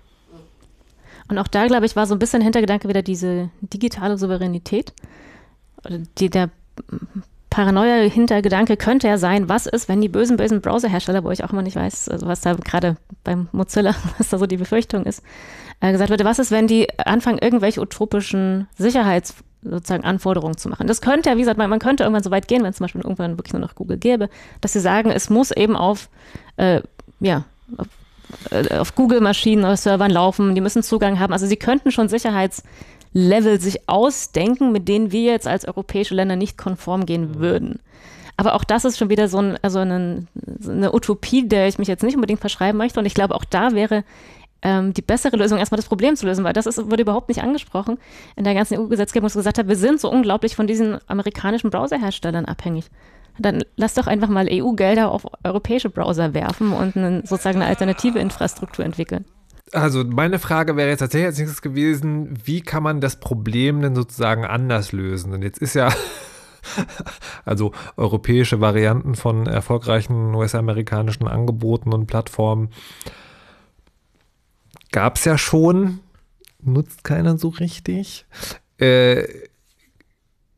Und 1.30 1.38
auch 1.39 1.47
da, 1.47 1.66
glaube 1.68 1.86
ich, 1.86 1.95
war 1.95 2.06
so 2.06 2.14
ein 2.14 2.20
bisschen 2.20 2.41
Hintergedanke 2.41 2.88
wieder 2.88 3.01
diese 3.01 3.49
digitale 3.62 4.18
Souveränität 4.18 4.93
die, 6.17 6.29
der 6.29 6.49
Paranoia 7.49 8.09
Hintergedanke 8.09 8.77
könnte 8.77 9.07
ja 9.07 9.19
sein, 9.19 9.47
was 9.47 9.67
ist, 9.67 9.88
wenn 9.88 10.01
die 10.01 10.09
bösen, 10.09 10.38
bösen 10.38 10.61
Browserhersteller, 10.61 11.23
wo 11.23 11.29
ich 11.29 11.43
auch 11.43 11.51
immer 11.51 11.61
nicht 11.61 11.75
weiß, 11.75 12.09
also 12.09 12.25
was 12.25 12.41
da 12.41 12.53
gerade 12.53 12.97
beim 13.23 13.47
Mozilla, 13.51 13.93
was 14.17 14.29
da 14.29 14.39
so 14.39 14.47
die 14.47 14.57
Befürchtung 14.57 15.05
ist, 15.05 15.21
äh, 15.79 15.91
gesagt 15.91 16.09
wurde, 16.09 16.25
was 16.25 16.39
ist, 16.39 16.49
wenn 16.49 16.65
die 16.65 16.88
anfangen, 16.97 17.38
irgendwelche 17.38 17.79
utopischen 17.79 18.67
Sicherheits 18.75 19.36
sozusagen 19.61 20.03
Anforderungen 20.03 20.57
zu 20.57 20.67
machen. 20.67 20.88
Das 20.88 20.99
könnte 20.99 21.29
ja, 21.29 21.36
wie 21.36 21.41
gesagt, 21.41 21.59
man, 21.59 21.69
man 21.69 21.79
könnte 21.79 22.03
irgendwann 22.03 22.23
so 22.23 22.31
weit 22.31 22.47
gehen, 22.47 22.63
wenn 22.63 22.71
es 22.71 22.77
zum 22.77 22.86
Beispiel 22.86 23.01
irgendwann 23.01 23.38
wirklich 23.38 23.53
nur 23.53 23.61
noch 23.61 23.75
Google 23.75 23.97
gäbe, 23.97 24.29
dass 24.61 24.73
sie 24.73 24.79
sagen, 24.79 25.11
es 25.11 25.29
muss 25.29 25.51
eben 25.51 25.75
auf, 25.75 26.09
äh, 26.57 26.81
ja, 27.19 27.43
auf, 27.77 27.88
äh, 28.49 28.77
auf 28.77 28.95
Google-Maschinen 28.95 29.63
oder 29.63 29.77
Servern 29.77 30.11
laufen, 30.11 30.55
die 30.55 30.61
müssen 30.61 30.81
Zugang 30.81 31.19
haben. 31.19 31.34
Also 31.34 31.45
sie 31.45 31.57
könnten 31.57 31.91
schon 31.91 32.07
Sicherheits- 32.09 32.63
Level 33.14 33.61
sich 33.61 33.88
ausdenken, 33.88 34.72
mit 34.72 34.88
denen 34.88 35.11
wir 35.11 35.24
jetzt 35.24 35.47
als 35.47 35.66
europäische 35.66 36.16
Länder 36.16 36.36
nicht 36.36 36.57
konform 36.57 37.05
gehen 37.05 37.36
würden. 37.36 37.80
Aber 38.36 38.55
auch 38.55 38.64
das 38.64 38.84
ist 38.84 38.97
schon 38.97 39.09
wieder 39.09 39.28
so, 39.28 39.38
ein, 39.38 39.57
also 39.61 39.80
eine, 39.80 40.26
eine 40.68 40.93
Utopie, 40.93 41.47
der 41.47 41.68
ich 41.68 41.78
mich 41.78 41.88
jetzt 41.88 42.03
nicht 42.03 42.16
unbedingt 42.16 42.39
verschreiben 42.39 42.78
möchte. 42.78 42.99
Und 42.99 43.05
ich 43.05 43.14
glaube, 43.14 43.36
auch 43.36 43.45
da 43.45 43.74
wäre 43.74 44.03
ähm, 44.64 44.93
die 44.93 45.01
bessere 45.01 45.38
Lösung, 45.38 45.59
erstmal 45.59 45.78
das 45.78 45.88
Problem 45.88 46.16
zu 46.16 46.26
lösen, 46.26 46.43
weil 46.43 46.53
das 46.53 46.66
ist, 46.66 46.89
wurde 46.89 47.03
überhaupt 47.03 47.30
nicht 47.30 47.43
angesprochen 47.43 47.99
in 48.36 48.43
der 48.43 48.55
ganzen 48.55 48.80
EU-Gesetzgebung, 48.80 49.30
wo 49.30 49.38
gesagt 49.38 49.59
hat, 49.59 49.68
wir 49.68 49.76
sind 49.76 49.99
so 49.99 50.09
unglaublich 50.09 50.55
von 50.55 50.66
diesen 50.66 50.97
amerikanischen 51.07 51.70
Browserherstellern 51.70 52.45
abhängig. 52.45 52.86
Dann 53.38 53.64
lass 53.76 53.95
doch 53.95 54.07
einfach 54.07 54.30
mal 54.30 54.47
EU-Gelder 54.49 55.11
auf 55.11 55.26
europäische 55.43 55.89
Browser 55.89 56.34
werfen 56.34 56.72
und 56.72 56.95
eine, 56.95 57.22
sozusagen 57.26 57.61
eine 57.61 57.70
alternative 57.70 58.20
Infrastruktur 58.20 58.86
entwickeln. 58.86 59.26
Also 59.74 60.03
meine 60.03 60.38
Frage 60.38 60.76
wäre 60.78 60.89
jetzt 60.89 60.99
tatsächlich 60.99 61.26
als 61.26 61.38
nächstes 61.39 61.63
gewesen, 61.63 62.38
wie 62.45 62.61
kann 62.61 62.84
man 62.84 63.01
das 63.01 63.19
Problem 63.19 63.82
denn 63.82 63.95
sozusagen 63.95 64.45
anders 64.45 64.91
lösen? 64.91 65.34
Und 65.34 65.41
jetzt 65.41 65.57
ist 65.57 65.74
ja, 65.74 65.91
also 67.45 67.71
europäische 67.97 68.61
Varianten 68.61 69.15
von 69.15 69.47
erfolgreichen 69.47 70.36
US-amerikanischen 70.36 71.28
Angeboten 71.28 71.91
und 71.91 72.05
Plattformen 72.05 72.69
gab 74.91 75.17
es 75.17 75.26
ja 75.26 75.39
schon, 75.39 76.01
nutzt 76.61 77.03
keiner 77.03 77.39
so 77.39 77.49
richtig. 77.49 78.28
Äh, 78.78 79.24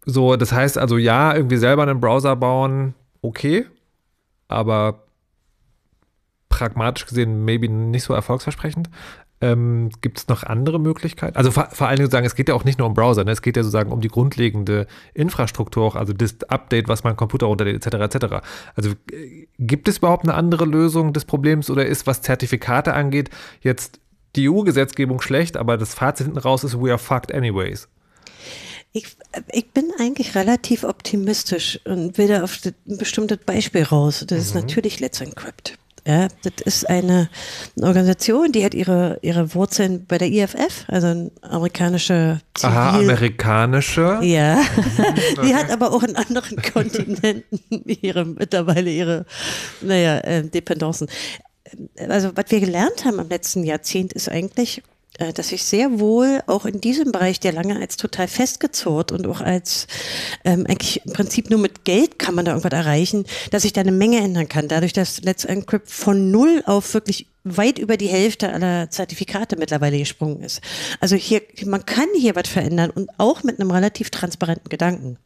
so, 0.05 0.35
das 0.35 0.51
heißt 0.51 0.77
also 0.77 0.97
ja, 0.97 1.33
irgendwie 1.33 1.57
selber 1.57 1.83
einen 1.83 2.01
Browser 2.01 2.35
bauen, 2.35 2.95
okay, 3.21 3.65
aber 4.49 5.04
pragmatisch 6.55 7.05
gesehen 7.05 7.43
maybe 7.43 7.67
nicht 7.67 8.03
so 8.03 8.13
erfolgsversprechend. 8.13 8.89
Ähm, 9.41 9.89
Gibt 9.99 10.19
es 10.19 10.27
noch 10.29 10.43
andere 10.43 10.79
Möglichkeiten? 10.79 11.35
Also 11.35 11.51
vor, 11.51 11.67
vor 11.69 11.89
allen 11.89 11.97
Dingen 11.97 12.09
sagen, 12.09 12.25
es 12.25 12.35
geht 12.35 12.47
ja 12.47 12.55
auch 12.55 12.63
nicht 12.63 12.79
nur 12.79 12.87
um 12.87 12.93
Browser, 12.93 13.25
ne? 13.25 13.31
es 13.31 13.41
geht 13.41 13.57
ja 13.57 13.63
sozusagen 13.63 13.91
um 13.91 13.99
die 13.99 14.07
grundlegende 14.07 14.87
Infrastruktur 15.13 15.83
auch, 15.83 15.95
also 15.95 16.13
das 16.13 16.37
Update, 16.47 16.87
was 16.87 17.03
mein 17.03 17.17
Computer 17.17 17.47
runterlädt, 17.47 17.85
etc. 17.85 18.15
etc. 18.15 18.35
Also 18.75 18.91
äh, 19.11 19.47
gibt 19.59 19.89
es 19.89 19.97
überhaupt 19.97 20.23
eine 20.23 20.35
andere 20.35 20.63
Lösung 20.63 21.11
des 21.11 21.25
Problems 21.25 21.69
oder 21.69 21.85
ist, 21.85 22.07
was 22.07 22.21
Zertifikate 22.21 22.93
angeht, 22.93 23.29
jetzt 23.59 23.99
die 24.37 24.49
EU-Gesetzgebung 24.49 25.19
schlecht, 25.19 25.57
aber 25.57 25.75
das 25.75 25.93
Fazit 25.93 26.27
hinten 26.27 26.39
raus 26.39 26.63
ist, 26.63 26.79
we 26.79 26.89
are 26.89 26.97
fucked 26.97 27.33
anyways? 27.33 27.89
Ich, 28.93 29.17
ich 29.51 29.69
bin 29.71 29.91
eigentlich 29.99 30.35
relativ 30.35 30.85
optimistisch 30.85 31.81
und 31.83 32.17
will 32.17 32.29
da 32.29 32.43
auf 32.43 32.57
ein 32.65 32.97
bestimmtes 32.97 33.39
Beispiel 33.39 33.83
raus. 33.83 34.23
Das 34.25 34.37
mhm. 34.37 34.43
ist 34.43 34.55
natürlich 34.55 35.01
Let's 35.01 35.19
Encrypt. 35.19 35.77
Ja, 36.07 36.27
das 36.43 36.53
ist 36.65 36.89
eine, 36.89 37.29
Organisation, 37.81 38.51
die 38.51 38.63
hat 38.63 38.75
ihre, 38.75 39.17
ihre 39.23 39.55
Wurzeln 39.55 40.05
bei 40.05 40.19
der 40.19 40.27
IFF, 40.31 40.85
also 40.87 41.07
eine 41.07 41.31
amerikanische 41.41 42.41
Zivil 42.53 42.75
Aha, 42.75 42.99
amerikanische? 42.99 44.19
Ja, 44.21 44.57
mhm, 44.57 45.41
die 45.47 45.55
hat 45.55 45.71
aber 45.71 45.91
auch 45.91 46.03
in 46.03 46.15
anderen 46.15 46.61
Kontinenten 46.73 47.59
ihre, 47.85 48.23
mittlerweile 48.25 48.91
ihre, 48.91 49.25
naja, 49.81 50.19
äh, 50.19 50.43
Dependancen. 50.43 51.07
Also, 51.97 52.31
was 52.35 52.45
wir 52.49 52.59
gelernt 52.59 53.03
haben 53.03 53.17
im 53.17 53.27
letzten 53.27 53.63
Jahrzehnt 53.63 54.13
ist 54.13 54.29
eigentlich, 54.29 54.83
dass 55.33 55.51
ich 55.51 55.63
sehr 55.63 55.99
wohl 55.99 56.41
auch 56.47 56.65
in 56.65 56.81
diesem 56.81 57.11
Bereich, 57.11 57.39
der 57.39 57.53
lange 57.53 57.79
als 57.79 57.97
total 57.97 58.27
festgezurrt 58.27 59.11
und 59.11 59.27
auch 59.27 59.41
als 59.41 59.87
ähm, 60.43 60.65
eigentlich 60.67 61.05
im 61.05 61.13
Prinzip 61.13 61.49
nur 61.49 61.59
mit 61.59 61.85
Geld 61.85 62.19
kann 62.19 62.35
man 62.35 62.45
da 62.45 62.51
irgendwas 62.51 62.77
erreichen, 62.77 63.25
dass 63.51 63.65
ich 63.65 63.73
da 63.73 63.81
eine 63.81 63.91
Menge 63.91 64.19
ändern 64.19 64.49
kann. 64.49 64.67
Dadurch, 64.67 64.93
dass 64.93 65.21
Let's 65.21 65.45
Encrypt 65.45 65.89
von 65.89 66.31
null 66.31 66.63
auf 66.65 66.93
wirklich 66.93 67.27
weit 67.45 67.79
über 67.79 67.95
die 67.95 68.07
Hälfte 68.07 68.51
aller 68.51 68.89
Zertifikate 68.89 69.55
mittlerweile 69.57 69.97
gesprungen 69.97 70.41
ist. 70.41 70.61
Also 70.99 71.15
hier, 71.15 71.41
man 71.65 71.85
kann 71.85 72.07
hier 72.17 72.35
was 72.35 72.49
verändern 72.49 72.89
und 72.89 73.09
auch 73.17 73.43
mit 73.43 73.59
einem 73.59 73.71
relativ 73.71 74.09
transparenten 74.09 74.67
Gedanken. 74.69 75.17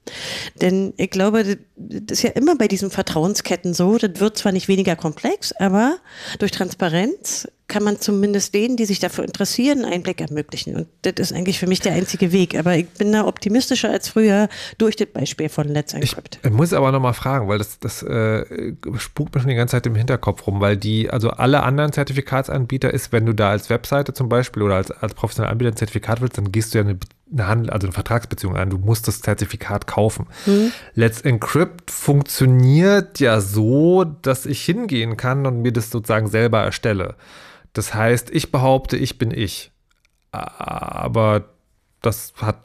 Denn 0.62 0.94
ich 0.98 1.10
glaube, 1.10 1.58
das 1.78 2.20
ist 2.20 2.24
ja 2.24 2.32
immer 2.32 2.56
bei 2.58 2.68
diesen 2.68 2.92
Vertrauensketten 2.92 3.74
so, 3.74 3.98
das 3.98 4.20
wird 4.20 4.38
zwar 4.38 4.52
nicht 4.52 4.68
weniger 4.68 4.98
komplex, 4.98 5.54
aber 5.54 5.98
durch 6.38 6.52
Transparenz 6.52 7.48
kann 7.70 7.84
man 7.84 8.00
zumindest 8.02 8.54
denen, 8.54 8.76
die 8.76 8.86
sich 8.86 9.00
dafür 9.00 9.24
interessieren, 9.24 9.86
einen 9.86 9.94
Einblick 9.94 10.20
ermöglichen. 10.20 10.76
Und 10.76 10.88
das 11.04 11.14
ist 11.18 11.34
eigentlich 11.34 11.60
für 11.60 11.68
mich 11.68 11.80
der 11.80 11.94
einzige 11.94 12.34
Weg. 12.34 12.58
Aber 12.58 12.76
ich 12.76 12.90
bin 12.90 13.14
da 13.14 13.26
optimistischer 13.26 13.90
als 13.90 14.10
früher 14.10 14.50
durch 14.78 14.98
das 14.98 15.08
Beispiel 15.08 15.48
von 15.48 15.70
Let's 15.70 15.94
Encrypt. 15.94 16.40
Ich 16.44 16.52
muss 16.52 16.74
aber 16.74 16.92
nochmal 16.92 17.14
fragen, 17.14 17.48
weil 17.48 17.60
das, 17.60 17.80
das 17.80 18.04
äh, 18.04 18.74
spukt 18.98 19.36
mir 19.36 19.42
schon 19.42 19.50
die 19.50 19.56
ganze 19.56 19.74
Zeit 19.74 19.86
im 19.86 19.96
Hinterkopf 19.96 20.48
rum, 20.48 20.60
weil 20.60 20.76
die, 20.76 21.10
also 21.10 21.30
alle 21.30 21.64
anderen 21.64 21.94
Zertifikatsanbieter 22.10 22.92
ist, 22.92 23.12
wenn 23.12 23.28
du 23.28 23.34
da 23.34 23.52
als 23.52 23.70
Webseite 23.70 24.14
zum 24.14 24.30
Beispiel 24.30 24.64
oder 24.64 24.76
als, 24.76 24.90
als 24.90 25.14
professioneller 25.14 25.52
Anbieter 25.52 25.72
ein 25.72 25.78
Zertifikat 25.78 26.22
willst, 26.22 26.40
dann 26.40 26.52
gehst 26.52 26.74
du 26.74 26.80
ja 26.80 26.84
eine, 26.84 26.98
eine 27.32 27.48
Handel, 27.48 27.70
also 27.70 27.86
eine 27.86 27.94
Vertragsbeziehung 27.94 28.56
an. 28.56 28.72
Du 28.72 28.80
musst 28.80 29.08
das 29.08 29.22
Zertifikat 29.22 29.86
kaufen. 29.86 30.26
Mhm. 30.48 30.72
Let's 30.96 31.22
Encrypt 31.22 31.92
funktioniert 31.92 33.20
ja 33.20 33.42
so, 33.42 34.06
dass 34.06 34.48
ich 34.48 34.64
hingehen 34.64 35.18
kann 35.18 35.46
und 35.46 35.62
mir 35.62 35.72
das 35.72 35.92
sozusagen 35.92 36.28
selber 36.28 36.62
erstelle. 36.64 37.16
Das 37.74 37.94
heißt, 37.94 38.32
ich 38.32 38.52
behaupte, 38.52 38.98
ich 38.98 39.20
bin 39.20 39.30
ich. 39.30 39.72
Aber 40.32 41.46
das 42.02 42.34
hat 42.38 42.58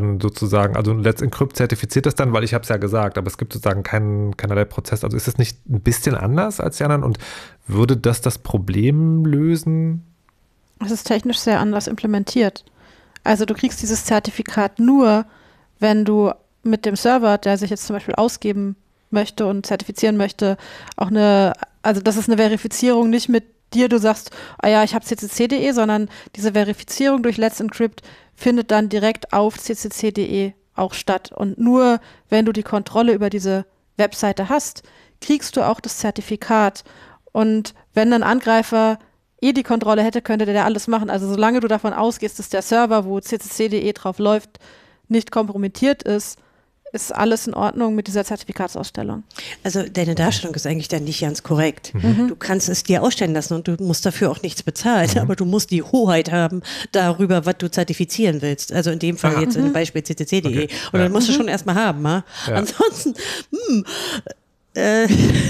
dann 0.00 0.20
sozusagen, 0.20 0.76
also 0.76 0.92
Let's 0.92 1.22
Encrypt 1.22 1.56
zertifiziert 1.56 2.06
das 2.06 2.14
dann, 2.14 2.32
weil 2.32 2.44
ich 2.44 2.54
habe 2.54 2.62
es 2.62 2.68
ja 2.68 2.76
gesagt, 2.76 3.18
aber 3.18 3.26
es 3.26 3.38
gibt 3.38 3.52
sozusagen 3.52 3.82
keinen, 3.82 4.36
keinerlei 4.36 4.64
Prozess. 4.64 5.04
Also 5.04 5.16
ist 5.16 5.28
es 5.28 5.38
nicht 5.38 5.68
ein 5.68 5.80
bisschen 5.80 6.14
anders 6.14 6.60
als 6.60 6.78
die 6.78 6.84
anderen 6.84 7.02
und 7.02 7.18
würde 7.66 7.96
das 7.96 8.20
das 8.20 8.38
Problem 8.38 9.24
lösen? 9.24 10.04
Es 10.84 10.90
ist 10.90 11.04
technisch 11.04 11.38
sehr 11.38 11.60
anders 11.60 11.86
implementiert. 11.86 12.64
Also 13.24 13.44
du 13.44 13.54
kriegst 13.54 13.82
dieses 13.82 14.04
Zertifikat 14.04 14.78
nur, 14.78 15.26
wenn 15.78 16.04
du 16.04 16.32
mit 16.62 16.84
dem 16.84 16.96
Server, 16.96 17.38
der 17.38 17.58
sich 17.58 17.70
jetzt 17.70 17.86
zum 17.86 17.96
Beispiel 17.96 18.14
ausgeben 18.14 18.76
möchte 19.10 19.46
und 19.46 19.66
zertifizieren 19.66 20.16
möchte, 20.16 20.56
auch 20.96 21.08
eine, 21.08 21.52
also 21.82 22.00
das 22.00 22.16
ist 22.16 22.28
eine 22.28 22.38
Verifizierung 22.38 23.10
nicht 23.10 23.28
mit 23.28 23.44
dir, 23.74 23.88
du 23.88 23.98
sagst, 23.98 24.30
ah 24.58 24.68
ja, 24.68 24.84
ich 24.84 24.94
habe 24.94 25.04
ccc.de, 25.04 25.72
sondern 25.72 26.08
diese 26.34 26.52
Verifizierung 26.52 27.22
durch 27.22 27.36
Let's 27.36 27.60
Encrypt 27.60 28.02
findet 28.36 28.70
dann 28.70 28.88
direkt 28.88 29.32
auf 29.32 29.56
ccc.de 29.56 30.52
auch 30.74 30.94
statt. 30.94 31.32
Und 31.32 31.58
nur 31.58 32.00
wenn 32.28 32.44
du 32.44 32.52
die 32.52 32.62
Kontrolle 32.62 33.12
über 33.12 33.30
diese 33.30 33.64
Webseite 33.96 34.48
hast, 34.48 34.82
kriegst 35.20 35.56
du 35.56 35.62
auch 35.62 35.80
das 35.80 35.98
Zertifikat. 35.98 36.84
Und 37.32 37.74
wenn 37.94 38.12
ein 38.12 38.22
Angreifer 38.22 38.98
eh 39.40 39.52
die 39.52 39.62
Kontrolle 39.62 40.02
hätte, 40.02 40.22
könnte 40.22 40.46
der 40.46 40.64
alles 40.64 40.86
machen. 40.86 41.10
Also 41.10 41.28
solange 41.28 41.60
du 41.60 41.68
davon 41.68 41.92
ausgehst, 41.92 42.38
dass 42.38 42.50
der 42.50 42.62
Server, 42.62 43.04
wo 43.06 43.20
ccc.de 43.20 43.92
drauf 43.92 44.18
läuft, 44.18 44.58
nicht 45.08 45.30
kompromittiert 45.30 46.02
ist, 46.02 46.38
ist 47.02 47.14
alles 47.14 47.46
in 47.46 47.54
Ordnung 47.54 47.94
mit 47.94 48.06
dieser 48.08 48.24
Zertifikatsausstellung. 48.24 49.22
Also 49.62 49.82
deine 49.82 50.14
Darstellung 50.14 50.54
ist 50.54 50.66
eigentlich 50.66 50.88
dann 50.88 51.04
nicht 51.04 51.20
ganz 51.20 51.42
korrekt. 51.42 51.92
Mhm. 51.94 52.28
Du 52.28 52.36
kannst 52.36 52.68
es 52.68 52.82
dir 52.82 53.02
ausstellen 53.02 53.34
lassen 53.34 53.54
und 53.54 53.68
du 53.68 53.76
musst 53.78 54.04
dafür 54.04 54.30
auch 54.30 54.42
nichts 54.42 54.62
bezahlen, 54.62 55.10
mhm. 55.14 55.20
aber 55.20 55.36
du 55.36 55.44
musst 55.44 55.70
die 55.70 55.82
Hoheit 55.82 56.32
haben 56.32 56.62
darüber, 56.92 57.46
was 57.46 57.58
du 57.58 57.70
zertifizieren 57.70 58.42
willst. 58.42 58.72
Also 58.72 58.90
in 58.90 58.98
dem 58.98 59.16
Fall 59.16 59.34
Aha. 59.34 59.42
jetzt 59.42 59.54
mhm. 59.54 59.60
in 59.60 59.68
dem 59.68 59.72
Beispiel 59.72 60.02
ccc.de. 60.02 60.46
Okay. 60.46 60.68
Und 60.92 60.98
dann 61.00 61.12
musst 61.12 61.28
du 61.28 61.32
mhm. 61.32 61.36
schon 61.36 61.48
erstmal 61.48 61.76
haben. 61.76 62.04
Ja? 62.04 62.24
Ansonsten, 62.46 63.14
hm, 63.50 63.84
äh, 64.74 65.06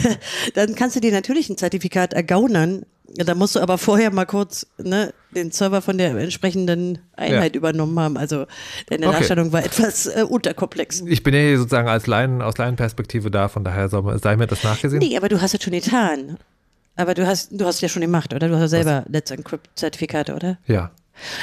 dann 0.54 0.74
kannst 0.74 0.96
du 0.96 1.00
dir 1.00 1.12
natürlich 1.12 1.48
ein 1.48 1.56
Zertifikat 1.56 2.12
ergaunern, 2.12 2.84
ja, 3.16 3.24
da 3.24 3.34
musst 3.34 3.56
du 3.56 3.60
aber 3.60 3.78
vorher 3.78 4.10
mal 4.10 4.26
kurz 4.26 4.66
ne, 4.78 5.12
den 5.36 5.52
Server 5.52 5.82
von 5.82 5.98
der 5.98 6.16
entsprechenden 6.16 6.98
Einheit 7.14 7.54
ja. 7.54 7.58
übernommen 7.58 7.98
haben. 8.00 8.16
Also 8.16 8.46
deine 8.88 9.06
okay. 9.06 9.18
Darstellung 9.18 9.52
war 9.52 9.64
etwas 9.64 10.06
äh, 10.06 10.24
unterkomplex. 10.28 11.02
Ich 11.06 11.22
bin 11.22 11.34
ja 11.34 11.40
hier 11.40 11.58
sozusagen 11.58 11.88
als 11.88 12.06
Laien, 12.06 12.42
aus 12.42 12.58
Laienperspektive 12.58 13.30
da, 13.30 13.48
von 13.48 13.62
daher 13.62 13.88
soll, 13.88 14.18
sei 14.18 14.36
mir 14.36 14.46
das 14.46 14.64
nachgesehen. 14.64 15.00
Nee, 15.00 15.16
aber 15.16 15.28
du 15.28 15.40
hast 15.40 15.54
es 15.54 15.62
schon 15.62 15.72
getan. 15.72 16.38
Aber 16.96 17.14
du 17.14 17.26
hast, 17.26 17.50
du 17.52 17.64
hast 17.64 17.80
ja 17.82 17.88
schon 17.88 18.02
gemacht, 18.02 18.34
oder? 18.34 18.48
Du 18.48 18.54
hast 18.54 18.62
ja 18.62 18.68
selber? 18.68 19.04
Let's 19.08 19.30
Encrypt-Zertifikate, 19.30 20.34
oder? 20.34 20.58
Ja. 20.66 20.90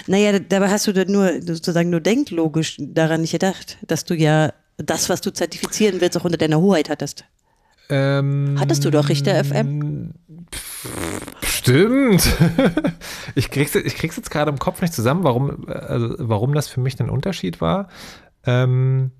Naja, 0.07 0.39
dabei 0.39 0.69
hast 0.69 0.87
du 0.87 1.05
nur 1.05 1.41
sozusagen 1.41 1.89
nur 1.89 2.01
denklogisch 2.01 2.77
daran 2.79 3.21
nicht 3.21 3.31
gedacht, 3.31 3.77
dass 3.87 4.03
du 4.03 4.15
ja 4.15 4.51
das, 4.77 5.09
was 5.09 5.21
du 5.21 5.31
zertifizieren 5.31 6.01
willst, 6.01 6.17
auch 6.17 6.25
unter 6.25 6.37
deiner 6.37 6.59
Hoheit 6.59 6.89
hattest. 6.89 7.25
Ähm, 7.89 8.55
Hattest 8.59 8.85
du 8.85 8.89
doch 8.89 9.09
Richter 9.09 9.43
FM? 9.43 10.13
Stimmt. 11.43 12.27
ich 13.35 13.49
krieg's, 13.49 13.75
ich 13.75 13.95
krieg's 13.95 14.15
jetzt 14.15 14.31
gerade 14.31 14.51
im 14.51 14.59
Kopf 14.59 14.81
nicht 14.81 14.93
zusammen, 14.93 15.23
warum, 15.23 15.67
also 15.67 16.15
warum 16.19 16.53
das 16.53 16.67
für 16.67 16.79
mich 16.79 16.99
ein 16.99 17.09
Unterschied 17.09 17.61
war. 17.61 17.87
Ähm, 18.45 19.11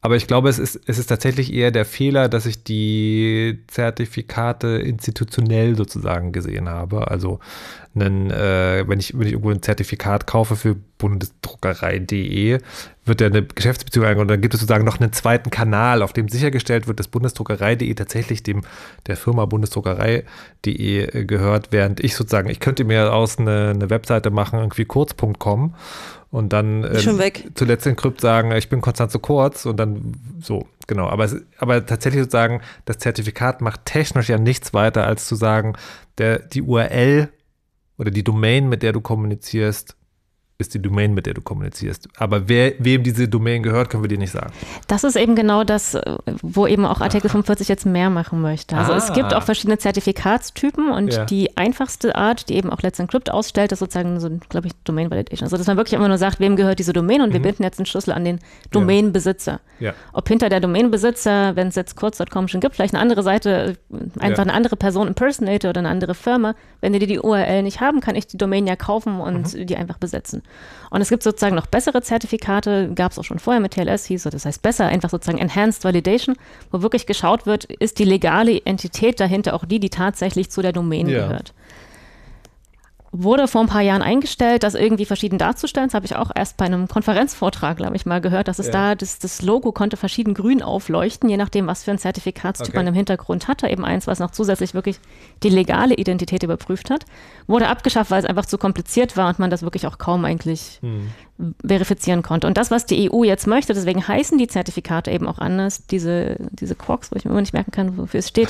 aber 0.00 0.14
ich 0.14 0.28
glaube, 0.28 0.48
es 0.48 0.60
ist, 0.60 0.80
es 0.86 0.98
ist 0.98 1.08
tatsächlich 1.08 1.52
eher 1.52 1.72
der 1.72 1.84
Fehler, 1.84 2.28
dass 2.28 2.46
ich 2.46 2.62
die 2.62 3.64
Zertifikate 3.66 4.78
institutionell 4.78 5.76
sozusagen 5.76 6.30
gesehen 6.30 6.68
habe. 6.68 7.08
Also 7.10 7.40
einen, 7.96 8.30
äh, 8.30 8.84
wenn, 8.86 9.00
ich, 9.00 9.18
wenn 9.18 9.26
ich 9.26 9.32
irgendwo 9.32 9.50
ein 9.50 9.60
Zertifikat 9.60 10.28
kaufe 10.28 10.54
für 10.54 10.76
bundesdruckerei.de, 10.98 12.60
wird 13.06 13.20
ja 13.20 13.26
eine 13.26 13.42
Geschäftsbeziehung 13.42 14.06
eingegangen 14.06 14.22
und 14.22 14.28
dann 14.28 14.40
gibt 14.40 14.54
es 14.54 14.60
sozusagen 14.60 14.84
noch 14.84 15.00
einen 15.00 15.12
zweiten 15.12 15.50
Kanal, 15.50 16.02
auf 16.02 16.12
dem 16.12 16.28
sichergestellt 16.28 16.86
wird, 16.86 17.00
dass 17.00 17.08
bundesdruckerei.de 17.08 17.92
tatsächlich 17.94 18.44
dem 18.44 18.62
der 19.08 19.16
Firma 19.16 19.46
bundesdruckerei.de 19.46 21.24
gehört, 21.24 21.72
während 21.72 21.98
ich 21.98 22.14
sozusagen, 22.14 22.50
ich 22.50 22.60
könnte 22.60 22.84
mir 22.84 23.12
aus 23.12 23.38
eine, 23.38 23.70
eine 23.74 23.90
Webseite 23.90 24.30
machen, 24.30 24.60
irgendwie 24.60 24.84
kurz.com 24.84 25.74
und 26.30 26.52
dann 26.52 26.84
äh, 26.84 27.32
zuletzt 27.54 27.86
in 27.86 27.96
Krypt 27.96 28.20
sagen, 28.20 28.52
ich 28.52 28.68
bin 28.68 28.80
Konstanze 28.80 29.18
Kurz 29.18 29.64
und 29.64 29.78
dann 29.78 30.14
so, 30.40 30.68
genau. 30.86 31.08
Aber, 31.08 31.24
es, 31.24 31.36
aber 31.58 31.86
tatsächlich 31.86 32.22
sozusagen, 32.22 32.60
das 32.84 32.98
Zertifikat 32.98 33.62
macht 33.62 33.86
technisch 33.86 34.28
ja 34.28 34.38
nichts 34.38 34.74
weiter, 34.74 35.06
als 35.06 35.26
zu 35.26 35.36
sagen, 35.36 35.74
der, 36.18 36.40
die 36.40 36.62
URL 36.62 37.30
oder 37.96 38.10
die 38.10 38.24
Domain, 38.24 38.68
mit 38.68 38.82
der 38.82 38.92
du 38.92 39.00
kommunizierst, 39.00 39.96
ist 40.60 40.74
die 40.74 40.82
Domain, 40.82 41.14
mit 41.14 41.24
der 41.26 41.34
du 41.34 41.40
kommunizierst. 41.40 42.08
Aber 42.16 42.48
wer, 42.48 42.72
wem 42.80 43.04
diese 43.04 43.28
Domain 43.28 43.62
gehört, 43.62 43.90
können 43.90 44.02
wir 44.02 44.08
dir 44.08 44.18
nicht 44.18 44.32
sagen. 44.32 44.52
Das 44.88 45.04
ist 45.04 45.14
eben 45.14 45.36
genau 45.36 45.62
das, 45.62 45.96
wo 46.42 46.66
eben 46.66 46.84
auch 46.84 47.00
Artikel 47.00 47.28
Aha. 47.28 47.34
45 47.34 47.68
jetzt 47.68 47.86
mehr 47.86 48.10
machen 48.10 48.40
möchte. 48.40 48.76
Also 48.76 48.92
ah. 48.92 48.96
es 48.96 49.12
gibt 49.12 49.34
auch 49.34 49.44
verschiedene 49.44 49.78
Zertifikatstypen 49.78 50.90
und 50.90 51.14
ja. 51.14 51.24
die 51.26 51.56
einfachste 51.56 52.16
Art, 52.16 52.48
die 52.48 52.56
eben 52.56 52.70
auch 52.70 52.82
Let's 52.82 52.98
Encrypt 52.98 53.30
ausstellt, 53.30 53.70
ist 53.70 53.78
sozusagen 53.78 54.18
so, 54.18 54.30
glaube 54.48 54.66
ich, 54.66 54.72
Domain 54.82 55.12
Validation. 55.12 55.46
Also 55.46 55.56
dass 55.56 55.68
man 55.68 55.76
wirklich 55.76 55.92
immer 55.92 56.08
nur 56.08 56.18
sagt, 56.18 56.40
wem 56.40 56.56
gehört 56.56 56.80
diese 56.80 56.92
Domain 56.92 57.20
und 57.20 57.28
mhm. 57.28 57.34
wir 57.34 57.42
binden 57.42 57.62
jetzt 57.62 57.78
einen 57.78 57.86
Schlüssel 57.86 58.10
an 58.10 58.24
den 58.24 58.40
Domainbesitzer. 58.72 59.60
Ja. 59.78 59.94
Ob 60.12 60.26
hinter 60.26 60.48
der 60.48 60.58
Domainbesitzer, 60.58 61.54
wenn 61.54 61.68
es 61.68 61.76
jetzt 61.76 61.94
kurz.com 61.94 62.48
schon 62.48 62.60
gibt, 62.60 62.74
vielleicht 62.74 62.94
eine 62.94 63.00
andere 63.00 63.22
Seite, 63.22 63.76
einfach 64.18 64.38
ja. 64.38 64.42
eine 64.42 64.54
andere 64.54 64.74
Person 64.74 65.06
Impersonator 65.06 65.70
oder 65.70 65.78
eine 65.78 65.88
andere 65.88 66.16
Firma, 66.16 66.56
wenn 66.80 66.92
die 66.94 67.06
die 67.06 67.20
URL 67.20 67.62
nicht 67.62 67.80
haben, 67.80 68.00
kann 68.00 68.16
ich 68.16 68.26
die 68.26 68.38
Domain 68.38 68.66
ja 68.66 68.74
kaufen 68.74 69.20
und 69.20 69.54
mhm. 69.54 69.66
die 69.68 69.76
einfach 69.76 69.98
besetzen. 69.98 70.42
Und 70.90 71.02
es 71.02 71.10
gibt 71.10 71.22
sozusagen 71.22 71.54
noch 71.54 71.66
bessere 71.66 72.00
Zertifikate, 72.00 72.92
gab 72.94 73.12
es 73.12 73.18
auch 73.18 73.24
schon 73.24 73.38
vorher 73.38 73.60
mit 73.60 73.72
TLS, 73.72 74.06
hieß 74.06 74.22
so, 74.22 74.30
das 74.30 74.46
heißt 74.46 74.62
besser, 74.62 74.86
einfach 74.86 75.10
sozusagen 75.10 75.38
Enhanced 75.38 75.84
Validation, 75.84 76.36
wo 76.70 76.80
wirklich 76.80 77.06
geschaut 77.06 77.44
wird, 77.44 77.64
ist 77.64 77.98
die 77.98 78.04
legale 78.04 78.64
Entität 78.64 79.20
dahinter 79.20 79.54
auch 79.54 79.64
die, 79.64 79.80
die 79.80 79.90
tatsächlich 79.90 80.50
zu 80.50 80.62
der 80.62 80.72
Domain 80.72 81.08
ja. 81.08 81.26
gehört 81.26 81.52
wurde 83.10 83.48
vor 83.48 83.62
ein 83.62 83.68
paar 83.68 83.80
Jahren 83.80 84.02
eingestellt, 84.02 84.62
das 84.62 84.74
irgendwie 84.74 85.06
verschieden 85.06 85.38
darzustellen. 85.38 85.88
Das 85.88 85.94
habe 85.94 86.04
ich 86.04 86.14
auch 86.16 86.30
erst 86.34 86.56
bei 86.58 86.66
einem 86.66 86.88
Konferenzvortrag, 86.88 87.78
glaube 87.78 87.96
ich, 87.96 88.04
mal 88.04 88.20
gehört, 88.20 88.48
dass 88.48 88.58
es 88.58 88.66
ja. 88.66 88.72
da, 88.72 88.94
das, 88.94 89.18
das, 89.18 89.40
Logo 89.40 89.72
konnte 89.72 89.96
verschieden 89.96 90.34
grün 90.34 90.62
aufleuchten, 90.62 91.28
je 91.28 91.38
nachdem, 91.38 91.66
was 91.66 91.84
für 91.84 91.90
ein 91.90 91.98
Zertifikatstyp 91.98 92.68
okay. 92.68 92.76
man 92.76 92.86
im 92.86 92.94
Hintergrund 92.94 93.48
hatte. 93.48 93.68
Eben 93.68 93.84
eins, 93.84 94.06
was 94.06 94.18
noch 94.18 94.30
zusätzlich 94.30 94.74
wirklich 94.74 95.00
die 95.42 95.48
legale 95.48 95.94
Identität 95.94 96.42
überprüft 96.42 96.90
hat. 96.90 97.06
Wurde 97.46 97.68
abgeschafft, 97.68 98.10
weil 98.10 98.20
es 98.20 98.28
einfach 98.28 98.46
zu 98.46 98.58
kompliziert 98.58 99.16
war 99.16 99.28
und 99.28 99.38
man 99.38 99.50
das 99.50 99.62
wirklich 99.62 99.86
auch 99.86 99.96
kaum 99.96 100.26
eigentlich 100.26 100.78
hm. 100.82 101.54
verifizieren 101.66 102.22
konnte. 102.22 102.46
Und 102.46 102.58
das, 102.58 102.70
was 102.70 102.84
die 102.84 103.10
EU 103.10 103.24
jetzt 103.24 103.46
möchte, 103.46 103.72
deswegen 103.72 104.06
heißen 104.06 104.36
die 104.36 104.48
Zertifikate 104.48 105.10
eben 105.10 105.26
auch 105.26 105.38
anders, 105.38 105.86
diese, 105.86 106.36
diese 106.50 106.74
Quarks, 106.74 107.10
wo 107.10 107.16
ich 107.16 107.24
mir 107.24 107.30
immer 107.30 107.40
nicht 107.40 107.54
merken 107.54 107.70
kann, 107.70 107.96
wofür 107.96 108.18
es 108.18 108.28
steht, 108.28 108.48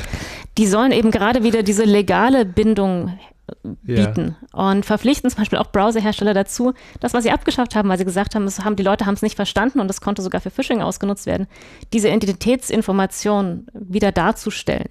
die 0.57 0.67
sollen 0.67 0.91
eben 0.91 1.13
gerade 1.13 1.45
wieder 1.45 1.63
diese 1.63 1.85
legale 1.85 2.45
Bindung 2.45 3.19
bieten 3.63 4.37
ja. 4.53 4.71
und 4.71 4.87
verpflichten 4.87 5.31
zum 5.31 5.39
Beispiel 5.39 5.59
auch 5.59 5.71
Browserhersteller 5.73 6.35
dazu, 6.35 6.75
das, 7.01 7.15
was 7.15 7.25
sie 7.25 7.31
abgeschafft 7.31 7.75
haben, 7.75 7.89
weil 7.89 7.99
sie 7.99 8.05
gesagt 8.05 8.35
haben, 8.35 8.49
haben 8.49 8.77
die 8.77 8.83
Leute 8.83 9.07
haben 9.07 9.15
es 9.15 9.23
nicht 9.23 9.37
verstanden 9.37 9.81
und 9.81 9.91
es 9.91 10.01
konnte 10.01 10.23
sogar 10.23 10.41
für 10.41 10.51
Phishing 10.51 10.83
ausgenutzt 10.83 11.27
werden, 11.27 11.47
diese 11.93 12.09
Identitätsinformation 12.09 13.67
wieder 13.73 14.13
darzustellen. 14.13 14.89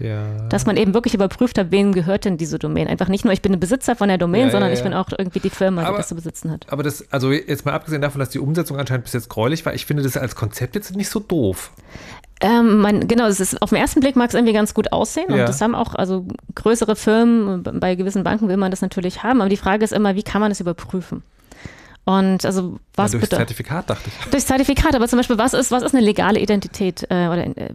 Ja. 0.00 0.48
Dass 0.48 0.64
man 0.64 0.76
eben 0.78 0.94
wirklich 0.94 1.14
überprüft 1.14 1.58
hat, 1.58 1.70
wem 1.70 1.92
gehört 1.92 2.24
denn 2.24 2.38
diese 2.38 2.58
Domain. 2.58 2.88
Einfach 2.88 3.08
nicht 3.08 3.24
nur, 3.24 3.34
ich 3.34 3.42
bin 3.42 3.52
ein 3.52 3.60
Besitzer 3.60 3.94
von 3.94 4.08
der 4.08 4.16
Domain, 4.16 4.46
ja, 4.46 4.50
sondern 4.50 4.72
ich 4.72 4.82
bin 4.82 4.94
auch 4.94 5.10
irgendwie 5.16 5.40
die 5.40 5.50
Firma, 5.50 5.82
aber, 5.82 5.90
die 5.90 5.96
das 5.98 6.08
zu 6.08 6.14
besitzen 6.14 6.50
hat. 6.50 6.66
Aber 6.70 6.82
das, 6.82 7.12
also 7.12 7.30
jetzt 7.30 7.66
mal 7.66 7.74
abgesehen 7.74 8.00
davon, 8.00 8.18
dass 8.18 8.30
die 8.30 8.38
Umsetzung 8.38 8.78
anscheinend 8.78 9.04
bis 9.04 9.12
jetzt 9.12 9.28
gräulich 9.28 9.66
war, 9.66 9.74
ich 9.74 9.84
finde 9.84 10.02
das 10.02 10.16
als 10.16 10.34
Konzept 10.34 10.74
jetzt 10.74 10.96
nicht 10.96 11.10
so 11.10 11.20
doof. 11.20 11.72
Ähm, 12.42 12.78
man, 12.78 13.06
genau, 13.06 13.26
es 13.26 13.38
ist, 13.38 13.60
auf 13.60 13.70
den 13.70 13.78
ersten 13.78 14.00
Blick 14.00 14.16
mag 14.16 14.30
es 14.30 14.34
irgendwie 14.34 14.54
ganz 14.54 14.72
gut 14.72 14.92
aussehen 14.92 15.30
und 15.30 15.38
das 15.38 15.60
haben 15.60 15.74
auch, 15.74 15.94
also 15.94 16.26
größere 16.54 16.96
Firmen, 16.96 17.62
bei 17.62 17.94
gewissen 17.96 18.24
Banken 18.24 18.48
will 18.48 18.56
man 18.56 18.70
das 18.70 18.80
natürlich 18.80 19.22
haben, 19.22 19.42
aber 19.42 19.50
die 19.50 19.58
Frage 19.58 19.84
ist 19.84 19.92
immer, 19.92 20.14
wie 20.14 20.22
kann 20.22 20.40
man 20.40 20.50
es 20.50 20.58
überprüfen? 20.60 21.22
Und 22.06 22.46
also 22.46 22.78
was 22.94 23.12
ja, 23.12 23.18
durchs 23.18 23.30
Zertifikat 23.30 23.90
dachte 23.90 24.08
ich. 24.08 24.30
Durchs 24.30 24.46
Zertifikat, 24.46 24.94
aber 24.94 25.06
zum 25.06 25.18
Beispiel, 25.18 25.36
was 25.36 25.52
ist, 25.52 25.70
was 25.70 25.82
ist 25.82 25.94
eine 25.94 26.04
legale 26.04 26.40
Identität 26.40 27.06
äh, 27.10 27.28
oder 27.28 27.46
äh, 27.46 27.74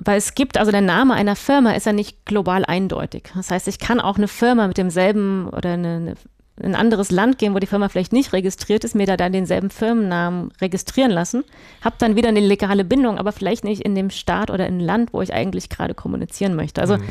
weil 0.00 0.18
es 0.18 0.34
gibt, 0.34 0.58
also 0.58 0.70
der 0.70 0.80
Name 0.80 1.14
einer 1.14 1.34
Firma 1.34 1.72
ist 1.72 1.86
ja 1.86 1.92
nicht 1.92 2.24
global 2.24 2.64
eindeutig. 2.64 3.30
Das 3.34 3.50
heißt, 3.50 3.66
ich 3.66 3.78
kann 3.78 4.00
auch 4.00 4.16
eine 4.16 4.28
Firma 4.28 4.68
mit 4.68 4.78
demselben 4.78 5.48
oder 5.48 5.70
eine, 5.70 5.96
eine 5.96 6.14
ein 6.62 6.74
anderes 6.74 7.10
Land 7.10 7.38
gehen, 7.38 7.54
wo 7.54 7.58
die 7.58 7.66
Firma 7.66 7.88
vielleicht 7.88 8.12
nicht 8.12 8.32
registriert 8.32 8.84
ist, 8.84 8.94
mir 8.94 9.06
da 9.06 9.16
dann 9.16 9.32
denselben 9.32 9.70
Firmennamen 9.70 10.50
registrieren 10.60 11.10
lassen, 11.10 11.44
habe 11.82 11.96
dann 11.98 12.16
wieder 12.16 12.28
eine 12.28 12.40
legale 12.40 12.84
Bindung, 12.84 13.18
aber 13.18 13.32
vielleicht 13.32 13.64
nicht 13.64 13.82
in 13.82 13.94
dem 13.94 14.10
Staat 14.10 14.50
oder 14.50 14.66
im 14.66 14.80
Land, 14.80 15.12
wo 15.12 15.22
ich 15.22 15.32
eigentlich 15.32 15.68
gerade 15.68 15.94
kommunizieren 15.94 16.54
möchte. 16.54 16.80
Also 16.80 16.96
mhm. 16.96 17.04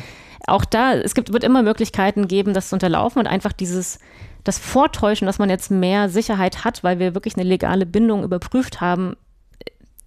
auch 0.48 0.66
da, 0.66 0.94
es 0.94 1.16
gibt, 1.16 1.34
wird 1.34 1.44
immer 1.44 1.64
Möglichkeiten 1.64 2.28
geben, 2.28 2.54
das 2.54 2.70
zu 2.70 2.76
unterlaufen 2.76 3.20
und 3.20 3.28
einfach 3.28 3.54
dieses, 3.54 4.00
das 4.44 4.58
Vortäuschen, 4.58 5.26
dass 5.26 5.40
man 5.40 5.50
jetzt 5.50 5.72
mehr 5.72 6.10
Sicherheit 6.10 6.64
hat, 6.64 6.84
weil 6.84 7.00
wir 7.00 7.14
wirklich 7.14 7.36
eine 7.36 7.48
legale 7.48 7.86
Bindung 7.86 8.24
überprüft 8.24 8.82
haben, 8.82 9.16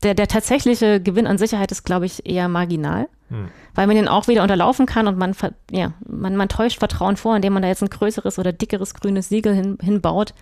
der, 0.03 0.15
der 0.15 0.29
tatsächliche 0.29 1.01
Gewinn 1.01 1.27
an 1.27 1.39
Sicherheit 1.39 1.71
ist, 1.73 1.85
glaube 1.85 2.07
ich, 2.07 2.27
eher 2.27 2.49
marginal, 2.49 3.09
hm. 3.29 3.49
weil 3.75 3.87
man 3.87 3.97
den 3.97 4.09
auch 4.09 4.29
wieder 4.29 4.43
unterlaufen 4.43 4.87
kann 4.87 5.07
und 5.07 5.19
man, 5.19 5.35
ja, 5.71 5.93
man, 6.09 6.37
man 6.37 6.49
täuscht 6.49 6.79
Vertrauen 6.79 7.17
vor, 7.17 7.37
indem 7.37 7.53
man 7.53 7.63
da 7.63 7.69
jetzt 7.69 7.83
ein 7.83 7.91
größeres 7.91 8.39
oder 8.39 8.53
dickeres 8.53 8.95
grünes 8.95 9.29
Siegel 9.29 9.55
hin, 9.55 9.79
hinbaut, 9.81 10.35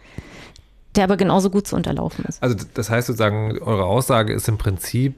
der 0.95 1.05
aber 1.05 1.17
genauso 1.17 1.51
gut 1.51 1.67
zu 1.67 1.77
unterlaufen 1.77 2.25
ist. 2.25 2.43
Also 2.43 2.57
das 2.75 2.89
heißt 2.89 3.09
sozusagen, 3.09 3.59
eure 3.59 3.85
Aussage 3.85 4.33
ist 4.33 4.49
im 4.49 4.59
Prinzip 4.59 5.17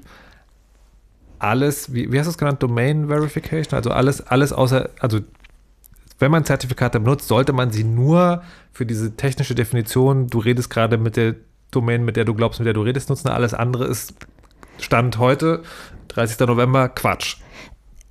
alles, 1.38 1.92
wie, 1.92 2.10
wie 2.12 2.18
hast 2.18 2.26
du 2.26 2.30
es 2.30 2.38
genannt, 2.38 2.62
Domain 2.62 3.08
Verification, 3.08 3.74
also 3.74 3.90
alles, 3.90 4.20
alles 4.20 4.52
außer, 4.52 4.90
also 5.00 5.20
wenn 6.18 6.30
man 6.30 6.44
Zertifikate 6.44 7.00
benutzt, 7.00 7.28
sollte 7.28 7.52
man 7.52 7.70
sie 7.70 7.84
nur 7.84 8.42
für 8.72 8.84
diese 8.84 9.16
technische 9.16 9.54
Definition, 9.54 10.28
du 10.28 10.38
redest 10.38 10.68
gerade 10.70 10.98
mit 10.98 11.16
der 11.16 11.34
Domain, 11.70 12.04
mit 12.04 12.16
der 12.16 12.24
du 12.24 12.34
glaubst, 12.34 12.60
mit 12.60 12.66
der 12.66 12.74
du 12.74 12.82
redest, 12.82 13.08
nutzen. 13.08 13.28
Alles 13.28 13.54
andere 13.54 13.86
ist 13.86 14.14
Stand 14.78 15.18
heute, 15.18 15.62
30. 16.08 16.40
November, 16.46 16.88
Quatsch. 16.88 17.36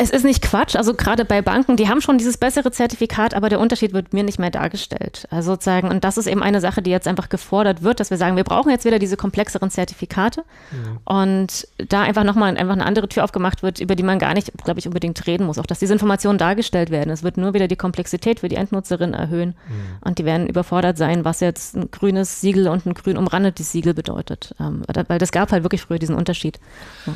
Es 0.02 0.12
ist 0.12 0.24
nicht 0.24 0.42
Quatsch, 0.42 0.78
also 0.78 0.94
gerade 0.94 1.26
bei 1.26 1.42
Banken, 1.42 1.76
die 1.76 1.90
haben 1.90 2.00
schon 2.00 2.18
dieses 2.18 2.38
bessere 2.38 2.72
Zertifikat, 2.72 3.34
aber 3.34 3.50
der 3.50 3.60
Unterschied 3.60 3.92
wird 3.92 4.14
mir 4.14 4.24
nicht 4.24 4.40
mehr 4.40 4.50
dargestellt. 4.50 5.28
Also 5.30 5.52
sozusagen, 5.52 5.90
und 5.90 6.06
das 6.06 6.18
ist 6.18 6.26
eben 6.26 6.42
eine 6.42 6.62
Sache, 6.62 6.82
die 6.82 6.90
jetzt 6.90 7.06
einfach 7.06 7.28
gefordert 7.28 7.84
wird, 7.84 8.00
dass 8.00 8.10
wir 8.10 8.16
sagen, 8.16 8.38
wir 8.38 8.46
brauchen 8.46 8.70
jetzt 8.72 8.86
wieder 8.86 8.98
diese 8.98 9.18
komplexeren 9.18 9.70
Zertifikate 9.70 10.46
mhm. 10.72 11.00
und 11.04 11.68
da 11.90 12.04
einfach 12.04 12.24
nochmal 12.24 12.56
einfach 12.56 12.76
eine 12.76 12.86
andere 12.86 13.10
Tür 13.10 13.26
aufgemacht 13.26 13.62
wird, 13.62 13.82
über 13.82 13.98
die 13.98 14.04
man 14.04 14.20
gar 14.20 14.34
nicht, 14.34 14.54
glaube 14.64 14.80
ich, 14.80 14.88
unbedingt 14.88 15.28
reden 15.28 15.46
muss, 15.46 15.60
auch 15.60 15.66
dass 15.66 15.80
diese 15.80 15.92
Informationen 15.92 16.38
dargestellt 16.38 16.92
werden. 16.92 17.10
Es 17.10 17.24
wird 17.24 17.36
nur 17.36 17.54
wieder 17.54 17.68
die 17.68 17.76
Komplexität 17.76 18.40
für 18.40 18.48
die 18.48 18.56
Endnutzerin 18.56 19.14
erhöhen 19.14 19.50
mhm. 19.50 19.98
und 20.00 20.18
die 20.18 20.24
werden 20.24 20.48
überfordert 20.48 20.98
sein, 20.98 21.26
was 21.26 21.42
jetzt 21.42 21.76
ein 21.76 21.92
grünes 21.92 22.40
Siegel 22.40 22.70
und 22.70 22.86
ein 22.86 22.94
grün 22.94 23.18
umrandetes 23.18 23.74
Siegel 23.74 23.94
bedeutet. 23.94 24.56
Ähm, 24.62 24.84
weil 25.10 25.20
das 25.20 25.34
gab 25.34 25.52
halt 25.52 25.64
wirklich 25.64 25.82
früher 25.82 26.00
diesen 26.00 26.16
Unterschied. 26.16 26.58
Ja. 27.06 27.14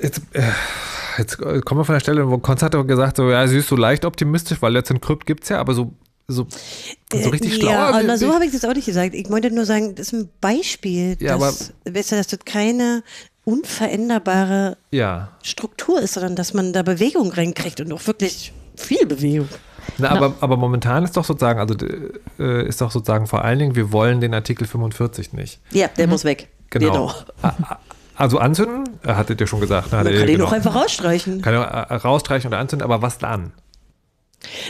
Jetzt, 0.00 0.22
äh, 0.32 0.42
jetzt 1.18 1.38
kommen 1.38 1.80
wir 1.80 1.84
von 1.84 1.94
der 1.94 2.00
Stelle, 2.00 2.28
wo 2.28 2.38
Konzert 2.38 2.74
hat 2.74 2.88
gesagt, 2.88 3.16
so, 3.16 3.30
ja, 3.30 3.46
sie 3.46 3.58
ist 3.58 3.68
so 3.68 3.76
leicht 3.76 4.04
optimistisch, 4.04 4.60
weil 4.60 4.74
jetzt 4.74 4.90
ein 4.90 5.00
Krypt 5.00 5.26
gibt 5.26 5.44
es 5.44 5.50
ja, 5.50 5.60
aber 5.60 5.74
so, 5.74 5.92
so, 6.26 6.46
so 7.12 7.28
richtig 7.30 7.54
äh, 7.54 7.60
schlau. 7.60 7.70
Ja, 7.70 7.88
aber 7.90 8.18
so 8.18 8.32
habe 8.32 8.44
ich 8.44 8.52
das 8.52 8.64
auch 8.64 8.74
nicht 8.74 8.86
gesagt. 8.86 9.14
Ich 9.14 9.30
wollte 9.30 9.50
nur 9.50 9.66
sagen, 9.66 9.94
das 9.94 10.08
ist 10.08 10.12
ein 10.12 10.28
Beispiel, 10.40 11.16
ja, 11.20 11.38
dass, 11.38 11.72
aber, 11.84 11.92
dass 11.92 12.08
das 12.08 12.38
keine 12.44 13.02
unveränderbare 13.44 14.76
ja. 14.90 15.28
Struktur 15.42 16.00
ist, 16.00 16.14
sondern 16.14 16.34
dass 16.34 16.54
man 16.54 16.72
da 16.72 16.82
Bewegung 16.82 17.30
reinkriegt 17.30 17.80
und 17.80 17.92
auch 17.92 18.06
wirklich 18.06 18.52
viel 18.76 19.06
Bewegung. 19.06 19.48
Na, 19.98 20.10
aber, 20.10 20.34
aber 20.40 20.56
momentan 20.56 21.04
ist 21.04 21.16
doch 21.16 21.24
sozusagen, 21.24 21.60
also 21.60 21.74
äh, 22.38 22.66
ist 22.66 22.80
doch 22.80 22.90
sozusagen 22.90 23.26
vor 23.26 23.44
allen 23.44 23.58
Dingen, 23.58 23.76
wir 23.76 23.92
wollen 23.92 24.20
den 24.20 24.34
Artikel 24.34 24.66
45 24.66 25.34
nicht. 25.34 25.60
Ja, 25.72 25.88
der 25.88 26.06
mhm. 26.06 26.12
muss 26.12 26.24
weg. 26.24 26.48
Genau. 26.70 27.12
Also 28.16 28.38
anzünden, 28.38 28.84
hattet 29.06 29.40
ihr 29.40 29.46
schon 29.46 29.60
gesagt. 29.60 29.92
Ne? 29.92 29.98
Man 29.98 30.06
kann 30.06 30.26
den 30.26 30.26
genau. 30.26 30.46
auch 30.46 30.52
einfach 30.52 30.74
rausstreichen. 30.74 31.42
Kann 31.42 31.54
er 31.54 31.62
äh, 31.62 31.94
rausstreichen 31.96 32.48
oder 32.48 32.58
anzünden, 32.58 32.84
aber 32.84 33.02
was 33.02 33.18
dann? 33.18 33.52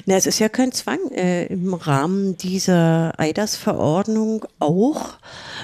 Na, 0.06 0.16
es 0.16 0.26
ist 0.26 0.38
ja 0.38 0.48
kein 0.48 0.72
Zwang, 0.72 1.10
äh, 1.10 1.46
im 1.46 1.74
Rahmen 1.74 2.36
dieser 2.36 3.12
EIDAS-Verordnung 3.18 4.44
auch 4.60 5.18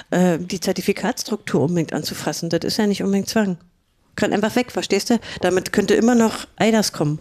äh, 0.09 0.37
die 0.37 0.59
Zertifikatsstruktur 0.59 1.61
unbedingt 1.61 1.93
anzufassen. 1.93 2.49
Das 2.49 2.61
ist 2.63 2.77
ja 2.77 2.87
nicht 2.87 3.03
unbedingt 3.03 3.29
Zwang. 3.29 3.57
Kann 4.15 4.33
einfach 4.33 4.55
weg, 4.55 4.71
verstehst 4.71 5.09
du? 5.09 5.19
Damit 5.39 5.71
könnte 5.71 5.93
immer 5.93 6.15
noch 6.15 6.45
EIDAS 6.57 6.91
kommen. 6.91 7.19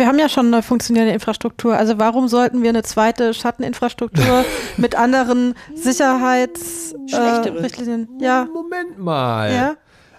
Wir 0.00 0.06
haben 0.06 0.18
ja 0.18 0.28
schon 0.30 0.46
eine 0.46 0.62
funktionierende 0.62 1.12
Infrastruktur. 1.12 1.76
Also 1.76 1.98
warum 1.98 2.26
sollten 2.26 2.62
wir 2.62 2.70
eine 2.70 2.82
zweite 2.82 3.34
Schatteninfrastruktur 3.34 4.46
mit 4.78 4.94
anderen 4.94 5.54
Sicherheitsrichtlinien? 5.74 8.08
Äh, 8.18 8.24
ja. 8.24 8.48
Moment 8.50 8.98
mal. 8.98 9.52
Ja? 9.52 9.76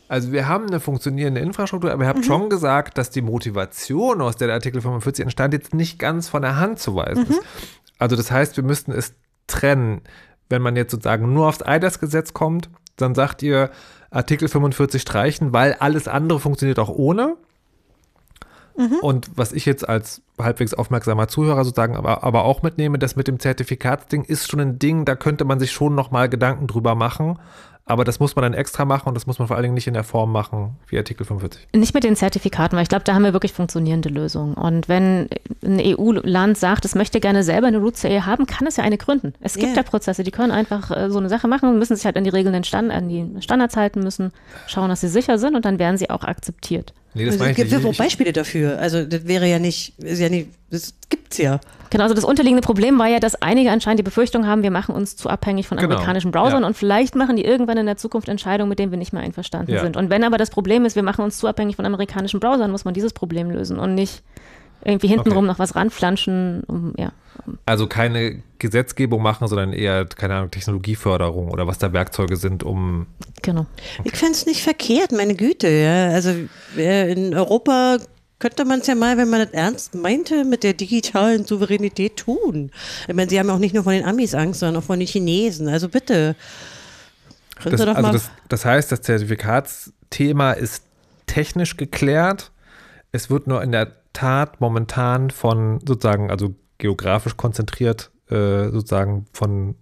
Also 0.07 0.31
wir 0.31 0.47
haben 0.47 0.67
eine 0.67 0.79
funktionierende 0.79 1.41
Infrastruktur, 1.41 1.91
aber 1.91 2.03
ihr 2.03 2.09
habt 2.09 2.19
mhm. 2.19 2.25
schon 2.25 2.51
gesagt, 2.51 2.99
dass 2.99 3.09
die 3.09 3.23
Motivation, 3.23 4.21
aus 4.21 4.35
der 4.35 4.49
der 4.49 4.57
Artikel 4.57 4.81
45 4.81 5.23
entstand, 5.23 5.55
jetzt 5.55 5.73
nicht 5.73 5.97
ganz 5.97 6.29
von 6.29 6.43
der 6.43 6.57
Hand 6.57 6.77
zu 6.77 6.95
weisen 6.95 7.23
mhm. 7.23 7.31
ist. 7.31 7.41
Also 7.97 8.15
das 8.15 8.29
heißt, 8.29 8.57
wir 8.57 8.63
müssten 8.63 8.91
es 8.91 9.15
trennen. 9.47 10.01
Wenn 10.47 10.61
man 10.61 10.75
jetzt 10.75 10.91
sozusagen 10.91 11.33
nur 11.33 11.47
aufs 11.47 11.63
EIDAS-Gesetz 11.63 12.33
kommt, 12.33 12.69
dann 12.97 13.15
sagt 13.15 13.41
ihr 13.41 13.71
Artikel 14.11 14.47
45 14.47 15.01
streichen, 15.01 15.53
weil 15.53 15.73
alles 15.73 16.07
andere 16.07 16.39
funktioniert 16.39 16.77
auch 16.77 16.89
ohne. 16.89 17.35
Mhm. 18.81 18.97
Und 19.01 19.31
was 19.35 19.51
ich 19.51 19.65
jetzt 19.65 19.87
als 19.87 20.23
halbwegs 20.39 20.73
aufmerksamer 20.73 21.27
Zuhörer 21.27 21.63
sozusagen 21.63 21.95
aber, 21.95 22.23
aber 22.23 22.45
auch 22.45 22.63
mitnehme, 22.63 22.97
das 22.97 23.15
mit 23.15 23.27
dem 23.27 23.39
Zertifikatsding 23.39 24.23
ist 24.23 24.49
schon 24.49 24.59
ein 24.59 24.79
Ding, 24.79 25.05
da 25.05 25.15
könnte 25.15 25.45
man 25.45 25.59
sich 25.59 25.71
schon 25.71 25.93
nochmal 25.93 26.29
Gedanken 26.29 26.65
drüber 26.65 26.95
machen. 26.95 27.37
Aber 27.85 28.03
das 28.03 28.19
muss 28.19 28.35
man 28.35 28.43
dann 28.43 28.53
extra 28.53 28.85
machen 28.85 29.09
und 29.09 29.15
das 29.15 29.27
muss 29.27 29.39
man 29.39 29.47
vor 29.47 29.55
allen 29.57 29.63
Dingen 29.63 29.73
nicht 29.73 29.87
in 29.87 29.93
der 29.93 30.03
Form 30.03 30.31
machen 30.31 30.77
wie 30.87 30.97
Artikel 30.97 31.25
45. 31.25 31.67
Nicht 31.75 31.93
mit 31.93 32.03
den 32.03 32.15
Zertifikaten, 32.15 32.75
weil 32.75 32.83
ich 32.83 32.89
glaube, 32.89 33.03
da 33.03 33.13
haben 33.13 33.23
wir 33.23 33.33
wirklich 33.33 33.53
funktionierende 33.53 34.09
Lösungen. 34.09 34.53
Und 34.53 34.87
wenn 34.87 35.29
ein 35.63 35.79
EU-Land 35.79 36.57
sagt, 36.57 36.85
es 36.85 36.95
möchte 36.95 37.19
gerne 37.19 37.43
selber 37.43 37.67
eine 37.67 37.79
Root 37.79 37.97
CE 37.97 38.25
haben, 38.25 38.45
kann 38.45 38.67
es 38.67 38.77
ja 38.77 38.83
eine 38.83 38.97
gründen. 38.97 39.33
Es 39.41 39.55
gibt 39.55 39.67
yeah. 39.67 39.77
ja 39.77 39.83
Prozesse, 39.83 40.23
die 40.23 40.31
können 40.31 40.51
einfach 40.51 40.91
äh, 40.91 41.09
so 41.09 41.17
eine 41.17 41.29
Sache 41.29 41.47
machen 41.47 41.69
und 41.69 41.79
müssen 41.79 41.95
sich 41.95 42.05
halt 42.05 42.17
an 42.17 42.23
die 42.23 42.29
Regeln, 42.29 42.63
Stand, 42.63 42.91
an 42.91 43.09
die 43.09 43.41
Standards 43.41 43.75
halten 43.75 44.01
müssen, 44.01 44.31
schauen, 44.67 44.89
dass 44.89 45.01
sie 45.01 45.09
sicher 45.09 45.37
sind 45.37 45.55
und 45.55 45.65
dann 45.65 45.79
werden 45.79 45.97
sie 45.97 46.09
auch 46.09 46.23
akzeptiert. 46.23 46.93
Nee, 47.13 47.25
das 47.25 47.33
also, 47.33 47.45
es 47.45 47.55
gibt 47.55 47.71
ja 47.71 47.79
Beispiele 47.97 48.31
dafür. 48.31 48.79
Also 48.79 49.03
das 49.03 49.27
wäre 49.27 49.45
ja 49.47 49.59
nicht, 49.59 49.99
ist 49.99 50.19
ja 50.19 50.29
nicht, 50.29 50.47
das 50.71 50.93
gibt's 51.09 51.37
ja. 51.37 51.59
Genau, 51.89 52.03
also 52.03 52.15
das 52.15 52.23
unterliegende 52.23 52.61
Problem 52.61 52.97
war 52.97 53.07
ja, 53.07 53.19
dass 53.19 53.41
einige 53.41 53.69
anscheinend 53.69 53.99
die 53.99 54.03
Befürchtung 54.03 54.47
haben, 54.47 54.63
wir 54.63 54.71
machen 54.71 54.95
uns 54.95 55.17
zu 55.17 55.29
abhängig 55.29 55.67
von 55.67 55.77
genau. 55.77 55.91
amerikanischen 55.91 56.31
Browsern 56.31 56.61
ja. 56.61 56.67
und 56.67 56.77
vielleicht 56.77 57.15
machen 57.15 57.35
die 57.35 57.43
irgendwann 57.43 57.77
in 57.77 57.85
der 57.85 57.97
Zukunft 57.97 58.29
Entscheidungen, 58.29 58.69
mit 58.69 58.79
denen 58.79 58.91
wir 58.91 58.97
nicht 58.97 59.11
mehr 59.11 59.21
einverstanden 59.21 59.73
ja. 59.73 59.81
sind. 59.81 59.97
Und 59.97 60.09
wenn 60.09 60.23
aber 60.23 60.37
das 60.37 60.49
Problem 60.49 60.85
ist, 60.85 60.95
wir 60.95 61.03
machen 61.03 61.23
uns 61.23 61.37
zu 61.37 61.47
abhängig 61.47 61.75
von 61.75 61.85
amerikanischen 61.85 62.39
Browsern, 62.39 62.71
muss 62.71 62.85
man 62.85 62.93
dieses 62.93 63.11
Problem 63.11 63.51
lösen 63.51 63.77
und 63.77 63.93
nicht 63.93 64.23
irgendwie 64.83 65.07
hintenrum 65.07 65.43
okay. 65.43 65.47
noch 65.47 65.59
was 65.59 65.75
ranflanschen. 65.75 66.63
Um, 66.67 66.93
ja. 66.97 67.11
Also 67.65 67.87
keine 67.87 68.41
Gesetzgebung 68.59 69.21
machen, 69.21 69.47
sondern 69.47 69.73
eher, 69.73 70.05
keine 70.05 70.35
Ahnung, 70.35 70.51
Technologieförderung 70.51 71.51
oder 71.51 71.67
was 71.67 71.77
da 71.77 71.93
Werkzeuge 71.93 72.35
sind, 72.35 72.63
um. 72.63 73.07
Genau. 73.41 73.65
Okay. 73.99 74.09
Ich 74.11 74.15
fände 74.15 74.33
es 74.33 74.45
nicht 74.45 74.63
verkehrt, 74.63 75.11
meine 75.11 75.35
Güte. 75.35 75.67
Ja. 75.67 76.09
Also 76.09 76.31
in 76.77 77.33
Europa 77.35 77.97
könnte 78.41 78.65
man 78.65 78.79
es 78.79 78.87
ja 78.87 78.95
mal, 78.95 79.17
wenn 79.17 79.29
man 79.29 79.39
das 79.39 79.51
ernst 79.51 79.93
meinte, 79.93 80.43
mit 80.43 80.63
der 80.63 80.73
digitalen 80.73 81.45
Souveränität 81.45 82.17
tun. 82.17 82.71
Ich 83.07 83.13
meine, 83.13 83.29
sie 83.29 83.39
haben 83.39 83.51
auch 83.51 83.59
nicht 83.59 83.75
nur 83.75 83.83
von 83.83 83.93
den 83.93 84.03
Amis 84.03 84.33
Angst, 84.33 84.59
sondern 84.59 84.81
auch 84.81 84.85
von 84.85 84.99
den 84.99 85.07
Chinesen. 85.07 85.69
Also 85.69 85.87
bitte. 85.87 86.35
Das, 87.63 87.79
also 87.79 88.11
das, 88.11 88.31
das 88.49 88.65
heißt, 88.65 88.91
das 88.91 89.01
Zertifikatsthema 89.03 90.53
ist 90.53 90.83
technisch 91.27 91.77
geklärt. 91.77 92.51
Es 93.11 93.29
wird 93.29 93.45
nur 93.45 93.61
in 93.61 93.71
der 93.71 93.91
Tat 94.11 94.59
momentan 94.59 95.29
von 95.29 95.79
sozusagen, 95.87 96.31
also 96.31 96.55
geografisch 96.79 97.37
konzentriert, 97.37 98.09
äh, 98.31 98.69
sozusagen 98.69 99.27
von 99.33 99.75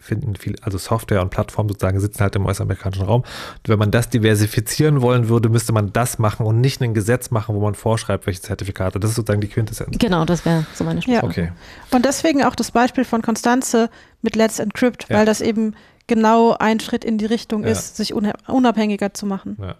finden 0.00 0.34
viel, 0.34 0.56
also 0.62 0.78
Software 0.78 1.20
und 1.22 1.30
Plattformen 1.30 1.68
sozusagen 1.68 2.00
sitzen 2.00 2.20
halt 2.20 2.34
im 2.34 2.46
US-amerikanischen 2.46 3.04
Raum. 3.04 3.20
Und 3.20 3.68
wenn 3.68 3.78
man 3.78 3.90
das 3.90 4.08
diversifizieren 4.08 5.02
wollen 5.02 5.28
würde, 5.28 5.48
müsste 5.48 5.72
man 5.72 5.92
das 5.92 6.18
machen 6.18 6.46
und 6.46 6.60
nicht 6.60 6.80
ein 6.82 6.94
Gesetz 6.94 7.30
machen, 7.30 7.54
wo 7.54 7.60
man 7.60 7.74
vorschreibt, 7.74 8.26
welche 8.26 8.40
Zertifikate. 8.40 8.98
Das 8.98 9.10
ist 9.10 9.16
sozusagen 9.16 9.40
die 9.40 9.48
Quintessenz. 9.48 9.96
Genau, 9.98 10.24
das 10.24 10.44
wäre 10.44 10.66
so 10.74 10.84
meine 10.84 11.02
Sprache. 11.02 11.18
Ja. 11.18 11.22
Okay. 11.24 11.52
Und 11.90 12.04
deswegen 12.04 12.42
auch 12.42 12.54
das 12.54 12.70
Beispiel 12.70 13.04
von 13.04 13.22
Konstanze 13.22 13.90
mit 14.22 14.36
Let's 14.36 14.58
Encrypt, 14.58 15.06
ja. 15.08 15.18
weil 15.18 15.26
das 15.26 15.40
eben 15.40 15.74
genau 16.06 16.56
ein 16.58 16.80
Schritt 16.80 17.04
in 17.04 17.18
die 17.18 17.26
Richtung 17.26 17.62
ja. 17.62 17.70
ist, 17.70 17.96
sich 17.96 18.14
unabhängiger 18.14 19.14
zu 19.14 19.26
machen. 19.26 19.56
Ja. 19.60 19.76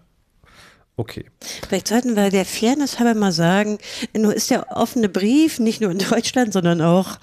Okay. 0.96 1.24
Vielleicht 1.66 1.88
sollten 1.88 2.14
wir 2.14 2.28
der 2.28 2.44
Fairness 2.44 2.98
halber 2.98 3.18
mal 3.18 3.32
sagen, 3.32 3.78
nur 4.14 4.34
ist 4.34 4.50
der 4.50 4.76
offene 4.76 5.08
Brief 5.08 5.58
nicht 5.58 5.80
nur 5.80 5.90
in 5.90 5.98
Deutschland, 6.10 6.52
sondern 6.52 6.82
auch 6.82 7.18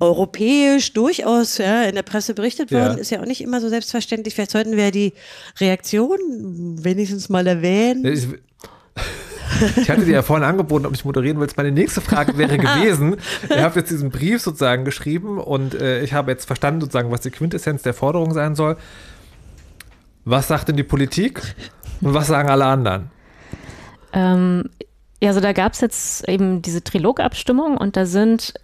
europäisch 0.00 0.92
durchaus 0.92 1.58
ja, 1.58 1.84
in 1.84 1.94
der 1.94 2.02
Presse 2.02 2.34
berichtet 2.34 2.70
worden, 2.70 2.94
ja. 2.94 3.00
ist 3.00 3.10
ja 3.10 3.20
auch 3.20 3.26
nicht 3.26 3.40
immer 3.40 3.60
so 3.60 3.68
selbstverständlich. 3.68 4.34
Vielleicht 4.34 4.52
sollten 4.52 4.76
wir 4.76 4.90
die 4.90 5.12
Reaktion 5.58 6.18
wenigstens 6.82 7.28
mal 7.28 7.46
erwähnen. 7.46 8.04
Ich, 8.04 8.28
ich 9.76 9.90
hatte 9.90 10.04
dir 10.04 10.14
ja 10.14 10.22
vorhin 10.22 10.44
angeboten, 10.44 10.86
ob 10.86 10.94
ich 10.94 11.04
moderieren 11.04 11.40
willst. 11.40 11.56
Meine 11.56 11.72
nächste 11.72 12.00
Frage 12.00 12.38
wäre 12.38 12.58
gewesen, 12.58 13.16
ihr 13.50 13.62
habt 13.62 13.74
jetzt 13.74 13.90
diesen 13.90 14.10
Brief 14.10 14.40
sozusagen 14.40 14.84
geschrieben 14.84 15.38
und 15.38 15.74
äh, 15.74 16.02
ich 16.02 16.12
habe 16.12 16.30
jetzt 16.30 16.44
verstanden 16.44 16.80
sozusagen, 16.80 17.10
was 17.10 17.22
die 17.22 17.30
Quintessenz 17.30 17.82
der 17.82 17.94
Forderung 17.94 18.32
sein 18.32 18.54
soll. 18.54 18.76
Was 20.24 20.46
sagt 20.46 20.68
denn 20.68 20.76
die 20.76 20.84
Politik 20.84 21.42
und 22.02 22.14
was 22.14 22.28
sagen 22.28 22.50
alle 22.50 22.66
anderen? 22.66 23.10
Ähm, 24.12 24.64
ja, 25.20 25.30
also 25.30 25.40
da 25.40 25.52
gab 25.52 25.72
es 25.72 25.80
jetzt 25.80 26.28
eben 26.28 26.62
diese 26.62 26.84
Trilogabstimmung 26.84 27.76
und 27.76 27.96
da 27.96 28.06
sind 28.06 28.54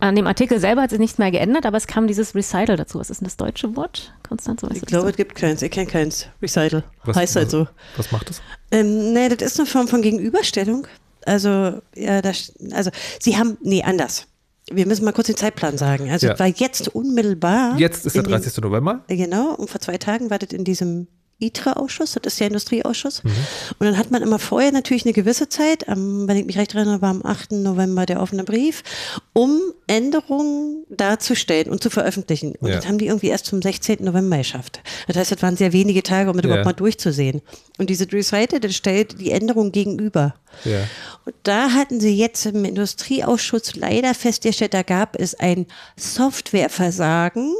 an 0.00 0.16
dem 0.16 0.26
Artikel 0.26 0.58
selber 0.58 0.82
hat 0.82 0.90
sich 0.90 0.98
nichts 0.98 1.18
mehr 1.18 1.30
geändert, 1.30 1.64
aber 1.64 1.76
es 1.76 1.86
kam 1.86 2.06
dieses 2.06 2.34
Recital 2.34 2.76
dazu. 2.76 2.98
Was 2.98 3.08
ist 3.08 3.20
denn 3.20 3.26
das 3.26 3.36
deutsche 3.36 3.76
Wort, 3.76 4.12
Konstanze? 4.26 4.68
Ich 4.74 4.82
glaube, 4.82 5.10
es 5.10 5.16
gibt 5.16 5.34
keins. 5.36 5.62
Ich 5.62 5.70
kenne 5.70 5.86
keins. 5.86 6.26
Recital. 6.42 6.82
Was, 7.04 7.16
heißt 7.16 7.36
halt 7.36 7.50
so. 7.50 7.68
Was 7.96 8.10
macht 8.10 8.30
das? 8.30 8.42
Ähm, 8.72 9.12
nee, 9.12 9.28
das 9.28 9.52
ist 9.52 9.60
eine 9.60 9.66
Form 9.66 9.86
von 9.86 10.02
Gegenüberstellung. 10.02 10.86
Also, 11.24 11.80
ja, 11.94 12.20
das, 12.22 12.52
also, 12.72 12.90
sie 13.20 13.36
haben, 13.36 13.58
nee, 13.62 13.82
anders. 13.82 14.26
Wir 14.70 14.86
müssen 14.86 15.04
mal 15.04 15.12
kurz 15.12 15.28
den 15.28 15.36
Zeitplan 15.36 15.78
sagen. 15.78 16.10
Also, 16.10 16.28
ja. 16.28 16.38
war 16.38 16.46
jetzt 16.46 16.88
unmittelbar. 16.88 17.78
Jetzt 17.78 18.06
ist 18.06 18.16
der 18.16 18.22
30. 18.22 18.54
Den, 18.54 18.64
November. 18.64 19.04
Genau, 19.08 19.54
und 19.54 19.70
vor 19.70 19.80
zwei 19.80 19.98
Tagen 19.98 20.30
war 20.30 20.38
das 20.38 20.50
in 20.50 20.64
diesem 20.64 21.06
ITRA-Ausschuss, 21.40 22.12
das 22.12 22.34
ist 22.34 22.40
der 22.40 22.48
Industrieausschuss. 22.48 23.24
Mhm. 23.24 23.30
Und 23.78 23.86
dann 23.86 23.98
hat 23.98 24.10
man 24.10 24.22
immer 24.22 24.38
vorher 24.38 24.72
natürlich 24.72 25.04
eine 25.04 25.12
gewisse 25.12 25.48
Zeit, 25.48 25.88
am, 25.88 26.28
wenn 26.28 26.36
ich 26.36 26.46
mich 26.46 26.58
recht 26.58 26.74
erinnere, 26.74 27.02
war 27.02 27.10
am 27.10 27.24
8. 27.24 27.52
November 27.52 28.06
der 28.06 28.20
offene 28.20 28.44
Brief, 28.44 28.82
um 29.32 29.60
Änderungen 29.86 30.84
darzustellen 30.88 31.70
und 31.70 31.82
zu 31.82 31.90
veröffentlichen. 31.90 32.54
Und 32.60 32.68
ja. 32.68 32.76
das 32.76 32.86
haben 32.86 32.98
die 32.98 33.06
irgendwie 33.06 33.28
erst 33.28 33.46
zum 33.46 33.62
16. 33.62 34.04
November 34.04 34.38
geschafft. 34.38 34.80
Das 35.06 35.16
heißt, 35.16 35.32
das 35.32 35.42
waren 35.42 35.56
sehr 35.56 35.72
wenige 35.72 36.02
Tage, 36.02 36.30
um 36.30 36.36
das 36.36 36.44
ja. 36.44 36.48
überhaupt 36.48 36.66
mal 36.66 36.72
durchzusehen. 36.72 37.42
Und 37.78 37.90
diese 37.90 38.10
Recited, 38.10 38.64
das 38.64 38.74
stellt 38.74 39.20
die 39.20 39.30
Änderung 39.30 39.72
gegenüber. 39.72 40.34
Ja. 40.64 40.86
Und 41.24 41.34
da 41.42 41.72
hatten 41.72 42.00
sie 42.00 42.16
jetzt 42.16 42.46
im 42.46 42.64
Industrieausschuss 42.64 43.76
leider 43.76 44.14
festgestellt, 44.14 44.74
da 44.74 44.82
gab 44.82 45.18
es 45.18 45.34
ein 45.34 45.66
Softwareversagen 45.96 47.54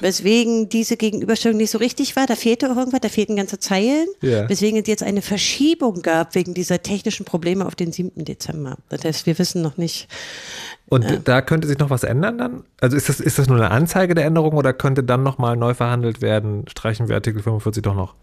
Weswegen 0.00 0.68
diese 0.68 0.96
Gegenüberstellung 0.96 1.58
nicht 1.58 1.70
so 1.70 1.78
richtig 1.78 2.14
war. 2.14 2.26
Da 2.26 2.36
fehlte 2.36 2.70
auch 2.70 2.76
irgendwas, 2.76 3.00
da 3.00 3.08
fehlten 3.08 3.34
ganze 3.34 3.58
Zeilen. 3.58 4.06
Ja. 4.20 4.48
Weswegen 4.48 4.80
es 4.80 4.86
jetzt 4.86 5.02
eine 5.02 5.20
Verschiebung 5.20 6.02
gab 6.02 6.36
wegen 6.36 6.54
dieser 6.54 6.80
technischen 6.82 7.24
Probleme 7.24 7.66
auf 7.66 7.74
den 7.74 7.90
7. 7.90 8.24
Dezember. 8.24 8.76
Das 8.88 9.04
heißt, 9.04 9.26
wir 9.26 9.36
wissen 9.38 9.60
noch 9.60 9.76
nicht. 9.76 10.06
Und 10.88 11.04
äh, 11.04 11.20
da 11.22 11.42
könnte 11.42 11.66
sich 11.66 11.78
noch 11.78 11.90
was 11.90 12.04
ändern 12.04 12.38
dann? 12.38 12.64
Also 12.80 12.96
ist 12.96 13.08
das, 13.08 13.18
ist 13.18 13.38
das 13.38 13.48
nur 13.48 13.56
eine 13.56 13.72
Anzeige 13.72 14.14
der 14.14 14.26
Änderung 14.26 14.54
oder 14.54 14.72
könnte 14.72 15.02
dann 15.02 15.24
nochmal 15.24 15.56
neu 15.56 15.74
verhandelt 15.74 16.22
werden? 16.22 16.64
Streichen 16.68 17.08
wir 17.08 17.16
Artikel 17.16 17.42
45 17.42 17.82
doch 17.82 17.96
noch? 17.96 18.14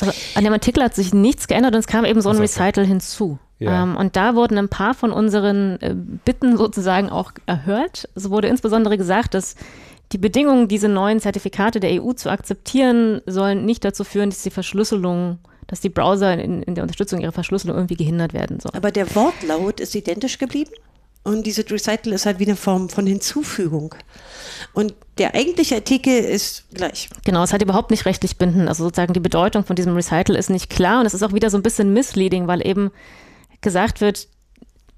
Also 0.00 0.12
an 0.34 0.44
dem 0.44 0.52
Artikel 0.52 0.82
hat 0.82 0.94
sich 0.94 1.14
nichts 1.14 1.46
geändert 1.46 1.74
und 1.74 1.80
es 1.80 1.86
kam 1.86 2.04
eben 2.04 2.20
so 2.20 2.30
ein 2.30 2.38
Recital 2.38 2.84
hinzu. 2.86 3.38
Ja. 3.60 3.82
Ähm, 3.82 3.96
und 3.96 4.16
da 4.16 4.34
wurden 4.34 4.58
ein 4.58 4.68
paar 4.68 4.94
von 4.94 5.12
unseren 5.12 5.80
äh, 5.80 5.94
Bitten 5.94 6.56
sozusagen 6.56 7.10
auch 7.10 7.32
erhört. 7.46 8.08
Es 8.16 8.28
wurde 8.30 8.48
insbesondere 8.48 8.98
gesagt, 8.98 9.34
dass 9.34 9.54
die 10.14 10.18
Bedingungen, 10.18 10.68
diese 10.68 10.88
neuen 10.88 11.18
Zertifikate 11.18 11.80
der 11.80 12.00
EU 12.00 12.12
zu 12.12 12.30
akzeptieren, 12.30 13.20
sollen 13.26 13.64
nicht 13.64 13.84
dazu 13.84 14.04
führen, 14.04 14.30
dass 14.30 14.42
die 14.42 14.50
Verschlüsselung 14.50 15.38
dass 15.66 15.80
die 15.80 15.88
Browser 15.88 16.34
in, 16.38 16.62
in, 16.62 16.74
der 16.74 16.84
Unterstützung 16.84 17.22
ihrer 17.22 17.32
Verschlüsselung 17.32 17.74
irgendwie 17.74 17.96
gehindert 17.96 18.34
werden 18.34 18.60
sollen. 18.60 18.74
Aber 18.74 18.90
der 18.90 19.12
Wortlaut 19.14 19.80
ist 19.80 19.94
identisch 19.94 20.36
geblieben 20.36 20.70
und 21.22 21.46
diese 21.46 21.68
Recital 21.68 22.12
ist 22.12 22.26
halt 22.26 22.38
wie 22.38 22.44
eine 22.44 22.54
Form 22.54 22.90
von 22.90 23.06
Hinzufügung. 23.06 23.94
Und 24.74 24.94
der 25.16 25.34
eigentliche 25.34 25.76
Artikel 25.76 26.12
ist 26.12 26.64
gleich. 26.74 27.08
Genau, 27.24 27.42
es 27.42 27.54
hat 27.54 27.62
überhaupt 27.62 27.90
nicht 27.90 28.04
rechtlich 28.04 28.36
binden. 28.36 28.68
Also 28.68 28.84
sozusagen 28.84 29.14
die 29.14 29.20
Bedeutung 29.20 29.64
von 29.64 29.74
diesem 29.74 29.94
Recital 29.94 30.36
ist 30.36 30.50
nicht 30.50 30.68
klar 30.68 31.00
und 31.00 31.06
es 31.06 31.14
ist 31.14 31.22
auch 31.22 31.32
wieder 31.32 31.48
so 31.48 31.56
ein 31.56 31.62
bisschen 31.62 31.94
misleading, 31.94 32.46
weil 32.46 32.64
eben 32.64 32.90
gesagt 33.62 34.02
wird, 34.02 34.28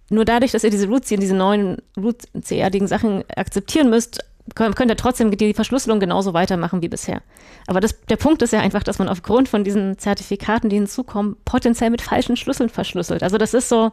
nur 0.09 0.25
dadurch, 0.25 0.53
dass 0.53 0.65
ihr 0.65 0.71
diese 0.71 0.89
Roots, 0.89 1.09
diese 1.09 1.35
neuen 1.35 1.79
Root-CR-digen 1.97 2.89
Sachen 2.89 3.25
akzeptieren 3.35 3.89
müsst, 3.91 4.21
könnt 4.55 4.91
ihr 4.91 4.97
trotzdem 4.97 5.31
die 5.31 5.55
Verschlüsselung 5.55 6.01
genauso 6.01 6.33
weitermachen 6.33 6.83
wie 6.83 6.89
bisher. 6.89 7.23
Aber 7.67 7.81
das, 7.81 8.01
der 8.09 8.17
Punkt 8.17 8.43
ist 8.43 8.53
ja 8.53 8.61
einfach, 8.61 8.83
dass 8.83 8.99
man 8.99 9.09
aufgrund 9.09 9.49
von 9.49 9.65
diesen 9.65 9.99
Zertifikaten, 9.99 10.69
die 10.69 10.77
hinzukommen, 10.77 11.37
potenziell 11.45 11.91
mit 11.91 12.03
falschen 12.03 12.37
Schlüsseln 12.37 12.69
verschlüsselt. 12.69 13.23
Also 13.23 13.39
das 13.39 13.55
ist 13.55 13.69
so, 13.69 13.93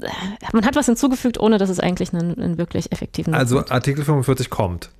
äh, 0.00 0.08
man 0.52 0.64
hat 0.64 0.76
was 0.76 0.86
hinzugefügt, 0.86 1.38
ohne 1.40 1.58
dass 1.58 1.70
es 1.70 1.80
eigentlich 1.80 2.12
einen, 2.12 2.38
einen 2.38 2.58
wirklich 2.58 2.92
effektiven. 2.92 3.34
Also 3.34 3.58
hat. 3.58 3.70
Artikel 3.70 4.04
45 4.04 4.50
kommt. 4.50 4.90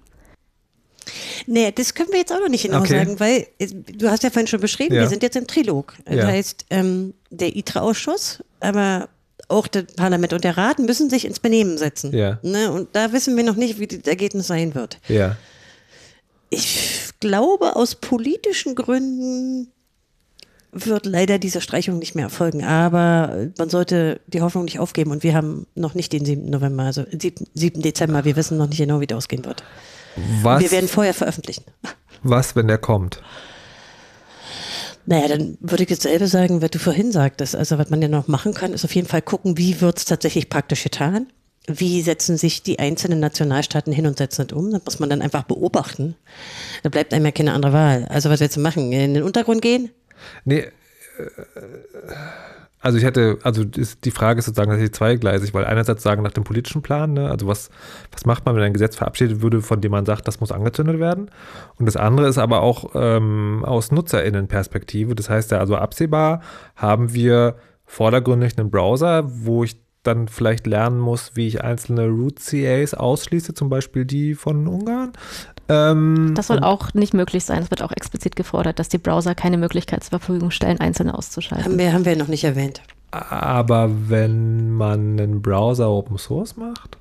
Nee, 1.47 1.73
das 1.73 1.95
können 1.95 2.11
wir 2.11 2.19
jetzt 2.19 2.33
auch 2.33 2.41
noch 2.41 2.49
nicht 2.49 2.65
genau 2.65 2.81
okay. 2.81 3.05
sagen, 3.05 3.21
weil 3.21 3.47
äh, 3.59 3.67
du 3.67 4.11
hast 4.11 4.23
ja 4.23 4.31
vorhin 4.31 4.47
schon 4.47 4.61
beschrieben, 4.61 4.95
ja. 4.95 5.03
wir 5.03 5.09
sind 5.09 5.23
jetzt 5.23 5.37
im 5.37 5.47
Trilog. 5.47 5.95
Das 6.05 6.17
ja. 6.17 6.27
heißt, 6.27 6.67
ähm, 6.71 7.15
der 7.31 7.57
ITRA-Ausschuss, 7.57 8.43
aber 8.61 9.09
auch 9.51 9.67
das 9.67 9.85
Parlament 9.97 10.33
und 10.33 10.45
der 10.45 10.57
Rat 10.57 10.79
müssen 10.79 11.11
sich 11.11 11.25
ins 11.25 11.41
Benehmen 11.41 11.79
setzen. 11.79 12.15
Ja. 12.17 12.39
Ne? 12.43 12.71
Und 12.71 12.89
da 12.93 13.13
wissen 13.13 13.37
wir 13.37 13.45
noch 13.45 13.57
nicht, 13.57 13.79
wie 13.79 13.87
das 13.87 14.07
Ergebnis 14.07 14.47
sein 14.47 14.75
wird. 14.75 14.99
Ja. 15.09 15.37
Ich 16.51 17.11
glaube, 17.21 17.77
aus 17.77 17.95
politischen 17.95 18.75
Gründen 18.75 19.69
wird 20.73 21.07
leider 21.07 21.39
diese 21.39 21.61
Streichung 21.61 21.99
nicht 21.99 22.15
mehr 22.15 22.25
erfolgen. 22.25 22.65
Aber 22.65 23.49
man 23.59 23.71
sollte 23.71 24.21
die 24.27 24.41
Hoffnung 24.41 24.65
nicht 24.65 24.79
aufgeben. 24.79 25.11
Und 25.11 25.23
wir 25.23 25.35
haben 25.35 25.67
noch 25.75 25.95
nicht 25.95 26.13
den 26.13 26.25
7. 26.25 26.49
November, 26.49 26.85
also 26.85 27.05
7. 27.11 27.83
Dezember. 27.83 28.25
Wir 28.25 28.37
wissen 28.37 28.57
noch 28.57 28.69
nicht 28.69 28.79
genau, 28.79 29.01
wie 29.01 29.07
das 29.07 29.19
ausgehen 29.19 29.45
wird. 29.45 29.65
Was, 30.43 30.61
wir 30.61 30.71
werden 30.71 30.89
vorher 30.89 31.15
veröffentlichen. 31.15 31.65
Was, 32.23 32.57
wenn 32.57 32.69
der 32.69 32.79
kommt? 32.79 33.23
Naja, 35.07 35.29
dann 35.29 35.59
würde 35.61 35.83
ich 35.85 35.91
jetzt 35.91 36.03
selber 36.03 36.27
sagen, 36.27 36.63
was 36.63 36.71
du 36.71 36.79
vorhin 36.79 37.11
sagtest. 37.13 37.57
Also 37.57 37.79
was 37.79 37.91
man 37.91 38.03
ja 38.03 38.09
noch 38.09 38.29
machen 38.29 38.55
kann, 38.55 38.73
ist 38.73 38.85
auf 38.85 38.95
jeden 38.95 39.09
Fall 39.09 39.23
gucken, 39.23 39.57
wie 39.59 39.81
wird 39.81 39.99
es 39.99 40.05
tatsächlich 40.05 40.49
praktisch 40.49 40.83
getan. 40.83 41.27
wie 41.67 42.03
setzen 42.03 42.37
sich 42.37 42.63
die 42.63 42.79
einzelnen 42.79 43.21
Nationalstaaten 43.21 43.93
hin 43.93 44.07
und 44.07 44.19
setzen 44.19 44.47
das 44.47 44.57
um? 44.57 44.71
Das 44.73 44.85
muss 44.85 44.99
man 44.99 45.11
dann 45.11 45.23
einfach 45.23 45.45
beobachten. 45.45 46.17
Da 46.83 46.89
bleibt 46.89 47.13
einem 47.15 47.27
ja 47.27 47.33
keine 47.33 47.53
andere 47.53 47.73
Wahl. 47.73 48.07
Also 48.09 48.31
was 48.31 48.41
willst 48.41 48.57
du 48.57 48.61
machen? 48.61 48.93
In 48.93 49.15
den 49.15 49.23
Untergrund 49.23 49.63
gehen? 49.63 49.91
Nee, 50.45 50.61
äh, 50.61 50.71
also 52.81 52.97
ich 52.97 53.05
hätte, 53.05 53.39
also 53.43 53.65
die 53.65 54.11
Frage 54.11 54.39
ist 54.39 54.47
sozusagen 54.47 54.71
tatsächlich 54.71 54.95
zweigleisig, 54.95 55.53
weil 55.53 55.67
einerseits 55.67 56.03
sagen 56.03 56.23
nach 56.23 56.33
dem 56.33 56.45
politischen 56.45 56.81
Plan, 56.81 57.13
ne, 57.13 57.31
also 57.31 57.47
was, 57.47 57.71
was 58.11 58.25
macht 58.25 58.47
man, 58.47 58.57
wenn 58.57 58.63
ein 58.63 58.73
Gesetz 58.73 58.97
verabschiedet 58.97 59.43
würde, 59.43 59.61
von 59.61 59.83
dem 59.83 59.93
man 59.93 60.07
sagt, 60.07 60.27
das 60.27 60.41
muss 60.41 60.51
angezündet 60.51 60.99
werden. 60.99 61.31
Und 61.79 61.87
das 61.87 61.97
andere 61.97 62.27
ist 62.27 62.39
aber 62.39 62.63
auch 62.63 62.93
ähm, 62.95 63.65
aus 63.67 63.93
NutzerInnen-Perspektive. 63.93 65.15
Das 65.15 65.29
heißt 65.29 65.51
ja, 65.51 65.59
also 65.59 65.77
absehbar 65.77 66.41
haben 66.75 67.13
wir 67.13 67.57
vordergründig 67.85 68.59
einen 68.59 68.71
Browser, 68.71 69.25
wo 69.27 69.63
ich 69.63 69.77
dann 70.03 70.29
vielleicht 70.29 70.67
lernen 70.67 70.99
muss, 70.99 71.33
wie 71.35 71.47
ich 71.47 71.63
einzelne 71.63 72.07
Root-CAs 72.09 72.95
ausschließe, 72.95 73.53
zum 73.53 73.69
Beispiel 73.69 74.07
die 74.07 74.35
von 74.35 74.67
Ungarn. 74.67 75.13
Ähm, 75.71 76.33
das 76.35 76.49
soll 76.49 76.59
auch 76.61 76.93
nicht 76.95 77.15
möglich 77.15 77.45
sein. 77.45 77.63
Es 77.63 77.71
wird 77.71 77.83
auch 77.83 77.93
explizit 77.93 78.35
gefordert, 78.35 78.79
dass 78.81 78.89
die 78.89 78.99
Browser 78.99 79.37
keine 79.37 79.57
Möglichkeit 79.57 80.03
zur 80.03 80.19
Verfügung 80.19 80.51
stellen, 80.51 80.81
einzelne 80.81 81.17
auszuschalten. 81.17 81.65
Haben 81.65 81.79
wir, 81.79 81.93
haben 81.93 82.05
wir 82.05 82.17
noch 82.17 82.27
nicht 82.27 82.43
erwähnt. 82.43 82.83
Aber 83.13 83.91
wenn 84.09 84.73
man 84.73 85.19
einen 85.21 85.43
Browser 85.43 85.89
Open 85.89 86.19
Source 86.19 86.57
macht? 86.57 86.99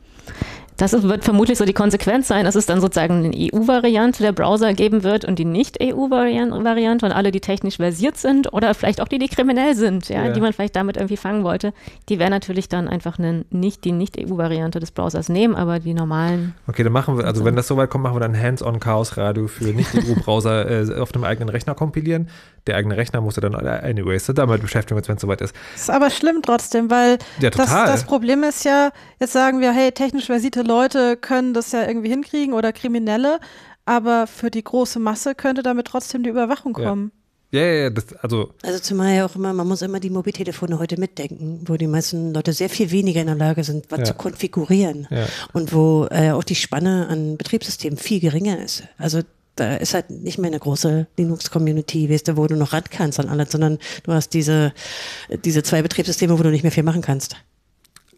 Das 0.80 1.04
wird 1.04 1.26
vermutlich 1.26 1.58
so 1.58 1.66
die 1.66 1.74
Konsequenz 1.74 2.30
sein, 2.30 2.46
dass 2.46 2.56
es 2.56 2.66
dann 2.66 2.80
sozusagen 2.80 3.26
eine 3.26 3.36
EU-Variante 3.36 4.24
der 4.24 4.32
Browser 4.32 4.74
geben 4.74 5.04
wird 5.04 5.26
und 5.26 5.38
die 5.38 5.44
Nicht-EU-Variante 5.44 7.06
und 7.06 7.12
alle, 7.12 7.32
die 7.32 7.42
technisch 7.42 7.76
versiert 7.76 8.16
sind 8.16 8.54
oder 8.54 8.74
vielleicht 8.74 9.02
auch 9.02 9.10
die, 9.10 9.20
die 9.20 9.28
kriminell 9.28 9.76
sind, 9.76 10.08
ja, 10.08 10.28
ja. 10.28 10.32
die 10.32 10.40
man 10.40 10.54
vielleicht 10.54 10.78
damit 10.78 10.96
irgendwie 10.96 11.18
fangen 11.18 11.44
wollte, 11.44 11.74
die 12.08 12.18
werden 12.18 12.32
natürlich 12.32 12.70
dann 12.70 12.88
einfach 12.88 13.20
eine, 13.20 13.44
nicht 13.50 13.84
die 13.84 13.92
Nicht-EU-Variante 13.92 14.80
des 14.80 14.92
Browsers 14.92 15.28
nehmen, 15.28 15.54
aber 15.54 15.80
die 15.80 15.94
normalen. 15.94 16.56
Okay, 16.66 16.84
dann 16.84 16.94
machen 16.94 17.18
wir, 17.18 17.26
also 17.26 17.44
wenn 17.44 17.58
das 17.58 17.68
soweit 17.68 17.90
kommt, 17.90 18.06
machen 18.06 18.16
wir 18.16 18.22
dann 18.22 18.40
Hands-on-Chaos-Radio 18.40 19.48
für 19.48 19.66
Nicht-EU-Browser 19.66 20.96
äh, 20.96 21.00
auf 21.00 21.12
dem 21.12 21.26
eigenen 21.26 21.50
Rechner 21.50 21.76
kompilieren 21.76 22.30
der 22.70 22.78
eigene 22.78 22.98
Rechner 22.98 23.20
musste 23.20 23.42
dann 23.42 23.56
anyways 23.56 24.26
damit 24.28 24.62
beschäftigen, 24.62 25.02
wenn 25.04 25.16
es 25.16 25.22
soweit 25.22 25.42
ist. 25.42 25.56
Das 25.74 25.82
ist 25.84 25.90
aber 25.90 26.10
schlimm 26.10 26.42
trotzdem, 26.44 26.90
weil 26.90 27.18
ja, 27.40 27.50
das, 27.50 27.70
das, 27.70 28.04
Problem 28.04 28.44
ist 28.44 28.64
ja, 28.64 28.92
jetzt 29.20 29.34
sagen 29.34 29.60
wir, 29.60 29.72
hey, 29.72 29.92
technisch 29.92 30.28
versierte 30.28 30.62
Leute 30.70 31.18
können 31.18 31.54
das 31.54 31.72
ja 31.72 31.86
irgendwie 31.86 32.10
hinkriegen 32.10 32.54
oder 32.54 32.72
Kriminelle, 32.72 33.40
aber 33.86 34.28
für 34.28 34.52
die 34.52 34.64
große 34.64 35.00
Masse 35.00 35.34
könnte 35.34 35.64
damit 35.64 35.88
trotzdem 35.88 36.22
die 36.24 36.30
Überwachung 36.30 36.74
kommen. 36.74 37.12
Ja, 37.52 37.62
ja, 37.62 37.74
ja, 37.74 37.90
das, 37.90 38.14
also. 38.22 38.54
Also 38.62 38.78
zumal 38.78 39.16
ja 39.16 39.26
auch 39.26 39.36
immer, 39.36 39.52
man 39.54 39.68
muss 39.68 39.82
immer 39.82 40.00
die 40.00 40.12
Mobiltelefone 40.12 40.78
heute 40.78 41.00
mitdenken, 41.00 41.64
wo 41.66 41.76
die 41.78 41.88
meisten 41.88 42.32
Leute 42.32 42.54
sehr 42.54 42.70
viel 42.70 42.92
weniger 42.92 43.22
in 43.22 43.28
der 43.28 43.36
Lage 43.36 43.64
sind, 43.64 43.88
was 43.90 44.00
ja. 44.00 44.06
zu 44.06 44.14
konfigurieren. 44.14 45.08
Ja. 45.10 45.26
Und 45.54 45.74
wo 45.74 46.08
äh, 46.12 46.30
auch 46.30 46.44
die 46.44 46.54
Spanne 46.54 47.08
an 47.08 47.38
Betriebssystemen 47.38 47.98
viel 47.98 48.20
geringer 48.20 48.64
ist. 48.64 48.84
Also 49.00 49.22
da 49.56 49.76
ist 49.76 49.96
halt 49.96 50.12
nicht 50.12 50.38
mehr 50.38 50.50
eine 50.50 50.60
große 50.60 51.08
Linux-Community, 51.18 52.12
weißt 52.12 52.28
du, 52.28 52.38
wo 52.38 52.46
du 52.46 52.56
noch 52.56 52.74
ran 52.74 52.84
kannst 52.92 53.20
an 53.20 53.28
alles, 53.28 53.52
sondern 53.52 53.80
du 54.04 54.14
hast 54.14 54.36
diese, 54.36 54.74
diese 55.44 55.64
zwei 55.64 55.82
Betriebssysteme, 55.82 56.38
wo 56.38 56.44
du 56.44 56.52
nicht 56.52 56.64
mehr 56.64 56.72
viel 56.72 56.84
machen 56.84 57.02
kannst. 57.02 57.36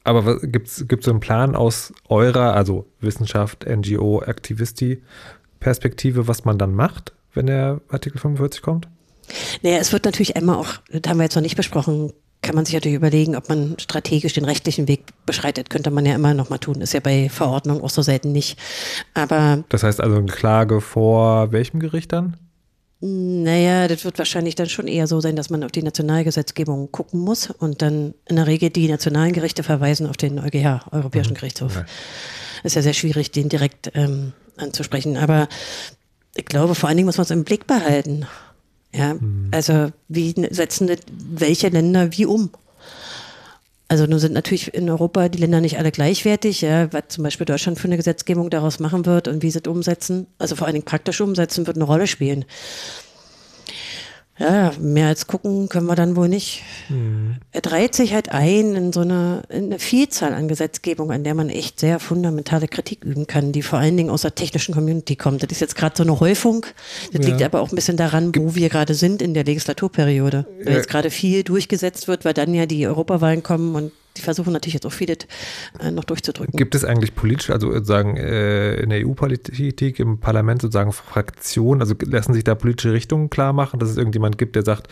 Aber 0.03 0.39
gibt 0.39 0.67
es 0.67 0.77
so 0.77 1.11
einen 1.11 1.19
Plan 1.19 1.55
aus 1.55 1.93
eurer, 2.09 2.53
also 2.53 2.87
Wissenschaft, 2.99 3.65
NGO, 3.67 4.21
Aktivisti-Perspektive, 4.21 6.27
was 6.27 6.43
man 6.43 6.57
dann 6.57 6.73
macht, 6.73 7.13
wenn 7.33 7.45
der 7.45 7.81
Artikel 7.89 8.19
45 8.19 8.61
kommt? 8.61 8.87
Naja, 9.61 9.77
es 9.77 9.93
wird 9.93 10.05
natürlich 10.05 10.35
einmal 10.35 10.55
auch, 10.55 10.73
das 10.91 11.01
haben 11.07 11.17
wir 11.17 11.23
jetzt 11.23 11.35
noch 11.35 11.43
nicht 11.43 11.55
besprochen, 11.55 12.13
kann 12.41 12.55
man 12.55 12.65
sich 12.65 12.73
natürlich 12.73 12.95
überlegen, 12.95 13.35
ob 13.35 13.49
man 13.49 13.75
strategisch 13.77 14.33
den 14.33 14.45
rechtlichen 14.45 14.87
Weg 14.87 15.03
beschreitet. 15.25 15.69
Könnte 15.69 15.91
man 15.91 16.05
ja 16.05 16.15
immer 16.15 16.33
noch 16.33 16.49
mal 16.49 16.57
tun. 16.57 16.81
Ist 16.81 16.93
ja 16.93 16.99
bei 16.99 17.29
Verordnungen 17.29 17.83
auch 17.83 17.91
so 17.91 18.01
selten 18.01 18.31
nicht. 18.31 18.57
Aber. 19.13 19.63
Das 19.69 19.83
heißt 19.83 20.01
also 20.01 20.17
eine 20.17 20.25
Klage 20.25 20.81
vor 20.81 21.51
welchem 21.51 21.79
Gericht 21.79 22.13
dann? 22.13 22.37
Naja, 23.03 23.87
das 23.87 24.05
wird 24.05 24.19
wahrscheinlich 24.19 24.53
dann 24.53 24.69
schon 24.69 24.87
eher 24.87 25.07
so 25.07 25.21
sein, 25.21 25.35
dass 25.35 25.49
man 25.49 25.63
auf 25.63 25.71
die 25.71 25.81
Nationalgesetzgebung 25.81 26.91
gucken 26.91 27.19
muss 27.19 27.49
und 27.49 27.81
dann 27.81 28.13
in 28.27 28.35
der 28.35 28.45
Regel 28.45 28.69
die 28.69 28.87
nationalen 28.87 29.33
Gerichte 29.33 29.63
verweisen 29.63 30.05
auf 30.05 30.17
den 30.17 30.37
EuGH, 30.37 30.85
Europäischen 30.91 31.31
mhm. 31.31 31.37
Gerichtshof. 31.37 31.77
Okay. 31.77 31.85
Ist 32.63 32.75
ja 32.75 32.83
sehr 32.83 32.93
schwierig, 32.93 33.31
den 33.31 33.49
direkt 33.49 33.91
ähm, 33.95 34.33
anzusprechen. 34.57 35.17
Aber 35.17 35.49
ich 36.35 36.45
glaube, 36.45 36.75
vor 36.75 36.89
allen 36.89 36.97
Dingen 36.97 37.07
muss 37.07 37.17
man 37.17 37.23
es 37.23 37.31
im 37.31 37.43
Blick 37.43 37.65
behalten. 37.65 38.27
Ja, 38.93 39.15
mhm. 39.15 39.47
also 39.49 39.91
wie 40.07 40.35
setzen 40.51 40.91
welche 41.11 41.69
Länder 41.69 42.15
wie 42.15 42.27
um? 42.27 42.51
Also 43.91 44.05
nun 44.05 44.19
sind 44.19 44.31
natürlich 44.31 44.73
in 44.73 44.89
Europa 44.89 45.27
die 45.27 45.39
Länder 45.39 45.59
nicht 45.59 45.77
alle 45.77 45.91
gleichwertig, 45.91 46.61
ja, 46.61 46.93
was 46.93 47.09
zum 47.09 47.25
Beispiel 47.25 47.43
Deutschland 47.43 47.77
für 47.77 47.89
eine 47.89 47.97
Gesetzgebung 47.97 48.49
daraus 48.49 48.79
machen 48.79 49.05
wird 49.05 49.27
und 49.27 49.43
wie 49.43 49.51
sie 49.51 49.59
es 49.59 49.67
umsetzen, 49.67 50.27
also 50.37 50.55
vor 50.55 50.65
allen 50.65 50.75
Dingen 50.75 50.85
praktisch 50.85 51.19
umsetzen, 51.19 51.67
wird 51.67 51.75
eine 51.75 51.83
Rolle 51.83 52.07
spielen. 52.07 52.45
Ja, 54.41 54.71
mehr 54.79 55.07
als 55.07 55.27
gucken 55.27 55.69
können 55.69 55.85
wir 55.85 55.95
dann 55.95 56.15
wohl 56.15 56.27
nicht. 56.27 56.63
Mhm. 56.89 57.35
Er 57.51 57.61
dreht 57.61 57.93
sich 57.93 58.13
halt 58.13 58.29
ein 58.29 58.75
in 58.75 58.91
so 58.91 59.01
eine, 59.01 59.43
in 59.49 59.65
eine 59.65 59.77
Vielzahl 59.77 60.33
an 60.33 60.47
Gesetzgebung, 60.47 61.11
an 61.11 61.23
der 61.23 61.35
man 61.35 61.49
echt 61.49 61.79
sehr 61.79 61.99
fundamentale 61.99 62.67
Kritik 62.67 63.03
üben 63.03 63.27
kann, 63.27 63.51
die 63.51 63.61
vor 63.61 63.77
allen 63.77 63.97
Dingen 63.97 64.09
aus 64.09 64.23
der 64.23 64.33
technischen 64.33 64.73
Community 64.73 65.15
kommt. 65.15 65.43
Das 65.43 65.51
ist 65.51 65.59
jetzt 65.59 65.75
gerade 65.75 65.95
so 65.95 66.01
eine 66.01 66.19
Häufung. 66.19 66.65
Das 67.13 67.23
ja. 67.23 67.31
liegt 67.31 67.43
aber 67.43 67.61
auch 67.61 67.71
ein 67.71 67.75
bisschen 67.75 67.97
daran, 67.97 68.33
wo 68.35 68.55
wir 68.55 68.69
gerade 68.69 68.95
sind 68.95 69.21
in 69.21 69.35
der 69.35 69.43
Legislaturperiode. 69.43 70.47
Weil 70.63 70.73
jetzt 70.73 70.89
gerade 70.89 71.11
viel 71.11 71.43
durchgesetzt 71.43 72.07
wird, 72.07 72.25
weil 72.25 72.33
dann 72.33 72.53
ja 72.55 72.65
die 72.65 72.87
Europawahlen 72.87 73.43
kommen 73.43 73.75
und 73.75 73.91
die 74.17 74.21
versuchen 74.21 74.53
natürlich 74.53 74.73
jetzt 74.73 74.85
auch 74.85 74.91
viele 74.91 75.15
äh, 75.79 75.91
noch 75.91 76.03
durchzudrücken. 76.03 76.57
Gibt 76.57 76.75
es 76.75 76.83
eigentlich 76.83 77.15
politisch, 77.15 77.49
also 77.49 77.71
sozusagen 77.71 78.17
äh, 78.17 78.75
in 78.75 78.89
der 78.89 79.05
EU-Politik, 79.05 79.99
im 79.99 80.19
Parlament 80.19 80.61
sozusagen 80.61 80.91
Fraktionen, 80.91 81.81
also 81.81 81.95
lassen 82.05 82.33
sich 82.33 82.43
da 82.43 82.55
politische 82.55 82.93
Richtungen 82.93 83.29
klar 83.29 83.53
machen, 83.53 83.79
dass 83.79 83.89
es 83.89 83.97
irgendjemand 83.97 84.37
gibt, 84.37 84.55
der 84.55 84.63
sagt, 84.63 84.87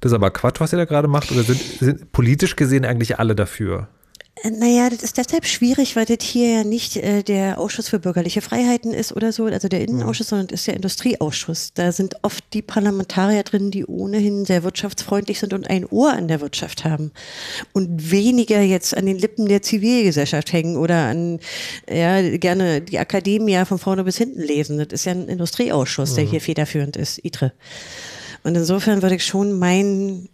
das 0.00 0.12
ist 0.12 0.16
aber 0.16 0.30
Quatsch, 0.30 0.60
was 0.60 0.72
ihr 0.72 0.78
da 0.78 0.84
gerade 0.84 1.08
macht, 1.08 1.30
oder 1.32 1.42
sind, 1.42 1.60
sind 1.60 2.12
politisch 2.12 2.56
gesehen 2.56 2.84
eigentlich 2.84 3.18
alle 3.18 3.34
dafür? 3.34 3.88
Naja, 4.42 4.88
das 4.88 5.02
ist 5.02 5.18
deshalb 5.18 5.44
schwierig, 5.44 5.96
weil 5.96 6.06
das 6.06 6.24
hier 6.24 6.50
ja 6.50 6.64
nicht 6.64 6.96
äh, 6.96 7.22
der 7.22 7.58
Ausschuss 7.58 7.88
für 7.90 7.98
bürgerliche 7.98 8.40
Freiheiten 8.40 8.94
ist 8.94 9.12
oder 9.12 9.32
so, 9.32 9.44
also 9.44 9.68
der 9.68 9.82
Innenausschuss, 9.82 10.28
mhm. 10.28 10.30
sondern 10.30 10.46
das 10.46 10.60
ist 10.60 10.66
der 10.66 10.76
Industrieausschuss. 10.76 11.74
Da 11.74 11.92
sind 11.92 12.14
oft 12.22 12.42
die 12.54 12.62
Parlamentarier 12.62 13.42
drin, 13.42 13.70
die 13.70 13.84
ohnehin 13.84 14.46
sehr 14.46 14.62
wirtschaftsfreundlich 14.62 15.40
sind 15.40 15.52
und 15.52 15.68
ein 15.68 15.84
Ohr 15.84 16.12
an 16.12 16.26
der 16.26 16.40
Wirtschaft 16.40 16.84
haben 16.84 17.12
und 17.74 18.10
weniger 18.10 18.62
jetzt 18.62 18.96
an 18.96 19.04
den 19.04 19.18
Lippen 19.18 19.46
der 19.46 19.60
Zivilgesellschaft 19.60 20.52
hängen 20.54 20.78
oder 20.78 21.08
an, 21.08 21.38
ja, 21.90 22.22
gerne 22.38 22.80
die 22.80 22.98
Akademie 22.98 23.62
von 23.66 23.78
vorne 23.78 24.04
bis 24.04 24.16
hinten 24.16 24.40
lesen. 24.40 24.78
Das 24.78 24.88
ist 24.90 25.04
ja 25.04 25.12
ein 25.12 25.28
Industrieausschuss, 25.28 26.12
mhm. 26.12 26.16
der 26.16 26.24
hier 26.24 26.40
federführend 26.40 26.96
ist, 26.96 27.22
ITRE. 27.22 27.52
Und 28.42 28.56
insofern 28.56 29.02
würde 29.02 29.16
ich 29.16 29.26
schon 29.26 29.58
meinen, 29.58 30.30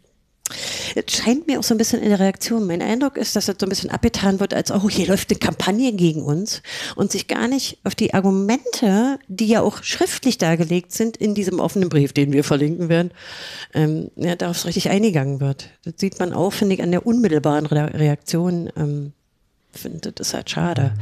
es 0.95 1.13
scheint 1.13 1.47
mir 1.47 1.59
auch 1.59 1.63
so 1.63 1.75
ein 1.75 1.79
bisschen 1.79 2.03
in 2.03 2.11
der 2.11 2.21
Reaktion. 2.21 2.67
Mein 2.67 2.83
Eindruck 2.83 3.17
ist, 3.17 3.37
dass 3.37 3.47
das 3.47 3.57
so 3.59 3.67
ein 3.67 3.69
bisschen 3.69 3.91
abgetan 3.91 4.41
wird, 4.41 4.55
als, 4.55 4.71
oh, 4.71 4.89
hier 4.89 5.09
läuft 5.09 5.31
eine 5.31 5.39
Kampagne 5.39 5.93
gegen 5.93 6.23
uns 6.23 6.63
und 6.95 7.13
sich 7.13 7.29
gar 7.29 7.49
nicht 7.49 7.79
auf 7.85 7.95
die 7.95 8.15
Argumente, 8.15 9.19
die 9.29 9.47
ja 9.47 9.63
auch 9.63 9.83
schriftlich 9.83 10.39
dargelegt 10.39 10.93
sind 10.93 11.17
in 11.17 11.35
diesem 11.35 11.61
offenen 11.61 11.89
Brief, 11.89 12.13
den 12.13 12.33
wir 12.33 12.45
verlinken 12.45 12.89
werden, 12.89 13.11
ähm, 13.75 14.11
ja, 14.17 14.37
darauf 14.37 14.65
richtig 14.65 14.91
eingegangen 14.91 15.41
wird. 15.41 15.71
Das 15.85 15.95
sieht 15.99 16.19
man 16.19 16.33
auch, 16.33 16.53
finde 16.53 16.75
ich, 16.75 16.83
an 16.83 16.91
der 16.91 17.07
unmittelbaren 17.07 17.67
Reaktion 17.67 18.71
ähm, 18.77 19.13
finde, 19.77 20.13
das 20.13 20.29
ist 20.29 20.35
halt 20.35 20.51
schade. 20.51 20.93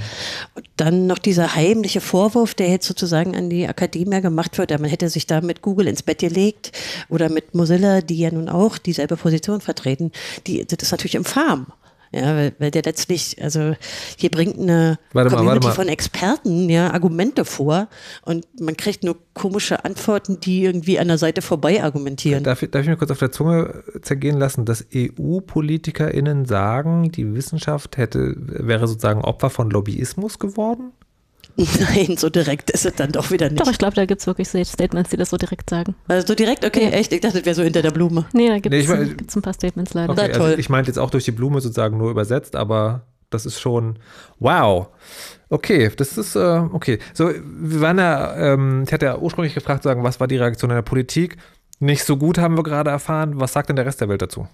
Und 0.55 0.67
dann 0.77 1.07
noch 1.07 1.19
dieser 1.19 1.55
heimliche 1.55 2.01
Vorwurf, 2.01 2.55
der 2.55 2.69
jetzt 2.69 2.87
sozusagen 2.87 3.37
an 3.37 3.51
die 3.51 3.67
Akademie 3.67 4.21
gemacht 4.21 4.59
wird, 4.59 4.71
man 4.79 4.91
hätte 4.91 5.09
sich 5.09 5.27
da 5.27 5.41
mit 5.41 5.63
Google 5.63 5.89
ins 5.89 6.03
Bett 6.03 6.19
gelegt 6.19 6.73
oder 7.09 7.29
mit 7.29 7.55
Mozilla, 7.55 8.01
die 8.01 8.19
ja 8.19 8.31
nun 8.31 8.49
auch 8.49 8.79
dieselbe 8.79 9.17
Position 9.17 9.61
vertreten, 9.61 10.13
die, 10.47 10.65
das 10.65 10.79
ist 10.83 10.91
natürlich 10.91 11.15
infam. 11.15 11.67
Ja, 12.15 12.37
weil, 12.37 12.53
weil 12.59 12.71
der 12.71 12.83
letztlich, 12.83 13.43
also 13.43 13.75
hier 14.17 14.31
bringt 14.31 14.59
eine 14.59 14.99
warte 15.13 15.35
Community 15.35 15.67
mal, 15.67 15.73
von 15.73 15.89
Experten 15.89 16.71
ja 16.71 16.93
Argumente 16.93 17.45
vor 17.45 17.89
und 18.25 18.47
man 18.61 18.77
kriegt 18.77 19.03
nur 19.03 19.17
komische 19.35 19.85
Antworten, 19.85 20.39
die 20.39 20.63
irgendwie 20.63 21.01
an 21.01 21.09
der 21.09 21.19
Seite 21.19 21.43
vorbei 21.43 21.83
argumentieren. 21.83 22.45
Darf, 22.45 22.65
darf 22.71 22.83
ich 22.83 22.89
mir 22.89 22.97
kurz 22.97 23.11
auf 23.11 23.19
der 23.19 23.33
Zunge 23.33 23.83
zergehen 24.03 24.39
lassen, 24.39 24.65
dass 24.65 24.87
EU-PolitikerInnen 24.95 26.45
sagen, 26.45 27.11
die 27.11 27.35
Wissenschaft 27.35 27.97
hätte, 27.97 28.35
wäre 28.37 28.87
sozusagen 28.87 29.23
Opfer 29.23 29.51
von 29.51 29.71
Lobbyismus 29.71 30.39
geworden? 30.39 30.93
Nein, 31.57 32.17
so 32.17 32.31
direkt 32.31 32.71
ist 32.71 32.85
es 32.85 32.95
dann 32.95 33.13
doch 33.13 33.31
wieder 33.31 33.49
nicht. 33.49 33.61
Doch, 33.61 33.71
ich 33.71 33.79
glaube, 33.79 33.95
da 33.95 34.07
gibt 34.07 34.21
es 34.21 34.27
wirklich 34.27 34.49
Statements, 34.49 35.11
die 35.11 35.17
das 35.17 35.31
so 35.31 35.37
direkt 35.37 35.71
sagen. 35.71 35.95
Also 36.09 36.27
so 36.27 36.35
direkt? 36.35 36.65
Okay, 36.65 36.85
ja. 36.85 36.91
echt? 36.91 37.13
Ich 37.13 37.21
dachte, 37.21 37.39
das 37.39 37.47
wäre 37.47 37.55
so 37.55 37.63
hinter 37.63 37.81
der 37.81 37.93
Blume. 37.93 38.27
Nee, 38.33 38.49
da 38.49 38.59
gibt 38.59 38.75
es 38.75 38.89
nee, 38.89 39.15
ein 39.37 39.43
paar 39.43 39.55
Statements 39.55 39.95
leider. 39.95 40.13
Okay, 40.13 40.33
also 40.33 40.59
ich 40.59 40.69
meinte 40.69 40.91
jetzt 40.91 40.99
auch 40.99 41.11
durch 41.11 41.25
die 41.25 41.31
Blume 41.31 41.61
sozusagen 41.61 41.97
nur 41.97 42.11
übersetzt, 42.11 42.57
aber 42.57 43.03
das 43.31 43.47
ist 43.47 43.61
schon 43.61 43.99
wow. 44.41 44.89
Okay, 45.49 45.91
das 45.97 46.19
ist 46.19 46.35
äh, 46.35 46.63
okay. 46.73 46.99
So, 47.13 47.31
wir 47.31 47.81
waren 47.81 47.99
ja, 47.99 48.37
ähm, 48.37 48.83
ich 48.87 48.93
hatte 48.93 49.07
ja 49.07 49.19
ursprünglich 49.19 49.55
gefragt, 49.55 49.85
sagen, 49.85 50.03
was 50.03 50.19
war 50.19 50.27
die 50.27 50.37
Reaktion 50.37 50.71
in 50.71 50.77
der 50.77 50.83
Politik? 50.83 51.37
Nicht 51.79 52.05
so 52.05 52.17
gut 52.17 52.39
haben 52.39 52.57
wir 52.57 52.65
gerade 52.65 52.91
erfahren. 52.91 53.39
Was 53.39 53.53
sagt 53.53 53.69
denn 53.69 53.77
der 53.77 53.87
Rest 53.87 54.01
der 54.01 54.09
Welt 54.09 54.23
dazu? 54.23 54.49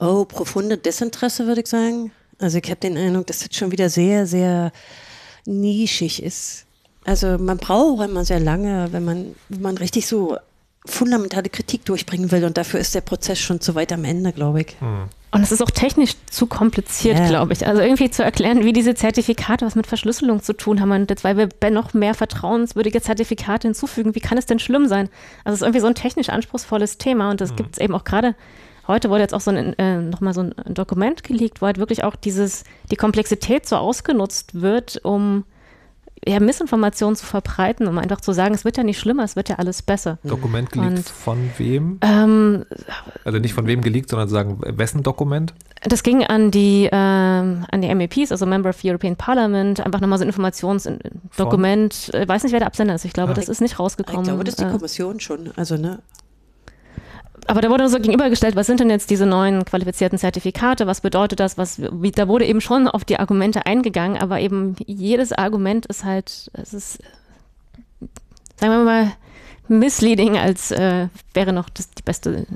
Oh, 0.00 0.24
profunde 0.24 0.78
Desinteresse, 0.78 1.46
würde 1.46 1.60
ich 1.60 1.66
sagen. 1.66 2.10
Also 2.38 2.58
ich 2.58 2.70
habe 2.70 2.80
den 2.80 2.96
Eindruck, 2.96 3.26
das 3.26 3.46
schon 3.50 3.72
wieder 3.72 3.88
sehr, 3.88 4.26
sehr 4.26 4.72
nischig 5.46 6.22
ist. 6.22 6.64
Also 7.04 7.38
man 7.38 7.58
braucht 7.58 8.08
immer 8.08 8.24
sehr 8.24 8.40
lange, 8.40 8.88
wenn 8.92 9.04
man, 9.04 9.34
wenn 9.48 9.62
man 9.62 9.78
richtig 9.78 10.06
so 10.06 10.36
fundamentale 10.84 11.48
Kritik 11.48 11.84
durchbringen 11.84 12.30
will 12.30 12.44
und 12.44 12.56
dafür 12.56 12.80
ist 12.80 12.94
der 12.94 13.00
Prozess 13.00 13.38
schon 13.38 13.60
zu 13.60 13.74
weit 13.74 13.92
am 13.92 14.04
Ende, 14.04 14.32
glaube 14.32 14.62
ich. 14.62 14.76
Hm. 14.80 15.08
Und 15.32 15.42
es 15.42 15.52
ist 15.52 15.60
auch 15.60 15.70
technisch 15.70 16.14
zu 16.30 16.46
kompliziert, 16.46 17.18
ja. 17.18 17.28
glaube 17.28 17.52
ich. 17.52 17.66
Also 17.66 17.82
irgendwie 17.82 18.10
zu 18.10 18.22
erklären, 18.22 18.64
wie 18.64 18.72
diese 18.72 18.94
Zertifikate 18.94 19.66
was 19.66 19.74
mit 19.74 19.86
Verschlüsselung 19.86 20.42
zu 20.42 20.54
tun 20.54 20.80
haben 20.80 20.92
und 20.92 21.10
jetzt, 21.10 21.24
weil 21.24 21.36
wir 21.36 21.70
noch 21.70 21.92
mehr 21.94 22.14
vertrauenswürdige 22.14 23.02
Zertifikate 23.02 23.68
hinzufügen, 23.68 24.14
wie 24.14 24.20
kann 24.20 24.38
es 24.38 24.46
denn 24.46 24.58
schlimm 24.58 24.86
sein? 24.86 25.08
Also 25.44 25.54
es 25.54 25.60
ist 25.60 25.62
irgendwie 25.62 25.80
so 25.80 25.88
ein 25.88 25.94
technisch 25.94 26.28
anspruchsvolles 26.30 26.98
Thema 26.98 27.30
und 27.30 27.40
das 27.40 27.52
mhm. 27.52 27.56
gibt 27.56 27.74
es 27.74 27.78
eben 27.82 27.94
auch 27.94 28.04
gerade 28.04 28.34
Heute 28.88 29.10
wurde 29.10 29.22
jetzt 29.22 29.34
auch 29.34 29.40
so 29.40 29.50
ein, 29.50 29.78
äh, 29.78 30.00
nochmal 30.00 30.34
so 30.34 30.42
ein 30.42 30.54
Dokument 30.68 31.22
geleakt, 31.24 31.60
wo 31.60 31.66
halt 31.66 31.78
wirklich 31.78 32.04
auch 32.04 32.16
dieses, 32.16 32.64
die 32.90 32.96
Komplexität 32.96 33.66
so 33.66 33.76
ausgenutzt 33.76 34.60
wird, 34.60 35.00
um 35.04 35.44
ja, 36.26 36.40
Missinformationen 36.40 37.14
zu 37.14 37.24
verbreiten, 37.24 37.86
um 37.86 37.98
einfach 37.98 38.20
zu 38.20 38.32
sagen, 38.32 38.54
es 38.54 38.64
wird 38.64 38.76
ja 38.76 38.82
nicht 38.82 38.98
schlimmer, 38.98 39.22
es 39.22 39.36
wird 39.36 39.48
ja 39.48 39.56
alles 39.56 39.82
besser. 39.82 40.18
Dokument 40.24 40.70
geleakt 40.72 40.96
Und, 40.96 41.08
von 41.08 41.50
wem? 41.56 41.98
Ähm, 42.02 42.64
also 43.24 43.38
nicht 43.38 43.54
von 43.54 43.66
wem 43.66 43.80
geleakt, 43.80 44.10
sondern 44.10 44.28
sagen, 44.28 44.58
wessen 44.60 45.02
Dokument? 45.02 45.54
Das 45.82 46.02
ging 46.02 46.24
an 46.24 46.50
die, 46.50 46.88
ähm, 46.90 47.64
an 47.70 47.80
die 47.80 47.94
MEPs, 47.94 48.32
also 48.32 48.44
Member 48.44 48.70
of 48.70 48.80
the 48.80 48.90
European 48.90 49.14
Parliament, 49.14 49.80
einfach 49.80 50.00
nochmal 50.00 50.18
so 50.18 50.24
ein 50.24 50.28
Informationsdokument. 50.28 52.10
Ich 52.12 52.28
weiß 52.28 52.42
nicht, 52.42 52.52
wer 52.52 52.60
der 52.60 52.66
Absender 52.66 52.94
ist. 52.94 53.04
Ich 53.04 53.12
glaube, 53.12 53.32
ah. 53.32 53.34
das 53.34 53.48
ist 53.48 53.60
nicht 53.60 53.78
rausgekommen. 53.78 54.22
Ich 54.22 54.28
glaube, 54.28 54.42
das 54.42 54.54
ist 54.54 54.60
die 54.60 54.64
äh, 54.64 54.72
Kommission 54.72 55.20
schon. 55.20 55.52
Also, 55.56 55.76
ne? 55.76 56.00
Aber 57.46 57.60
da 57.60 57.70
wurde 57.70 57.88
so 57.88 57.98
gegenübergestellt, 57.98 58.56
was 58.56 58.66
sind 58.66 58.80
denn 58.80 58.90
jetzt 58.90 59.10
diese 59.10 59.26
neuen 59.26 59.64
qualifizierten 59.64 60.18
Zertifikate, 60.18 60.86
was 60.86 61.00
bedeutet 61.00 61.40
das, 61.40 61.58
was, 61.58 61.80
wie, 61.80 62.10
da 62.10 62.28
wurde 62.28 62.46
eben 62.46 62.60
schon 62.60 62.88
auf 62.88 63.04
die 63.04 63.18
Argumente 63.18 63.66
eingegangen, 63.66 64.20
aber 64.20 64.40
eben 64.40 64.76
jedes 64.86 65.32
Argument 65.32 65.86
ist 65.86 66.04
halt, 66.04 66.50
es 66.54 66.74
ist, 66.74 66.98
sagen 68.56 68.72
wir 68.72 68.84
mal, 68.84 69.12
misleading, 69.68 70.36
als 70.36 70.70
äh, 70.70 71.08
wäre 71.34 71.52
noch 71.52 71.68
das, 71.68 71.90
die 71.90 72.02
beste 72.02 72.46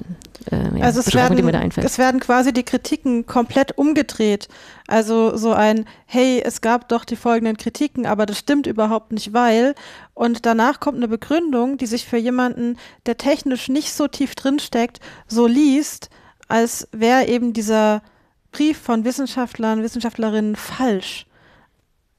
äh, 0.51 0.79
ja, 0.79 0.85
also 0.85 1.01
es 1.01 1.15
werden, 1.15 1.37
die 1.37 1.43
mir 1.43 1.53
da 1.53 1.59
einfällt. 1.59 1.87
Es 1.87 1.99
werden 1.99 2.21
quasi 2.21 2.53
die 2.53 2.63
Kritiken 2.63 3.27
komplett 3.27 3.77
umgedreht. 3.77 4.49
Also 4.87 5.37
so 5.37 5.53
ein, 5.53 5.87
hey, 6.07 6.43
es 6.45 6.61
gab 6.61 6.89
doch 6.89 7.05
die 7.05 7.17
folgenden 7.17 7.57
Kritiken, 7.57 8.07
aber 8.07 8.27
das 8.27 8.39
stimmt 8.39 8.67
überhaupt 8.67 9.13
nicht, 9.13 9.33
weil. 9.33 9.75
Und 10.15 10.47
danach 10.47 10.81
kommt 10.81 10.97
eine 10.97 11.09
Begründung, 11.09 11.77
die 11.77 11.87
sich 11.87 12.07
für 12.07 12.17
jemanden, 12.17 12.79
der 13.07 13.17
technisch 13.17 13.69
nicht 13.69 13.93
so 13.93 14.09
tief 14.09 14.35
drinsteckt, 14.35 15.01
so 15.27 15.47
liest, 15.47 16.11
als 16.49 16.89
wäre 16.93 17.27
eben 17.27 17.53
dieser 17.53 18.03
Brief 18.51 18.79
von 18.79 19.05
Wissenschaftlern, 19.05 19.83
Wissenschaftlerinnen 19.83 20.57
falsch. 20.57 21.27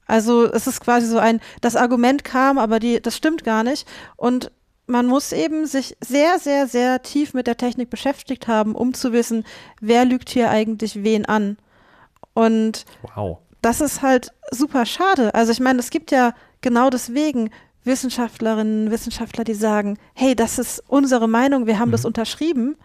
Also 0.06 0.44
es 0.44 0.66
ist 0.66 0.80
quasi 0.80 1.06
so 1.06 1.18
ein, 1.18 1.40
das 1.60 1.76
Argument 1.76 2.24
kam, 2.24 2.58
aber 2.58 2.78
die, 2.78 3.00
das 3.00 3.16
stimmt 3.16 3.44
gar 3.44 3.62
nicht. 3.62 3.86
Und 4.16 4.50
man 4.92 5.06
muss 5.06 5.32
eben 5.32 5.66
sich 5.66 5.96
sehr, 6.00 6.38
sehr, 6.38 6.68
sehr 6.68 7.02
tief 7.02 7.34
mit 7.34 7.46
der 7.46 7.56
Technik 7.56 7.90
beschäftigt 7.90 8.46
haben, 8.46 8.74
um 8.74 8.94
zu 8.94 9.12
wissen, 9.12 9.44
wer 9.80 10.04
lügt 10.04 10.28
hier 10.28 10.50
eigentlich 10.50 11.02
wen 11.02 11.24
an. 11.26 11.56
Und 12.34 12.84
wow. 13.16 13.38
das 13.62 13.80
ist 13.80 14.02
halt 14.02 14.32
super 14.50 14.86
schade. 14.86 15.34
Also 15.34 15.50
ich 15.50 15.60
meine, 15.60 15.80
es 15.80 15.90
gibt 15.90 16.10
ja 16.10 16.34
genau 16.60 16.90
deswegen 16.90 17.50
Wissenschaftlerinnen, 17.84 18.90
Wissenschaftler, 18.90 19.44
die 19.44 19.54
sagen, 19.54 19.98
hey, 20.14 20.36
das 20.36 20.58
ist 20.58 20.84
unsere 20.86 21.26
Meinung, 21.26 21.66
wir 21.66 21.78
haben 21.78 21.88
mhm. 21.88 21.92
das 21.92 22.04
unterschrieben. 22.04 22.76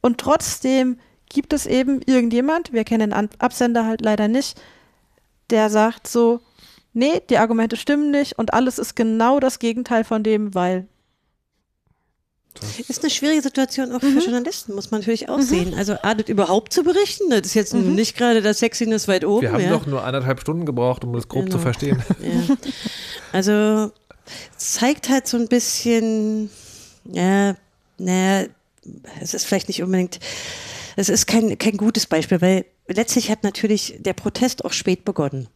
Und 0.00 0.18
trotzdem 0.18 0.98
gibt 1.30 1.52
es 1.52 1.66
eben 1.66 2.02
irgendjemand, 2.06 2.72
wir 2.72 2.84
kennen 2.84 3.10
den 3.10 3.28
Absender 3.38 3.86
halt 3.86 4.02
leider 4.02 4.28
nicht, 4.28 4.60
der 5.50 5.70
sagt 5.70 6.06
so, 6.06 6.40
nee, 6.92 7.20
die 7.30 7.38
Argumente 7.38 7.76
stimmen 7.76 8.10
nicht 8.10 8.38
und 8.38 8.52
alles 8.52 8.78
ist 8.78 8.94
genau 8.94 9.40
das 9.40 9.58
Gegenteil 9.58 10.04
von 10.04 10.22
dem, 10.22 10.54
weil 10.54 10.86
das 12.60 12.90
ist 12.90 13.02
eine 13.02 13.10
schwierige 13.10 13.42
Situation 13.42 13.92
auch 13.92 14.00
für 14.00 14.06
mhm. 14.06 14.20
Journalisten, 14.20 14.74
muss 14.74 14.90
man 14.90 15.00
natürlich 15.00 15.28
auch 15.28 15.38
mhm. 15.38 15.42
sehen. 15.42 15.74
Also 15.74 15.94
A, 16.02 16.14
das 16.14 16.28
überhaupt 16.28 16.72
zu 16.72 16.82
berichten, 16.82 17.30
das 17.30 17.42
ist 17.42 17.54
jetzt 17.54 17.74
mhm. 17.74 17.94
nicht 17.94 18.16
gerade 18.16 18.42
das 18.42 18.58
Sexiness 18.58 19.08
weit 19.08 19.24
oben. 19.24 19.42
Wir 19.42 19.52
haben 19.52 19.62
ja. 19.62 19.70
doch 19.70 19.86
nur 19.86 20.04
anderthalb 20.04 20.40
Stunden 20.40 20.66
gebraucht, 20.66 21.04
um 21.04 21.12
das 21.12 21.28
grob 21.28 21.44
genau. 21.44 21.56
zu 21.56 21.62
verstehen. 21.62 22.02
Ja. 22.20 22.56
Also 23.32 23.92
zeigt 24.56 25.08
halt 25.08 25.26
so 25.26 25.36
ein 25.36 25.48
bisschen, 25.48 26.50
ja, 27.04 27.54
naja, 27.98 28.46
es 29.20 29.34
ist 29.34 29.46
vielleicht 29.46 29.68
nicht 29.68 29.82
unbedingt, 29.82 30.18
es 30.96 31.08
ist 31.08 31.26
kein, 31.26 31.56
kein 31.58 31.76
gutes 31.76 32.06
Beispiel, 32.06 32.40
weil 32.40 32.64
letztlich 32.88 33.30
hat 33.30 33.44
natürlich 33.44 33.96
der 33.98 34.14
Protest 34.14 34.64
auch 34.64 34.72
spät 34.72 35.04
begonnen. 35.04 35.48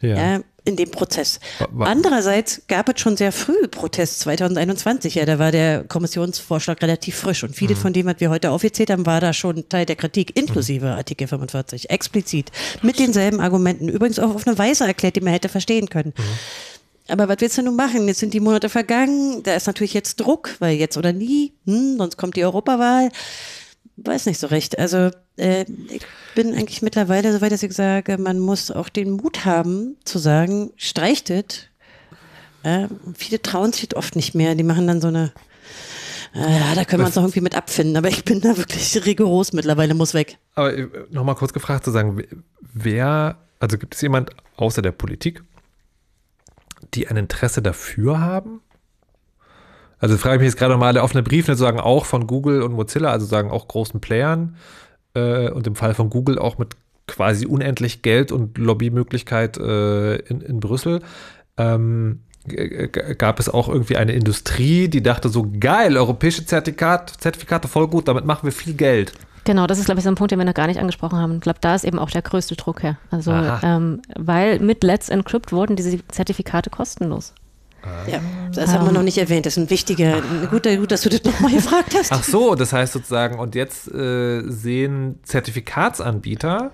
Ja. 0.00 0.16
ja 0.16 0.40
in 0.64 0.76
dem 0.76 0.90
Prozess. 0.90 1.40
Andererseits 1.78 2.62
gab 2.68 2.88
es 2.88 3.00
schon 3.00 3.16
sehr 3.16 3.32
früh 3.32 3.68
Protest 3.68 4.20
2021. 4.20 5.14
Ja, 5.14 5.24
da 5.24 5.38
war 5.38 5.52
der 5.52 5.84
Kommissionsvorschlag 5.84 6.80
relativ 6.82 7.16
frisch 7.16 7.44
und 7.44 7.54
vieles 7.54 7.78
mhm. 7.78 7.82
von 7.82 7.92
dem, 7.92 8.06
was 8.06 8.16
wir 8.18 8.30
heute 8.30 8.50
aufgezählt 8.50 8.90
haben, 8.90 9.06
war 9.06 9.20
da 9.20 9.32
schon 9.32 9.68
Teil 9.68 9.86
der 9.86 9.96
Kritik, 9.96 10.36
inklusive 10.38 10.86
mhm. 10.86 10.92
Artikel 10.92 11.26
45, 11.26 11.90
explizit, 11.90 12.50
mit 12.82 12.98
denselben 12.98 13.40
Argumenten. 13.40 13.88
Übrigens 13.88 14.18
auch 14.18 14.34
auf 14.34 14.46
eine 14.46 14.58
Weise 14.58 14.86
erklärt, 14.86 15.16
die 15.16 15.20
man 15.20 15.32
hätte 15.32 15.48
verstehen 15.48 15.88
können. 15.88 16.12
Mhm. 16.16 17.12
Aber 17.12 17.28
was 17.28 17.38
willst 17.40 17.58
du 17.58 17.62
nun 17.62 17.74
machen? 17.74 18.06
Jetzt 18.06 18.20
sind 18.20 18.34
die 18.34 18.40
Monate 18.40 18.68
vergangen. 18.68 19.42
Da 19.42 19.54
ist 19.56 19.66
natürlich 19.66 19.94
jetzt 19.94 20.20
Druck, 20.20 20.54
weil 20.60 20.76
jetzt 20.76 20.96
oder 20.96 21.12
nie, 21.12 21.54
hm, 21.66 21.96
sonst 21.98 22.16
kommt 22.16 22.36
die 22.36 22.44
Europawahl 22.44 23.08
weiß 24.04 24.26
nicht 24.26 24.40
so 24.40 24.46
recht. 24.46 24.78
Also 24.78 25.10
äh, 25.36 25.64
bin 26.34 26.54
eigentlich 26.54 26.82
mittlerweile 26.82 27.32
so 27.32 27.40
weit, 27.40 27.52
dass 27.52 27.62
ich 27.62 27.72
sage, 27.72 28.18
man 28.18 28.38
muss 28.38 28.70
auch 28.70 28.88
den 28.88 29.12
Mut 29.12 29.44
haben 29.44 29.96
zu 30.04 30.18
sagen, 30.18 30.72
streicht 30.76 31.30
es. 31.30 31.66
Äh, 32.62 32.88
viele 33.14 33.40
trauen 33.40 33.72
sich 33.72 33.96
oft 33.96 34.16
nicht 34.16 34.34
mehr. 34.34 34.54
Die 34.54 34.62
machen 34.62 34.86
dann 34.86 35.00
so 35.00 35.08
eine, 35.08 35.32
äh, 36.34 36.40
ja, 36.40 36.74
da 36.74 36.84
können 36.84 37.02
wir 37.02 37.06
uns 37.06 37.16
auch 37.16 37.22
irgendwie 37.22 37.40
mit 37.40 37.56
abfinden. 37.56 37.96
Aber 37.96 38.08
ich 38.08 38.24
bin 38.24 38.40
da 38.40 38.56
wirklich 38.56 39.04
rigoros 39.04 39.52
mittlerweile, 39.52 39.94
muss 39.94 40.14
weg. 40.14 40.38
Aber 40.54 40.76
äh, 40.76 40.88
nochmal 41.10 41.34
kurz 41.34 41.52
gefragt 41.52 41.84
zu 41.84 41.90
sagen, 41.90 42.22
wer, 42.60 43.38
also 43.58 43.78
gibt 43.78 43.94
es 43.94 44.00
jemand 44.00 44.30
außer 44.56 44.82
der 44.82 44.92
Politik, 44.92 45.42
die 46.94 47.08
ein 47.08 47.16
Interesse 47.16 47.62
dafür 47.62 48.20
haben? 48.20 48.60
Also 49.98 50.16
frage 50.16 50.36
ich 50.36 50.40
mich 50.40 50.46
jetzt 50.48 50.58
gerade 50.58 50.72
nochmal, 50.72 50.94
der 50.94 51.04
offene 51.04 51.22
Brief 51.22 51.46
sozusagen 51.46 51.78
auch 51.78 52.06
von 52.06 52.26
Google 52.26 52.62
und 52.62 52.72
Mozilla, 52.72 53.10
also 53.10 53.26
sagen 53.26 53.50
auch 53.50 53.68
großen 53.68 54.00
Playern 54.00 54.56
äh, 55.14 55.50
und 55.50 55.66
im 55.66 55.76
Fall 55.76 55.94
von 55.94 56.10
Google 56.10 56.38
auch 56.38 56.58
mit 56.58 56.76
quasi 57.06 57.46
unendlich 57.46 58.02
Geld 58.02 58.32
und 58.32 58.56
Lobbymöglichkeit 58.58 59.56
äh, 59.58 60.16
in, 60.16 60.40
in 60.40 60.60
Brüssel. 60.60 61.00
Ähm, 61.56 62.20
gab 63.18 63.38
es 63.38 63.48
auch 63.48 63.68
irgendwie 63.68 63.96
eine 63.96 64.12
Industrie, 64.12 64.88
die 64.88 65.02
dachte 65.02 65.28
so, 65.28 65.46
geil, 65.60 65.96
europäische 65.96 66.46
Zertifikat, 66.46 67.10
Zertifikate 67.18 67.68
voll 67.68 67.88
gut, 67.88 68.08
damit 68.08 68.24
machen 68.24 68.44
wir 68.44 68.52
viel 68.52 68.74
Geld. 68.74 69.12
Genau, 69.44 69.66
das 69.66 69.78
ist, 69.78 69.86
glaube 69.86 70.00
ich, 70.00 70.04
so 70.04 70.10
ein 70.10 70.14
Punkt, 70.14 70.32
den 70.32 70.38
wir 70.38 70.44
noch 70.44 70.54
gar 70.54 70.66
nicht 70.66 70.80
angesprochen 70.80 71.18
haben. 71.18 71.36
Ich 71.36 71.40
glaube, 71.40 71.58
da 71.60 71.74
ist 71.74 71.84
eben 71.84 71.98
auch 71.98 72.10
der 72.10 72.22
größte 72.22 72.56
Druck 72.56 72.82
her. 72.82 72.98
Also, 73.10 73.32
ähm, 73.32 74.00
weil 74.16 74.58
mit 74.60 74.84
Let's 74.84 75.08
Encrypt 75.08 75.52
wurden 75.52 75.76
diese 75.76 76.06
Zertifikate 76.08 76.70
kostenlos. 76.70 77.34
Ja, 78.06 78.20
das 78.52 78.72
haben 78.72 78.86
wir 78.86 78.92
noch 78.92 79.02
nicht 79.02 79.18
erwähnt. 79.18 79.46
Das 79.46 79.56
ist 79.56 79.62
ein 79.64 79.70
wichtiger, 79.70 80.20
gut, 80.50 80.64
gut 80.64 80.90
dass 80.90 81.02
du 81.02 81.08
das 81.08 81.22
nochmal 81.24 81.52
gefragt 81.54 81.94
hast. 81.96 82.12
Ach 82.12 82.22
so, 82.22 82.54
das 82.54 82.72
heißt 82.72 82.92
sozusagen, 82.92 83.38
und 83.38 83.54
jetzt 83.54 83.92
äh, 83.92 84.42
sehen 84.46 85.20
Zertifikatsanbieter 85.22 86.72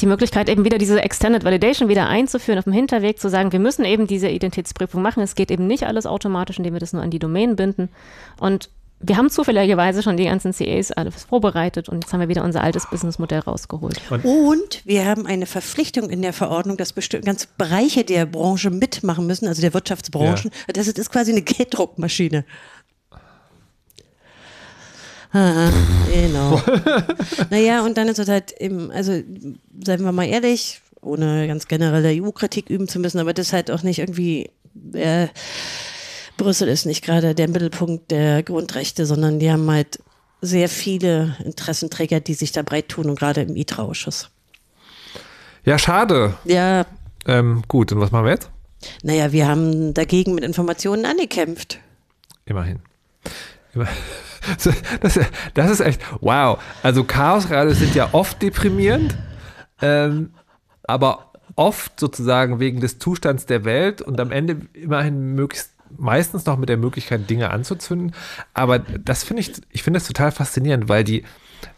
die 0.00 0.06
Möglichkeit, 0.06 0.48
eben 0.48 0.64
wieder 0.64 0.78
diese 0.78 1.02
Extended 1.02 1.44
Validation 1.44 1.88
wieder 1.88 2.08
einzuführen, 2.08 2.58
auf 2.58 2.64
dem 2.64 2.72
Hinterweg 2.72 3.18
zu 3.18 3.28
sagen, 3.28 3.50
wir 3.50 3.58
müssen 3.58 3.84
eben 3.84 4.06
diese 4.06 4.28
Identitätsprüfung 4.28 5.02
machen. 5.02 5.22
Es 5.22 5.34
geht 5.34 5.50
eben 5.50 5.66
nicht 5.66 5.84
alles 5.84 6.06
automatisch, 6.06 6.58
indem 6.58 6.74
wir 6.74 6.80
das 6.80 6.92
nur 6.92 7.02
an 7.02 7.10
die 7.10 7.18
Domänen 7.18 7.56
binden. 7.56 7.88
Und 8.38 8.70
wir 9.00 9.16
haben 9.16 9.30
zufälligerweise 9.30 10.02
schon 10.02 10.16
die 10.16 10.24
ganzen 10.24 10.52
CAs 10.52 10.90
alles 10.90 11.24
vorbereitet 11.24 11.88
und 11.88 12.02
jetzt 12.02 12.12
haben 12.12 12.20
wir 12.20 12.28
wieder 12.28 12.42
unser 12.42 12.62
altes 12.62 12.88
Businessmodell 12.90 13.40
rausgeholt. 13.40 14.00
Und 14.24 14.84
wir 14.84 15.04
haben 15.04 15.24
eine 15.26 15.46
Verpflichtung 15.46 16.10
in 16.10 16.20
der 16.20 16.32
Verordnung, 16.32 16.76
dass 16.76 16.92
bestimmte 16.92 17.26
ganze 17.26 17.46
Bereiche 17.56 18.04
der 18.04 18.26
Branche 18.26 18.70
mitmachen 18.70 19.26
müssen, 19.26 19.46
also 19.46 19.62
der 19.62 19.72
Wirtschaftsbranchen. 19.72 20.50
Ja. 20.66 20.72
Das 20.72 20.88
ist 20.88 21.12
quasi 21.12 21.30
eine 21.30 21.42
Gelddruckmaschine. 21.42 22.44
Aha, 25.30 25.70
genau. 26.12 26.60
naja, 27.50 27.84
und 27.84 27.98
dann 27.98 28.08
ist 28.08 28.18
es 28.18 28.28
halt 28.28 28.52
eben, 28.60 28.90
also 28.90 29.12
seien 29.12 30.02
wir 30.02 30.12
mal 30.12 30.26
ehrlich, 30.26 30.80
ohne 31.02 31.46
ganz 31.46 31.68
generelle 31.68 32.20
EU-Kritik 32.20 32.70
üben 32.70 32.88
zu 32.88 32.98
müssen, 32.98 33.20
aber 33.20 33.34
das 33.34 33.48
ist 33.48 33.52
halt 33.52 33.70
auch 33.70 33.82
nicht 33.82 33.98
irgendwie 34.00 34.50
äh, 34.94 35.28
Brüssel 36.38 36.68
ist 36.68 36.86
nicht 36.86 37.04
gerade 37.04 37.34
der 37.34 37.48
Mittelpunkt 37.48 38.10
der 38.10 38.42
Grundrechte, 38.42 39.04
sondern 39.04 39.38
die 39.38 39.52
haben 39.52 39.70
halt 39.70 39.98
sehr 40.40 40.70
viele 40.70 41.36
Interessenträger, 41.44 42.20
die 42.20 42.34
sich 42.34 42.52
da 42.52 42.62
breit 42.62 42.88
tun 42.88 43.10
und 43.10 43.18
gerade 43.18 43.42
im 43.42 43.56
ITRA-Ausschuss. 43.56 44.30
Ja, 45.64 45.76
schade. 45.78 46.34
Ja. 46.44 46.86
Ähm, 47.26 47.62
gut, 47.68 47.92
und 47.92 48.00
was 48.00 48.10
machen 48.10 48.24
wir 48.24 48.32
jetzt? 48.32 48.50
Naja, 49.02 49.32
wir 49.32 49.48
haben 49.48 49.92
dagegen 49.92 50.34
mit 50.34 50.44
Informationen 50.44 51.04
angekämpft. 51.04 51.80
Immerhin. 52.46 52.80
Das, 55.02 55.20
das 55.52 55.70
ist 55.70 55.80
echt, 55.80 56.00
wow. 56.20 56.58
Also 56.82 57.04
Chaosradios 57.04 57.80
sind 57.80 57.94
ja 57.94 58.08
oft 58.12 58.40
deprimierend, 58.40 59.14
ähm, 59.82 60.32
aber 60.84 61.32
oft 61.54 62.00
sozusagen 62.00 62.58
wegen 62.60 62.80
des 62.80 62.98
Zustands 62.98 63.44
der 63.44 63.66
Welt 63.66 64.00
und 64.00 64.18
am 64.20 64.30
Ende 64.30 64.62
immerhin 64.72 65.34
möglichst 65.34 65.72
meistens 65.96 66.44
noch 66.46 66.56
mit 66.56 66.68
der 66.68 66.76
Möglichkeit, 66.76 67.30
Dinge 67.30 67.50
anzuzünden. 67.50 68.12
Aber 68.54 68.78
das 68.78 69.24
finde 69.24 69.40
ich, 69.40 69.52
ich 69.70 69.82
finde 69.82 69.98
das 69.98 70.06
total 70.06 70.30
faszinierend, 70.32 70.88
weil 70.88 71.04
die, 71.04 71.24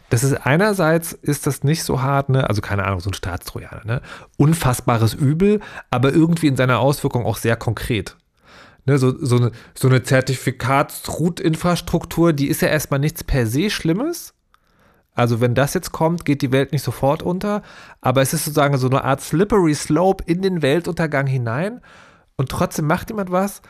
das 0.09 0.23
ist 0.23 0.45
einerseits 0.45 1.13
ist 1.13 1.47
das 1.47 1.63
nicht 1.63 1.83
so 1.83 2.01
hart, 2.01 2.29
ne? 2.29 2.49
also 2.49 2.61
keine 2.61 2.85
Ahnung, 2.85 2.99
so 2.99 3.09
ein 3.09 3.13
Staatstrojaner, 3.13 3.85
ne? 3.85 4.01
unfassbares 4.37 5.13
Übel, 5.13 5.61
aber 5.89 6.11
irgendwie 6.11 6.47
in 6.47 6.57
seiner 6.57 6.79
Auswirkung 6.79 7.25
auch 7.25 7.37
sehr 7.37 7.55
konkret. 7.55 8.17
Ne, 8.85 8.97
so, 8.97 9.13
so 9.23 9.37
eine, 9.37 9.51
so 9.75 9.87
eine 9.87 10.01
Zertifikatsroot-Infrastruktur, 10.01 12.33
die 12.33 12.47
ist 12.47 12.63
ja 12.63 12.67
erstmal 12.67 12.99
nichts 12.99 13.23
per 13.23 13.45
se 13.45 13.69
Schlimmes. 13.69 14.33
Also 15.13 15.39
wenn 15.39 15.53
das 15.53 15.75
jetzt 15.75 15.91
kommt, 15.91 16.25
geht 16.25 16.41
die 16.41 16.51
Welt 16.51 16.71
nicht 16.71 16.83
sofort 16.83 17.21
unter, 17.21 17.61
aber 17.99 18.21
es 18.21 18.33
ist 18.33 18.45
sozusagen 18.45 18.77
so 18.77 18.87
eine 18.87 19.03
Art 19.03 19.21
slippery 19.21 19.75
slope 19.75 20.23
in 20.25 20.41
den 20.41 20.63
Weltuntergang 20.63 21.27
hinein 21.27 21.81
und 22.37 22.49
trotzdem 22.49 22.87
macht 22.87 23.09
jemand 23.09 23.31
was 23.31 23.61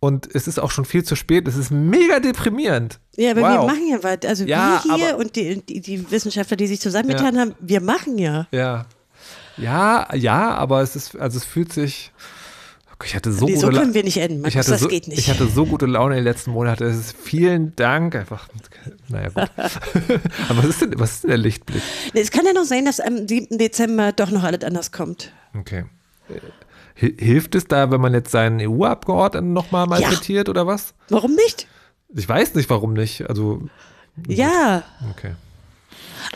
und 0.00 0.34
es 0.34 0.48
ist 0.48 0.58
auch 0.58 0.70
schon 0.70 0.86
viel 0.86 1.04
zu 1.04 1.14
spät. 1.14 1.46
Es 1.46 1.56
ist 1.56 1.70
mega 1.70 2.20
deprimierend. 2.20 2.98
Ja, 3.16 3.32
aber 3.32 3.42
wow. 3.42 3.50
wir 3.50 3.62
machen 3.66 3.88
ja 3.88 4.02
was. 4.02 4.18
Also 4.26 4.44
ja, 4.44 4.82
wir 4.82 4.96
hier 4.96 5.18
und 5.18 5.36
die, 5.36 5.60
die, 5.60 5.80
die, 5.80 6.10
Wissenschaftler, 6.10 6.56
die 6.56 6.66
sich 6.66 6.80
zusammengetan 6.80 7.34
ja. 7.34 7.40
haben, 7.42 7.54
wir 7.60 7.82
machen 7.82 8.18
ja. 8.18 8.48
Ja. 8.50 8.86
Ja, 9.58 10.08
ja, 10.14 10.54
aber 10.54 10.80
es 10.80 10.96
ist, 10.96 11.16
also 11.16 11.36
es 11.36 11.44
fühlt 11.44 11.72
sich. 11.72 12.12
Ich 13.04 13.14
hatte 13.14 13.32
so 13.32 13.46
nee, 13.46 13.54
gute 13.54 13.66
so 13.66 13.72
können 13.72 13.94
wir 13.94 14.04
nicht 14.04 14.18
enden. 14.18 14.46
ich 14.46 14.58
hatte 14.58 14.70
das 14.70 14.80
so, 14.80 14.88
geht 14.88 15.08
nicht. 15.08 15.18
Ich 15.18 15.30
hatte 15.30 15.46
so 15.46 15.64
gute 15.64 15.86
Laune 15.86 16.14
in 16.14 16.18
den 16.18 16.24
letzten 16.24 16.50
Monaten. 16.50 16.84
Ist, 16.84 17.16
vielen 17.16 17.74
Dank. 17.74 18.14
Einfach, 18.14 18.46
naja, 19.08 19.28
gut. 19.28 19.50
aber 20.48 20.58
was 20.58 20.66
ist, 20.66 20.82
denn, 20.82 20.98
was 20.98 21.12
ist 21.12 21.22
denn 21.24 21.30
der 21.30 21.38
Lichtblick? 21.38 21.82
Nee, 22.12 22.20
es 22.20 22.30
kann 22.30 22.44
ja 22.44 22.52
noch 22.52 22.64
sein, 22.64 22.84
dass 22.84 23.00
am 23.00 23.26
7. 23.26 23.56
Dezember 23.56 24.12
doch 24.12 24.30
noch 24.30 24.44
alles 24.44 24.62
anders 24.64 24.92
kommt. 24.92 25.32
Okay. 25.58 25.84
Hilft 27.00 27.54
es 27.54 27.64
da, 27.64 27.90
wenn 27.90 28.00
man 28.00 28.12
jetzt 28.12 28.30
seinen 28.30 28.60
EU-Abgeordneten 28.60 29.54
nochmal 29.54 29.86
malträtiert 29.86 30.48
ja. 30.48 30.50
oder 30.50 30.66
was? 30.66 30.92
Warum 31.08 31.34
nicht? 31.34 31.66
Ich 32.14 32.28
weiß 32.28 32.54
nicht, 32.56 32.68
warum 32.68 32.92
nicht. 32.92 33.26
Also. 33.28 33.62
Ja. 34.28 34.82
Okay. 35.10 35.32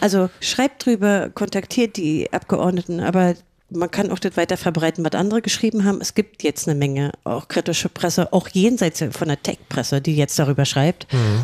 Also 0.01 0.31
schreibt 0.41 0.86
drüber, 0.86 1.28
kontaktiert 1.35 1.99
die 1.99 2.32
Abgeordneten, 2.32 3.01
aber 3.01 3.35
man 3.69 3.91
kann 3.91 4.11
auch 4.11 4.19
das 4.19 4.39
weiter 4.39 4.57
verbreiten, 4.57 5.05
was 5.05 5.12
andere 5.12 5.43
geschrieben 5.43 5.85
haben. 5.85 6.01
Es 6.01 6.15
gibt 6.15 6.43
jetzt 6.43 6.66
eine 6.66 6.78
Menge, 6.78 7.12
auch 7.24 7.49
kritische 7.49 7.91
Presse, 7.91 8.32
auch 8.32 8.49
jenseits 8.49 9.05
von 9.11 9.28
der 9.28 9.43
Tech-Presse, 9.43 10.01
die 10.01 10.16
jetzt 10.16 10.39
darüber 10.39 10.65
schreibt. 10.65 11.12
Mhm. 11.12 11.43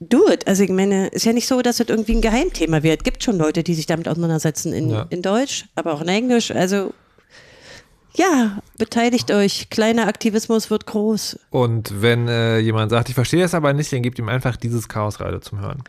Do 0.00 0.28
it. 0.28 0.46
Also 0.48 0.64
ich 0.64 0.70
meine, 0.70 1.06
ist 1.08 1.24
ja 1.24 1.32
nicht 1.32 1.46
so, 1.46 1.62
dass 1.62 1.76
das 1.76 1.88
irgendwie 1.88 2.16
ein 2.16 2.20
Geheimthema 2.20 2.82
wird. 2.82 3.00
Es 3.00 3.04
gibt 3.04 3.22
schon 3.22 3.38
Leute, 3.38 3.62
die 3.62 3.74
sich 3.74 3.86
damit 3.86 4.08
auseinandersetzen 4.08 4.72
in, 4.72 4.90
ja. 4.90 5.06
in 5.10 5.22
Deutsch, 5.22 5.66
aber 5.76 5.94
auch 5.94 6.02
in 6.02 6.08
Englisch. 6.08 6.50
Also 6.50 6.92
ja, 8.16 8.58
beteiligt 8.78 9.30
euch. 9.30 9.68
Kleiner 9.70 10.08
Aktivismus 10.08 10.70
wird 10.70 10.86
groß. 10.86 11.38
Und 11.50 12.02
wenn 12.02 12.28
äh, 12.28 12.58
jemand 12.58 12.90
sagt, 12.90 13.08
ich 13.08 13.14
verstehe 13.14 13.44
es 13.44 13.54
aber 13.54 13.72
nicht, 13.72 13.92
dann 13.92 14.02
gebt 14.02 14.18
ihm 14.18 14.28
einfach 14.28 14.56
dieses 14.56 14.88
Chaosradio 14.88 15.40
zum 15.40 15.60
Hören. 15.60 15.82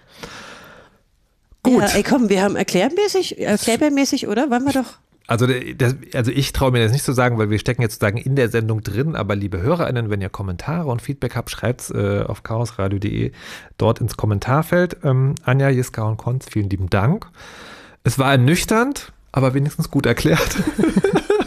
Gut. 1.64 1.82
Ja, 1.82 1.88
ey, 1.96 2.04
komm, 2.04 2.30
wir 2.30 2.42
haben 2.42 2.56
erklärmäßig, 2.56 3.40
erklärmäßig, 3.40 4.28
oder? 4.28 4.50
Waren 4.50 4.66
wir 4.66 4.74
doch. 4.74 4.98
Also, 5.28 5.46
das, 5.46 5.96
also 6.14 6.32
ich 6.32 6.54
traue 6.54 6.72
mir 6.72 6.82
das 6.82 6.94
nicht 6.94 7.04
zu 7.04 7.12
sagen, 7.12 7.38
weil 7.38 7.50
wir 7.50 7.60
stecken 7.60 7.82
jetzt 7.82 7.96
sozusagen 7.96 8.18
in 8.18 8.38
der 8.38 8.50
Sendung 8.50 8.82
drin. 8.82 9.16
Aber 9.16 9.36
liebe 9.36 9.62
HörerInnen, 9.62 10.10
wenn 10.10 10.22
ihr 10.22 10.30
Kommentare 10.30 10.88
und 10.88 11.02
Feedback 11.02 11.36
habt, 11.36 11.50
schreibt 11.50 11.82
es 11.82 11.92
äh, 11.92 12.24
auf 12.26 12.44
chaosradio.de 12.44 13.32
dort 13.78 14.00
ins 14.00 14.16
Kommentarfeld. 14.16 14.98
Ähm, 15.04 15.36
Anja, 15.44 15.70
Jiska 15.70 16.04
und 16.04 16.18
Konz, 16.18 16.46
vielen 16.50 16.70
lieben 16.70 16.90
Dank. 16.90 17.28
Es 18.06 18.18
war 18.18 18.32
ernüchternd, 18.32 19.12
aber 19.34 19.54
wenigstens 19.54 19.92
gut 19.92 20.06
erklärt. 20.06 20.56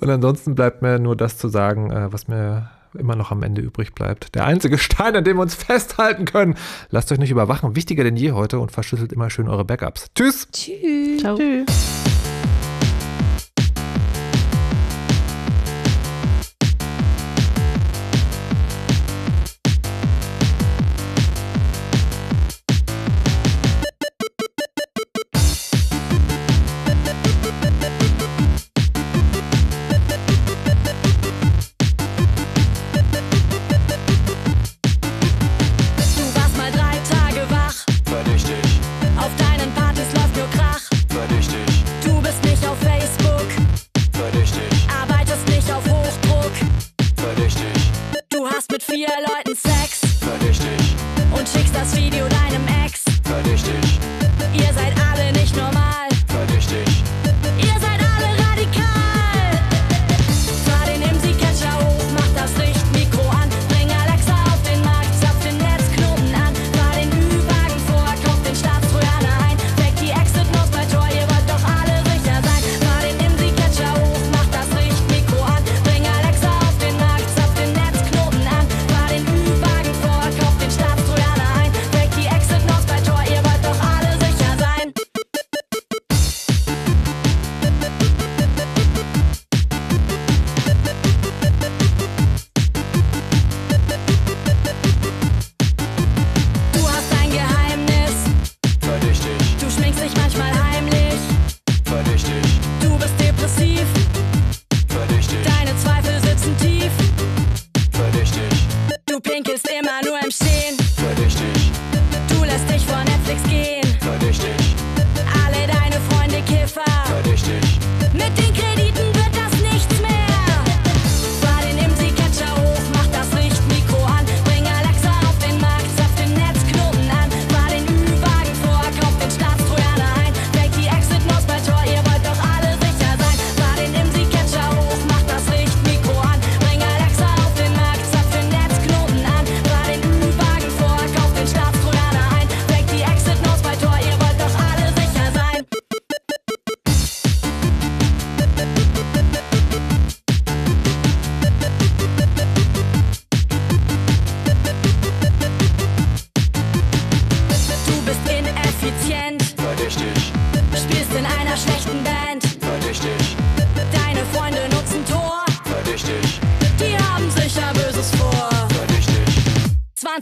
Und 0.00 0.08
ansonsten 0.08 0.54
bleibt 0.54 0.82
mir 0.82 0.98
nur 0.98 1.16
das 1.16 1.38
zu 1.38 1.48
sagen, 1.48 1.90
äh, 1.90 2.12
was 2.12 2.28
mir 2.28 2.70
immer 2.98 3.16
noch 3.16 3.30
am 3.30 3.42
Ende 3.42 3.60
übrig 3.60 3.94
bleibt. 3.94 4.34
Der 4.34 4.44
einzige 4.44 4.78
Stein, 4.78 5.16
an 5.16 5.24
dem 5.24 5.36
wir 5.36 5.42
uns 5.42 5.54
festhalten 5.54 6.24
können. 6.24 6.56
Lasst 6.90 7.12
euch 7.12 7.18
nicht 7.18 7.30
überwachen. 7.30 7.76
Wichtiger 7.76 8.04
denn 8.04 8.16
je 8.16 8.32
heute 8.32 8.58
und 8.58 8.72
verschlüsselt 8.72 9.12
immer 9.12 9.30
schön 9.30 9.48
eure 9.48 9.64
Backups. 9.64 10.10
Tschüss. 10.14 10.48
Tschüss. 10.52 11.20
Ciao. 11.20 11.36
Tschüss. 11.36 12.09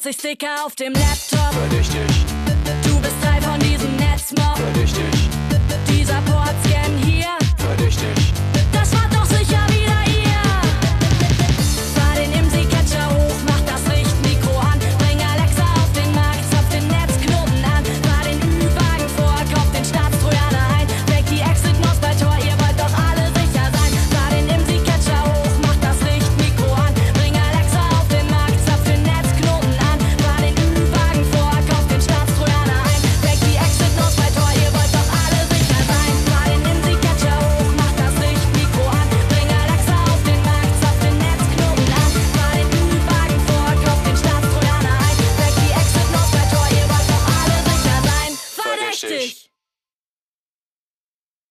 Sticker 0.00 0.64
auf 0.64 0.76
dem 0.76 0.92
Laptop. 0.92 1.27